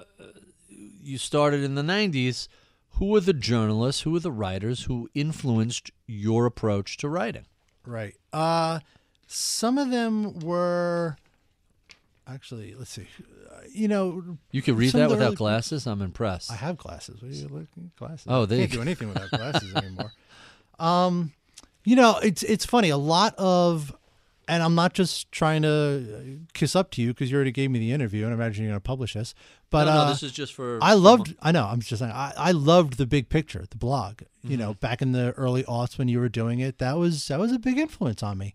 you 1.04 1.20
started 1.20 1.64
in 1.64 1.76
the 1.76 1.84
'90s. 1.84 2.48
Who 2.98 3.06
were 3.08 3.20
the 3.22 3.34
journalists? 3.34 4.02
Who 4.04 4.12
were 4.12 4.20
the 4.20 4.32
writers 4.32 4.84
who 4.84 5.10
influenced 5.14 5.92
your 6.08 6.46
approach 6.46 6.98
to 6.98 7.10
writing? 7.10 7.46
Right. 7.86 8.16
Uh, 8.32 8.80
some 9.28 9.78
of 9.78 9.90
them 9.90 10.40
were 10.40 11.18
actually. 12.28 12.76
Let's 12.76 12.92
see. 12.92 13.08
Uh, 13.52 13.62
you 13.72 13.88
know, 13.88 14.38
You 14.52 14.62
can 14.62 14.76
read 14.76 14.94
that 14.94 15.10
without 15.10 15.28
early- 15.28 15.36
glasses. 15.36 15.88
I'm 15.88 16.02
impressed. 16.02 16.52
I 16.52 16.56
have 16.56 16.78
glasses. 16.78 17.22
What 17.22 17.32
are 17.32 17.36
you 17.36 17.48
looking 17.48 17.92
glasses? 17.98 18.28
Oh, 18.30 18.46
they 18.46 18.60
can't 18.60 18.72
do 18.72 18.82
anything 18.82 19.10
without 19.10 19.30
glasses 19.32 19.74
anymore. 19.76 20.12
Um, 20.80 21.34
you 21.84 21.96
know, 21.96 22.18
it's 22.24 22.44
it's 22.44 22.66
funny. 22.66 22.90
A 22.90 22.98
lot 22.98 23.36
of 23.38 23.96
and 24.48 24.62
I'm 24.62 24.76
not 24.76 24.94
just 24.94 25.32
trying 25.32 25.62
to 25.64 26.40
kiss 26.54 26.76
up 26.76 26.92
to 26.92 27.02
you 27.02 27.10
because 27.10 27.32
you 27.32 27.36
already 27.38 27.52
gave 27.52 27.72
me 27.72 27.80
the 27.80 27.92
interview, 27.92 28.24
and 28.26 28.34
I 28.34 28.36
imagine 28.36 28.64
you're 28.64 28.72
going 28.72 28.80
to 28.82 28.84
publish 28.84 29.14
this. 29.14 29.34
But 29.74 29.86
no, 29.86 29.94
no, 29.94 30.00
uh, 30.02 30.10
this 30.12 30.24
is 30.24 30.32
just 30.32 30.54
for. 30.54 30.80
I 30.82 30.94
loved. 30.94 31.36
I 31.42 31.52
know. 31.52 31.66
I'm 31.66 31.82
just 31.82 32.00
saying. 32.00 32.12
I, 32.14 32.32
I 32.38 32.52
loved 32.52 32.98
the 32.98 33.06
big 33.06 33.28
picture, 33.30 33.66
the 33.70 33.76
blog. 33.78 34.22
You 34.44 34.52
Mm-hmm. 34.52 34.60
know, 34.60 34.74
back 34.76 35.02
in 35.02 35.12
the 35.14 35.32
early 35.34 35.64
aughts 35.64 35.98
when 35.98 36.08
you 36.08 36.20
were 36.20 36.30
doing 36.30 36.60
it, 36.60 36.78
that 36.78 36.98
was 36.98 37.28
that 37.28 37.40
was 37.40 37.52
a 37.52 37.60
big 37.60 37.78
influence 37.78 38.22
on 38.24 38.38
me. 38.38 38.54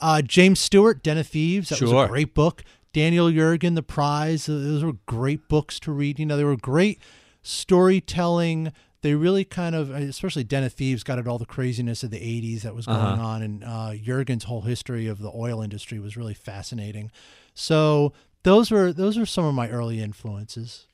Uh, 0.00 0.20
James 0.22 0.60
Stewart, 0.60 1.02
Den 1.02 1.16
of 1.18 1.26
Thieves. 1.26 1.68
That 1.70 1.80
was 1.80 1.90
Sure. 1.90 2.04
a 2.04 2.08
great 2.08 2.34
book. 2.34 2.62
Daniel 2.92 3.28
Yergin, 3.30 3.74
The 3.74 3.82
Prize. 3.82 4.48
uh, 4.48 4.52
Those 4.52 4.82
were 4.84 4.94
great 5.06 5.48
books 5.48 5.78
to 5.80 5.92
read. 5.92 6.18
You 6.18 6.26
know, 6.26 6.36
they 6.36 6.44
were 6.44 6.56
great 6.56 6.98
storytelling. 7.42 8.72
They 9.02 9.14
really 9.14 9.44
kind 9.44 9.74
of, 9.74 9.90
especially 9.90 10.42
Den 10.44 10.64
of 10.64 10.72
Thieves, 10.72 11.04
got 11.04 11.18
at 11.18 11.28
all 11.28 11.38
the 11.38 11.44
craziness 11.46 12.02
of 12.02 12.10
the 12.10 12.18
'80s 12.18 12.62
that 12.62 12.74
was 12.74 12.86
going 12.86 12.98
Uh-huh. 12.98 13.22
on, 13.22 13.42
and 13.42 13.62
uh, 13.62 13.90
Yergin's 13.92 14.44
whole 14.44 14.62
history 14.62 15.06
of 15.06 15.18
the 15.20 15.30
oil 15.34 15.60
industry 15.62 15.98
was 16.00 16.16
really 16.16 16.34
fascinating. 16.34 17.10
So 17.54 18.12
those 18.46 18.70
were 18.70 18.92
those 18.92 19.18
were 19.18 19.26
some 19.26 19.44
of 19.44 19.54
my 19.54 19.68
early 19.68 20.00
influences. 20.00 20.86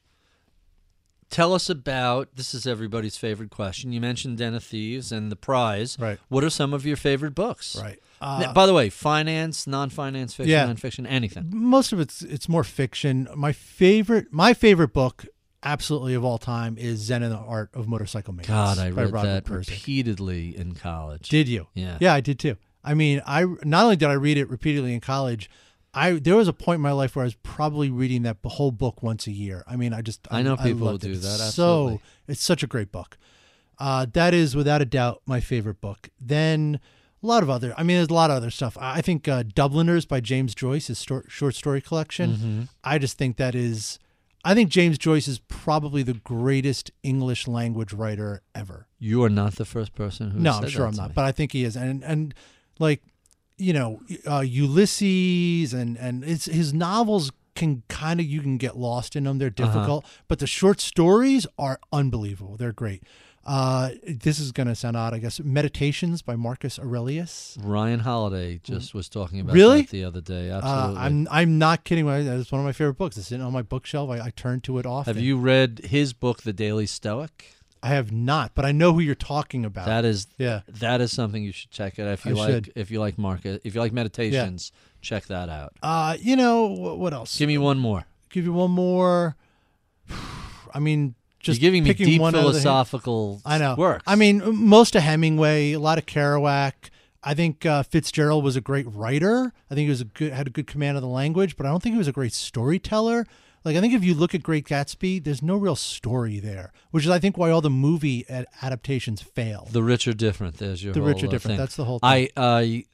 Tell 1.29 1.53
us 1.55 1.69
about 1.69 2.35
this 2.37 2.55
is 2.55 2.67
everybody's 2.67 3.17
favorite 3.19 3.51
question. 3.51 3.93
You 3.93 4.01
mentioned 4.01 4.39
Den 4.39 4.55
of 4.55 4.65
Thieves 4.65 5.13
and 5.13 5.31
the 5.31 5.37
prize. 5.37 5.99
Right. 5.99 6.19
What 6.29 6.45
are 6.45 6.51
some 6.51 6.73
of 6.73 6.85
your 6.87 6.97
favorite 6.97 7.35
books? 7.35 7.77
Right. 7.81 7.99
Uh, 8.23 8.53
by 8.55 8.65
the 8.67 8.73
way, 8.73 8.89
finance, 8.89 9.67
non-finance 9.67 10.33
fiction, 10.35 10.51
Yeah. 10.51 10.67
nonfiction, 10.67 11.07
anything. 11.07 11.51
most 11.53 11.93
of 11.93 12.01
it's 12.01 12.23
it's 12.23 12.49
more 12.49 12.65
fiction. 12.65 13.29
My 13.35 13.53
favorite 13.53 14.33
my 14.33 14.55
favorite 14.55 14.95
book 14.95 15.27
absolutely 15.63 16.15
of 16.15 16.25
all 16.25 16.39
time 16.39 16.77
is 16.79 17.01
Zen 17.01 17.23
and 17.23 17.33
the 17.33 17.37
Art 17.39 17.69
of 17.75 17.87
Motorcycle 17.87 18.33
Maintenance. 18.33 18.77
God, 18.77 18.79
I 18.79 18.91
read 18.91 19.13
Robert 19.13 19.45
that 19.45 19.49
repeatedly 19.51 20.57
in 20.57 20.75
college. 20.75 21.29
Did 21.29 21.49
you? 21.49 21.67
Yeah. 21.75 21.99
Yeah, 22.01 22.15
I 22.15 22.21
did 22.23 22.39
too. 22.39 22.57
I 22.83 22.95
mean, 22.95 23.21
I 23.27 23.45
not 23.63 23.85
only 23.85 23.97
did 23.97 24.09
I 24.09 24.15
read 24.15 24.39
it 24.39 24.49
repeatedly 24.49 24.95
in 24.95 25.01
college, 25.01 25.51
I 25.95 26.13
there 26.13 26.37
was 26.37 26.49
a 26.49 26.53
point 26.53 26.77
in 26.77 26.83
my 26.83 26.93
life 26.93 27.15
where 27.17 27.23
I 27.23 27.27
was 27.27 27.35
probably 27.35 27.91
reading 27.91 28.23
that 28.23 28.39
whole 28.45 28.71
book 28.71 29.03
once 29.03 29.27
a 29.27 29.33
year. 29.33 29.63
I 29.67 29.77
mean, 29.77 29.93
I 29.93 30.01
just 30.01 30.27
I 30.31 30.43
know 30.43 30.57
people 30.57 30.87
loved 30.87 31.03
who 31.03 31.11
it. 31.11 31.15
do 31.15 31.19
that, 31.21 31.39
So 31.39 32.01
it's 32.27 32.43
such 32.43 32.63
a 32.63 32.67
great 32.67 32.91
book. 32.91 33.19
Uh, 33.79 34.07
that 34.13 34.33
is 34.33 34.55
without 34.55 34.81
a 34.81 34.85
doubt 34.85 35.23
my 35.27 35.41
favorite 35.41 35.81
book. 35.81 36.09
Then 36.21 36.81
a 37.23 37.27
lot 37.27 37.43
of 37.43 37.51
other. 37.51 37.75
I 37.77 37.83
mean, 37.83 37.97
there's 37.97 38.09
a 38.09 38.15
lot 38.15 38.31
of 38.31 38.37
other 38.37 38.51
stuff. 38.51 38.77
I 38.79 38.99
I 38.99 39.01
think 39.03 39.29
uh, 39.29 39.43
Dubliners 39.43 40.07
by 40.07 40.21
James 40.21 40.55
Joyce, 40.55 40.89
is 40.89 40.99
stor- 40.99 41.25
short 41.29 41.55
story 41.55 41.81
collection. 41.81 42.31
Mm-hmm. 42.33 42.63
I 42.85 42.99
just 42.99 43.19
think 43.19 43.37
that 43.37 43.55
is. 43.55 43.99
I 44.45 44.55
think 44.55 44.71
James 44.71 44.99
Joyce 44.99 45.29
is 45.29 45.39
probably 45.47 46.03
the 46.03 46.15
greatest 46.15 46.91
English 47.05 47.47
language 47.47 47.93
writer 47.93 48.43
ever. 48.57 48.89
You 48.99 49.23
are 49.23 49.29
not 49.31 49.55
the 49.55 49.65
first 49.65 49.95
person 49.95 50.33
who. 50.33 50.41
No, 50.41 50.53
I'm 50.53 50.69
sure 50.69 50.87
I'm 50.87 50.97
not, 50.97 51.11
me. 51.11 51.13
but 51.15 51.25
I 51.25 51.33
think 51.33 51.53
he 51.53 51.63
is. 51.65 51.77
And 51.77 52.03
and 52.03 52.35
like, 52.79 53.03
you 53.59 53.73
know, 53.73 54.01
uh, 54.27 54.41
Ulysses 54.41 55.73
and 55.73 55.97
and 55.97 56.25
it's 56.25 56.47
his 56.47 56.73
novels 56.75 57.31
can 57.55 57.83
kind 57.89 58.19
of 58.21 58.27
you 58.27 58.41
can 58.41 58.57
get 58.57 58.77
lost 58.77 59.15
in 59.17 59.25
them. 59.25 59.39
They're 59.39 59.49
Uh-huh. 59.59 59.67
difficult, 59.73 60.05
but 60.29 60.39
the 60.39 60.47
short 60.47 60.81
stories 60.81 61.47
are 61.59 61.79
unbelievable. 61.93 62.57
They're 62.57 62.73
great. 62.73 63.03
Uh, 63.45 63.91
this 64.07 64.39
is 64.39 64.53
going 64.53 64.69
to 64.69 64.75
sound 64.77 64.97
odd, 64.97 65.13
I 65.13 65.19
guess. 65.19 65.41
Meditations 65.41 66.23
by 66.23 66.37
Marcus 66.37 66.79
Aurelius. 66.79 67.59
Ryan 67.61 67.99
Holiday 68.01 68.61
just 68.63 68.95
was 68.95 69.09
talking 69.09 69.41
about 69.41 69.55
Really? 69.55 69.83
that 69.83 69.91
the 69.91 70.05
other 70.05 70.21
day. 70.21 70.49
Uh, 70.51 70.59
Absolutely. 70.59 71.01
I'm 71.03 71.29
I'm 71.31 71.59
not 71.59 71.83
kidding. 71.85 72.07
It's 72.09 72.53
one 72.53 72.61
of 72.61 72.65
my 72.65 72.73
favorite 72.73 72.99
books. 72.99 73.17
It's 73.17 73.27
sitting 73.27 73.45
on 73.45 73.53
my 73.53 73.63
bookshelf. 73.63 74.11
I, 74.11 74.21
I 74.27 74.31
turn 74.31 74.61
to 74.63 74.79
it 74.79 74.87
often. 74.87 75.13
Have 75.15 75.23
you 75.23 75.37
read 75.39 75.81
his 75.85 76.13
book, 76.13 76.43
The 76.43 76.53
Daily 76.53 76.87
Stoic? 76.87 77.57
I 77.83 77.89
have 77.89 78.13
not, 78.13 78.53
but 78.55 78.65
I 78.65 78.71
know 78.73 78.93
who 78.93 79.01
you're 79.01 79.15
talking 79.15 79.65
about. 79.65 79.87
That 79.87 80.05
is 80.05 80.29
yeah. 80.39 80.61
that 80.69 81.01
is 81.01 81.11
something 81.13 81.43
you 81.43 81.53
should 81.53 81.71
check 81.71 81.99
out 81.99 82.07
if 82.09 82.25
you 82.25 82.33
I 82.33 82.35
like 82.35 82.51
should. 82.51 82.73
if 82.77 82.91
you 82.91 83.01
like 83.01 83.19
market 83.19 83.61
if 83.65 83.75
you 83.75 83.81
like 83.81 83.93
meditations. 83.93 84.71
Check 85.01 85.27
that 85.27 85.49
out. 85.49 85.73
Uh, 85.83 86.17
you 86.21 86.37
know 86.37 86.67
what 86.67 87.13
else? 87.13 87.37
Give 87.37 87.49
me 87.49 87.59
one 87.59 87.79
more. 87.79 88.05
give 88.31 88.45
you 88.45 88.53
one 88.53 88.71
more. 88.71 89.37
I 90.75 90.79
mean, 90.79 91.17
just 91.41 91.61
You're 91.61 91.69
giving 91.69 91.83
me 91.83 91.93
deep 91.93 92.21
one 92.21 92.35
out 92.35 92.39
of 92.39 92.45
the 92.45 92.53
hand- 92.53 92.63
philosophical 92.63 93.43
I 93.45 93.59
know. 93.59 93.75
works. 93.77 94.05
I 94.07 94.15
mean, 94.15 94.43
most 94.65 94.95
of 94.95 95.03
Hemingway, 95.03 95.73
a 95.73 95.81
lot 95.81 95.99
of 95.99 96.07
Kerouac. 96.07 96.73
I 97.25 97.35
think 97.35 97.67
uh, 97.67 97.83
Fitzgerald 97.83 98.43
was 98.43 98.57
a 98.57 98.61
great 98.61 98.87
writer. 98.89 99.53
I 99.71 99.75
think 99.75 99.87
he 99.87 99.91
was 99.91 100.01
a 100.01 100.05
good 100.07 100.33
had 100.33 100.47
a 100.47 100.51
good 100.51 100.67
command 100.67 100.97
of 100.97 101.03
the 101.03 101.09
language, 101.09 101.57
but 101.57 101.67
I 101.67 101.71
don't 101.71 101.83
think 101.83 101.95
he 101.95 101.99
was 101.99 102.09
a 102.09 102.13
great 102.13 102.33
storyteller. 102.33 103.27
Like 103.65 103.77
I 103.77 103.81
think 103.81 103.95
if 103.95 104.03
you 104.05 104.15
look 104.15 104.35
at 104.35 104.43
Great 104.43 104.67
Gatsby, 104.67 105.23
there's 105.23 105.43
no 105.43 105.57
real 105.57 105.77
story 105.77 106.41
there, 106.41 106.73
which 106.91 107.05
is 107.05 107.11
I 107.11 107.19
think 107.19 107.37
why 107.39 107.51
all 107.51 107.61
the 107.61 107.71
movie 107.71 108.29
ad- 108.29 108.47
adaptations 108.63 109.23
fail. 109.23 109.69
the 109.71 109.83
rich 109.83 110.09
are 110.09 110.13
different. 110.15 110.57
There's 110.59 110.83
your 110.83 110.93
The 110.95 111.01
whole, 111.01 111.09
rich 111.09 111.23
are 111.23 111.27
uh, 111.27 111.31
different. 111.31 111.53
thing. 111.53 111.59
That's 111.59 111.77
the 111.77 111.85
whole 111.85 111.99
thing. 112.01 112.09
I 112.09 112.29
I 112.37 112.85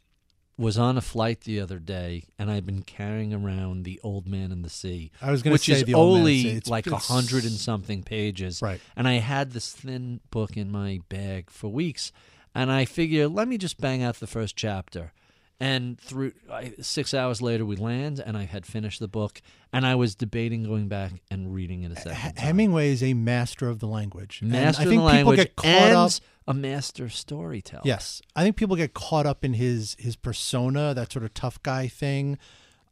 was 0.58 0.76
on 0.76 0.98
a 0.98 1.00
flight 1.00 1.42
the 1.42 1.60
other 1.60 1.78
day, 1.78 2.24
and 2.38 2.50
I've 2.50 2.66
been 2.66 2.82
carrying 2.82 3.32
around 3.32 3.84
the 3.84 4.00
Old 4.02 4.26
Man 4.26 4.50
and 4.50 4.64
the 4.64 4.68
Sea. 4.70 5.10
I 5.22 5.30
was 5.30 5.42
gonna 5.42 5.52
which 5.52 5.66
say 5.66 5.74
is 5.74 5.84
The 5.84 5.94
Old 5.94 6.14
Man 6.14 6.20
only 6.20 6.42
Sea. 6.42 6.48
It's- 6.56 6.68
like 6.68 6.86
a 6.88 6.96
hundred 6.96 7.44
and 7.44 7.52
something 7.52 8.02
pages. 8.02 8.60
Right. 8.60 8.80
And 8.96 9.06
I 9.06 9.14
had 9.14 9.52
this 9.52 9.72
thin 9.72 10.20
book 10.30 10.56
in 10.56 10.70
my 10.70 11.00
bag 11.08 11.48
for 11.50 11.68
weeks, 11.68 12.10
and 12.54 12.70
I 12.72 12.84
figure 12.86 13.28
let 13.28 13.46
me 13.48 13.56
just 13.56 13.80
bang 13.80 14.02
out 14.02 14.16
the 14.16 14.26
first 14.26 14.56
chapter. 14.56 15.12
And 15.60 15.98
through 15.98 16.32
I, 16.50 16.74
six 16.80 17.12
hours 17.12 17.42
later, 17.42 17.66
we 17.66 17.74
land, 17.74 18.22
and 18.24 18.36
I 18.36 18.44
had 18.44 18.64
finished 18.64 19.00
the 19.00 19.08
book, 19.08 19.42
and 19.72 19.84
I 19.84 19.96
was 19.96 20.14
debating 20.14 20.62
going 20.62 20.86
back 20.86 21.14
and 21.32 21.52
reading 21.52 21.82
it 21.82 21.90
a 21.90 21.96
second 21.96 22.12
H- 22.12 22.22
time. 22.22 22.34
Hemingway 22.36 22.90
is 22.92 23.02
a 23.02 23.12
master 23.14 23.68
of 23.68 23.80
the 23.80 23.88
language. 23.88 24.38
And 24.40 24.52
master 24.52 24.82
I 24.82 24.84
of 24.84 24.88
think 24.90 25.00
the 25.00 25.04
language 25.04 25.38
people 25.40 25.44
get 25.46 25.56
caught 25.56 25.66
and 25.66 25.96
up. 25.96 26.12
a 26.46 26.54
master 26.54 27.08
storyteller. 27.08 27.82
Yes, 27.84 28.22
I 28.36 28.44
think 28.44 28.54
people 28.54 28.76
get 28.76 28.94
caught 28.94 29.26
up 29.26 29.44
in 29.44 29.54
his 29.54 29.96
his 29.98 30.14
persona, 30.14 30.94
that 30.94 31.12
sort 31.12 31.24
of 31.24 31.34
tough 31.34 31.60
guy 31.64 31.88
thing, 31.88 32.38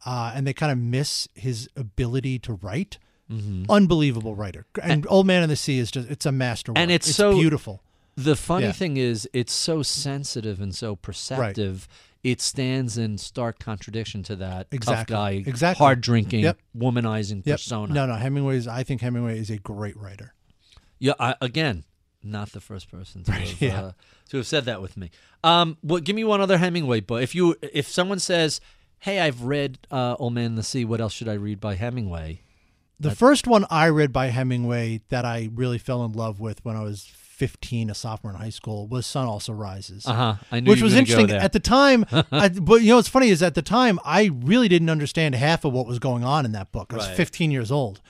uh, 0.04 0.32
and 0.34 0.44
they 0.44 0.52
kind 0.52 0.72
of 0.72 0.78
miss 0.78 1.28
his 1.34 1.68
ability 1.76 2.40
to 2.40 2.54
write. 2.54 2.98
Mm-hmm. 3.30 3.70
Unbelievable 3.70 4.34
writer, 4.34 4.66
and, 4.82 5.04
Old 5.08 5.26
Man 5.26 5.42
in 5.44 5.48
the 5.48 5.56
Sea 5.56 5.78
is 5.78 5.90
just—it's 5.92 6.26
a 6.26 6.32
masterwork, 6.32 6.78
And 6.78 6.90
it's 6.90 7.12
so- 7.14 7.32
beautiful. 7.34 7.80
The 8.18 8.34
funny 8.34 8.66
Yeah. 8.66 8.72
thing 8.72 8.96
is, 8.96 9.28
it's 9.34 9.52
so 9.52 9.82
sensitive 9.82 10.58
and 10.60 10.74
so 10.74 10.96
perceptive. 10.96 11.86
It 12.26 12.40
stands 12.40 12.98
in 12.98 13.18
stark 13.18 13.58
contradiction 13.58 14.22
to 14.24 14.36
that 14.36 14.66
Exactly. 14.72 14.96
tough 14.96 15.06
guy, 15.06 15.30
Exactly. 15.46 15.84
hard 15.84 16.00
drinking, 16.00 16.40
Yep. 16.44 16.58
womanizing 16.76 17.42
Yep. 17.46 17.54
persona. 17.58 17.94
No, 17.94 18.06
no, 18.06 18.14
Hemingway's. 18.16 18.66
I 18.66 18.82
think 18.82 19.00
Hemingway 19.00 19.38
is 19.38 19.48
a 19.50 19.58
great 19.58 19.96
writer. 19.96 20.34
Yeah, 20.98 21.12
I, 21.20 21.34
again, 21.40 21.84
not 22.22 22.50
the 22.52 22.60
first 22.60 22.90
person 22.90 23.22
to 23.24 23.32
have, 23.32 23.60
yeah. 23.62 23.80
uh, 23.80 23.92
to 24.30 24.38
have 24.38 24.46
said 24.46 24.64
that 24.64 24.82
with 24.82 24.96
me. 24.96 25.10
Um, 25.44 25.76
well, 25.82 26.00
give 26.00 26.16
me 26.16 26.24
one 26.24 26.40
other 26.40 26.58
Hemingway 26.58 27.00
book. 27.00 27.22
If 27.22 27.34
you, 27.34 27.54
if 27.62 27.86
someone 27.86 28.18
says, 28.18 28.60
"Hey, 29.00 29.20
I've 29.20 29.42
read 29.42 29.78
uh, 29.92 30.16
Old 30.18 30.32
Man 30.34 30.46
in 30.46 30.54
the 30.56 30.62
Sea. 30.64 30.84
What 30.84 31.00
else 31.00 31.12
should 31.12 31.28
I 31.28 31.34
read 31.34 31.60
by 31.60 31.74
Hemingway?" 31.76 32.40
The 32.98 33.14
first 33.14 33.46
one 33.46 33.66
I 33.70 33.88
read 33.88 34.10
by 34.12 34.28
Hemingway 34.28 35.02
that 35.10 35.24
I 35.26 35.50
really 35.54 35.76
fell 35.78 36.02
in 36.04 36.12
love 36.12 36.40
with 36.40 36.64
when 36.64 36.76
I 36.76 36.80
was 36.82 37.04
15, 37.36 37.90
a 37.90 37.94
sophomore 37.94 38.32
in 38.32 38.38
high 38.38 38.50
school, 38.50 38.86
was 38.88 39.06
Sun 39.06 39.26
Also 39.26 39.52
Rises. 39.52 40.06
Uh 40.06 40.12
huh. 40.14 40.34
I 40.50 40.60
knew 40.60 40.70
which 40.70 40.80
was 40.82 40.94
interesting 40.94 41.30
at 41.30 41.52
the 41.52 41.60
time. 41.60 42.06
I, 42.32 42.48
but 42.48 42.80
you 42.82 42.88
know, 42.88 42.96
what's 42.96 43.08
funny 43.08 43.28
is 43.28 43.42
at 43.42 43.54
the 43.54 43.62
time 43.62 44.00
I 44.04 44.30
really 44.32 44.68
didn't 44.68 44.88
understand 44.90 45.34
half 45.34 45.64
of 45.64 45.72
what 45.74 45.86
was 45.86 45.98
going 45.98 46.24
on 46.24 46.44
in 46.46 46.52
that 46.52 46.72
book. 46.72 46.92
I 46.92 46.96
was 46.96 47.06
Right. 47.08 47.16
15 47.16 47.50
years 47.50 47.70
old. 47.70 48.00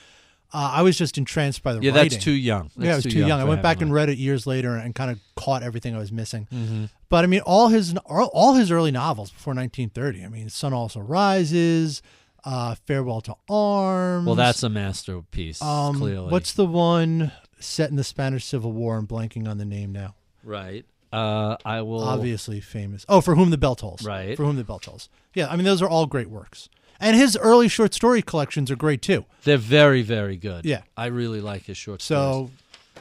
Uh, 0.53 0.71
I 0.75 0.81
was 0.81 0.97
just 0.97 1.17
entranced 1.17 1.61
by 1.61 1.73
the 1.73 1.81
yeah, 1.81 1.91
writing. 1.91 2.09
that's 2.09 2.23
too 2.23 2.31
young. 2.31 2.71
yeah, 2.77 2.93
I 2.93 2.95
was 2.95 3.03
That's 3.03 3.13
too 3.13 3.19
young. 3.19 3.41
I 3.41 3.43
went 3.43 3.61
back 3.61 3.81
and 3.81 3.93
read 3.93 4.07
it 4.07 4.17
years 4.17 4.47
later 4.47 4.77
and, 4.77 4.95
kind 4.95 5.11
of 5.11 5.19
caught 5.35 5.61
everything 5.61 5.93
I 5.93 5.97
was 5.99 6.11
missing. 6.13 6.47
Mm-hmm. 6.53 6.85
But 7.09 7.25
I 7.25 7.27
mean, 7.27 7.41
all 7.41 7.67
his 7.67 7.93
all 8.05 8.53
his 8.53 8.71
early 8.71 8.91
novels 8.91 9.29
before 9.29 9.53
1930. 9.53 10.23
I 10.23 10.29
mean, 10.29 10.47
Sun 10.47 10.71
Also 10.73 11.01
Rises, 11.01 12.01
uh, 12.45 12.75
Farewell 12.85 13.19
to 13.21 13.35
Arms. 13.49 14.25
Well, 14.25 14.35
that's 14.35 14.63
a 14.63 14.69
masterpiece. 14.69 15.61
um, 15.61 15.97
clearly, 15.97 16.31
what's 16.31 16.53
the 16.53 16.65
one 16.65 17.33
set 17.59 17.89
in 17.89 17.95
the 17.95 18.03
Spanish 18.03 18.45
Civil 18.45 18.71
War? 18.71 18.97
I'm 18.97 19.07
blanking 19.07 19.47
on 19.47 19.57
the 19.57 19.65
name 19.65 19.91
now. 19.91 20.15
right? 20.43 20.85
Uh, 21.13 21.55
I 21.63 21.81
will. 21.81 22.03
obviously 22.03 22.59
famous. 22.59 23.05
Oh, 23.07 23.21
for 23.21 23.35
whom 23.35 23.49
the 23.49 23.57
bell 23.57 23.75
tolls. 23.75 24.03
Right. 24.03 24.35
For 24.35 24.43
whom 24.43 24.57
the 24.57 24.65
bell 24.65 24.79
tolls. 24.79 25.07
Yeah, 25.33 25.47
I 25.47 25.55
mean 25.55 25.63
those 25.65 25.81
are 25.81 25.87
all 25.87 26.05
great 26.05 26.29
works. 26.29 26.67
And 26.99 27.15
his 27.15 27.37
early 27.37 27.67
short 27.69 27.93
story 27.93 28.21
collections 28.21 28.69
are 28.71 28.75
great 28.75 29.01
too. 29.01 29.23
They're 29.43 29.57
very, 29.57 30.01
very 30.01 30.35
good. 30.35 30.65
Yeah. 30.65 30.81
I 30.97 31.05
really 31.05 31.39
like 31.41 31.63
his 31.63 31.77
short 31.77 32.01
stories. 32.01 32.49
So 32.51 32.51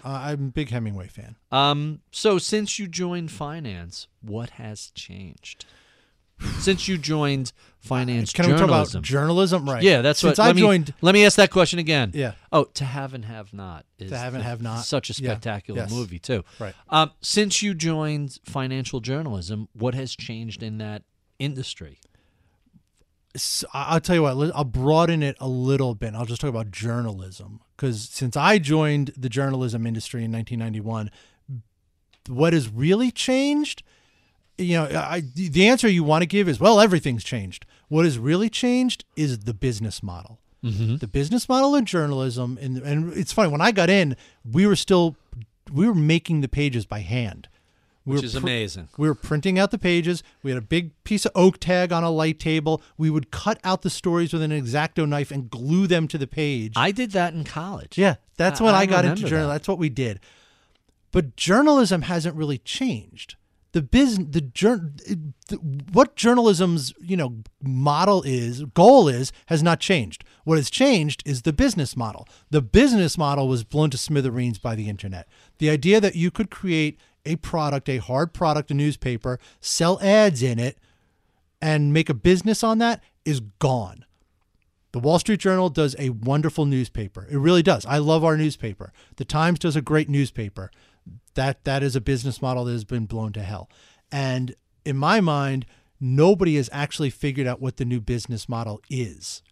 uh, 0.04 0.08
I'm 0.08 0.34
a 0.34 0.50
big 0.52 0.68
Hemingway 0.70 1.08
fan. 1.08 1.34
Um, 1.50 2.00
so 2.12 2.38
since 2.38 2.78
you 2.78 2.86
joined 2.86 3.32
finance, 3.32 4.06
what 4.22 4.50
has 4.50 4.92
changed? 4.94 5.64
Since 6.58 6.86
you 6.88 6.98
joined 6.98 7.52
finance 7.80 8.32
Can 8.32 8.46
we 8.46 8.52
talk 8.52 8.60
journalism, 8.60 8.98
about 8.98 9.04
journalism? 9.04 9.68
Right. 9.70 9.82
yeah, 9.82 10.02
that's 10.02 10.20
Since 10.20 10.38
what. 10.38 10.44
I 10.44 10.46
let 10.48 10.56
me- 10.56 10.62
joined. 10.62 10.94
let 11.00 11.12
me 11.12 11.24
ask 11.24 11.36
that 11.36 11.50
question 11.50 11.78
again. 11.78 12.10
Yeah. 12.14 12.32
Oh, 12.52 12.64
to 12.74 12.84
have 12.84 13.14
and 13.14 13.24
have 13.24 13.54
not 13.54 13.86
is 13.98 14.10
To 14.10 14.18
Have 14.18 14.34
and 14.34 14.42
the- 14.42 14.48
Have 14.48 14.60
Not. 14.62 14.84
Such 14.84 15.08
a 15.08 15.12
Yeah. 15.14 15.30
spectacular 15.30 15.80
Yes. 15.82 15.90
movie 15.90 16.18
too. 16.18 16.44
Right. 16.58 16.74
Um, 16.90 17.12
since 17.22 17.62
you 17.62 17.72
joined 17.74 18.38
financial 18.44 19.00
journalism, 19.00 19.68
what 19.72 19.94
has 19.94 20.14
changed 20.14 20.62
in 20.62 20.78
that 20.78 21.02
industry? 21.38 22.00
I'll 23.74 24.00
tell 24.00 24.16
you 24.16 24.22
what. 24.22 24.54
I'll 24.54 24.64
broaden 24.64 25.22
it 25.22 25.36
a 25.40 25.48
little 25.48 25.94
bit. 25.94 26.14
I'll 26.14 26.24
just 26.26 26.40
talk 26.40 26.48
about 26.50 26.70
journalism 26.70 27.60
because 27.76 28.08
since 28.08 28.36
I 28.36 28.58
joined 28.58 29.12
the 29.16 29.28
journalism 29.28 29.86
industry 29.86 30.24
in 30.24 30.32
1991, 30.32 31.10
what 32.28 32.52
has 32.54 32.68
really 32.68 33.10
changed 33.10 33.82
you 34.58 34.76
know, 34.76 34.84
I, 34.84 35.22
the 35.34 35.68
answer 35.68 35.88
you 35.88 36.04
want 36.04 36.22
to 36.22 36.26
give 36.26 36.48
is, 36.48 36.58
well, 36.60 36.80
everything's 36.80 37.24
changed. 37.24 37.66
What 37.88 38.04
has 38.04 38.18
really 38.18 38.48
changed 38.48 39.04
is 39.16 39.40
the 39.40 39.54
business 39.54 40.02
model. 40.02 40.38
Mm-hmm. 40.64 40.96
The 40.96 41.06
business 41.06 41.48
model 41.48 41.74
in 41.76 41.84
journalism, 41.84 42.58
and 42.60 42.78
and 42.78 43.12
it's 43.12 43.32
funny 43.32 43.50
when 43.50 43.60
I 43.60 43.70
got 43.72 43.88
in, 43.90 44.16
we 44.50 44.66
were 44.66 44.74
still 44.76 45.16
we 45.72 45.86
were 45.86 45.94
making 45.94 46.40
the 46.40 46.48
pages 46.48 46.86
by 46.86 47.00
hand. 47.00 47.48
We 48.04 48.14
Which 48.16 48.24
is 48.24 48.32
pr- 48.34 48.38
amazing. 48.38 48.88
We 48.96 49.08
were 49.08 49.14
printing 49.14 49.58
out 49.58 49.70
the 49.72 49.78
pages. 49.78 50.22
We 50.42 50.50
had 50.52 50.58
a 50.58 50.62
big 50.62 50.92
piece 51.04 51.26
of 51.26 51.32
oak 51.34 51.58
tag 51.58 51.92
on 51.92 52.04
a 52.04 52.10
light 52.10 52.38
table. 52.40 52.80
We 52.96 53.10
would 53.10 53.30
cut 53.30 53.58
out 53.64 53.82
the 53.82 53.90
stories 53.90 54.32
with 54.32 54.42
an 54.42 54.52
exacto 54.52 55.08
knife 55.08 55.30
and 55.30 55.50
glue 55.50 55.86
them 55.86 56.06
to 56.08 56.18
the 56.18 56.26
page. 56.28 56.72
I 56.76 56.90
did 56.92 57.10
that 57.12 57.34
in 57.34 57.44
college. 57.44 57.98
Yeah, 57.98 58.16
that's 58.36 58.60
I- 58.60 58.64
when 58.64 58.74
I 58.74 58.80
I, 58.80 58.86
got 58.86 59.04
into 59.04 59.22
journalism. 59.22 59.48
that. 59.48 59.54
That's 59.54 59.68
what 59.68 59.78
we 59.78 59.88
did. 59.88 60.20
But 61.12 61.36
journalism 61.36 62.02
hasn't 62.02 62.34
really 62.36 62.58
changed. 62.58 63.36
The 63.76 63.82
business, 63.82 64.28
the, 64.30 64.40
jour- 64.40 64.90
what 65.92 66.16
journalism's 66.16 66.94
you 66.98 67.14
know 67.14 67.42
model 67.62 68.22
is, 68.22 68.64
goal 68.72 69.06
is, 69.06 69.32
has 69.48 69.62
not 69.62 69.80
changed. 69.80 70.24
What 70.44 70.56
has 70.56 70.70
changed 70.70 71.22
is 71.26 71.42
the 71.42 71.52
business 71.52 71.94
model. 71.94 72.26
The 72.48 72.62
business 72.62 73.18
model 73.18 73.48
was 73.48 73.64
blown 73.64 73.90
to 73.90 73.98
smithereens 73.98 74.58
by 74.58 74.76
the 74.76 74.88
internet. 74.88 75.28
The 75.58 75.68
idea 75.68 76.00
that 76.00 76.16
you 76.16 76.30
could 76.30 76.50
create 76.50 76.98
a 77.26 77.36
product, 77.36 77.90
a 77.90 77.98
hard 77.98 78.32
product, 78.32 78.70
a 78.70 78.74
newspaper, 78.74 79.38
sell 79.60 80.00
ads 80.00 80.42
in 80.42 80.58
it, 80.58 80.78
and 81.60 81.92
make 81.92 82.08
a 82.08 82.14
business 82.14 82.64
on 82.64 82.78
that 82.78 83.02
is 83.26 83.40
gone. 83.58 84.06
The 84.92 85.00
Wall 85.00 85.18
Street 85.18 85.40
Journal 85.40 85.68
does 85.68 85.94
a 85.98 86.08
wonderful 86.08 86.64
newspaper. 86.64 87.26
It 87.30 87.36
really 87.36 87.62
does. 87.62 87.84
I 87.84 87.98
love 87.98 88.24
our 88.24 88.38
newspaper. 88.38 88.94
The 89.16 89.26
Times 89.26 89.58
does 89.58 89.76
a 89.76 89.82
great 89.82 90.08
newspaper. 90.08 90.70
That 91.36 91.64
that 91.64 91.82
is 91.82 91.96
a 91.96 92.00
business 92.00 92.42
model 92.42 92.64
that 92.64 92.72
has 92.72 92.84
been 92.84 93.06
blown 93.06 93.32
to 93.34 93.42
hell. 93.42 93.70
And 94.10 94.54
in 94.84 94.96
my 94.96 95.20
mind, 95.20 95.64
nobody 96.00 96.56
has 96.56 96.68
actually 96.72 97.10
figured 97.10 97.46
out 97.46 97.60
what 97.60 97.76
the 97.76 97.84
new 97.84 98.00
business 98.00 98.48
model 98.48 98.80
is. 98.90 99.42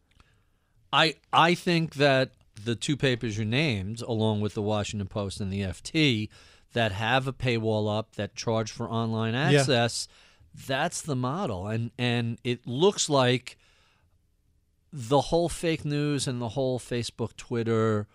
I 0.92 1.14
I 1.32 1.54
think 1.54 1.94
that 1.94 2.32
the 2.62 2.76
two 2.76 2.96
papers 2.96 3.38
you 3.38 3.44
named, 3.44 4.00
along 4.02 4.40
with 4.40 4.54
the 4.54 4.62
Washington 4.62 5.08
Post 5.08 5.40
and 5.40 5.52
the 5.52 5.60
FT, 5.60 6.28
that 6.72 6.92
have 6.92 7.26
a 7.26 7.32
paywall 7.32 7.96
up 7.98 8.16
that 8.16 8.34
charge 8.34 8.70
for 8.70 8.88
online 8.88 9.34
access, 9.34 10.08
that's 10.66 11.02
the 11.02 11.16
model, 11.16 11.66
and 11.66 11.90
and 11.98 12.38
it 12.44 12.66
looks 12.66 13.08
like 13.08 13.56
the 14.92 15.20
whole 15.20 15.48
fake 15.48 15.84
news 15.84 16.28
and 16.28 16.40
the 16.40 16.50
whole 16.50 16.78
Facebook, 16.78 17.36
Twitter, 17.36 18.06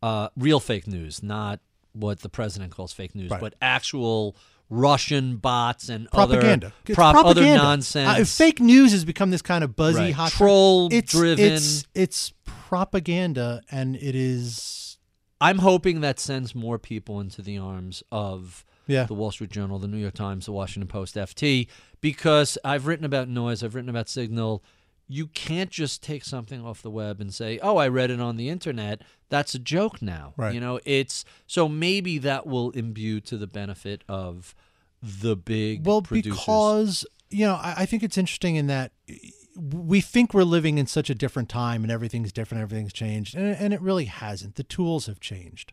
uh, 0.00 0.28
real 0.36 0.60
fake 0.60 0.86
news, 0.86 1.20
not 1.22 1.58
what 1.98 2.20
the 2.20 2.28
president 2.28 2.72
calls 2.72 2.92
fake 2.92 3.14
news, 3.14 3.30
Right. 3.30 3.40
but 3.40 3.54
actual 3.60 4.36
Russian 4.70 5.36
bots 5.36 5.88
and 5.88 6.10
Propaganda. 6.10 6.66
other 6.84 6.94
prop- 6.94 7.24
other 7.24 7.42
nonsense. 7.42 8.18
Uh, 8.20 8.24
fake 8.44 8.60
news 8.60 8.92
has 8.92 9.04
become 9.04 9.30
this 9.30 9.40
kind 9.42 9.64
of 9.64 9.74
buzzy, 9.74 9.98
Right. 9.98 10.14
hot 10.14 10.30
Troll 10.32 10.88
it's, 10.92 11.12
driven. 11.12 11.44
It's 11.52 11.84
it's 11.94 12.32
propaganda, 12.78 13.62
and 13.70 13.96
it 13.96 14.14
is 14.14 14.98
I'm 15.40 15.58
hoping 15.58 16.00
that 16.00 16.18
sends 16.18 16.54
more 16.54 16.78
people 16.78 17.20
into 17.20 17.42
the 17.42 17.58
arms 17.58 18.02
of 18.10 18.64
Yeah. 18.88 19.04
the 19.04 19.14
Wall 19.14 19.30
Street 19.30 19.50
Journal, 19.50 19.78
the 19.78 19.86
New 19.88 19.96
York 19.98 20.14
Times, 20.14 20.46
the 20.46 20.52
Washington 20.52 20.88
Post, 20.88 21.16
FT, 21.16 21.68
because 22.00 22.58
I've 22.64 22.86
written 22.86 23.04
about 23.04 23.28
noise, 23.28 23.62
I've 23.62 23.74
written 23.74 23.88
about 23.90 24.08
signal. 24.08 24.62
You 25.08 25.28
can't 25.28 25.70
just 25.70 26.02
take 26.02 26.22
something 26.24 26.64
off 26.64 26.82
the 26.82 26.90
web 26.90 27.20
and 27.20 27.32
say, 27.32 27.58
"Oh, 27.60 27.76
I 27.78 27.88
read 27.88 28.10
it 28.10 28.20
on 28.20 28.36
the 28.36 28.48
internet." 28.50 29.02
That's 29.30 29.54
a 29.54 29.58
joke 29.58 30.00
now. 30.02 30.34
Right. 30.36 30.54
You 30.54 30.60
know, 30.60 30.80
it's 30.84 31.24
so 31.46 31.68
maybe 31.68 32.18
that 32.18 32.46
will 32.46 32.70
imbue 32.70 33.20
to 33.22 33.36
the 33.36 33.46
benefit 33.46 34.04
of 34.08 34.54
the 35.02 35.36
big 35.36 35.86
well 35.86 36.02
producers. 36.02 36.38
because 36.38 37.06
you 37.30 37.46
know 37.46 37.54
I, 37.54 37.74
I 37.78 37.86
think 37.86 38.02
it's 38.02 38.18
interesting 38.18 38.56
in 38.56 38.66
that 38.66 38.92
we 39.56 40.00
think 40.00 40.34
we're 40.34 40.42
living 40.44 40.78
in 40.78 40.86
such 40.86 41.08
a 41.10 41.14
different 41.14 41.48
time 41.48 41.82
and 41.82 41.90
everything's 41.92 42.32
different 42.32 42.62
everything's 42.62 42.92
changed 42.92 43.36
and, 43.36 43.56
and 43.56 43.72
it 43.72 43.80
really 43.80 44.06
hasn't 44.06 44.56
the 44.56 44.62
tools 44.64 45.06
have 45.06 45.20
changed 45.20 45.72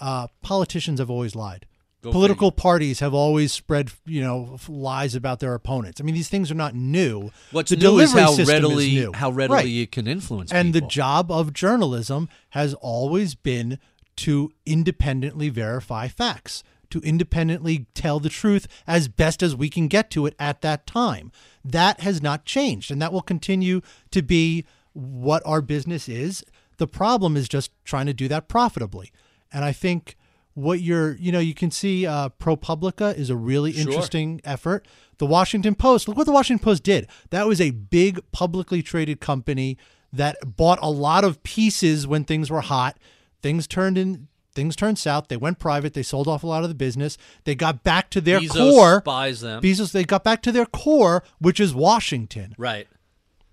uh, 0.00 0.28
politicians 0.42 0.98
have 0.98 1.10
always 1.10 1.34
lied 1.34 1.66
Go 2.04 2.12
political 2.12 2.52
parties 2.52 3.00
have 3.00 3.14
always 3.14 3.50
spread 3.50 3.90
you 4.04 4.20
know 4.20 4.58
lies 4.68 5.14
about 5.14 5.40
their 5.40 5.54
opponents. 5.54 6.02
I 6.02 6.04
mean 6.04 6.14
these 6.14 6.28
things 6.28 6.50
are 6.50 6.54
not 6.54 6.74
new. 6.74 7.30
What's 7.50 7.70
the 7.70 7.76
new 7.76 7.98
is 7.98 8.12
how 8.12 8.34
readily 8.34 8.98
is 8.98 9.08
how 9.14 9.30
readily 9.30 9.56
Right. 9.56 9.66
it 9.66 9.92
can 9.92 10.06
influence 10.06 10.52
and 10.52 10.74
the 10.74 10.82
job 10.82 11.30
of 11.30 11.54
journalism 11.54 12.28
has 12.50 12.74
always 12.74 13.34
been 13.34 13.78
to 14.16 14.52
independently 14.66 15.48
verify 15.48 16.08
facts 16.08 16.62
to 16.90 17.00
independently 17.00 17.86
tell 17.94 18.20
the 18.20 18.28
truth 18.28 18.68
as 18.86 19.08
best 19.08 19.42
as 19.42 19.56
we 19.56 19.70
can 19.70 19.88
get 19.88 20.10
to 20.10 20.26
it 20.26 20.34
at 20.38 20.60
that 20.60 20.86
time. 20.86 21.32
That 21.64 22.00
has 22.00 22.20
not 22.22 22.44
changed 22.44 22.90
and 22.90 23.00
that 23.00 23.14
will 23.14 23.22
continue 23.22 23.80
to 24.10 24.22
be 24.22 24.66
what 24.92 25.42
our 25.46 25.62
business 25.62 26.06
is. 26.06 26.44
The 26.76 26.86
problem 26.86 27.34
is 27.34 27.48
just 27.48 27.70
trying 27.84 28.06
to 28.06 28.12
do 28.14 28.28
that 28.28 28.46
profitably. 28.46 29.10
And 29.50 29.64
i 29.64 29.72
think 29.72 30.16
what 30.54 30.80
you're 30.80 31.14
you 31.16 31.30
know 31.32 31.38
you 31.40 31.54
can 31.54 31.70
see 31.70 32.06
uh, 32.06 32.28
propublica 32.40 33.16
is 33.16 33.28
a 33.30 33.36
really 33.36 33.72
Sure. 33.72 33.82
interesting 33.82 34.40
effort 34.44 34.86
the 35.18 35.26
washington 35.26 35.74
post 35.74 36.06
look 36.08 36.16
what 36.16 36.26
the 36.26 36.32
washington 36.32 36.62
post 36.64 36.82
did 36.82 37.06
that 37.30 37.46
was 37.46 37.60
a 37.60 37.70
big 37.70 38.20
publicly 38.32 38.82
traded 38.82 39.20
company 39.20 39.76
that 40.12 40.36
bought 40.56 40.78
a 40.80 40.90
lot 40.90 41.24
of 41.24 41.42
pieces 41.42 42.06
when 42.06 42.24
things 42.24 42.50
were 42.50 42.60
hot 42.60 42.96
things 43.42 43.66
turned 43.66 43.98
in 43.98 44.28
things 44.54 44.76
turned 44.76 44.96
south 44.98 45.26
they 45.28 45.36
went 45.36 45.58
private 45.58 45.92
they 45.94 46.02
sold 46.04 46.28
off 46.28 46.44
a 46.44 46.46
lot 46.46 46.62
of 46.62 46.68
the 46.68 46.74
business 46.74 47.18
they 47.42 47.56
got 47.56 47.82
back 47.82 48.08
to 48.10 48.20
their 48.20 48.38
Bezos 48.38 48.70
core 48.70 49.00
buys 49.00 49.40
them. 49.40 49.60
bezos 49.60 49.90
they 49.90 50.04
got 50.04 50.22
back 50.22 50.40
to 50.42 50.52
their 50.52 50.66
core 50.66 51.24
which 51.40 51.58
is 51.58 51.74
washington 51.74 52.54
right. 52.58 52.86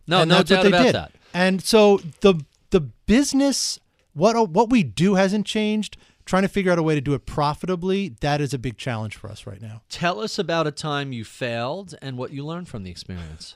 No, 0.08 0.22
and 0.22 0.30
no 0.30 0.38
that's 0.38 0.50
doubt 0.50 0.58
what 0.58 0.64
they 0.64 0.78
about 0.78 0.84
did. 0.86 0.96
that. 0.96 1.12
And 1.34 1.64
so 1.64 2.02
the 2.22 2.36
the 2.72 2.82
business 2.82 3.80
what 4.14 4.50
what 4.50 4.70
we 4.70 4.84
do 4.84 5.16
hasn't 5.16 5.46
changed. 5.46 5.96
Trying 6.26 6.44
to 6.44 6.48
figure 6.48 6.72
out 6.72 6.78
a 6.80 6.84
way 6.84 6.96
to 6.96 7.02
do 7.02 7.14
it 7.14 7.26
profitably, 7.26 8.16
that 8.22 8.42
is 8.42 8.54
a 8.54 8.60
big 8.60 8.78
challenge 8.78 9.16
for 9.16 9.30
us 9.30 9.46
right 9.48 9.62
now. 9.62 9.82
Tell 9.90 10.20
us 10.20 10.38
about 10.40 10.68
a 10.68 10.72
time 10.72 11.12
you 11.12 11.24
failed 11.26 11.96
and 12.02 12.18
what 12.18 12.32
you 12.32 12.46
learned 12.46 12.68
from 12.70 12.84
the 12.84 12.92
experience. 12.92 13.56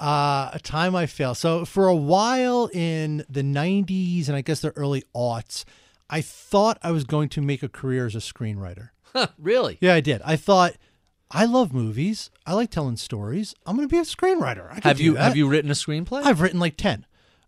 Uh, 0.00 0.50
a 0.52 0.58
time 0.62 0.94
I 0.96 1.06
failed. 1.06 1.36
So 1.36 1.64
for 1.64 1.86
a 1.86 1.94
while 1.94 2.68
in 2.72 3.24
the 3.28 3.42
90s 3.42 4.26
and 4.28 4.36
I 4.36 4.40
guess 4.40 4.60
the 4.60 4.70
early 4.76 5.04
aughts, 5.14 5.64
I 6.10 6.20
thought 6.20 6.78
I 6.82 6.90
was 6.90 7.04
going 7.04 7.28
to 7.30 7.40
make 7.40 7.62
a 7.62 7.68
career 7.68 8.06
as 8.06 8.14
a 8.14 8.18
screenwriter. 8.18 8.90
really? 9.38 9.78
Yeah, 9.80 9.94
I 9.94 10.00
did. 10.00 10.20
I 10.24 10.36
thought 10.36 10.74
I 11.30 11.44
love 11.46 11.72
movies. 11.72 12.30
I 12.44 12.54
like 12.54 12.70
telling 12.70 12.96
stories. 12.96 13.54
I'm 13.66 13.76
going 13.76 13.88
to 13.88 13.92
be 13.92 13.98
a 13.98 14.02
screenwriter. 14.02 14.70
I 14.70 14.80
Have 14.86 15.00
you 15.00 15.14
that. 15.14 15.22
have 15.22 15.36
you 15.36 15.48
written 15.48 15.70
a 15.70 15.74
screenplay? 15.74 16.22
I've 16.24 16.40
written 16.40 16.60
like 16.60 16.76
10. 16.76 17.06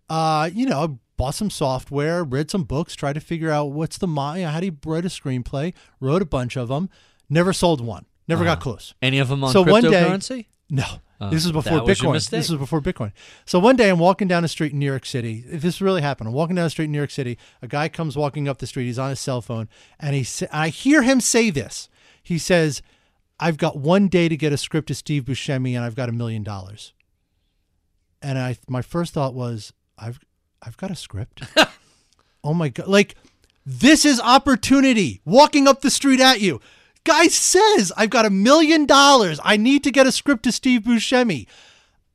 Uh, 0.08 0.48
you 0.52 0.66
know, 0.66 0.98
bought 1.16 1.34
some 1.34 1.50
software, 1.50 2.22
read 2.24 2.50
some 2.50 2.64
books, 2.64 2.94
tried 2.94 3.14
to 3.14 3.20
figure 3.20 3.50
out 3.50 3.72
what's 3.72 3.98
the 3.98 4.06
mo- 4.06 4.42
how 4.42 4.60
do 4.60 4.66
you 4.66 4.76
write 4.84 5.04
a 5.04 5.08
screenplay, 5.08 5.74
wrote 6.00 6.22
a 6.22 6.26
bunch 6.26 6.56
of 6.56 6.68
them, 6.68 6.90
never 7.28 7.52
sold 7.52 7.80
one. 7.80 8.06
Never 8.28 8.44
got 8.44 8.58
uh-huh. 8.58 8.62
close. 8.62 8.94
Any 9.00 9.18
of 9.18 9.28
them 9.28 9.44
on 9.44 9.52
So 9.52 9.62
one 9.62 9.82
day- 9.82 9.90
cryptocurrency? 9.90 10.46
No. 10.68 10.84
Uh, 11.18 11.30
this 11.30 11.46
is 11.46 11.52
before 11.52 11.78
that 11.78 11.84
was 11.84 11.98
Bitcoin. 11.98 12.28
This 12.28 12.50
is 12.50 12.56
before 12.56 12.82
Bitcoin. 12.82 13.12
So 13.46 13.58
one 13.58 13.76
day 13.76 13.88
I'm 13.88 13.98
walking 13.98 14.28
down 14.28 14.42
the 14.42 14.48
street 14.48 14.72
in 14.72 14.78
New 14.78 14.86
York 14.86 15.06
City. 15.06 15.44
If 15.50 15.62
this 15.62 15.80
really 15.80 16.02
happened, 16.02 16.28
I'm 16.28 16.34
walking 16.34 16.56
down 16.56 16.64
the 16.64 16.70
street 16.70 16.86
in 16.86 16.92
New 16.92 16.98
York 16.98 17.10
City. 17.10 17.38
A 17.62 17.68
guy 17.68 17.88
comes 17.88 18.16
walking 18.16 18.48
up 18.48 18.58
the 18.58 18.66
street. 18.66 18.84
He's 18.84 18.98
on 18.98 19.10
his 19.10 19.20
cell 19.20 19.40
phone, 19.40 19.68
and 19.98 20.14
he 20.14 20.24
sa- 20.24 20.46
I 20.52 20.68
hear 20.68 21.02
him 21.02 21.20
say 21.22 21.48
this. 21.48 21.88
He 22.22 22.36
says, 22.36 22.82
"I've 23.40 23.56
got 23.56 23.78
one 23.78 24.08
day 24.08 24.28
to 24.28 24.36
get 24.36 24.52
a 24.52 24.58
script 24.58 24.88
to 24.88 24.94
Steve 24.94 25.24
Buscemi, 25.24 25.74
and 25.74 25.84
I've 25.84 25.94
got 25.94 26.10
a 26.10 26.12
million 26.12 26.42
dollars." 26.42 26.92
And 28.20 28.38
I, 28.38 28.58
my 28.68 28.82
first 28.82 29.14
thought 29.14 29.32
was, 29.32 29.72
"I've, 29.96 30.18
I've 30.62 30.76
got 30.76 30.90
a 30.90 30.96
script." 30.96 31.42
oh 32.44 32.54
my 32.54 32.68
god! 32.68 32.88
Like 32.88 33.16
this 33.66 34.04
is 34.04 34.20
opportunity 34.20 35.20
walking 35.24 35.66
up 35.66 35.80
the 35.80 35.90
street 35.90 36.20
at 36.20 36.40
you. 36.40 36.60
Guy 37.02 37.26
says, 37.28 37.92
I've 37.96 38.10
got 38.10 38.26
a 38.26 38.30
million 38.30 38.86
dollars. 38.86 39.40
I 39.44 39.56
need 39.56 39.84
to 39.84 39.90
get 39.90 40.06
a 40.06 40.12
script 40.12 40.44
to 40.44 40.52
Steve 40.52 40.82
Buscemi. 40.82 41.46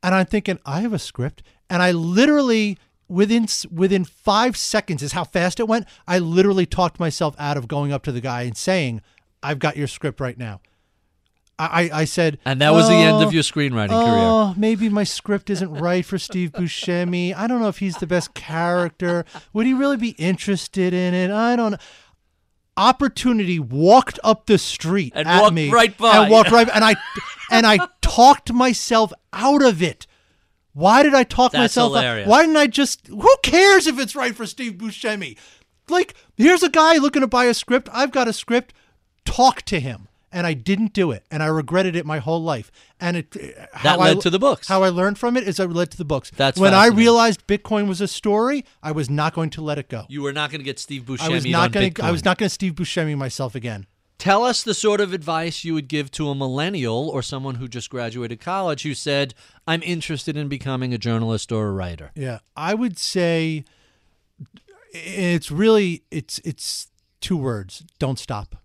And 0.02 0.14
I'm 0.14 0.26
thinking, 0.26 0.58
I 0.66 0.80
have 0.80 0.92
a 0.92 0.98
script. 0.98 1.42
And 1.70 1.82
I 1.82 1.92
literally, 1.92 2.78
within 3.08 3.46
within 3.70 4.04
five 4.04 4.56
seconds, 4.56 5.02
is 5.02 5.12
how 5.12 5.24
fast 5.24 5.60
it 5.60 5.68
went. 5.68 5.86
I 6.06 6.18
literally 6.18 6.66
talked 6.66 6.98
myself 6.98 7.34
out 7.38 7.56
of 7.56 7.68
going 7.68 7.92
up 7.92 8.02
to 8.04 8.12
the 8.12 8.20
guy 8.20 8.42
and 8.42 8.56
saying, 8.56 9.00
I've 9.42 9.58
got 9.58 9.76
your 9.76 9.86
script 9.86 10.20
right 10.20 10.36
now. 10.36 10.60
I, 11.58 11.90
I, 11.92 12.04
said, 12.06 12.38
And 12.44 12.60
that 12.60 12.72
was 12.72 12.88
the 12.88 12.94
end 12.94 13.16
"Oh, 13.18 13.22
of 13.26 13.32
your 13.32 13.42
screenwriting 13.44 13.90
career. 13.90 13.98
Oh, 14.24 14.54
maybe 14.56 14.88
my 14.88 15.04
script 15.04 15.48
isn't 15.50 15.70
right 15.72 16.04
for 16.04 16.18
Steve 16.18 16.50
Buscemi. 16.54 17.34
I 17.36 17.46
don't 17.46 17.60
know 17.60 17.68
if 17.68 17.78
he's 17.78 17.96
the 17.96 18.06
best 18.06 18.34
character. 18.34 19.24
Would 19.52 19.66
he 19.66 19.74
really 19.74 19.96
be 19.96 20.10
interested 20.18 20.92
in 20.92 21.14
it? 21.14 21.30
I 21.30 21.54
don't 21.54 21.72
know. 21.72 21.78
Opportunity 22.76 23.58
walked 23.58 24.18
up 24.24 24.46
the 24.46 24.56
street 24.56 25.12
And 25.14 25.28
at 25.28 25.42
walked 25.42 25.54
me 25.54 25.70
right 25.70 25.96
by. 25.96 26.22
and 26.22 26.30
walked 26.30 26.50
right 26.50 26.68
and 26.72 26.82
I 26.82 26.96
and 27.50 27.66
I 27.66 27.78
talked 28.00 28.50
myself 28.52 29.12
out 29.32 29.62
of 29.62 29.82
it. 29.82 30.06
Why 30.72 31.02
did 31.02 31.12
I 31.14 31.22
talk 31.22 31.52
That's 31.52 31.60
myself 31.76 31.92
hilarious. 31.92 32.26
out? 32.26 32.30
Why 32.30 32.42
didn't 32.42 32.56
I 32.56 32.66
just 32.66 33.06
who 33.08 33.36
cares 33.42 33.86
if 33.86 33.98
it's 34.00 34.16
right 34.16 34.34
for 34.34 34.46
Steve 34.46 34.72
Buscemi? 34.74 35.36
Like, 35.88 36.14
here's 36.36 36.62
a 36.62 36.70
guy 36.70 36.96
looking 36.96 37.20
to 37.20 37.26
buy 37.26 37.44
a 37.44 37.52
script. 37.54 37.90
I've 37.92 38.10
got 38.10 38.26
a 38.26 38.32
script. 38.32 38.72
Talk 39.26 39.62
to 39.62 39.78
him. 39.78 40.08
And 40.32 40.46
I 40.46 40.54
didn't 40.54 40.92
do 40.92 41.10
it, 41.10 41.24
and 41.30 41.42
I 41.42 41.46
regretted 41.46 41.94
it 41.94 42.06
my 42.06 42.18
whole 42.18 42.42
life. 42.42 42.72
And 43.00 43.16
it 43.16 43.36
how 43.72 43.98
led 43.98 44.18
I, 44.18 44.20
to 44.20 44.30
the 44.30 44.38
books. 44.38 44.68
How 44.68 44.82
I 44.82 44.88
learned 44.88 45.18
from 45.18 45.36
it 45.36 45.46
is 45.46 45.60
I 45.60 45.64
led 45.64 45.90
to 45.92 45.98
the 45.98 46.04
books. 46.04 46.30
That's 46.36 46.58
when 46.58 46.74
I 46.74 46.86
realized 46.86 47.46
Bitcoin 47.46 47.88
was 47.88 48.00
a 48.00 48.08
story. 48.08 48.64
I 48.82 48.92
was 48.92 49.10
not 49.10 49.34
going 49.34 49.50
to 49.50 49.62
let 49.62 49.78
it 49.78 49.88
go. 49.88 50.06
You 50.08 50.22
were 50.22 50.32
not 50.32 50.50
going 50.50 50.60
to 50.60 50.64
get 50.64 50.78
Steve 50.78 51.02
Buscemi 51.02 51.20
I 51.20 51.28
was 51.28 51.46
not 51.46 51.72
going. 51.72 51.94
I 52.02 52.10
was 52.10 52.24
not 52.24 52.38
going 52.38 52.48
to 52.48 52.54
Steve 52.54 52.74
Buscemi 52.74 53.16
myself 53.16 53.54
again. 53.54 53.86
Tell 54.18 54.44
us 54.44 54.62
the 54.62 54.74
sort 54.74 55.00
of 55.00 55.12
advice 55.12 55.64
you 55.64 55.74
would 55.74 55.88
give 55.88 56.12
to 56.12 56.28
a 56.28 56.34
millennial 56.34 57.08
or 57.08 57.22
someone 57.22 57.56
who 57.56 57.66
just 57.66 57.90
graduated 57.90 58.40
college 58.40 58.84
who 58.84 58.94
said, 58.94 59.34
"I'm 59.66 59.82
interested 59.82 60.36
in 60.36 60.46
becoming 60.48 60.94
a 60.94 60.98
journalist 60.98 61.50
or 61.50 61.66
a 61.66 61.72
writer." 61.72 62.12
Yeah, 62.14 62.38
I 62.56 62.74
would 62.74 62.98
say 62.98 63.64
it's 64.92 65.50
really 65.50 66.04
it's 66.10 66.38
it's 66.44 66.88
two 67.20 67.36
words. 67.36 67.82
Don't 67.98 68.18
stop. 68.18 68.61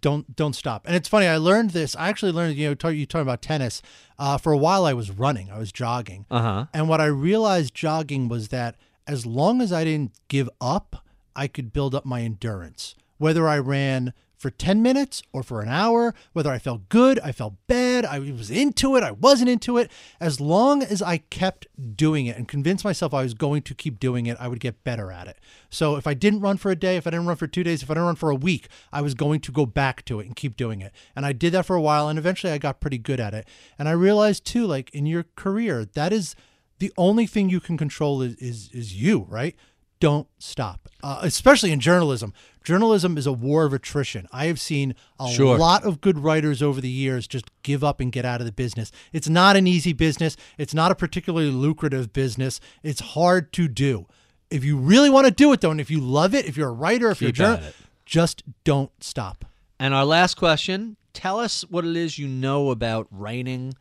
Don't 0.00 0.34
don't 0.34 0.54
stop. 0.54 0.86
And 0.86 0.96
it's 0.96 1.08
funny. 1.08 1.26
I 1.26 1.36
learned 1.36 1.70
this. 1.70 1.94
I 1.96 2.08
actually 2.08 2.32
learned. 2.32 2.56
You 2.56 2.68
know, 2.68 2.74
talk, 2.74 2.94
you 2.94 3.06
talking 3.06 3.22
about 3.22 3.42
tennis. 3.42 3.82
Uh, 4.18 4.38
for 4.38 4.52
a 4.52 4.56
while, 4.58 4.86
I 4.86 4.94
was 4.94 5.10
running. 5.10 5.50
I 5.50 5.58
was 5.58 5.72
jogging. 5.72 6.26
Uh 6.30 6.40
huh. 6.40 6.66
And 6.72 6.88
what 6.88 7.00
I 7.00 7.06
realized 7.06 7.74
jogging 7.74 8.28
was 8.28 8.48
that 8.48 8.76
as 9.06 9.26
long 9.26 9.60
as 9.60 9.72
I 9.72 9.84
didn't 9.84 10.12
give 10.28 10.48
up, 10.60 11.04
I 11.36 11.48
could 11.48 11.72
build 11.72 11.94
up 11.94 12.04
my 12.04 12.22
endurance. 12.22 12.94
Whether 13.18 13.46
I 13.46 13.58
ran 13.58 14.12
for 14.44 14.50
10 14.50 14.82
minutes 14.82 15.22
or 15.32 15.42
for 15.42 15.62
an 15.62 15.70
hour, 15.70 16.14
whether 16.34 16.50
I 16.50 16.58
felt 16.58 16.90
good, 16.90 17.18
I 17.20 17.32
felt 17.32 17.54
bad, 17.66 18.04
I 18.04 18.18
was 18.18 18.50
into 18.50 18.94
it, 18.94 19.02
I 19.02 19.10
wasn't 19.10 19.48
into 19.48 19.78
it, 19.78 19.90
as 20.20 20.38
long 20.38 20.82
as 20.82 21.00
I 21.00 21.16
kept 21.16 21.66
doing 21.96 22.26
it 22.26 22.36
and 22.36 22.46
convinced 22.46 22.84
myself 22.84 23.14
I 23.14 23.22
was 23.22 23.32
going 23.32 23.62
to 23.62 23.74
keep 23.74 23.98
doing 23.98 24.26
it, 24.26 24.36
I 24.38 24.48
would 24.48 24.60
get 24.60 24.84
better 24.84 25.10
at 25.10 25.28
it. 25.28 25.38
So 25.70 25.96
if 25.96 26.06
I 26.06 26.12
didn't 26.12 26.40
run 26.40 26.58
for 26.58 26.70
a 26.70 26.76
day, 26.76 26.98
if 26.98 27.06
I 27.06 27.10
didn't 27.10 27.24
run 27.24 27.36
for 27.36 27.46
two 27.46 27.64
days, 27.64 27.82
if 27.82 27.90
I 27.90 27.94
didn't 27.94 28.04
run 28.04 28.16
for 28.16 28.28
a 28.28 28.34
week, 28.34 28.68
I 28.92 29.00
was 29.00 29.14
going 29.14 29.40
to 29.40 29.50
go 29.50 29.64
back 29.64 30.04
to 30.04 30.20
it 30.20 30.26
and 30.26 30.36
keep 30.36 30.58
doing 30.58 30.82
it. 30.82 30.92
And 31.16 31.24
I 31.24 31.32
did 31.32 31.54
that 31.54 31.64
for 31.64 31.74
a 31.74 31.80
while 31.80 32.10
and 32.10 32.18
eventually 32.18 32.52
I 32.52 32.58
got 32.58 32.80
pretty 32.80 32.98
good 32.98 33.20
at 33.20 33.32
it. 33.32 33.48
And 33.78 33.88
I 33.88 33.92
realized 33.92 34.44
too, 34.44 34.66
like 34.66 34.90
in 34.90 35.06
your 35.06 35.24
career, 35.36 35.86
that 35.86 36.12
is 36.12 36.36
the 36.80 36.92
only 36.98 37.26
thing 37.26 37.48
you 37.48 37.60
can 37.60 37.78
control 37.78 38.20
is 38.20 38.34
is, 38.34 38.68
is 38.74 38.94
you, 38.94 39.24
right? 39.30 39.56
Don't 40.04 40.28
stop. 40.38 40.90
Uh, 41.02 41.20
especially 41.22 41.72
in 41.72 41.80
journalism. 41.80 42.34
Journalism 42.62 43.16
is 43.16 43.26
a 43.26 43.32
war 43.32 43.64
of 43.64 43.72
attrition. 43.72 44.28
I 44.32 44.46
have 44.46 44.60
seen 44.60 44.94
a 45.18 45.30
Sure. 45.30 45.56
lot 45.58 45.82
of 45.84 46.02
good 46.02 46.18
writers 46.18 46.60
over 46.60 46.78
the 46.78 46.90
years 46.90 47.26
just 47.26 47.46
give 47.62 47.82
up 47.82 48.00
and 48.00 48.12
get 48.12 48.26
out 48.26 48.42
of 48.42 48.46
the 48.46 48.52
business. 48.52 48.92
It's 49.14 49.30
not 49.30 49.56
an 49.56 49.66
easy 49.66 49.94
business. 49.94 50.36
It's 50.58 50.74
not 50.74 50.90
a 50.90 50.94
particularly 50.94 51.50
lucrative 51.50 52.12
business. 52.12 52.60
It's 52.82 53.00
hard 53.00 53.50
to 53.54 53.66
do. 53.66 54.06
If 54.50 54.62
you 54.62 54.76
really 54.76 55.08
want 55.08 55.26
to 55.26 55.30
do 55.30 55.50
it 55.54 55.62
though, 55.62 55.70
and 55.70 55.80
if 55.80 55.90
you 55.90 56.00
love 56.00 56.34
it, 56.34 56.44
if 56.44 56.54
you're 56.54 56.68
a 56.68 56.72
writer, 56.72 57.10
if 57.10 57.20
Keep 57.20 57.38
you're 57.38 57.46
a 57.46 57.54
journalist, 57.56 57.78
just 58.04 58.42
don't 58.64 58.90
stop. 59.02 59.46
And 59.80 59.94
our 59.94 60.04
last 60.04 60.34
question: 60.36 60.96
Tell 61.14 61.40
us 61.40 61.62
what 61.70 61.86
it 61.86 61.96
is 61.96 62.18
you 62.18 62.28
know 62.28 62.70
about 62.70 63.06
writing 63.10 63.72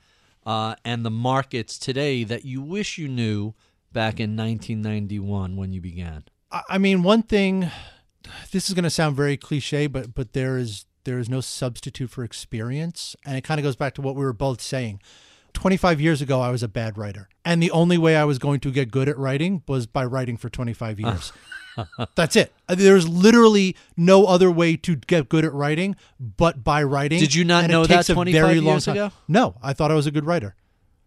uh, 0.45 0.76
and 0.86 1.06
the 1.06 1.12
markets 1.12 1.78
today 1.78 2.24
that 2.24 2.45
you 2.45 2.62
wish 2.62 2.98
you 2.98 3.10
knew 3.10 3.54
back 3.94 4.20
in 4.20 4.36
1991 4.36 5.56
when 5.56 5.72
you 5.72 5.82
began. 5.82 6.24
I 6.52 6.78
mean, 6.78 7.03
one 7.03 7.24
thing. 7.24 7.70
This 8.52 8.70
is 8.70 8.74
going 8.74 8.84
to 8.84 8.90
sound 8.90 9.15
very 9.15 9.36
cliche, 9.38 9.88
but 9.88 10.14
but 10.14 10.34
there 10.34 10.57
is 10.57 10.86
there 11.03 11.20
is 11.20 11.30
no 11.30 11.41
substitute 11.41 12.10
for 12.10 12.24
experience, 12.24 13.15
and 13.26 13.38
it 13.38 13.44
kind 13.44 13.60
of 13.60 13.64
goes 13.64 13.76
back 13.76 13.94
to 13.95 14.02
what 14.02 14.15
we 14.15 14.24
were 14.24 14.34
both 14.34 14.61
saying. 14.61 15.02
25 15.53 16.02
years 16.02 16.22
ago, 16.22 16.41
I 16.41 16.49
was 16.49 16.64
a 16.64 16.68
bad 16.68 16.98
writer, 16.98 17.30
and 17.45 17.61
the 17.61 17.72
only 17.72 17.98
way 17.98 18.15
I 18.15 18.24
was 18.24 18.40
going 18.40 18.60
to 18.61 18.72
get 18.72 18.91
good 18.91 19.07
at 19.10 19.18
writing 19.18 19.61
was 19.68 19.86
by 19.86 20.06
writing 20.06 20.38
for 20.38 20.49
25 20.49 20.99
years. 20.99 21.34
That's 22.15 22.36
it. 22.36 22.53
Uh, 22.70 22.76
There's 22.76 23.07
literally 23.07 23.76
no 23.98 24.26
other 24.26 24.52
way 24.52 24.76
to 24.78 24.95
get 24.95 25.30
good 25.30 25.45
at 25.45 25.53
writing 25.53 25.95
but 26.20 26.64
by 26.64 26.84
writing. 26.84 27.20
Did 27.20 27.36
you 27.36 27.44
not 27.44 27.65
and 27.65 27.72
know 27.72 27.86
that 27.86 27.95
takes 27.98 28.10
a 28.10 28.14
25 28.14 28.41
very 28.41 28.60
long 28.60 28.76
years 28.76 28.86
time. 28.86 28.95
ago? 28.95 29.11
No, 29.28 29.56
I 29.61 29.74
thought 29.74 29.91
I 29.91 29.95
was 29.95 30.07
a 30.07 30.11
good 30.11 30.26
writer. 30.26 30.56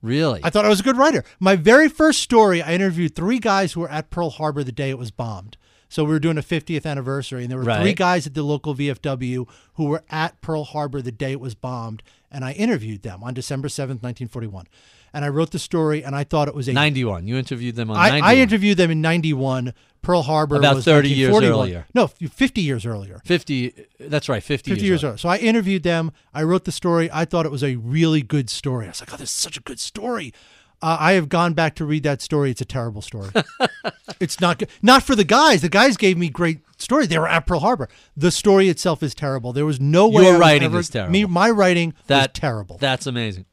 Really? 0.06 0.40
I 0.44 0.50
thought 0.50 0.64
I 0.64 0.68
was 0.68 0.80
a 0.80 0.84
good 0.84 0.96
writer. 0.96 1.24
My 1.40 1.56
very 1.56 1.88
first 1.88 2.20
story, 2.22 2.62
I 2.62 2.74
interviewed 2.74 3.14
three 3.16 3.40
guys 3.40 3.72
who 3.72 3.80
were 3.80 3.90
at 3.90 4.08
Pearl 4.10 4.30
Harbor 4.30 4.62
the 4.62 4.70
day 4.72 4.90
it 4.90 4.98
was 4.98 5.10
bombed. 5.10 5.56
So 5.88 6.04
we 6.04 6.10
were 6.10 6.18
doing 6.20 6.38
a 6.38 6.42
50th 6.42 6.84
anniversary, 6.86 7.42
and 7.42 7.50
there 7.50 7.58
were 7.58 7.64
three 7.82 7.92
guys 7.92 8.26
at 8.26 8.34
the 8.34 8.42
local 8.42 8.74
VFW 8.74 9.48
who 9.74 9.84
were 9.84 10.04
at 10.10 10.40
Pearl 10.40 10.64
Harbor 10.64 11.00
the 11.02 11.12
day 11.12 11.32
it 11.32 11.40
was 11.40 11.54
bombed, 11.54 12.02
and 12.30 12.44
I 12.44 12.52
interviewed 12.52 13.02
them 13.02 13.22
on 13.22 13.34
December 13.34 13.68
7th, 13.68 14.02
1941. 14.02 14.66
And 15.16 15.24
I 15.24 15.30
wrote 15.30 15.50
the 15.50 15.58
story, 15.58 16.04
and 16.04 16.14
I 16.14 16.24
thought 16.24 16.46
it 16.46 16.54
was 16.54 16.68
a 16.68 16.74
91. 16.74 17.26
You 17.26 17.38
interviewed 17.38 17.74
them 17.74 17.90
on 17.90 17.96
I, 17.96 18.20
91. 18.20 18.30
I 18.30 18.36
interviewed 18.36 18.76
them 18.76 18.90
in 18.90 19.00
91. 19.00 19.72
Pearl 20.02 20.20
Harbor 20.20 20.56
About 20.56 20.76
was 20.76 20.84
30 20.84 21.08
years 21.08 21.34
earlier. 21.34 21.86
No, 21.94 22.08
50 22.08 22.60
years 22.60 22.84
earlier. 22.84 23.22
50. 23.24 23.86
That's 23.98 24.28
right. 24.28 24.42
50, 24.42 24.72
50 24.72 24.84
years 24.84 25.02
earlier. 25.02 25.16
So 25.16 25.30
I 25.30 25.38
interviewed 25.38 25.84
them. 25.84 26.12
I 26.34 26.42
wrote 26.42 26.66
the 26.66 26.70
story. 26.70 27.08
I 27.10 27.24
thought 27.24 27.46
it 27.46 27.50
was 27.50 27.64
a 27.64 27.76
really 27.76 28.20
good 28.20 28.50
story. 28.50 28.84
I 28.84 28.88
was 28.90 29.00
like, 29.00 29.10
oh, 29.14 29.16
this 29.16 29.30
is 29.30 29.34
such 29.34 29.56
a 29.56 29.62
good 29.62 29.80
story. 29.80 30.34
Uh, 30.82 30.98
I 31.00 31.12
have 31.12 31.30
gone 31.30 31.54
back 31.54 31.74
to 31.76 31.86
read 31.86 32.02
that 32.02 32.20
story. 32.20 32.50
It's 32.50 32.60
a 32.60 32.66
terrible 32.66 33.00
story. 33.00 33.30
it's 34.20 34.38
not 34.38 34.58
good. 34.58 34.68
Not 34.82 35.02
for 35.02 35.16
the 35.16 35.24
guys. 35.24 35.62
The 35.62 35.70
guys 35.70 35.96
gave 35.96 36.18
me 36.18 36.28
great 36.28 36.60
story. 36.76 37.06
They 37.06 37.18
were 37.18 37.26
at 37.26 37.46
Pearl 37.46 37.60
Harbor. 37.60 37.88
The 38.18 38.30
story 38.30 38.68
itself 38.68 39.02
is 39.02 39.14
terrible. 39.14 39.54
There 39.54 39.64
was 39.64 39.80
no 39.80 40.08
way 40.08 40.24
Your 40.24 40.36
I 40.36 40.38
writing 40.38 40.66
ever- 40.66 40.80
is 40.80 40.90
terrible. 40.90 41.12
Me, 41.12 41.24
my 41.24 41.48
writing 41.48 41.94
That 42.08 42.32
was 42.34 42.38
terrible. 42.38 42.76
That's 42.76 43.06
amazing. 43.06 43.46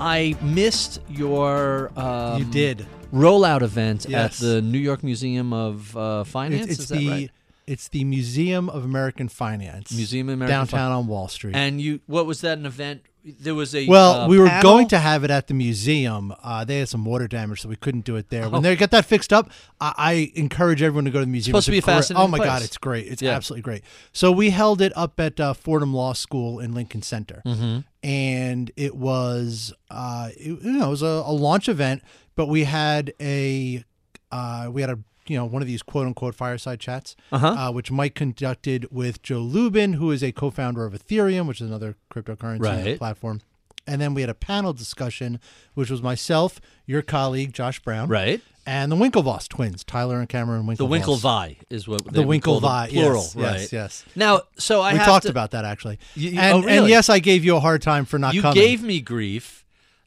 I 0.00 0.36
missed 0.42 1.00
your 1.08 1.90
um, 1.96 2.38
you 2.38 2.44
did. 2.44 2.86
rollout 3.12 3.62
event 3.62 4.06
Yes. 4.08 4.40
at 4.42 4.46
the 4.46 4.62
New 4.62 4.78
York 4.78 5.02
Museum 5.02 5.52
of 5.52 5.96
uh, 5.96 6.24
Finance. 6.24 6.62
It's, 6.64 6.72
it's 6.72 6.80
is 6.80 6.88
that 6.88 6.98
the 6.98 7.08
right? 7.08 7.30
it's 7.66 7.88
the 7.88 8.04
Museum 8.04 8.68
of 8.70 8.84
American 8.84 9.28
Finance. 9.28 9.92
Museum 9.92 10.28
of 10.28 10.34
American 10.34 10.56
downtown 10.58 10.92
on 10.92 11.06
Wall 11.06 11.28
Street. 11.28 11.54
And 11.54 11.80
you, 11.80 12.00
what 12.06 12.26
was 12.26 12.40
that? 12.42 12.58
An 12.58 12.66
event? 12.66 13.02
There 13.40 13.54
was 13.54 13.74
a 13.74 13.86
Well, 13.88 14.12
uh, 14.22 14.28
we 14.28 14.38
were 14.38 14.46
panel? 14.48 14.62
going 14.62 14.88
to 14.88 14.98
have 14.98 15.24
it 15.24 15.30
at 15.30 15.46
the 15.48 15.54
museum. 15.54 16.34
Uh, 16.42 16.64
they 16.64 16.78
had 16.78 16.88
some 16.88 17.04
water 17.04 17.28
damage, 17.28 17.62
so 17.62 17.68
we 17.68 17.76
couldn't 17.76 18.04
do 18.04 18.16
it 18.16 18.30
there. 18.30 18.44
Oh. 18.44 18.50
When 18.50 18.62
they 18.62 18.74
get 18.76 18.90
that 18.92 19.04
fixed 19.04 19.32
up, 19.32 19.50
I, 19.80 19.94
I 19.96 20.32
encourage 20.34 20.82
everyone 20.82 21.04
to 21.04 21.10
go 21.10 21.18
to 21.20 21.24
the 21.24 21.30
museum. 21.30 21.52
Supposed 21.52 21.66
to 21.66 21.72
be 21.72 21.80
fascinating 21.80 22.24
Oh 22.24 22.28
my 22.28 22.38
god, 22.38 22.62
it's 22.62 22.78
great! 22.78 23.06
It's 23.06 23.20
Yeah. 23.22 23.32
absolutely 23.32 23.62
great. 23.62 23.82
So 24.12 24.30
we 24.32 24.50
held 24.50 24.80
it 24.80 24.92
up 24.96 25.18
at 25.20 25.38
uh, 25.40 25.52
Fordham 25.54 25.92
Law 25.94 26.12
School 26.12 26.60
in 26.60 26.74
Lincoln 26.74 27.02
Center, 27.02 27.42
Mm-hmm. 27.46 27.78
and 28.02 28.70
it 28.76 28.94
was, 28.96 29.72
uh, 29.90 30.30
it, 30.36 30.62
you 30.62 30.72
know, 30.72 30.86
it 30.86 30.90
was 30.90 31.02
a, 31.02 31.06
a 31.26 31.32
launch 31.32 31.68
event. 31.68 32.02
But 32.36 32.46
we 32.46 32.64
had 32.64 33.12
a, 33.20 33.84
uh, 34.30 34.68
we 34.70 34.80
had 34.82 34.90
a, 34.90 34.98
you 35.28 35.36
know, 35.36 35.44
one 35.44 35.62
of 35.62 35.68
these 35.68 35.82
quote 35.82 36.06
unquote 36.06 36.34
fireside 36.34 36.80
chats, 36.80 37.14
Uh-huh. 37.32 37.46
uh, 37.48 37.70
which 37.72 37.90
Mike 37.90 38.14
conducted 38.14 38.86
with 38.90 39.22
Joe 39.22 39.38
Lubin, 39.40 39.94
who 39.94 40.10
is 40.10 40.22
a 40.22 40.32
co-founder 40.32 40.84
of 40.84 40.92
Ethereum, 40.94 41.46
which 41.46 41.60
is 41.60 41.68
another 41.68 41.96
cryptocurrency 42.12 42.60
Right. 42.60 42.98
platform. 42.98 43.40
And 43.86 44.00
then 44.02 44.12
we 44.12 44.20
had 44.20 44.28
a 44.30 44.34
panel 44.34 44.72
discussion, 44.74 45.40
which 45.74 45.90
was 45.90 46.02
myself, 46.02 46.60
your 46.86 47.00
colleague 47.00 47.54
Josh 47.54 47.80
Brown, 47.80 48.08
right. 48.10 48.42
and 48.66 48.92
the 48.92 48.96
Winklevoss 48.96 49.48
twins, 49.48 49.82
Tyler 49.82 50.18
and 50.20 50.28
Cameron 50.28 50.64
Winklevoss. 50.66 50.76
The. 50.76 50.86
Winklevi 50.86 51.56
is 51.70 51.88
what 51.88 52.04
The 52.04 52.10
they 52.10 52.24
would 52.26 52.42
call 52.42 52.60
them, 52.60 52.68
Winklevi, 52.70 52.92
plural, 52.92 53.22
yes, 53.22 53.36
right? 53.36 53.60
yes, 53.60 53.72
yes. 53.72 54.04
Now, 54.14 54.42
so 54.58 54.82
I 54.82 54.92
we 54.92 54.98
talked 54.98 55.24
to- 55.24 55.30
about 55.30 55.52
that 55.52 55.64
actually. 55.64 55.98
You- 56.14 56.32
you- 56.32 56.38
and, 56.38 56.64
oh, 56.64 56.68
and 56.68 56.86
yes, 56.88 57.08
I 57.08 57.18
gave 57.18 57.46
you 57.46 57.56
a 57.56 57.60
hard 57.60 57.80
time 57.80 58.04
for 58.04 58.18
not 58.18 58.34
You 58.34 58.42
coming. 58.42 58.62
gave 58.62 58.82
me 58.82 59.00
grief. 59.00 59.57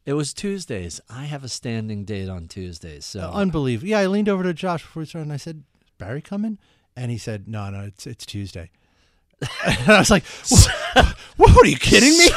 It 0.06 0.14
was 0.14 0.34
Tuesdays. 0.34 1.00
I 1.10 1.26
have 1.26 1.44
a 1.44 1.50
standing 1.50 2.06
date 2.06 2.28
on 2.30 2.48
Tuesdays, 2.48 3.06
so 3.06 3.22
uh, 3.22 3.32
Unbelievable. 3.34 3.88
Yeah, 3.90 4.00
I 4.00 4.08
leaned 4.08 4.30
over 4.30 4.44
to 4.44 4.54
Josh 4.54 4.82
before 4.82 5.02
we 5.02 5.06
started 5.06 5.26
and 5.28 5.34
I 5.34 5.38
said, 5.38 5.64
"Is 5.84 5.92
Barry 5.98 6.22
coming? 6.22 6.58
And 6.96 7.12
he 7.12 7.18
said, 7.18 7.48
No, 7.48 7.70
no, 7.70 7.82
it's 7.82 8.08
it's 8.08 8.26
Tuesday. 8.26 8.72
and 9.66 9.80
I 9.90 10.00
was 10.00 10.12
like, 10.12 10.24
what, 10.96 11.16
what 11.54 11.66
are 11.66 11.70
you 11.70 11.78
kidding 11.78 12.18
me? 12.18 12.28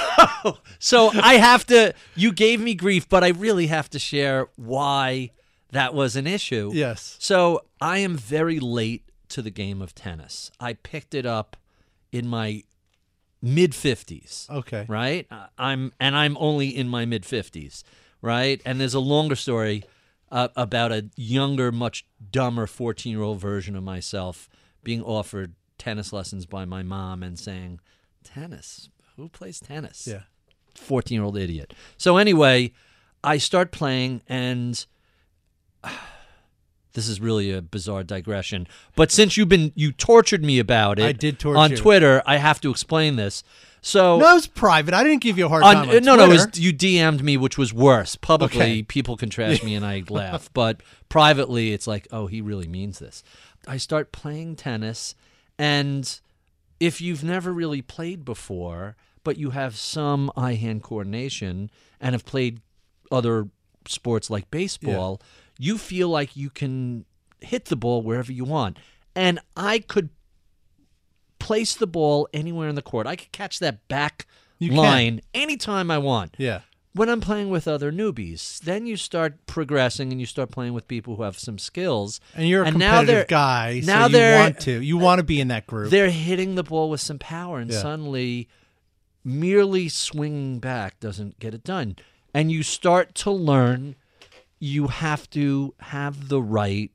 so 0.78 1.10
I 1.14 1.34
have 1.34 1.66
to. 1.66 1.94
You 2.14 2.32
gave 2.32 2.60
me 2.60 2.74
grief, 2.74 3.08
but 3.08 3.24
I 3.24 3.28
really 3.28 3.66
have 3.68 3.90
to 3.90 3.98
share 3.98 4.48
why 4.56 5.30
that 5.72 5.92
was 5.94 6.16
an 6.16 6.26
issue. 6.26 6.70
yes. 6.72 7.16
So 7.18 7.64
I 7.80 7.98
am 7.98 8.16
very 8.16 8.60
late 8.60 9.04
to 9.30 9.42
the 9.42 9.50
game 9.50 9.82
of 9.82 9.94
tennis. 9.94 10.50
I 10.60 10.74
picked 10.74 11.14
it 11.14 11.26
up 11.26 11.56
in 12.12 12.28
my 12.28 12.62
mid 13.44 13.74
fifties. 13.74 14.48
Okay. 14.50 14.86
Right. 14.88 15.26
Uh, 15.30 15.46
I'm 15.58 15.92
and 16.00 16.16
I'm 16.16 16.36
only 16.38 16.68
in 16.68 16.88
my 16.88 17.04
mid 17.04 17.24
fifties. 17.24 17.84
Right. 18.22 18.60
And 18.64 18.80
there's 18.80 18.94
a 18.94 19.00
longer 19.00 19.36
story 19.36 19.84
uh, 20.32 20.48
about 20.56 20.92
a 20.92 21.10
younger, 21.16 21.70
much 21.70 22.06
dumber 22.30 22.66
fourteen 22.66 23.12
year 23.12 23.22
old 23.22 23.40
version 23.40 23.76
of 23.76 23.82
myself 23.84 24.48
being 24.82 25.02
offered 25.02 25.54
tennis 25.78 26.12
lessons 26.12 26.46
by 26.46 26.64
my 26.64 26.82
mom 26.82 27.22
and 27.22 27.38
saying, 27.38 27.80
"Tennis? 28.22 28.88
Who 29.16 29.28
plays 29.28 29.60
tennis?" 29.60 30.06
Yeah. 30.06 30.22
14 30.74 31.14
year 31.14 31.24
old 31.24 31.38
idiot. 31.38 31.72
So, 31.96 32.16
anyway, 32.16 32.72
I 33.22 33.38
start 33.38 33.70
playing, 33.70 34.22
and 34.28 34.84
this 36.94 37.08
is 37.08 37.20
really 37.20 37.52
a 37.52 37.60
bizarre 37.62 38.02
digression. 38.02 38.66
But 38.96 39.10
since 39.10 39.36
you've 39.36 39.48
been, 39.48 39.72
you 39.74 39.92
tortured 39.92 40.42
me 40.42 40.58
about 40.58 40.98
it 40.98 41.04
I 41.04 41.12
did 41.12 41.38
torture 41.38 41.58
on. 41.58 41.70
Twitter, 41.72 42.22
I 42.26 42.38
have 42.38 42.60
to 42.62 42.70
explain 42.70 43.16
this. 43.16 43.42
So, 43.82 44.18
No, 44.18 44.30
it 44.30 44.34
was 44.34 44.46
private. 44.46 44.94
I 44.94 45.04
didn't 45.04 45.20
give 45.20 45.36
you 45.36 45.44
a 45.44 45.48
hard 45.50 45.62
on- 45.62 45.74
time. 45.74 45.88
On 45.90 45.96
uh, 45.96 46.00
no, 46.00 46.16
no, 46.16 46.24
it 46.24 46.28
was 46.28 46.58
you 46.58 46.72
DM'd 46.72 47.22
me, 47.22 47.36
which 47.36 47.58
was 47.58 47.74
worse. 47.74 48.16
Publicly, 48.16 48.60
Okay. 48.62 48.82
people 48.82 49.16
can 49.18 49.28
trash 49.28 49.62
me 49.62 49.74
and 49.74 49.84
I 49.84 50.02
laugh, 50.08 50.48
but 50.54 50.80
privately, 51.10 51.72
it's 51.74 51.86
like, 51.86 52.08
oh, 52.10 52.26
he 52.26 52.40
really 52.40 52.66
means 52.66 52.98
this. 52.98 53.22
I 53.68 53.76
start 53.76 54.10
playing 54.10 54.56
tennis, 54.56 55.14
and 55.58 56.18
if 56.80 57.00
you've 57.00 57.22
never 57.24 57.52
really 57.52 57.82
played 57.82 58.24
before, 58.24 58.96
but 59.22 59.36
you 59.36 59.50
have 59.50 59.76
some 59.76 60.30
eye-hand 60.36 60.82
coordination 60.82 61.70
and 62.00 62.14
have 62.14 62.24
played 62.24 62.60
other 63.12 63.48
sports 63.86 64.30
like 64.30 64.50
baseball, 64.50 65.20
you 65.64 65.78
feel 65.78 66.08
like 66.08 66.36
you 66.36 66.50
can 66.50 67.04
hit 67.40 67.66
the 67.66 67.76
ball 67.76 68.02
wherever 68.02 68.32
you 68.32 68.44
want. 68.44 68.78
And 69.16 69.38
I 69.56 69.78
could 69.78 70.10
place 71.38 71.74
the 71.74 71.86
ball 71.86 72.28
anywhere 72.32 72.68
in 72.68 72.74
the 72.74 72.82
court. 72.82 73.06
I 73.06 73.16
could 73.16 73.32
catch 73.32 73.58
that 73.60 73.86
back 73.88 74.26
You 74.58 74.68
can. 74.70 74.76
line 74.78 75.20
anytime 75.34 75.90
I 75.90 75.98
want. 75.98 76.34
Yeah. 76.38 76.60
When 76.94 77.08
I'm 77.08 77.20
playing 77.20 77.50
with 77.50 77.66
other 77.66 77.90
newbies, 77.90 78.60
then 78.60 78.86
you 78.86 78.96
start 78.96 79.46
progressing 79.46 80.12
and 80.12 80.20
you 80.20 80.26
start 80.26 80.50
playing 80.52 80.74
with 80.74 80.86
people 80.86 81.16
who 81.16 81.24
have 81.24 81.36
some 81.38 81.58
skills. 81.58 82.20
And 82.36 82.48
you're 82.48 82.62
a 82.62 82.66
And 82.68 82.78
now 82.78 82.98
competitive 83.00 83.28
guy, 83.28 83.82
now 83.84 84.08
so 84.08 84.16
you 84.16 84.38
want 84.38 84.60
to. 84.60 84.80
You 84.82 84.96
want 84.98 85.18
to 85.18 85.24
be 85.24 85.40
in 85.40 85.48
that 85.48 85.66
group. 85.66 85.90
They're 85.90 86.10
hitting 86.10 86.54
the 86.54 86.62
ball 86.62 86.88
with 86.90 87.00
some 87.00 87.18
power, 87.18 87.58
and 87.58 87.70
Yeah. 87.70 87.80
suddenly, 87.82 88.48
merely 89.24 89.88
swinging 89.88 90.60
back 90.60 91.00
doesn't 91.00 91.40
get 91.40 91.52
it 91.52 91.64
done. 91.64 91.96
And 92.32 92.52
you 92.52 92.62
start 92.62 93.14
to 93.16 93.30
learn 93.32 93.96
you 94.59 94.89
have 94.89 95.28
to 95.31 95.74
have 95.81 96.28
the 96.28 96.40
right 96.43 96.90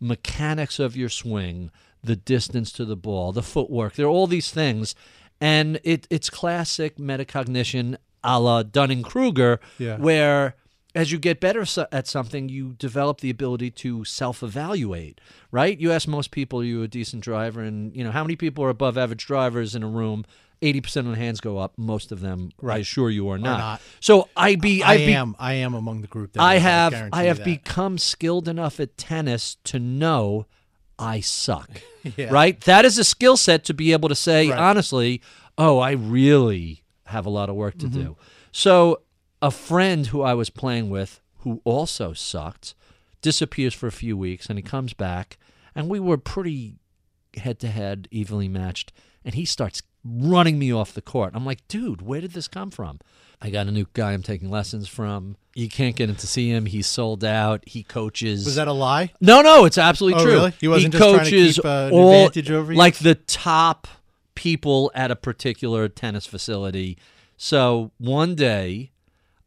mechanics 0.00 0.78
of 0.78 0.96
your 0.96 1.08
swing, 1.08 1.70
the 2.02 2.16
distance 2.16 2.72
to 2.72 2.84
the 2.84 2.96
ball, 2.96 3.32
the 3.32 3.42
footwork. 3.42 3.94
There 3.94 4.06
are 4.06 4.10
all 4.10 4.26
these 4.26 4.50
things. 4.50 4.94
And 5.40 5.80
it, 5.84 6.06
it's 6.10 6.30
classic 6.30 6.96
metacognition 6.96 7.96
a 8.22 8.38
la 8.38 8.62
Dunning 8.62 9.02
Kruger, 9.02 9.58
Yeah. 9.78 9.96
where 9.96 10.54
as 10.94 11.10
you 11.12 11.18
get 11.18 11.40
better 11.40 11.64
at 11.92 12.06
something, 12.06 12.48
you 12.48 12.74
develop 12.78 13.20
the 13.20 13.30
ability 13.30 13.70
to 13.70 14.04
self-evaluate. 14.04 15.20
Right? 15.50 15.78
You 15.78 15.92
ask 15.92 16.06
most 16.08 16.30
people, 16.30 16.60
"Are 16.60 16.64
you 16.64 16.82
a 16.82 16.88
decent 16.88 17.22
driver?" 17.22 17.62
And 17.62 17.94
you 17.96 18.04
know 18.04 18.10
how 18.10 18.22
many 18.24 18.36
people 18.36 18.64
are 18.64 18.68
above 18.70 18.98
average 18.98 19.24
drivers 19.26 19.74
in 19.74 19.82
a 19.82 19.88
room. 19.88 20.24
Eighty 20.62 20.80
percent 20.82 21.06
of 21.06 21.14
the 21.14 21.18
hands 21.18 21.40
go 21.40 21.56
up. 21.58 21.72
Most 21.78 22.12
of 22.12 22.20
them, 22.20 22.50
I 22.62 22.78
assure 22.78 23.08
you, 23.10 23.28
are 23.30 23.38
not. 23.38 23.58
not. 23.58 23.80
So 24.00 24.28
I 24.36 24.56
be 24.56 24.82
I 24.82 24.98
be, 24.98 25.14
am. 25.14 25.34
I 25.38 25.54
am 25.54 25.72
among 25.74 26.02
the 26.02 26.06
group. 26.06 26.34
That 26.34 26.42
I 26.42 26.56
have 26.58 26.92
I 27.12 27.24
have 27.24 27.38
that. 27.38 27.44
become 27.44 27.96
skilled 27.96 28.46
enough 28.46 28.78
at 28.78 28.96
tennis 28.98 29.56
to 29.64 29.78
know 29.78 30.46
I 30.98 31.20
suck. 31.20 31.70
Yeah. 32.16 32.30
Right? 32.30 32.58
That 32.62 32.86
is 32.86 32.96
a 32.98 33.04
skill 33.04 33.36
set 33.36 33.62
to 33.64 33.74
be 33.74 33.92
able 33.92 34.08
to 34.08 34.14
say 34.14 34.48
Right. 34.48 34.58
honestly, 34.58 35.20
oh, 35.58 35.78
I 35.78 35.90
really 35.90 36.82
have 37.04 37.26
a 37.26 37.30
lot 37.30 37.50
of 37.50 37.56
work 37.56 37.76
to 37.78 37.86
Mm-hmm. 37.88 38.00
do. 38.00 38.16
So 38.52 39.02
a 39.42 39.50
friend 39.50 40.06
who 40.06 40.22
I 40.22 40.32
was 40.32 40.48
playing 40.48 40.88
with 40.88 41.20
who 41.40 41.60
also 41.64 42.14
sucked 42.14 42.74
disappears 43.20 43.74
for 43.74 43.86
a 43.86 43.92
few 43.92 44.16
weeks 44.16 44.46
and 44.48 44.58
he 44.58 44.62
comes 44.62 44.94
back 44.94 45.36
and 45.74 45.90
we 45.90 46.00
were 46.00 46.16
pretty 46.16 46.76
head 47.36 47.58
to 47.60 47.68
head, 47.68 48.08
evenly 48.10 48.48
matched, 48.48 48.92
and 49.24 49.34
he 49.34 49.44
starts 49.44 49.82
running 50.04 50.58
me 50.58 50.72
off 50.72 50.92
the 50.94 51.02
court. 51.02 51.32
I'm 51.34 51.44
like, 51.46 51.66
dude, 51.68 52.02
where 52.02 52.20
did 52.20 52.32
this 52.32 52.48
come 52.48 52.70
from? 52.70 53.00
I 53.42 53.50
got 53.50 53.66
a 53.66 53.70
new 53.70 53.86
guy 53.94 54.12
I'm 54.12 54.22
taking 54.22 54.50
lessons 54.50 54.86
from. 54.88 55.36
You 55.54 55.68
can't 55.68 55.96
get 55.96 56.08
in 56.10 56.16
to 56.16 56.26
see 56.26 56.50
him. 56.50 56.66
He's 56.66 56.86
sold 56.86 57.24
out. 57.24 57.62
He 57.66 57.82
coaches. 57.82 58.44
Was 58.44 58.54
that 58.56 58.68
a 58.68 58.72
lie? 58.72 59.12
no, 59.20 59.40
no, 59.42 59.64
it's 59.64 59.78
absolutely 59.78 60.20
Oh, 60.20 60.24
true. 60.24 60.32
really? 60.34 60.52
He 60.60 60.68
wasn't 60.68 60.92
just 60.94 61.02
trying 61.02 61.14
to 61.14 61.24
coaches 61.24 61.54
keep, 61.56 61.64
uh, 61.64 61.90
all 61.92 62.12
advantage 62.26 62.50
over 62.50 62.72
you? 62.72 62.78
like 62.78 62.96
the 62.98 63.14
top 63.14 63.88
people 64.34 64.90
at 64.94 65.10
a 65.10 65.16
particular 65.16 65.88
tennis 65.88 66.26
facility. 66.26 66.98
So 67.36 67.90
one 67.98 68.34
day, 68.34 68.90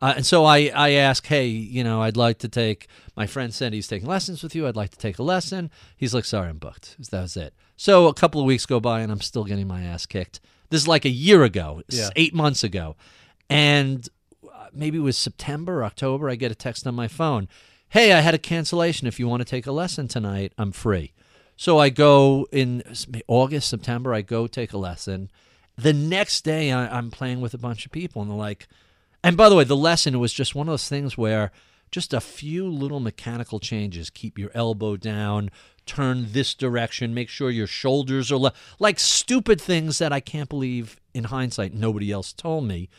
uh, 0.04 0.14
and 0.18 0.26
so 0.26 0.44
I, 0.46 0.70
I 0.76 0.90
ask, 0.92 1.26
hey, 1.26 1.48
you 1.48 1.84
know, 1.84 2.02
I'd 2.02 2.18
like 2.18 2.40
to 2.40 2.50
take, 2.50 2.88
my 3.16 3.26
friend 3.26 3.54
said 3.54 3.74
he's 3.74 3.88
taking 3.88 4.08
lessons 4.08 4.44
with 4.44 4.54
you. 4.56 4.68
I'd 4.68 4.76
like 4.76 4.92
to 4.92 4.98
take 4.98 5.18
a 5.20 5.24
lesson. 5.24 5.72
He's 5.96 6.14
like, 6.14 6.26
sorry, 6.26 6.50
I'm 6.50 6.58
booked. 6.58 6.98
That 7.12 7.22
was 7.22 7.38
it. 7.38 7.54
So 7.78 8.08
a 8.08 8.14
couple 8.14 8.42
of 8.42 8.46
weeks 8.48 8.66
go 8.66 8.80
by 8.80 9.00
and 9.02 9.12
I'm 9.12 9.22
still 9.22 9.44
getting 9.46 9.68
my 9.68 9.82
ass 9.84 10.06
kicked. 10.06 10.40
This 10.70 10.82
is 10.82 10.88
like 10.88 11.06
a 11.06 11.10
year 11.10 11.44
ago, 11.44 11.82
Yeah. 11.90 12.10
eight 12.16 12.34
months 12.34 12.64
ago. 12.64 12.96
And 13.50 14.08
uh, 14.44 14.68
maybe 14.74 14.98
it 14.98 15.02
was 15.02 15.18
September, 15.18 15.84
October, 15.84 16.30
I 16.30 16.36
get 16.36 16.52
a 16.52 16.56
text 16.56 16.86
on 16.88 16.96
my 16.96 17.08
phone. 17.08 17.48
Hey, 17.90 18.12
I 18.14 18.22
had 18.22 18.34
a 18.34 18.40
cancellation. 18.40 19.08
If 19.08 19.20
you 19.20 19.28
want 19.28 19.42
to 19.42 19.46
take 19.46 19.68
a 19.68 19.72
lesson 19.72 20.08
tonight, 20.08 20.52
I'm 20.58 20.72
free. 20.72 21.14
So 21.56 21.78
I 21.78 21.90
go 21.90 22.48
in 22.52 22.84
August, 23.28 23.70
September, 23.70 24.14
I 24.14 24.22
go 24.22 24.48
take 24.48 24.74
a 24.74 24.78
lesson. 24.78 25.30
The 25.78 25.94
next 25.94 26.44
day, 26.44 26.72
I, 26.72 26.98
I'm 26.98 27.12
playing 27.12 27.40
with 27.42 27.54
a 27.54 27.58
bunch 27.60 27.86
of 27.86 27.92
people, 27.92 28.22
and 28.22 28.32
they're 28.32 28.38
like, 28.38 28.68
and 29.24 29.38
by 29.38 29.50
the 29.50 29.56
way, 29.56 29.64
the 29.64 29.76
lesson 29.76 30.20
was 30.20 30.34
just 30.34 30.54
one 30.54 30.68
of 30.68 30.74
those 30.74 30.90
things 30.90 31.18
where 31.18 31.52
just 31.92 32.14
a 32.14 32.20
few 32.20 32.68
little 32.68 33.00
mechanical 33.00 33.60
changes 33.60 34.10
keep 34.10 34.38
your 34.38 34.52
elbow 34.54 34.98
down, 34.98 35.50
turn 35.86 36.28
this 36.32 36.54
direction, 36.54 37.14
make 37.14 37.30
sure 37.30 37.50
your 37.50 37.68
shoulders 37.68 38.32
are 38.32 38.38
le- 38.38 38.54
like 38.80 39.00
stupid 39.00 39.62
things 39.62 40.00
that 40.00 40.12
I 40.12 40.20
can't 40.20 40.50
believe 40.50 41.00
in 41.14 41.26
hindsight 41.26 41.74
nobody 41.74 42.12
else 42.12 42.34
told 42.34 42.66
me. 42.66 42.90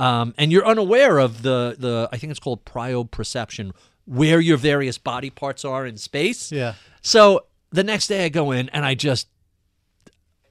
Um, 0.00 0.34
and 0.38 0.50
you're 0.50 0.66
unaware 0.66 1.18
of 1.18 1.42
the 1.42 1.76
the 1.78 2.08
I 2.12 2.16
think 2.16 2.30
it's 2.30 2.40
called 2.40 2.64
proprioception, 2.64 3.72
where 4.06 4.40
your 4.40 4.56
various 4.56 4.98
body 4.98 5.30
parts 5.30 5.64
are 5.64 5.86
in 5.86 5.98
space. 5.98 6.50
Yeah. 6.50 6.74
So 7.02 7.46
the 7.70 7.84
next 7.84 8.06
day 8.06 8.24
I 8.24 8.28
go 8.28 8.52
in 8.52 8.68
and 8.70 8.84
I 8.84 8.94
just 8.94 9.28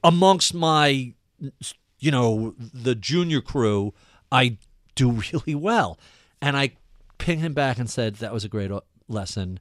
amongst 0.02 0.54
my 0.54 1.14
you 1.98 2.10
know 2.10 2.54
the 2.58 2.94
junior 2.94 3.40
crew 3.40 3.94
I 4.30 4.58
do 4.94 5.10
really 5.32 5.54
well. 5.54 5.98
And 6.40 6.56
I 6.56 6.72
ping 7.18 7.38
him 7.38 7.54
back 7.54 7.78
and 7.78 7.88
said 7.88 8.16
that 8.16 8.32
was 8.32 8.44
a 8.44 8.48
great 8.48 8.70
lesson. 9.08 9.60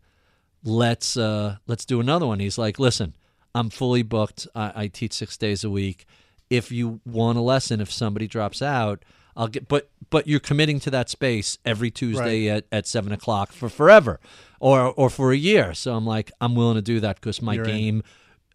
Let's 0.63 1.17
uh 1.17 1.57
let's 1.67 1.85
do 1.85 1.99
another 1.99 2.25
one. 2.25 2.39
He's 2.39 2.57
like 2.57 2.79
listen 2.79 3.15
I'm 3.55 3.69
fully 3.69 4.01
booked. 4.01 4.47
I, 4.55 4.71
I 4.75 4.87
teach 4.87 5.13
six 5.13 5.37
days 5.37 5.63
a 5.63 5.69
week. 5.69 6.05
If 6.49 6.71
you 6.71 7.01
want 7.05 7.37
a 7.37 7.41
lesson 7.41 7.81
if 7.81 7.91
somebody 7.91 8.27
drops 8.27 8.61
out 8.61 9.03
I'll 9.35 9.47
get 9.47 9.67
but 9.67 9.89
but 10.09 10.27
you're 10.27 10.39
committing 10.39 10.79
to 10.81 10.91
that 10.91 11.09
space 11.09 11.57
every 11.65 11.89
Tuesday 11.89 12.49
at, 12.49 12.65
at 12.71 12.85
seven 12.87 13.11
o'clock 13.11 13.51
for 13.51 13.69
forever 13.69 14.19
or 14.59 14.93
or 14.93 15.09
for 15.09 15.31
a 15.31 15.37
year. 15.37 15.73
So 15.73 15.95
I'm 15.95 16.05
like 16.05 16.31
I'm 16.39 16.55
willing 16.55 16.75
to 16.75 16.81
do 16.81 16.99
that 16.99 17.15
because 17.15 17.41
my 17.41 17.55
You're 17.55 17.65
game 17.65 18.03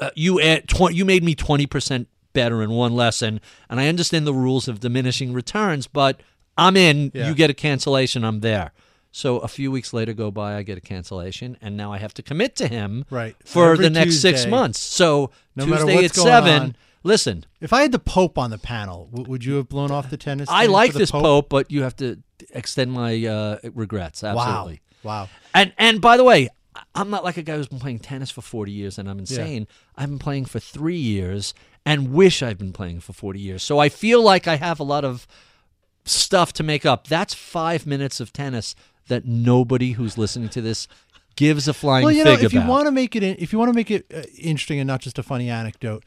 uh, 0.00 0.10
you 0.14 0.40
add 0.40 0.68
tw- 0.68 0.92
you 0.92 1.04
made 1.04 1.24
me 1.24 1.34
20% 1.34 2.06
better 2.32 2.62
in 2.62 2.70
one 2.70 2.94
lesson. 2.94 3.40
And 3.68 3.80
I 3.80 3.88
understand 3.88 4.26
the 4.26 4.34
rules 4.34 4.68
of 4.68 4.80
diminishing 4.80 5.32
returns 5.32 5.86
but 5.86 6.20
I'm 6.58 6.76
in 6.76 7.10
Yeah. 7.14 7.28
you 7.28 7.34
get 7.34 7.48
a 7.50 7.54
cancellation 7.54 8.24
I'm 8.24 8.40
there 8.40 8.72
so 9.10 9.38
a 9.38 9.48
few 9.48 9.70
weeks 9.70 9.92
later 9.94 10.12
go 10.12 10.30
by 10.30 10.56
I 10.56 10.62
get 10.62 10.76
a 10.76 10.80
cancellation 10.82 11.56
and 11.62 11.76
now 11.76 11.92
I 11.92 11.98
have 11.98 12.12
to 12.14 12.22
commit 12.22 12.56
to 12.56 12.68
him 12.68 13.04
Right. 13.10 13.36
for 13.44 13.72
Every 13.72 13.84
the 13.84 13.90
next 13.90 14.20
6 14.20 14.46
months 14.46 14.78
so 14.80 15.30
No 15.56 15.64
Tuesday 15.64 16.04
at 16.04 16.14
7 16.14 16.62
on. 16.62 16.76
listen 17.04 17.46
If 17.60 17.72
I 17.72 17.82
had 17.82 17.92
the 17.92 17.98
Pope 17.98 18.36
on 18.36 18.50
the 18.50 18.58
panel, 18.58 19.06
w- 19.12 19.30
would 19.30 19.44
you 19.44 19.54
have 19.54 19.68
blown 19.68 19.90
off 19.90 20.10
the 20.10 20.16
tennis? 20.18 20.48
I 20.50 20.66
like 20.66 20.90
for 20.92 20.94
the 20.94 20.98
this 21.00 21.10
Pope? 21.10 21.48
but 21.48 21.70
you 21.70 21.82
have 21.82 21.96
to 21.96 22.18
extend 22.50 22.92
my 22.92 23.24
uh, 23.24 23.58
regrets 23.74 24.22
absolutely 24.24 24.80
Wow. 25.04 25.22
Wow. 25.22 25.28
And 25.54 25.72
and 25.78 26.00
by 26.00 26.16
the 26.16 26.24
way, 26.24 26.48
I'm 26.94 27.08
not 27.10 27.24
like 27.24 27.36
a 27.36 27.42
guy 27.42 27.56
who's 27.56 27.68
been 27.68 27.78
playing 27.80 28.00
tennis 28.00 28.30
for 28.30 28.42
40 28.42 28.70
years 28.72 28.98
and 28.98 29.08
I'm 29.08 29.18
insane. 29.18 29.66
I've 29.96 30.08
been 30.10 30.18
playing 30.18 30.44
for 30.46 30.58
three 30.60 30.98
years 30.98 31.54
and 31.86 32.12
wish 32.12 32.42
I'd 32.42 32.58
been 32.58 32.72
playing 32.72 33.00
for 33.00 33.12
40 33.12 33.40
years. 33.40 33.62
So 33.62 33.78
I 33.78 33.88
feel 33.88 34.22
like 34.22 34.46
I 34.46 34.56
have 34.56 34.78
a 34.80 34.84
lot 34.84 35.04
of 35.04 35.26
stuff 36.08 36.52
to 36.54 36.62
make 36.62 36.84
up. 36.86 37.06
That's 37.06 37.34
five 37.34 37.86
minutes 37.86 38.20
of 38.20 38.32
tennis 38.32 38.74
that 39.08 39.24
nobody 39.24 39.92
who's 39.92 40.18
listening 40.18 40.48
to 40.50 40.60
this 40.60 40.86
gives 41.36 41.68
a 41.68 41.74
flying 41.74 42.04
Well, 42.04 42.12
you 42.12 42.24
know, 42.24 42.32
if 42.32 42.52
you 42.52 42.62
want 42.66 42.86
to 42.86 42.90
make 42.92 43.14
it, 43.16 43.22
if 43.22 43.52
you 43.52 43.58
want 43.58 43.70
to 43.70 43.74
make 43.74 43.90
it 43.90 44.06
uh, 44.14 44.22
interesting 44.38 44.80
and 44.80 44.86
not 44.86 45.00
just 45.00 45.18
a 45.18 45.22
funny 45.22 45.48
anecdote, 45.48 46.04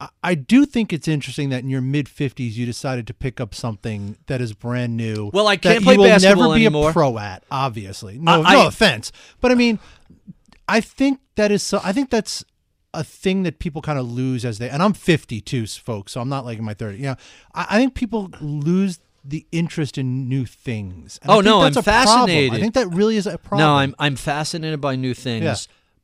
I, 0.00 0.08
I 0.22 0.34
do 0.34 0.66
think 0.66 0.92
it's 0.92 1.06
interesting 1.08 1.50
that 1.50 1.62
in 1.62 1.70
your 1.70 1.80
mid 1.80 2.08
fifties 2.08 2.58
you 2.58 2.66
decided 2.66 3.06
to 3.06 3.14
pick 3.14 3.40
up 3.40 3.54
something 3.54 4.16
that 4.26 4.40
is 4.40 4.52
brand 4.52 4.96
new. 4.96 5.30
Well, 5.32 5.46
I 5.46 5.56
can't 5.56 5.82
play 5.84 5.94
you 5.94 6.00
will 6.00 6.08
basketball 6.08 6.44
never 6.48 6.54
be 6.56 6.66
anymore. 6.66 6.90
a 6.90 6.92
pro 6.92 7.16
at. 7.18 7.44
Obviously, 7.50 8.18
no, 8.18 8.42
I- 8.42 8.54
no 8.54 8.60
I- 8.62 8.66
offense, 8.66 9.12
but 9.40 9.50
I 9.52 9.54
mean, 9.54 9.78
I 10.68 10.80
think 10.80 11.20
that 11.36 11.50
is 11.50 11.62
so. 11.62 11.80
I 11.84 11.92
think 11.92 12.10
that's 12.10 12.44
a 12.94 13.02
thing 13.04 13.44
that 13.44 13.58
people 13.58 13.80
kind 13.82 13.98
of 13.98 14.10
lose 14.10 14.44
as 14.44 14.58
they. 14.58 14.68
And 14.68 14.82
I'm 14.82 14.92
52, 14.92 15.66
folks, 15.66 16.12
so 16.12 16.20
I'm 16.20 16.28
not 16.28 16.44
like 16.44 16.58
in 16.58 16.64
my 16.64 16.74
30s. 16.74 16.98
You 16.98 17.04
know, 17.04 17.16
I, 17.54 17.66
I 17.70 17.78
think 17.78 17.94
people 17.94 18.30
lose 18.40 18.98
the 19.24 19.46
interest 19.52 19.98
in 19.98 20.28
new 20.28 20.44
things. 20.44 21.18
And 21.22 21.30
I 21.30 21.34
Oh, 21.34 21.36
think 21.38 21.44
no, 21.46 21.62
that's 21.62 21.76
I'm 21.76 21.80
a 21.80 21.84
problem. 21.84 22.06
fascinated. 22.26 22.52
I 22.54 22.60
think 22.60 22.74
that 22.74 22.88
really 22.94 23.16
is 23.16 23.26
a 23.26 23.38
problem. 23.38 23.66
No, 23.66 23.74
I'm 23.76 23.94
I'm 23.98 24.16
fascinated 24.16 24.80
by 24.80 24.96
new 24.96 25.14
things, 25.14 25.42
Yeah. 25.44 25.54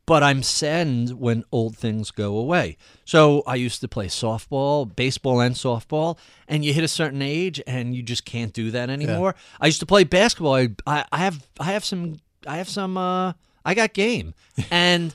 but 0.07 0.23
I'm 0.23 0.43
saddened 0.45 1.19
when 1.19 1.45
old 1.51 1.77
things 1.77 2.11
go 2.13 2.37
away. 2.39 2.77
So 3.05 3.43
I 3.47 3.57
used 3.57 3.81
to 3.81 3.89
play 3.89 4.07
softball, 4.07 4.95
baseball, 4.95 5.41
and 5.41 5.55
softball, 5.57 6.17
and 6.47 6.65
you 6.65 6.73
hit 6.73 6.85
a 6.85 6.89
certain 6.89 7.21
age 7.23 7.61
and 7.67 7.95
you 7.95 8.03
just 8.03 8.25
can't 8.25 8.53
do 8.53 8.71
that 8.71 8.89
anymore. 8.89 9.35
I 9.61 9.67
used 9.67 9.81
to 9.81 9.87
play 9.87 10.05
basketball. 10.05 10.55
I, 10.55 10.69
I, 10.87 11.05
I 11.11 11.19
have 11.19 11.47
I 11.59 11.65
have 11.73 11.85
some 11.85 12.21
I 12.47 12.59
have 12.59 12.69
some 12.69 12.97
uh 12.97 13.33
I 13.65 13.75
got 13.75 13.93
game, 13.95 14.33
and 14.71 15.13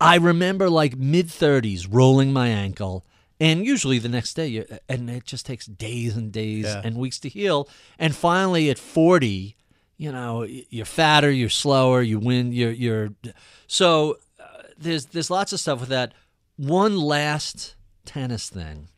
I 0.00 0.16
remember 0.16 0.68
like 0.68 0.96
mid 0.96 1.30
thirties 1.30 1.86
rolling 1.86 2.32
my 2.32 2.48
ankle. 2.48 3.06
And 3.40 3.66
usually 3.66 3.98
the 3.98 4.08
next 4.08 4.34
day, 4.34 4.46
you, 4.46 4.64
and 4.88 5.10
it 5.10 5.24
just 5.24 5.44
takes 5.44 5.66
days 5.66 6.16
and 6.16 6.30
days 6.32 6.64
Yeah. 6.64 6.82
and 6.84 6.96
weeks 6.96 7.18
to 7.20 7.28
heal. 7.28 7.68
And 7.98 8.14
finally, 8.14 8.70
at 8.70 8.78
forty, 8.78 9.56
you 9.96 10.12
know, 10.12 10.44
you're 10.44 10.86
fatter, 10.86 11.30
you're 11.30 11.48
slower, 11.48 12.00
you 12.02 12.18
win, 12.20 12.52
you're 12.52 12.70
you're. 12.70 13.08
So 13.66 14.18
uh, 14.38 14.44
there's 14.78 15.06
there's 15.06 15.30
lots 15.30 15.52
of 15.52 15.60
stuff 15.60 15.80
with 15.80 15.88
that. 15.88 16.14
One 16.56 16.96
last 16.96 17.74
tennis 18.04 18.48
thing. 18.48 18.88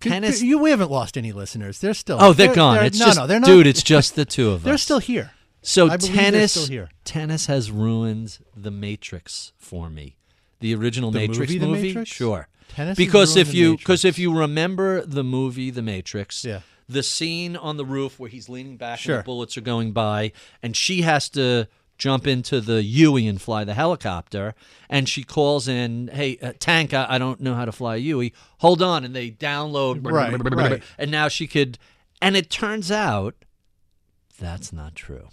tennis. 0.00 0.42
You, 0.42 0.58
we 0.58 0.70
haven't 0.70 0.90
lost 0.90 1.16
any 1.16 1.32
listeners. 1.32 1.78
They're 1.80 1.94
still. 1.94 2.18
oh, 2.20 2.32
they're, 2.32 2.54
gone. 2.54 2.84
it's 2.84 2.98
no, 2.98 3.06
just, 3.06 3.18
no, 3.18 3.26
they're 3.26 3.40
not. 3.40 3.46
dude. 3.46 3.66
It's 3.74 3.82
just 3.82 4.14
the 4.16 4.24
two 4.24 4.50
of 4.50 4.60
us. 4.60 4.64
they're 4.64 4.78
still 4.78 4.98
here. 5.00 5.32
So 5.62 5.88
tennis, 5.96 6.52
still 6.52 6.66
here. 6.66 6.88
tennis 7.04 7.46
has 7.46 7.70
ruined 7.70 8.38
the 8.56 8.70
Matrix 8.70 9.52
for 9.56 9.88
me. 9.88 10.16
The 10.60 10.74
original 10.74 11.10
The 11.10 11.20
Matrix 11.20 11.52
movie, 11.52 11.58
The 11.58 11.66
Matrix? 11.66 12.10
sure. 12.10 12.48
Tennis 12.68 12.96
because 12.96 13.36
if 13.36 13.54
you 13.54 13.76
because 13.76 14.04
if 14.04 14.18
you 14.18 14.36
remember 14.36 15.04
the 15.04 15.22
movie 15.24 15.70
The 15.70 15.82
Matrix, 15.82 16.44
Yeah. 16.44 16.60
the 16.88 17.02
scene 17.02 17.56
on 17.56 17.76
the 17.76 17.84
roof 17.84 18.18
where 18.18 18.28
he's 18.30 18.48
leaning 18.48 18.76
back 18.76 19.04
and 19.06 19.18
the 19.20 19.22
bullets 19.22 19.56
are 19.56 19.60
going 19.62 19.92
by, 19.92 20.32
and 20.62 20.76
she 20.76 21.02
has 21.02 21.28
to 21.30 21.66
jump 21.96 22.26
into 22.26 22.60
the 22.60 22.82
Huey 22.82 23.28
and 23.28 23.40
fly 23.40 23.62
the 23.62 23.74
helicopter, 23.74 24.54
and 24.90 25.08
she 25.08 25.22
calls 25.22 25.68
in, 25.68 26.08
"Hey, 26.12 26.36
uh, 26.42 26.52
Tank, 26.58 26.92
I, 26.92 27.06
I 27.10 27.18
don't 27.18 27.40
know 27.40 27.54
how 27.54 27.64
to 27.64 27.70
fly 27.72 27.96
a 27.96 27.98
Huey. 28.00 28.32
Hold 28.58 28.82
on," 28.82 29.04
and 29.04 29.14
they 29.14 29.30
download, 29.30 30.00
Right, 30.02 30.32
right. 30.52 30.82
and 30.98 31.10
now 31.12 31.28
she 31.28 31.46
could, 31.46 31.78
and 32.20 32.36
it 32.36 32.50
turns 32.50 32.90
out 32.90 33.36
that's 34.40 34.72
not 34.72 34.96
true 34.96 35.28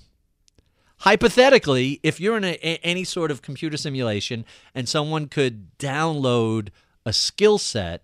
hypothetically, 0.99 1.99
if 2.03 2.19
you're 2.19 2.37
in 2.37 2.43
a- 2.43 2.57
any 2.83 3.03
sort 3.03 3.31
of 3.31 3.41
computer 3.41 3.75
simulation 3.77 4.45
and 4.75 4.87
someone 4.87 5.27
could 5.27 5.75
download 5.79 6.69
a 7.05 7.13
skill 7.13 7.57
set, 7.57 8.03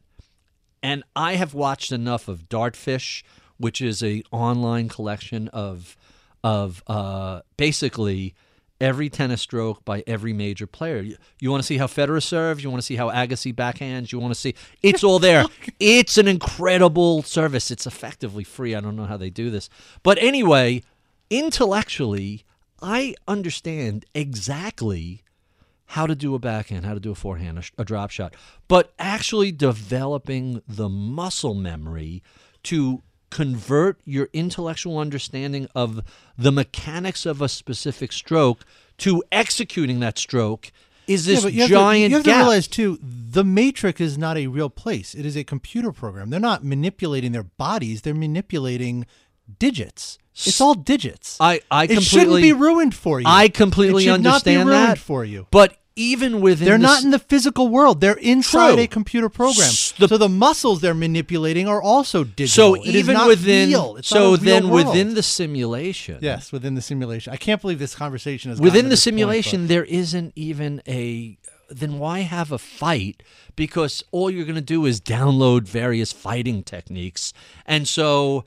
and 0.81 1.03
I 1.15 1.35
have 1.35 1.53
watched 1.53 1.91
enough 1.91 2.27
of 2.27 2.49
Dartfish, 2.49 3.23
which 3.57 3.81
is 3.81 4.03
a 4.03 4.23
online 4.31 4.89
collection 4.89 5.47
of 5.49 5.95
of 6.43 6.83
uh, 6.87 7.41
basically 7.57 8.35
every 8.79 9.09
tennis 9.09 9.41
stroke 9.41 9.83
by 9.83 10.03
every 10.05 10.33
major 10.33 10.67
player. 10.67 11.01
You, 11.01 11.17
you 11.39 11.49
want 11.49 11.63
to 11.63 11.67
see 11.67 11.77
how 11.77 11.87
Federer 11.87 12.21
serves. 12.21 12.63
You 12.63 12.69
want 12.69 12.81
to 12.81 12.85
see 12.85 12.95
how 12.95 13.09
Agassi 13.09 13.53
backhands. 13.53 14.11
You 14.11 14.19
want 14.19 14.33
to 14.33 14.39
see 14.39 14.53
it's 14.83 15.03
all 15.03 15.19
there. 15.19 15.45
it's 15.79 16.17
an 16.17 16.27
incredible 16.27 17.23
service. 17.23 17.71
It's 17.71 17.87
effectively 17.87 18.43
free. 18.43 18.75
I 18.75 18.79
don't 18.79 18.95
know 18.95 19.05
how 19.05 19.17
they 19.17 19.29
do 19.29 19.49
this, 19.49 19.69
but 20.03 20.17
anyway, 20.19 20.83
intellectually, 21.29 22.45
I 22.81 23.15
understand 23.27 24.05
exactly 24.13 25.23
how 25.87 26.05
to 26.05 26.15
do 26.15 26.35
a 26.35 26.39
backhand, 26.39 26.85
how 26.85 26.93
to 26.93 26.99
do 26.99 27.11
a 27.11 27.15
forehand, 27.15 27.57
a, 27.57 27.81
a 27.81 27.85
drop 27.85 28.11
shot, 28.11 28.35
but 28.67 28.93
actually 28.99 29.51
developing 29.51 30.61
the 30.67 30.89
muscle 30.89 31.53
memory 31.53 32.21
to 32.63 33.01
convert 33.29 33.99
your 34.05 34.29
intellectual 34.33 34.97
understanding 34.97 35.67
of 35.75 36.01
the 36.37 36.51
mechanics 36.51 37.25
of 37.25 37.41
a 37.41 37.49
specific 37.49 38.11
stroke 38.11 38.65
to 38.97 39.23
executing 39.31 39.99
that 39.99 40.17
stroke 40.17 40.71
is 41.07 41.25
this 41.25 41.43
yeah, 41.43 41.49
you 41.49 41.61
have 41.61 41.69
giant 41.69 42.07
to, 42.07 42.09
you 42.09 42.15
have 42.17 42.25
gap. 42.25 42.33
to 42.33 42.39
realize 42.39 42.67
too, 42.67 42.99
the 43.01 43.43
Matrix 43.43 44.01
is 44.01 44.17
not 44.17 44.37
a 44.37 44.47
real 44.47 44.69
place. 44.69 45.15
It 45.15 45.25
is 45.25 45.37
a 45.37 45.43
computer 45.43 45.93
program. 45.93 46.29
They're 46.29 46.39
not 46.39 46.65
manipulating 46.65 47.31
their 47.31 47.43
bodies. 47.43 48.01
They're 48.01 48.13
manipulating 48.13 49.05
digits. 49.59 50.17
It's 50.45 50.61
all 50.61 50.73
digits. 50.75 51.37
I- 51.39 51.61
I 51.71 51.85
it 51.85 52.03
shouldn't 52.03 52.41
be 52.41 52.53
ruined 52.53 52.93
for 52.95 53.19
you. 53.19 53.25
I 53.27 53.47
completely 53.49 54.03
it 54.03 54.07
should 54.07 54.13
understand 54.25 54.33
not 54.33 54.43
be 54.45 54.55
ruined 54.57 54.89
that 54.89 54.97
for 54.99 55.25
you. 55.25 55.47
But 55.51 55.75
even 55.99 56.41
within 56.41 56.65
They're 56.67 56.77
the 56.77 56.83
not 56.83 57.03
in 57.03 57.09
the 57.09 57.17
physical 57.17 57.69
world. 57.69 58.01
They're 58.01 58.13
inside 58.13 58.75
True. 58.75 58.83
a 58.83 58.87
computer 58.87 59.29
program. 59.29 59.69
The- 59.97 60.07
so 60.07 60.17
the 60.17 60.29
muscles 60.29 60.79
they're 60.81 60.93
manipulating 60.93 61.67
are 61.67 61.81
also 61.81 62.23
digital. 62.23 62.75
so 62.75 62.81
It 62.83 62.95
even 62.95 63.17
within 63.25 63.71
so 63.71 63.77
not 63.79 63.95
a 63.95 64.13
real 64.13 64.37
then 64.37 64.69
world. 64.69 64.87
within 64.87 65.15
the 65.15 65.23
simulation 65.23 66.19
yes, 66.21 66.51
within 66.51 66.75
the 66.75 66.81
simulation. 66.83 67.33
I 67.33 67.37
can't 67.37 67.59
believe 67.61 67.79
this 67.79 67.95
conversation 67.95 68.51
is 68.51 68.61
within 68.61 68.89
the 68.89 68.97
simulation 68.97 69.67
there 69.67 69.85
isn't 69.85 70.33
even 70.35 70.83
a 70.87 71.37
then 71.69 71.97
why 71.99 72.19
have 72.19 72.51
a 72.51 72.57
fight 72.59 73.23
because 73.57 74.01
all 74.11 74.29
you're 74.29 74.45
going 74.45 74.55
to 74.55 74.61
do 74.61 74.85
is 74.85 75.01
download 75.01 75.63
various 75.67 76.13
fighting 76.13 76.61
techniques 76.63 77.33
and 77.65 77.87
so 77.87 78.45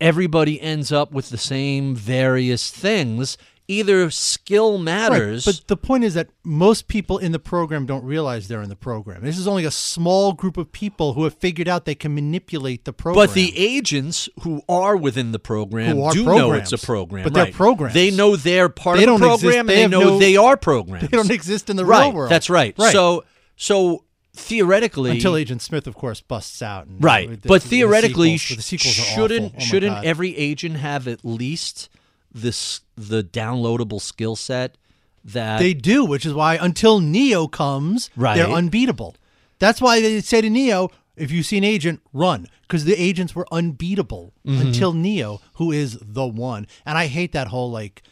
everybody 0.00 0.60
ends 0.60 0.90
up 0.92 1.12
with 1.12 1.30
the 1.30 1.38
same 1.38 1.94
various 1.94 2.70
things 2.70 3.36
either 3.68 4.10
skill 4.10 4.78
matters 4.78 5.46
Right, 5.46 5.54
but 5.56 5.68
the 5.68 5.76
point 5.76 6.04
is 6.04 6.14
that 6.14 6.28
most 6.42 6.88
people 6.88 7.18
in 7.18 7.32
the 7.32 7.38
program 7.38 7.86
don't 7.86 8.04
realize 8.04 8.48
they're 8.48 8.62
in 8.62 8.68
the 8.68 8.76
program. 8.76 9.22
This 9.22 9.38
is 9.38 9.48
only 9.48 9.64
a 9.64 9.70
small 9.70 10.32
group 10.32 10.56
of 10.56 10.70
people 10.70 11.14
who 11.14 11.24
have 11.24 11.34
figured 11.34 11.66
out 11.68 11.84
they 11.84 11.94
can 11.94 12.14
manipulate 12.14 12.84
the 12.84 12.92
program. 12.92 13.26
But 13.26 13.34
the 13.34 13.56
agents 13.56 14.28
who 14.40 14.62
are 14.68 14.96
within 14.96 15.32
the 15.32 15.38
program 15.38 15.96
do 16.10 16.24
know 16.24 16.52
it's 16.52 16.72
a 16.72 16.78
program. 16.78 17.24
But 17.24 17.34
they're 17.34 17.52
programs. 17.52 17.94
They 17.94 18.10
know 18.10 18.36
they're 18.36 18.68
part 18.68 18.98
They 18.98 19.04
of 19.04 19.18
the 19.18 19.18
don't 19.18 19.34
exist- 19.34 19.42
program, 19.42 19.66
they 19.66 19.74
they 19.76 19.88
know 19.88 20.00
no- 20.00 20.18
they 20.18 20.36
are 20.36 20.56
programs. 20.56 21.02
they 21.08 21.16
don't 21.16 21.30
exist 21.30 21.70
in 21.70 21.76
the 21.76 21.86
right. 21.86 22.06
real 22.06 22.12
world. 22.12 22.30
That's 22.30 22.50
right. 22.50 22.74
Right. 22.78 22.92
So, 22.92 23.24
so 23.56 24.04
theoretically, 24.34 25.10
until 25.12 25.36
Agent 25.36 25.62
Smith, 25.62 25.86
of 25.86 25.94
course, 25.94 26.20
busts 26.20 26.60
out. 26.62 26.86
And, 26.86 27.02
right. 27.02 27.40
the- 27.42 27.48
but 27.48 27.62
the 27.62 27.68
theoretically, 27.68 28.36
sequels, 28.36 28.56
the 28.56 28.62
sequels 28.62 28.94
shouldn't. 28.94 29.54
Oh 29.56 29.60
shouldn't 29.60 30.04
every 30.04 30.36
agent 30.36 30.76
have 30.76 31.06
at 31.08 31.24
least 31.24 31.88
this 32.32 32.80
the 32.96 33.22
downloadable 33.22 34.00
skill 34.00 34.36
set 34.36 34.76
that 35.24 35.58
They 35.58 35.72
do, 35.72 36.04
which 36.04 36.26
is 36.26 36.34
why 36.34 36.56
until 36.56 37.00
Neo 37.00 37.46
comes, 37.46 38.10
Right. 38.16 38.36
they're 38.36 38.48
unbeatable. 38.50 39.14
That's 39.58 39.80
why 39.80 40.00
they 40.00 40.20
say 40.20 40.40
to 40.42 40.50
Neo, 40.50 40.90
if 41.16 41.30
you 41.30 41.42
see 41.42 41.56
an 41.58 41.64
agent, 41.64 42.00
run. 42.12 42.48
Because 42.62 42.84
the 42.84 43.00
agents 43.00 43.34
were 43.34 43.46
unbeatable 43.52 44.32
Mm-hmm. 44.46 44.66
until 44.66 44.92
Neo, 44.92 45.40
who 45.54 45.70
is 45.72 45.96
the 46.02 46.26
one. 46.26 46.66
And 46.84 46.98
I 46.98 47.06
hate 47.06 47.32
that 47.32 47.46
whole 47.48 47.70
like 47.70 48.02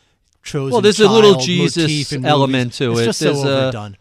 chosen 0.42 0.72
Well, 0.72 0.80
there's 0.80 1.00
a 1.00 1.08
little 1.10 1.40
Jesus 1.40 2.12
element 2.24 2.72
to 2.74 2.92
it's 2.92 3.00
it. 3.00 3.04
just 3.04 3.20
There's 3.20 3.42
so 3.42 3.48
a- 3.48 3.60
overdone. 3.62 3.96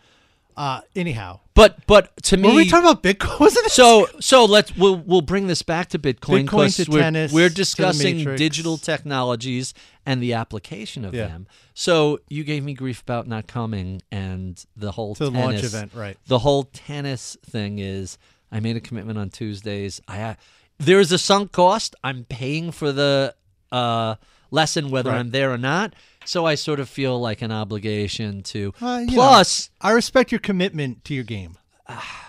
Uh, 0.58 0.82
anyhow, 0.96 1.40
But 1.54 1.86
but 1.88 2.16
to 2.24 2.38
me, 2.38 2.50
were 2.50 2.56
we 2.56 2.70
talking 2.70 2.90
about 2.90 3.04
Bitcoin? 3.04 3.40
Wasn't 3.40 3.66
it? 3.66 3.72
So 3.72 4.08
so 4.20 4.46
let's 4.46 4.76
we'll 4.76 4.98
we'll 4.98 5.22
bring 5.22 5.48
this 5.48 5.62
back 5.62 5.90
to 5.90 6.00
Bitcoin 6.00 6.44
Bitcoin 6.44 6.44
because 6.44 6.76
to 6.78 6.92
we're, 6.92 7.00
tennis, 7.02 7.32
we're 7.34 7.50
discussing 7.50 8.24
digital 8.36 8.78
technologies 8.78 9.74
and 10.06 10.22
the 10.22 10.34
application 10.34 11.06
of 11.06 11.14
Yeah. 11.14 11.28
them. 11.28 11.48
So 11.74 12.20
you 12.30 12.44
gave 12.44 12.64
me 12.64 12.74
grief 12.74 13.02
about 13.02 13.28
not 13.28 13.48
coming 13.48 14.02
and 14.12 14.64
the 14.76 14.92
whole 14.92 15.16
To 15.16 15.26
the 15.26 15.32
launch 15.32 15.64
event, 15.64 15.92
right. 15.94 16.18
The 16.28 16.40
whole 16.40 16.64
tennis 16.64 17.38
thing 17.46 17.80
is 17.80 18.18
I 18.52 18.60
made 18.60 18.76
a 18.76 18.82
commitment 18.82 19.18
on 19.18 19.30
Tuesdays. 19.30 20.02
I 20.08 20.36
there 20.78 21.00
is 21.00 21.12
a 21.12 21.18
sunk 21.18 21.52
cost. 21.52 21.96
I'm 22.04 22.26
paying 22.26 22.72
for 22.72 22.92
the 22.92 23.36
uh, 23.72 24.16
lesson 24.50 24.90
whether 24.90 25.12
Right. 25.12 25.20
I'm 25.20 25.32
there 25.32 25.52
or 25.52 25.58
not. 25.58 25.94
So 26.26 26.46
I 26.46 26.56
sort 26.56 26.80
of 26.80 26.88
feel 26.90 27.20
like 27.20 27.42
an 27.42 27.52
obligation 27.52 28.44
to. 28.44 28.74
Uh, 28.82 29.00
you 29.02 29.08
know, 29.08 29.14
Plus, 29.14 29.70
I 29.82 29.92
respect 29.92 30.32
your 30.32 30.40
commitment 30.40 31.04
to 31.06 31.14
your 31.14 31.24
game. 31.24 31.58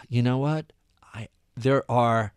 you 0.08 0.22
know 0.22 0.38
what? 0.38 0.72
I 1.14 1.28
there 1.56 1.84
are 1.90 2.32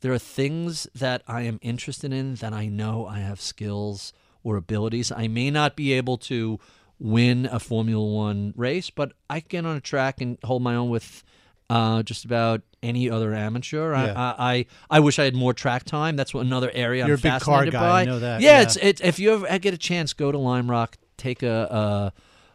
there 0.00 0.12
are 0.12 0.18
things 0.18 0.86
that 0.94 1.22
I 1.26 1.42
am 1.42 1.58
interested 1.62 2.12
in 2.12 2.36
that 2.36 2.52
I 2.52 2.66
know 2.66 3.06
I 3.06 3.18
have 3.18 3.40
skills 3.40 4.12
or 4.44 4.56
abilities. 4.56 5.10
I 5.10 5.26
may 5.28 5.50
not 5.50 5.74
be 5.76 5.92
able 5.92 6.18
to 6.18 6.58
win 6.98 7.46
a 7.46 7.58
Formula 7.58 8.04
One 8.04 8.52
race, 8.56 8.90
but 8.90 9.12
I 9.28 9.40
can 9.40 9.48
get 9.48 9.66
on 9.66 9.76
a 9.76 9.80
track 9.80 10.20
and 10.20 10.38
hold 10.44 10.62
my 10.62 10.74
own 10.74 10.88
with 10.88 11.24
uh, 11.70 12.02
just 12.02 12.24
about 12.24 12.62
any 12.82 13.10
other 13.10 13.34
amateur. 13.34 13.92
Yeah. 13.92 14.12
I, 14.16 14.22
I 14.22 14.52
I 14.54 14.66
I 14.90 15.00
wish 15.00 15.18
I 15.18 15.24
had 15.24 15.34
more 15.34 15.52
track 15.52 15.84
time. 15.84 16.16
That's 16.16 16.32
what 16.32 16.46
another 16.46 16.70
area 16.72 17.06
You're 17.06 17.16
I'm 17.16 17.20
a 17.20 17.22
big 17.22 17.30
car 17.32 17.40
fascinated 17.40 17.72
guy, 17.74 17.80
by. 17.80 18.00
I 18.02 18.04
know 18.04 18.18
that, 18.18 18.40
Yeah, 18.40 18.56
yeah. 18.58 18.62
it's 18.62 18.76
it's 18.76 19.00
if 19.00 19.18
you 19.18 19.34
ever 19.34 19.58
get 19.58 19.74
a 19.74 19.78
chance, 19.78 20.12
go 20.12 20.30
to 20.32 20.38
Lime 20.38 20.70
Rock, 20.70 20.96
take 21.16 21.42
a, 21.42 22.12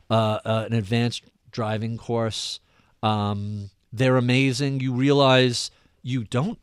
a, 0.09 0.13
a, 0.13 0.41
a 0.45 0.65
an 0.65 0.73
advanced 0.73 1.23
driving 1.51 1.97
course. 1.97 2.59
Um, 3.03 3.69
they're 3.91 4.17
amazing. 4.17 4.79
You 4.79 4.93
realize 4.93 5.69
you 6.01 6.23
don't. 6.23 6.57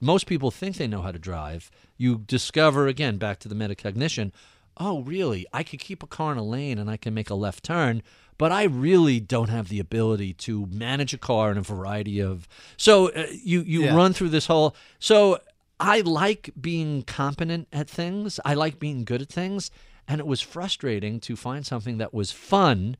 Most 0.00 0.26
people 0.26 0.50
think 0.50 0.76
they 0.76 0.86
know 0.86 1.02
how 1.02 1.10
to 1.10 1.18
drive. 1.18 1.70
You 1.96 2.18
discover 2.18 2.86
again 2.86 3.16
back 3.16 3.38
to 3.40 3.48
the 3.48 3.54
metacognition. 3.54 4.30
Oh, 4.78 5.00
really? 5.02 5.46
I 5.54 5.62
could 5.62 5.80
keep 5.80 6.02
a 6.02 6.06
car 6.06 6.32
in 6.32 6.38
a 6.38 6.44
lane 6.44 6.78
and 6.78 6.90
I 6.90 6.98
can 6.98 7.14
make 7.14 7.30
a 7.30 7.34
left 7.34 7.64
turn, 7.64 8.02
but 8.38 8.52
I 8.52 8.64
really 8.64 9.20
don't 9.20 9.48
have 9.48 9.68
the 9.68 9.80
ability 9.80 10.32
to 10.34 10.66
manage 10.66 11.14
a 11.14 11.18
car 11.18 11.50
in 11.50 11.58
a 11.58 11.62
variety 11.62 12.20
of. 12.20 12.46
So 12.76 13.10
uh, 13.10 13.26
you 13.42 13.62
you 13.62 13.84
Yeah. 13.84 13.94
run 13.96 14.12
through 14.12 14.30
this 14.30 14.46
whole. 14.46 14.74
So 14.98 15.38
I 15.78 16.00
like 16.00 16.50
being 16.60 17.02
competent 17.02 17.68
at 17.72 17.88
things. 17.88 18.40
I 18.44 18.54
like 18.54 18.78
being 18.78 19.04
good 19.04 19.22
at 19.22 19.28
things, 19.28 19.70
and 20.08 20.20
it 20.20 20.26
was 20.26 20.40
frustrating 20.40 21.20
to 21.20 21.36
find 21.36 21.66
something 21.66 21.98
that 21.98 22.14
was 22.14 22.32
fun 22.32 22.96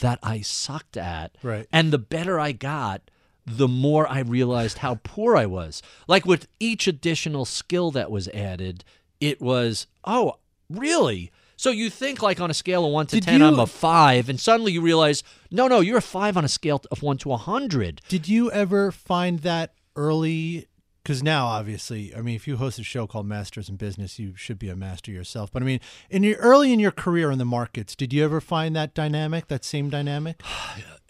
that 0.00 0.18
I 0.22 0.40
sucked 0.40 0.96
at. 0.96 1.36
Right. 1.42 1.66
And 1.72 1.92
the 1.92 1.98
better 1.98 2.38
I 2.38 2.52
got, 2.52 3.10
the 3.44 3.66
more 3.66 4.06
I 4.08 4.20
realized 4.20 4.78
how 4.78 4.94
poor 5.02 5.36
I 5.36 5.46
was. 5.46 5.82
Like 6.06 6.24
with 6.24 6.46
each 6.60 6.86
additional 6.86 7.44
skill 7.44 7.90
that 7.92 8.10
was 8.10 8.28
added, 8.28 8.84
it 9.20 9.40
was, 9.40 9.86
oh, 10.04 10.36
really? 10.68 11.32
So 11.60 11.70
you 11.70 11.90
think 11.90 12.22
like 12.22 12.40
on 12.40 12.50
a 12.50 12.54
scale 12.54 12.86
of 12.86 12.92
one 12.92 13.06
to 13.08 13.16
Did 13.16 13.24
ten, 13.24 13.42
I'm 13.42 13.58
a 13.58 13.66
five, 13.66 14.30
and 14.30 14.40
suddenly 14.40 14.72
you 14.72 14.80
realize, 14.80 15.22
no, 15.50 15.68
no, 15.68 15.80
you're 15.80 15.98
a 15.98 16.00
five 16.00 16.38
on 16.38 16.42
a 16.42 16.48
scale 16.48 16.80
of 16.90 17.02
one 17.02 17.18
to 17.18 17.32
a 17.32 17.36
hundred. 17.36 18.00
Did 18.08 18.26
you 18.28 18.50
ever 18.50 18.90
find 18.90 19.40
that 19.40 19.74
early? 19.94 20.68
Because 21.02 21.22
now, 21.22 21.48
obviously, 21.48 22.16
I 22.16 22.22
mean, 22.22 22.34
if 22.34 22.48
you 22.48 22.56
host 22.56 22.78
a 22.78 22.82
show 22.82 23.06
called 23.06 23.26
Masters 23.26 23.68
in 23.68 23.76
Business, 23.76 24.18
you 24.18 24.34
should 24.36 24.58
be 24.58 24.70
a 24.70 24.74
master 24.74 25.10
yourself. 25.10 25.52
But 25.52 25.62
I 25.62 25.66
mean, 25.66 25.80
in 26.08 26.22
your 26.22 26.38
early 26.38 26.72
in 26.72 26.80
your 26.80 26.92
career 26.92 27.30
in 27.30 27.36
the 27.36 27.44
markets, 27.44 27.94
did 27.94 28.14
you 28.14 28.24
ever 28.24 28.40
find 28.40 28.74
that 28.74 28.94
dynamic, 28.94 29.48
that 29.48 29.62
same 29.62 29.90
dynamic? 29.90 30.42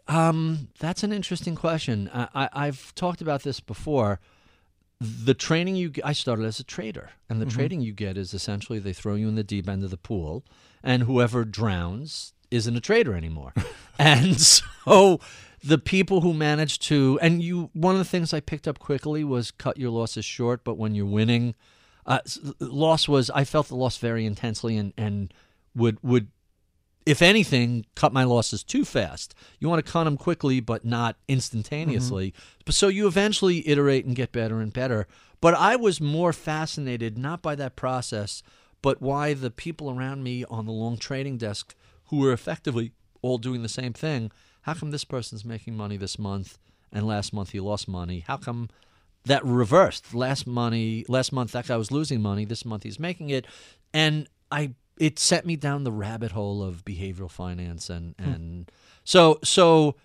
Um, 0.08 0.70
that's 0.80 1.04
an 1.04 1.12
interesting 1.12 1.54
question. 1.54 2.10
I, 2.12 2.28
I, 2.34 2.48
I've 2.66 2.92
talked 2.96 3.20
about 3.20 3.44
this 3.44 3.60
before. 3.60 4.18
The 5.00 5.34
training 5.34 5.76
you 5.76 5.88
get, 5.90 6.04
I 6.04 6.12
started 6.12 6.44
as 6.44 6.60
a 6.60 6.64
trader, 6.64 7.10
and 7.28 7.40
the 7.40 7.46
Mm-hmm. 7.46 7.56
trading 7.58 7.80
you 7.80 7.92
get 7.92 8.16
is 8.18 8.34
essentially 8.34 8.78
they 8.78 8.92
throw 8.92 9.14
you 9.14 9.28
in 9.28 9.34
the 9.34 9.44
deep 9.44 9.68
end 9.68 9.82
of 9.82 9.90
the 9.90 9.96
pool, 9.96 10.44
and 10.82 11.04
whoever 11.04 11.44
drowns 11.44 12.32
isn't 12.50 12.76
a 12.76 12.80
trader 12.80 13.14
anymore. 13.14 13.54
and 13.98 14.38
so 14.40 15.20
the 15.64 15.78
people 15.78 16.20
who 16.20 16.34
manage 16.34 16.78
to, 16.80 17.18
and 17.22 17.42
you, 17.42 17.70
one 17.72 17.94
of 17.94 17.98
the 17.98 18.04
things 18.04 18.34
I 18.34 18.40
picked 18.40 18.68
up 18.68 18.78
quickly 18.78 19.24
was 19.24 19.50
cut 19.50 19.78
your 19.78 19.90
losses 19.90 20.24
short, 20.24 20.64
but 20.64 20.74
when 20.76 20.94
you're 20.94 21.06
winning, 21.06 21.54
uh, 22.06 22.20
loss 22.58 23.08
was 23.08 23.30
I 23.30 23.44
felt 23.44 23.68
the 23.68 23.76
loss 23.76 23.96
very 23.98 24.26
intensely, 24.26 24.76
and 24.76 24.92
and 24.98 25.32
would 25.74 25.98
would 26.02 26.28
if 27.06 27.22
anything, 27.22 27.86
cut 27.94 28.12
my 28.12 28.24
losses 28.24 28.62
too 28.62 28.84
fast. 28.84 29.34
You 29.58 29.68
want 29.68 29.84
to 29.84 29.92
cut 29.92 30.04
them 30.04 30.16
quickly, 30.16 30.60
but 30.60 30.84
not 30.84 31.16
instantaneously. 31.28 32.32
Mm-hmm. 32.32 32.60
But 32.64 32.74
so 32.74 32.88
you 32.88 33.06
eventually 33.06 33.66
iterate 33.68 34.04
and 34.04 34.14
get 34.14 34.32
better 34.32 34.60
and 34.60 34.72
better. 34.72 35.06
But 35.40 35.54
I 35.54 35.76
was 35.76 36.00
more 36.00 36.32
fascinated 36.32 37.16
not 37.16 37.40
by 37.42 37.54
that 37.54 37.76
process, 37.76 38.42
but 38.82 39.00
why 39.00 39.34
the 39.34 39.50
people 39.50 39.90
around 39.90 40.22
me 40.22 40.44
on 40.44 40.66
the 40.66 40.72
long 40.72 40.98
trading 40.98 41.38
desk 41.38 41.74
who 42.06 42.18
were 42.18 42.32
effectively 42.32 42.92
all 43.22 43.38
doing 43.38 43.62
the 43.62 43.68
same 43.68 43.92
thing. 43.92 44.30
How 44.62 44.74
come 44.74 44.90
this 44.90 45.04
person's 45.04 45.44
making 45.44 45.76
money 45.76 45.96
this 45.96 46.18
month 46.18 46.58
and 46.92 47.06
last 47.06 47.32
month 47.32 47.50
he 47.50 47.60
lost 47.60 47.88
money? 47.88 48.20
How 48.26 48.36
come 48.36 48.68
that 49.24 49.44
reversed? 49.44 50.14
Last 50.14 50.46
money, 50.46 51.04
last 51.08 51.32
month 51.32 51.52
that 51.52 51.68
guy 51.68 51.76
was 51.76 51.90
losing 51.90 52.20
money. 52.20 52.44
This 52.44 52.64
month 52.64 52.82
he's 52.82 52.98
making 52.98 53.30
it, 53.30 53.46
and 53.94 54.28
I 54.50 54.74
it 55.00 55.18
set 55.18 55.46
me 55.46 55.56
down 55.56 55.82
the 55.82 55.90
rabbit 55.90 56.32
hole 56.32 56.62
of 56.62 56.84
behavioral 56.84 57.30
finance 57.30 57.90
and 57.90 58.14
and 58.18 58.70
so 59.02 59.40
so 59.42 59.96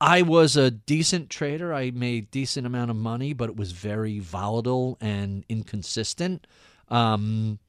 I 0.00 0.22
was 0.22 0.56
a 0.56 0.70
decent 0.70 1.30
trader. 1.30 1.72
I 1.72 1.90
made 1.92 2.30
decent 2.32 2.66
amount 2.66 2.90
of 2.90 2.96
money, 2.96 3.34
but 3.34 3.50
it 3.50 3.56
was 3.56 3.70
very 3.70 4.18
volatile 4.18 4.98
and 5.00 5.44
inconsistent. 5.48 6.46
Um, 6.88 7.60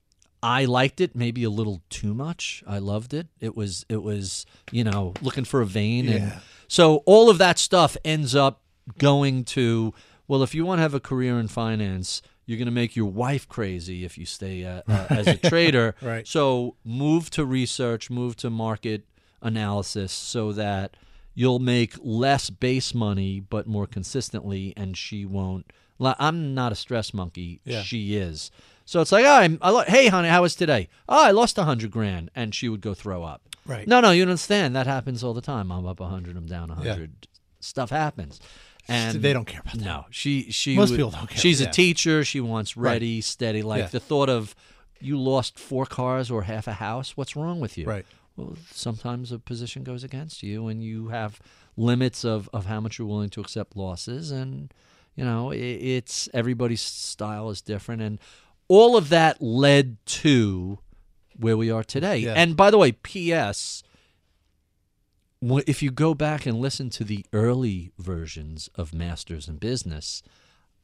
I 0.42 0.66
liked 0.66 1.00
it 1.00 1.16
maybe 1.16 1.44
a 1.44 1.52
little 1.52 1.84
too 1.92 2.16
much. 2.16 2.64
I 2.66 2.80
loved 2.80 3.14
it. 3.14 3.28
It 3.40 3.56
was 3.56 3.86
it 3.90 4.02
was 4.02 4.46
you 4.72 4.84
know 4.84 5.14
looking 5.22 5.46
for 5.46 5.62
a 5.62 5.66
vein, 5.66 6.08
and 6.10 6.34
so 6.68 6.98
all 7.06 7.30
of 7.30 7.38
that 7.40 7.60
stuff 7.60 7.98
ends 8.04 8.36
up 8.36 8.62
going 8.98 9.44
to 9.46 9.94
well, 10.28 10.42
if 10.44 10.56
you 10.56 10.66
want 10.66 10.80
to 10.80 10.84
have 10.84 10.94
a 10.94 11.00
career 11.00 11.40
in 11.40 11.48
finance, 11.48 12.22
you're 12.46 12.58
going 12.58 12.66
to 12.66 12.72
make 12.72 12.96
your 12.96 13.10
wife 13.12 13.48
crazy 13.48 14.04
if 14.04 14.18
you 14.18 14.26
stay 14.26 14.66
uh, 14.66 14.82
uh, 14.88 15.08
as 15.10 15.28
a 15.28 15.38
trader. 15.38 15.96
Right. 16.02 16.28
So 16.28 16.76
move 16.84 17.30
to 17.32 17.46
research, 17.46 18.10
move 18.10 18.36
to 18.38 18.50
market 18.50 19.06
analysis, 19.42 20.12
so 20.12 20.52
that 20.54 20.96
you'll 21.34 21.60
make 21.60 21.94
less 22.02 22.50
base 22.50 22.94
money 22.94 23.40
but 23.40 23.68
more 23.68 23.88
consistently, 23.88 24.74
and 24.76 24.98
she 24.98 25.26
won't. 25.26 25.72
I'm 26.00 26.54
not 26.54 26.72
a 26.72 26.76
stress 26.76 27.14
monkey. 27.14 27.62
Yeah. 27.64 27.82
She 27.82 28.16
is. 28.16 28.52
So 28.86 29.00
it's 29.00 29.12
like, 29.14 29.24
oh, 29.26 29.36
I'm, 29.36 29.58
I 29.62 29.70
lo- 29.70 29.84
hey, 29.88 30.08
honey, 30.08 30.28
how 30.28 30.42
was 30.42 30.56
today? 30.56 30.90
Oh, 31.08 31.24
I 31.26 31.32
lost 31.32 31.58
a 31.58 31.64
hundred 31.64 31.92
grand, 31.92 32.30
and 32.36 32.54
she 32.54 32.68
would 32.68 32.82
go 32.82 32.94
throw 32.94 33.24
up. 33.24 33.42
Right. 33.66 33.88
No, 33.88 34.02
no, 34.02 34.12
you 34.12 34.24
don't 34.26 34.32
understand. 34.32 34.76
That 34.76 34.88
happens 34.88 35.24
all 35.24 35.34
the 35.34 35.42
time. 35.42 35.72
I'm 35.72 35.86
up 35.86 36.02
a 36.02 36.08
hundred, 36.08 36.36
I'm 36.36 36.48
down 36.48 36.70
a 36.70 36.76
hundred. 36.76 37.28
Stuff 37.62 37.92
happens, 37.92 38.42
and 38.88 39.22
they 39.22 39.34
don't 39.34 39.46
care 39.46 39.62
about 39.62 39.76
that. 39.76 39.86
no, 39.86 40.06
she 40.10 40.52
she 40.52 40.76
Most 40.76 40.90
would- 40.92 40.98
people 40.98 41.12
don't 41.12 41.30
care, 41.30 41.38
She's 41.40 41.62
a 41.62 41.68
teacher. 41.68 42.24
She 42.26 42.40
wants 42.42 42.76
ready, 42.78 43.22
steady. 43.22 43.62
Like 43.62 43.80
Yeah. 43.80 43.88
the 43.88 44.00
thought 44.00 44.30
of 44.30 44.56
you 45.00 45.18
lost 45.18 45.60
four 45.60 45.86
cars 45.86 46.32
or 46.32 46.44
half 46.44 46.68
a 46.68 46.74
house. 46.74 47.16
What's 47.18 47.36
wrong 47.36 47.60
with 47.60 47.78
you? 47.78 47.86
Right. 47.86 48.06
Well, 48.36 48.58
sometimes 48.72 49.32
a 49.32 49.38
position 49.40 49.84
goes 49.84 50.04
against 50.04 50.42
you, 50.44 50.68
and 50.68 50.84
you 50.84 51.10
have 51.10 51.40
limits 51.78 52.24
of 52.26 52.50
of 52.54 52.66
how 52.66 52.80
much 52.80 52.98
you're 53.00 53.08
willing 53.08 53.30
to 53.30 53.42
accept 53.42 53.76
losses, 53.78 54.32
and 54.32 54.74
you 55.16 55.24
know 55.24 55.52
i 55.52 55.56
it's 55.56 56.28
everybody's 56.34 56.82
style 56.82 57.50
is 57.50 57.62
different, 57.62 58.02
and 58.02 58.20
all 58.68 58.96
of 58.98 59.10
that 59.10 59.42
led 59.42 59.98
to 60.06 60.80
where 61.38 61.58
we 61.58 61.70
are 61.70 61.84
today. 61.84 62.18
Yeah. 62.18 62.34
And 62.34 62.56
by 62.58 62.72
the 62.72 62.78
way, 62.78 62.92
P.S 62.94 63.84
if 65.68 65.82
you 65.84 65.92
go 65.92 66.14
back 66.14 66.46
and 66.46 66.58
listen 66.60 66.90
to 66.92 67.04
the 67.04 67.26
early 67.34 67.92
versions 67.98 68.70
of 68.76 68.94
Masters 68.94 69.48
in 69.48 69.58
Business, 69.58 70.24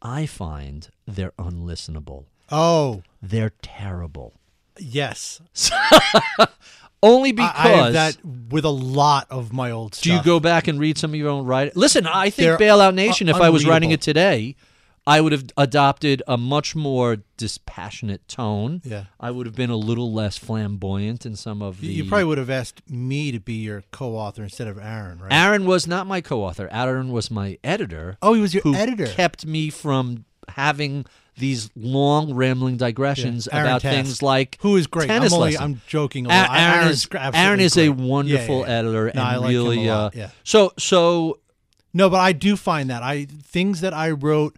I 0.01 0.25
find 0.25 0.89
they're 1.07 1.31
unlistenable. 1.39 2.25
Oh, 2.51 3.03
They're 3.21 3.51
terrible. 3.61 4.33
yes. 4.77 5.39
Only 7.01 7.31
because 7.31 7.51
I 7.55 7.67
have 7.69 7.93
that 7.93 8.17
with 8.25 8.65
a 8.65 8.69
lot 8.69 9.25
of 9.29 9.53
my 9.53 9.71
old 9.71 9.95
stuff. 9.95 10.03
do 10.03 10.11
you 10.13 10.21
go 10.23 10.41
back 10.41 10.67
and 10.67 10.77
read 10.79 10.97
some 10.97 11.11
of 11.11 11.15
your 11.15 11.29
own 11.29 11.45
writing? 11.45 11.71
Listen, 11.75 12.05
I 12.05 12.29
think 12.29 12.45
They're 12.45 12.57
Bailout 12.57 12.93
Nation. 12.93 13.27
u- 13.27 13.33
if 13.33 13.39
I 13.39 13.49
was 13.49 13.65
writing 13.65 13.91
it 13.91 14.01
today, 14.01 14.57
I 15.07 15.21
would 15.21 15.31
have 15.31 15.45
adopted 15.57 16.21
a 16.27 16.37
much 16.37 16.75
more 16.75 17.17
dispassionate 17.37 18.27
tone. 18.27 18.81
Yeah. 18.83 19.05
I 19.19 19.31
would 19.31 19.45
have 19.45 19.55
been 19.55 19.69
a 19.69 19.77
little 19.77 20.13
less 20.13 20.37
flamboyant 20.37 21.25
in 21.25 21.35
some 21.35 21.61
of 21.61 21.81
the. 21.81 21.87
You, 21.87 22.05
probably 22.05 22.25
would 22.25 22.37
have 22.37 22.49
asked 22.49 22.89
me 22.89 23.31
to 23.31 23.39
be 23.39 23.53
your 23.53 23.83
co-author 23.91 24.43
instead 24.43 24.67
of 24.67 24.77
Aaron, 24.77 25.19
right? 25.19 25.31
Aaron 25.33 25.65
was 25.65 25.87
not 25.87 26.05
my 26.07 26.21
co-author. 26.21 26.69
Aaron 26.71 27.11
was 27.11 27.31
my 27.31 27.57
editor. 27.63 28.17
Oh, 28.21 28.33
he 28.33 28.41
was 28.41 28.53
your 28.53 28.63
who 28.63 28.75
editor. 28.75 29.07
Kept 29.07 29.45
me 29.45 29.69
from 29.69 30.25
having 30.49 31.05
these 31.37 31.69
long 31.75 32.33
rambling 32.33 32.77
digressions 32.77 33.47
Yeah, 33.51 33.61
about 33.61 33.81
things 33.81 34.21
like 34.21 34.57
who 34.61 34.75
is 34.75 34.87
great. 34.87 35.07
tennis 35.07 35.33
I'm 35.33 35.39
only. 35.39 35.57
I'm 35.57 35.81
joking. 35.87 36.25
A. 36.27 36.29
Aaron 36.29 36.51
Aaron's 36.55 37.05
is 37.05 37.07
Aaron 37.33 37.59
is 37.59 37.77
a 37.77 37.89
wonderful 37.89 38.61
yeah, 38.61 38.67
yeah. 38.67 38.77
editor 38.79 39.05
No, 39.05 39.09
and 39.11 39.19
I 39.19 39.37
like 39.37 39.51
him 39.51 39.55
really 39.55 39.89
uh, 39.89 40.09
yeah. 40.13 40.29
so 40.43 40.73
so 40.77 41.39
No, 41.93 42.09
but 42.09 42.19
I 42.19 42.33
do 42.33 42.55
find 42.57 42.89
that 42.89 43.01
I 43.03 43.25
things 43.25 43.81
that 43.81 43.93
I 43.93 44.11
wrote 44.11 44.57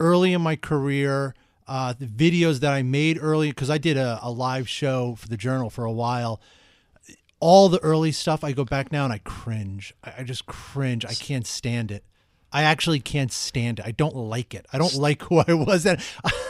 early 0.00 0.32
in 0.32 0.40
my 0.42 0.56
career, 0.56 1.34
uh, 1.66 1.92
the 1.98 2.06
videos 2.06 2.60
that 2.60 2.72
I 2.72 2.82
made 2.82 3.18
early 3.20 3.50
because 3.50 3.70
I 3.70 3.78
did 3.78 3.96
a, 3.96 4.18
a 4.22 4.30
live 4.30 4.68
show 4.68 5.14
for 5.16 5.28
the 5.28 5.36
Journal 5.36 5.70
for 5.70 5.84
a 5.84 5.92
while. 5.92 6.40
All 7.40 7.68
the 7.68 7.78
early 7.80 8.10
stuff, 8.10 8.42
I 8.42 8.52
go 8.52 8.64
back 8.64 8.90
now 8.90 9.04
and 9.04 9.12
I 9.12 9.18
cringe. 9.18 9.94
I, 10.02 10.14
I 10.18 10.22
just 10.24 10.46
cringe. 10.46 11.04
I 11.04 11.14
can't 11.14 11.46
stand 11.46 11.90
it. 11.92 12.04
I 12.52 12.62
actually 12.62 12.98
can't 13.00 13.30
stand 13.30 13.78
it. 13.78 13.84
I 13.86 13.90
don't 13.92 14.16
like 14.16 14.54
it. 14.54 14.66
I 14.72 14.78
don't 14.78 14.94
like 14.94 15.22
who 15.28 15.38
I 15.46 15.52
was. 15.52 15.86
And 15.86 16.00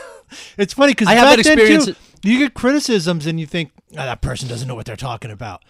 it's 0.57 0.73
funny 0.73 0.93
because 0.93 1.07
I 1.07 1.13
have 1.13 1.29
that 1.29 1.39
experience- 1.39 1.85
you 2.23 2.39
get 2.39 2.53
criticisms 2.53 3.25
and 3.27 3.39
you 3.39 3.45
think 3.45 3.71
"Ah, 3.97 4.03
that 4.05 4.21
person 4.21 4.49
doesn't 4.49 4.67
know 4.67 4.75
what 4.75 4.85
they're 4.85 4.95
talking 4.97 5.31
about. 5.31 5.63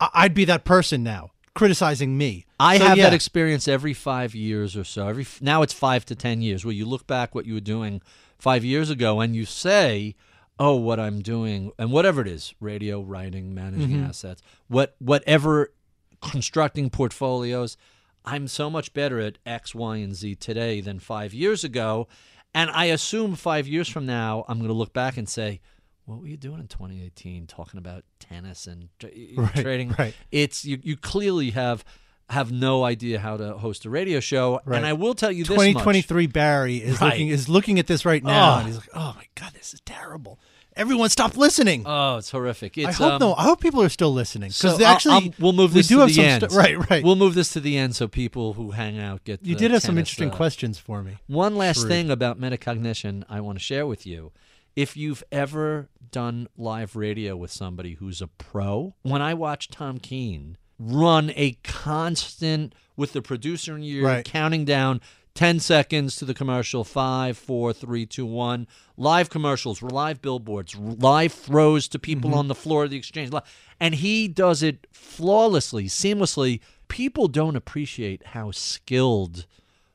I- 0.00 0.10
I'd 0.14 0.34
be 0.34 0.44
that 0.46 0.64
person 0.64 1.02
now 1.02 1.30
criticizing 1.54 2.16
me. 2.18 2.44
I 2.58 2.78
So, 2.78 2.84
have 2.86 2.98
yeah. 2.98 3.04
that 3.04 3.14
experience 3.14 3.68
every 3.68 3.94
five 3.94 4.34
years 4.34 4.76
or 4.76 4.84
so. 4.84 5.08
Every 5.08 5.26
now 5.40 5.62
it's 5.62 5.72
five 5.72 6.04
to 6.06 6.14
ten 6.14 6.42
years 6.42 6.64
where 6.64 6.74
you 6.74 6.84
look 6.86 7.06
back 7.06 7.34
what 7.34 7.46
you 7.46 7.54
were 7.54 7.60
doing 7.60 8.02
five 8.38 8.64
years 8.64 8.90
ago 8.90 9.20
and 9.20 9.34
you 9.36 9.44
say, 9.44 10.14
"Oh, 10.58 10.76
what 10.76 10.98
I'm 11.00 11.20
doing 11.20 11.70
and 11.78 11.92
whatever 11.92 12.20
it 12.20 12.28
is, 12.28 12.54
radio, 12.60 13.00
writing, 13.00 13.54
managing 13.54 13.90
Mm-hmm. 13.98 14.04
assets, 14.06 14.42
what 14.68 14.96
whatever, 14.98 15.72
constructing 16.20 16.90
portfolios, 16.90 17.76
I'm 18.24 18.48
so 18.48 18.70
much 18.70 18.92
better 18.94 19.20
at 19.20 19.38
X, 19.46 19.74
Y, 19.74 19.96
and 19.98 20.14
Z 20.14 20.36
today 20.36 20.80
than 20.80 20.98
five 20.98 21.32
years 21.34 21.64
ago." 21.64 22.08
And 22.56 22.70
I 22.70 22.84
assume 22.84 23.34
five 23.34 23.66
years 23.66 23.88
from 23.88 24.06
now, 24.06 24.44
I'm 24.46 24.58
going 24.58 24.68
to 24.68 24.74
look 24.74 24.92
back 24.92 25.16
and 25.16 25.28
say, 25.28 25.60
"What 26.04 26.20
were 26.20 26.26
you 26.26 26.36
doing 26.36 26.60
in 26.60 26.68
2018? 26.68 27.46
Talking 27.46 27.78
about 27.78 28.04
tennis 28.20 28.66
and 28.66 28.88
tra- 28.98 29.10
Right, 29.36 29.54
trading?" 29.54 29.94
right. 29.98 30.14
it's 30.30 30.64
you, 30.64 30.78
you 30.82 30.96
clearly 30.96 31.50
have 31.50 31.84
have 32.30 32.50
no 32.50 32.84
idea 32.84 33.18
how 33.18 33.36
to 33.36 33.52
host 33.58 33.84
a 33.84 33.90
radio 33.90 34.18
show 34.18 34.58
Right. 34.64 34.78
and 34.78 34.86
i 34.86 34.94
will 34.94 35.12
tell 35.14 35.30
you 35.30 35.44
this 35.44 35.50
much 35.50 35.56
2023 35.74 36.26
Barry 36.28 36.76
is 36.78 36.98
Right. 36.98 37.10
looking 37.10 37.28
is 37.28 37.48
looking 37.50 37.78
at 37.78 37.86
this 37.86 38.06
right 38.06 38.24
now 38.24 38.54
Oh. 38.54 38.58
and 38.60 38.66
he's 38.66 38.76
like, 38.76 38.88
"Oh 38.94 39.12
my 39.16 39.26
god, 39.34 39.52
this 39.52 39.74
is 39.74 39.80
terrible." 39.84 40.38
Everyone 40.76 41.08
stop 41.08 41.36
listening. 41.36 41.84
oh 41.86 42.16
it's 42.16 42.30
horrific 42.30 42.76
it's, 42.78 42.88
I 42.88 42.92
hope 42.92 43.12
um, 43.12 43.18
no. 43.20 43.34
I 43.34 43.42
hope 43.44 43.60
people 43.60 43.80
are 43.82 43.88
still 43.90 44.12
listening 44.12 44.50
so 44.50 44.68
because 44.70 44.80
I'll- 44.82 44.92
actually 44.94 45.14
I'll- 45.14 45.34
we'll 45.38 45.52
move 45.52 45.72
we 45.74 45.80
this 45.80 45.88
do 45.88 45.96
to 45.96 46.00
have 46.00 46.08
the 46.08 46.14
some 46.14 46.24
end 46.24 46.50
stu- 46.50 46.56
right, 46.58 46.90
right. 46.90 47.04
we'll 47.04 47.14
move 47.14 47.34
this 47.34 47.50
to 47.50 47.60
the 47.60 47.76
end 47.76 47.94
so 47.94 48.08
people 48.08 48.54
who 48.54 48.70
hang 48.72 48.98
out 48.98 49.22
get 49.24 49.44
you 49.44 49.54
did 49.54 49.70
have 49.70 49.82
some 49.82 49.98
interesting 49.98 50.30
uh, 50.30 50.34
questions 50.34 50.78
for 50.78 51.02
me. 51.02 51.18
One 51.28 51.54
last 51.56 51.80
Shrewd. 51.80 51.88
thing 51.90 52.10
about 52.10 52.40
metacognition 52.40 53.22
I 53.28 53.40
want 53.40 53.56
to 53.58 53.62
share 53.64 53.86
with 53.86 54.04
you. 54.06 54.32
If 54.76 54.96
you've 54.96 55.22
ever 55.30 55.88
done 56.10 56.48
live 56.56 56.96
radio 56.96 57.36
with 57.36 57.50
somebody 57.52 57.94
who's 57.94 58.20
a 58.20 58.26
pro, 58.26 58.94
when 59.02 59.22
I 59.22 59.34
watch 59.34 59.68
Tom 59.68 59.98
Keene 59.98 60.56
run 60.78 61.32
a 61.36 61.52
constant 61.62 62.74
with 62.96 63.12
the 63.12 63.22
producer 63.22 63.76
in 63.76 63.82
your 63.82 63.98
ear 64.02 64.04
Right. 64.06 64.24
counting 64.24 64.64
down 64.64 65.00
10 65.34 65.58
seconds 65.60 66.14
to 66.16 66.24
the 66.24 66.34
commercial, 66.34 66.84
five, 66.84 67.36
four, 67.36 67.72
three, 67.72 68.06
two, 68.06 68.26
one. 68.26 68.66
Live 68.96 69.30
commercials, 69.30 69.82
live 69.82 70.20
billboards, 70.22 70.76
live 70.76 71.32
throws 71.32 71.88
to 71.88 71.98
people 71.98 72.30
Mm-hmm. 72.30 72.38
on 72.40 72.48
the 72.48 72.54
floor 72.54 72.84
of 72.84 72.90
the 72.90 72.96
exchange. 72.96 73.32
And 73.80 73.96
he 73.96 74.28
does 74.28 74.62
it 74.62 74.86
flawlessly, 74.92 75.86
seamlessly. 75.86 76.60
People 76.88 77.26
don't 77.28 77.56
appreciate 77.56 78.26
how 78.28 78.50
skilled 78.52 79.46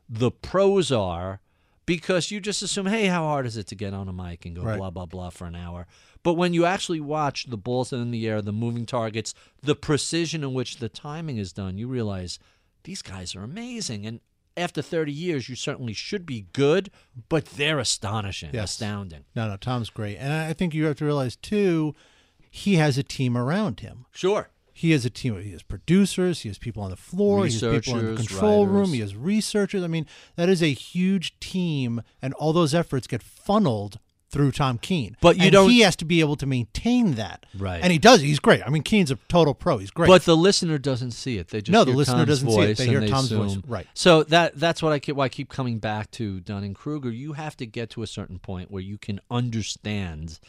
the 0.10 0.32
pros 0.32 0.92
are 0.92 1.40
because 1.90 2.30
you 2.30 2.40
just 2.40 2.62
assume, 2.62 2.86
hey, 2.86 3.08
how 3.08 3.24
hard 3.24 3.46
is 3.48 3.58
it 3.58 3.66
to 3.68 3.76
get 3.76 3.94
on 3.94 4.08
a 4.08 4.14
mic 4.14 4.46
and 4.46 4.56
go 4.56 4.62
Right. 4.62 4.78
blah, 4.78 4.92
blah, 4.92 5.08
blah 5.08 5.30
for 5.32 5.46
an 5.46 5.56
hour? 5.56 5.88
But 6.22 6.34
when 6.34 6.54
you 6.54 6.66
actually 6.66 7.00
watch 7.00 7.46
the 7.50 7.58
balls 7.58 7.92
in 7.92 8.12
the 8.12 8.28
air, 8.28 8.42
the 8.42 8.52
moving 8.52 8.86
targets, 8.86 9.34
the 9.62 9.76
precision 9.76 10.44
in 10.44 10.54
which 10.54 10.78
the 10.78 10.90
timing 10.90 11.38
is 11.38 11.52
done, 11.52 11.78
you 11.78 11.88
realize 11.88 12.38
these 12.84 13.02
guys 13.02 13.36
are 13.36 13.42
amazing. 13.44 14.06
And 14.06 14.20
after 14.56 14.82
30 14.82 15.12
years, 15.12 15.50
you 15.50 15.56
certainly 15.56 15.94
should 15.94 16.26
be 16.26 16.46
good, 16.54 16.92
but 17.28 17.46
they're 17.46 17.80
astonishing, 17.80 18.52
Yes. 18.54 18.72
astounding. 18.72 19.24
No, 19.36 19.48
no, 19.50 19.58
Tom's 19.58 19.90
great, 19.90 20.18
and 20.18 20.32
I 20.32 20.54
think 20.54 20.74
you 20.76 20.86
have 20.86 20.98
to 20.98 21.06
realize 21.06 21.36
too, 21.36 21.96
he 22.52 22.76
has 22.76 22.98
a 22.98 23.04
team 23.04 23.36
around 23.38 23.80
him. 23.80 24.06
Sure. 24.12 24.50
He 24.80 24.92
has 24.92 25.04
a 25.04 25.10
team. 25.10 25.42
He 25.42 25.52
has 25.52 25.62
producers. 25.62 26.40
He 26.40 26.48
has 26.48 26.58
people 26.58 26.82
on 26.82 26.90
the 26.90 26.96
floor. 26.96 27.46
He 27.46 27.52
has 27.52 27.60
people 27.60 28.00
in 28.00 28.12
the 28.12 28.16
control 28.16 28.66
room. 28.66 28.94
He 28.94 29.02
has 29.02 29.14
researchers. 29.14 29.84
I 29.84 29.88
mean, 29.88 30.06
that 30.38 30.48
is 30.48 30.64
a 30.64 30.72
huge 30.72 31.38
team, 31.42 32.02
and 32.22 32.34
all 32.36 32.54
those 32.54 32.74
efforts 32.74 33.06
get 33.06 33.22
funneled 33.22 34.00
through 34.30 34.54
Tom 34.54 34.78
Keene. 34.78 35.18
But 35.20 35.36
you 35.36 35.44
And 35.44 35.52
don't- 35.52 35.70
He 35.70 35.82
has 35.82 35.98
to 35.98 36.06
be 36.06 36.22
able 36.22 36.38
to 36.38 36.46
maintain 36.46 37.16
that. 37.16 37.46
Right. 37.58 37.82
And 37.84 37.92
he 37.92 37.98
does. 38.00 38.22
He's 38.22 38.40
great. 38.40 38.62
I 38.66 38.70
mean, 38.70 38.84
Keene's 38.84 39.12
a 39.12 39.18
total 39.28 39.54
pro. 39.54 39.80
He's 39.80 39.92
great. 39.92 40.08
But 40.08 40.24
the 40.24 40.38
listener 40.38 40.78
doesn't 40.78 41.12
see 41.12 41.38
it. 41.40 41.50
They 41.50 41.60
just 41.60 41.74
No, 41.74 41.84
the 41.84 41.92
listener 41.92 42.20
Tom's 42.26 42.28
doesn't 42.30 42.50
see 42.52 42.60
it. 42.62 42.78
They 42.78 42.88
hear 42.88 43.06
Tom's 43.06 43.32
voice. 43.32 43.58
Right. 43.68 43.88
So 43.94 44.24
that 44.24 44.58
that's 44.58 44.82
what 44.82 44.94
I 44.94 45.00
keep 45.00 45.18
why 45.18 45.26
I 45.26 45.30
keep 45.30 45.50
coming 45.50 45.80
back 45.80 46.10
to 46.12 46.40
Dunning 46.40 46.74
Kruger. 46.74 47.12
You 47.12 47.34
have 47.34 47.58
to 47.58 47.66
get 47.66 47.90
to 47.92 48.02
a 48.04 48.08
certain 48.08 48.40
point 48.40 48.72
where 48.72 48.84
you 48.84 48.98
can 48.98 49.20
understand 49.30 50.40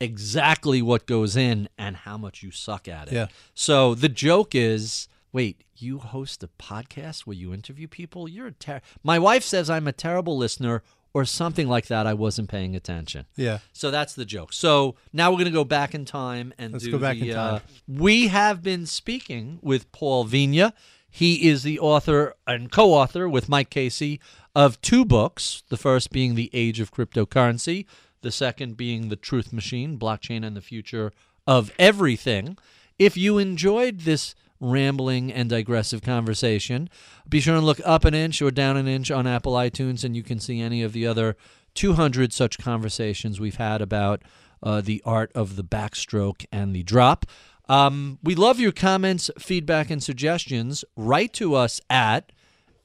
exactly 0.00 0.82
what 0.82 1.06
goes 1.06 1.36
in 1.36 1.68
and 1.78 1.96
how 1.96 2.16
much 2.16 2.42
you 2.42 2.50
suck 2.50 2.88
at 2.88 3.08
it. 3.08 3.14
Yeah. 3.14 3.26
So 3.54 3.94
the 3.94 4.08
joke 4.08 4.54
is, 4.54 5.08
wait, 5.32 5.62
you 5.76 5.98
host 5.98 6.42
a 6.42 6.48
podcast 6.58 7.20
where 7.20 7.36
you 7.36 7.52
interview 7.52 7.88
people? 7.88 8.28
You're 8.28 8.48
a 8.48 8.52
ter- 8.52 8.80
My 9.02 9.18
wife 9.18 9.42
says 9.44 9.68
I'm 9.70 9.86
a 9.88 9.92
terrible 9.92 10.36
listener 10.36 10.82
or 11.14 11.24
something 11.24 11.66
like 11.66 11.86
that. 11.86 12.06
I 12.06 12.12
wasn't 12.12 12.50
paying 12.50 12.76
attention. 12.76 13.24
yeah. 13.36 13.58
So 13.72 13.90
that's 13.90 14.14
the 14.14 14.26
joke. 14.26 14.52
So 14.52 14.96
now 15.14 15.30
we're 15.30 15.38
going 15.38 15.46
to 15.46 15.50
go 15.50 15.64
back 15.64 15.94
in 15.94 16.04
time 16.04 16.52
and 16.58 16.74
Let's 16.74 16.86
go 16.86 16.98
back 16.98 17.16
the, 17.16 17.30
in 17.30 17.34
time. 17.34 17.54
Uh, 17.54 17.60
we 17.88 18.28
have 18.28 18.62
been 18.62 18.84
speaking 18.86 19.58
with 19.62 19.90
Paul 19.92 20.26
Vigna. 20.26 20.72
He 21.08 21.48
is 21.48 21.62
the 21.62 21.78
author 21.78 22.34
and 22.46 22.70
co-author 22.70 23.26
with 23.30 23.48
Mike 23.48 23.70
Casey 23.70 24.20
of 24.54 24.78
two 24.82 25.06
books. 25.06 25.62
The 25.70 25.78
first 25.78 26.10
being 26.10 26.34
The 26.34 26.50
Age 26.52 26.80
of 26.80 26.92
Cryptocurrency, 26.92 27.86
the 28.22 28.30
second 28.30 28.76
being 28.76 29.08
The 29.08 29.16
Truth 29.16 29.52
Machine: 29.52 29.98
Blockchain 29.98 30.44
and 30.44 30.56
the 30.56 30.60
Future 30.60 31.12
of 31.46 31.72
Everything. 31.78 32.56
If 32.98 33.16
you 33.16 33.38
enjoyed 33.38 34.00
this 34.00 34.34
rambling 34.58 35.32
and 35.32 35.50
digressive 35.50 36.02
conversation, 36.02 36.88
be 37.28 37.40
sure 37.40 37.56
and 37.56 37.66
look 37.66 37.80
up 37.84 38.04
an 38.04 38.14
inch 38.14 38.40
or 38.40 38.50
down 38.50 38.76
an 38.76 38.88
inch 38.88 39.10
on 39.10 39.26
Apple 39.26 39.52
iTunes, 39.52 40.02
and 40.02 40.16
you 40.16 40.22
can 40.22 40.40
see 40.40 40.60
any 40.60 40.82
of 40.82 40.92
the 40.92 41.06
other 41.06 41.36
200 41.74 42.32
such 42.32 42.58
conversations 42.58 43.38
we've 43.38 43.56
had 43.56 43.82
about 43.82 44.22
uh, 44.62 44.80
the 44.80 45.02
art 45.04 45.30
of 45.34 45.56
the 45.56 45.64
backstroke 45.64 46.46
and 46.50 46.74
the 46.74 46.82
drop. 46.82 47.26
Um, 47.68 48.18
we 48.22 48.34
love 48.34 48.58
your 48.58 48.72
comments, 48.72 49.30
feedback, 49.38 49.90
and 49.90 50.02
suggestions. 50.02 50.84
Write 50.96 51.32
to 51.34 51.54
us 51.54 51.80
at 51.90 52.32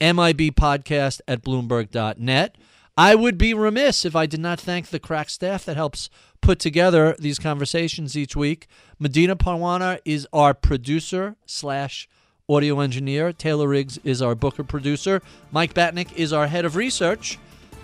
mibpodcast 0.01 1.21
at 1.27 1.43
bloomberg.net. 1.43 2.57
I 2.97 3.15
would 3.15 3.37
be 3.37 3.53
remiss 3.53 4.05
if 4.05 4.15
I 4.15 4.25
did 4.25 4.39
not 4.39 4.59
thank 4.59 4.87
the 4.87 4.99
crack 4.99 5.29
staff 5.29 5.65
that 5.65 5.77
helps 5.77 6.09
put 6.41 6.59
together 6.59 7.15
these 7.17 7.39
conversations 7.39 8.17
each 8.17 8.35
week. 8.35 8.67
Medina 8.99 9.35
Parwana 9.35 9.99
is 10.03 10.27
our 10.33 10.53
producer 10.53 11.35
slash 11.45 12.09
audio 12.49 12.81
engineer. 12.81 13.31
Taylor 13.31 13.69
Riggs 13.69 13.97
is 14.03 14.21
our 14.21 14.35
booker 14.35 14.63
producer. 14.63 15.21
Mike 15.51 15.73
Batnick 15.73 16.13
is 16.15 16.33
our 16.33 16.47
head 16.47 16.65
of 16.65 16.75
research. 16.75 17.39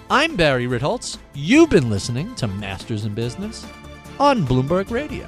I'm 0.10 0.36
Barry 0.36 0.68
Ritholtz. 0.68 1.18
You've 1.34 1.70
been 1.70 1.90
listening 1.90 2.36
to 2.36 2.48
Masters 2.48 3.06
in 3.06 3.14
Business 3.14 3.66
on 4.20 4.46
Bloomberg 4.46 4.92
Radio. 4.92 5.28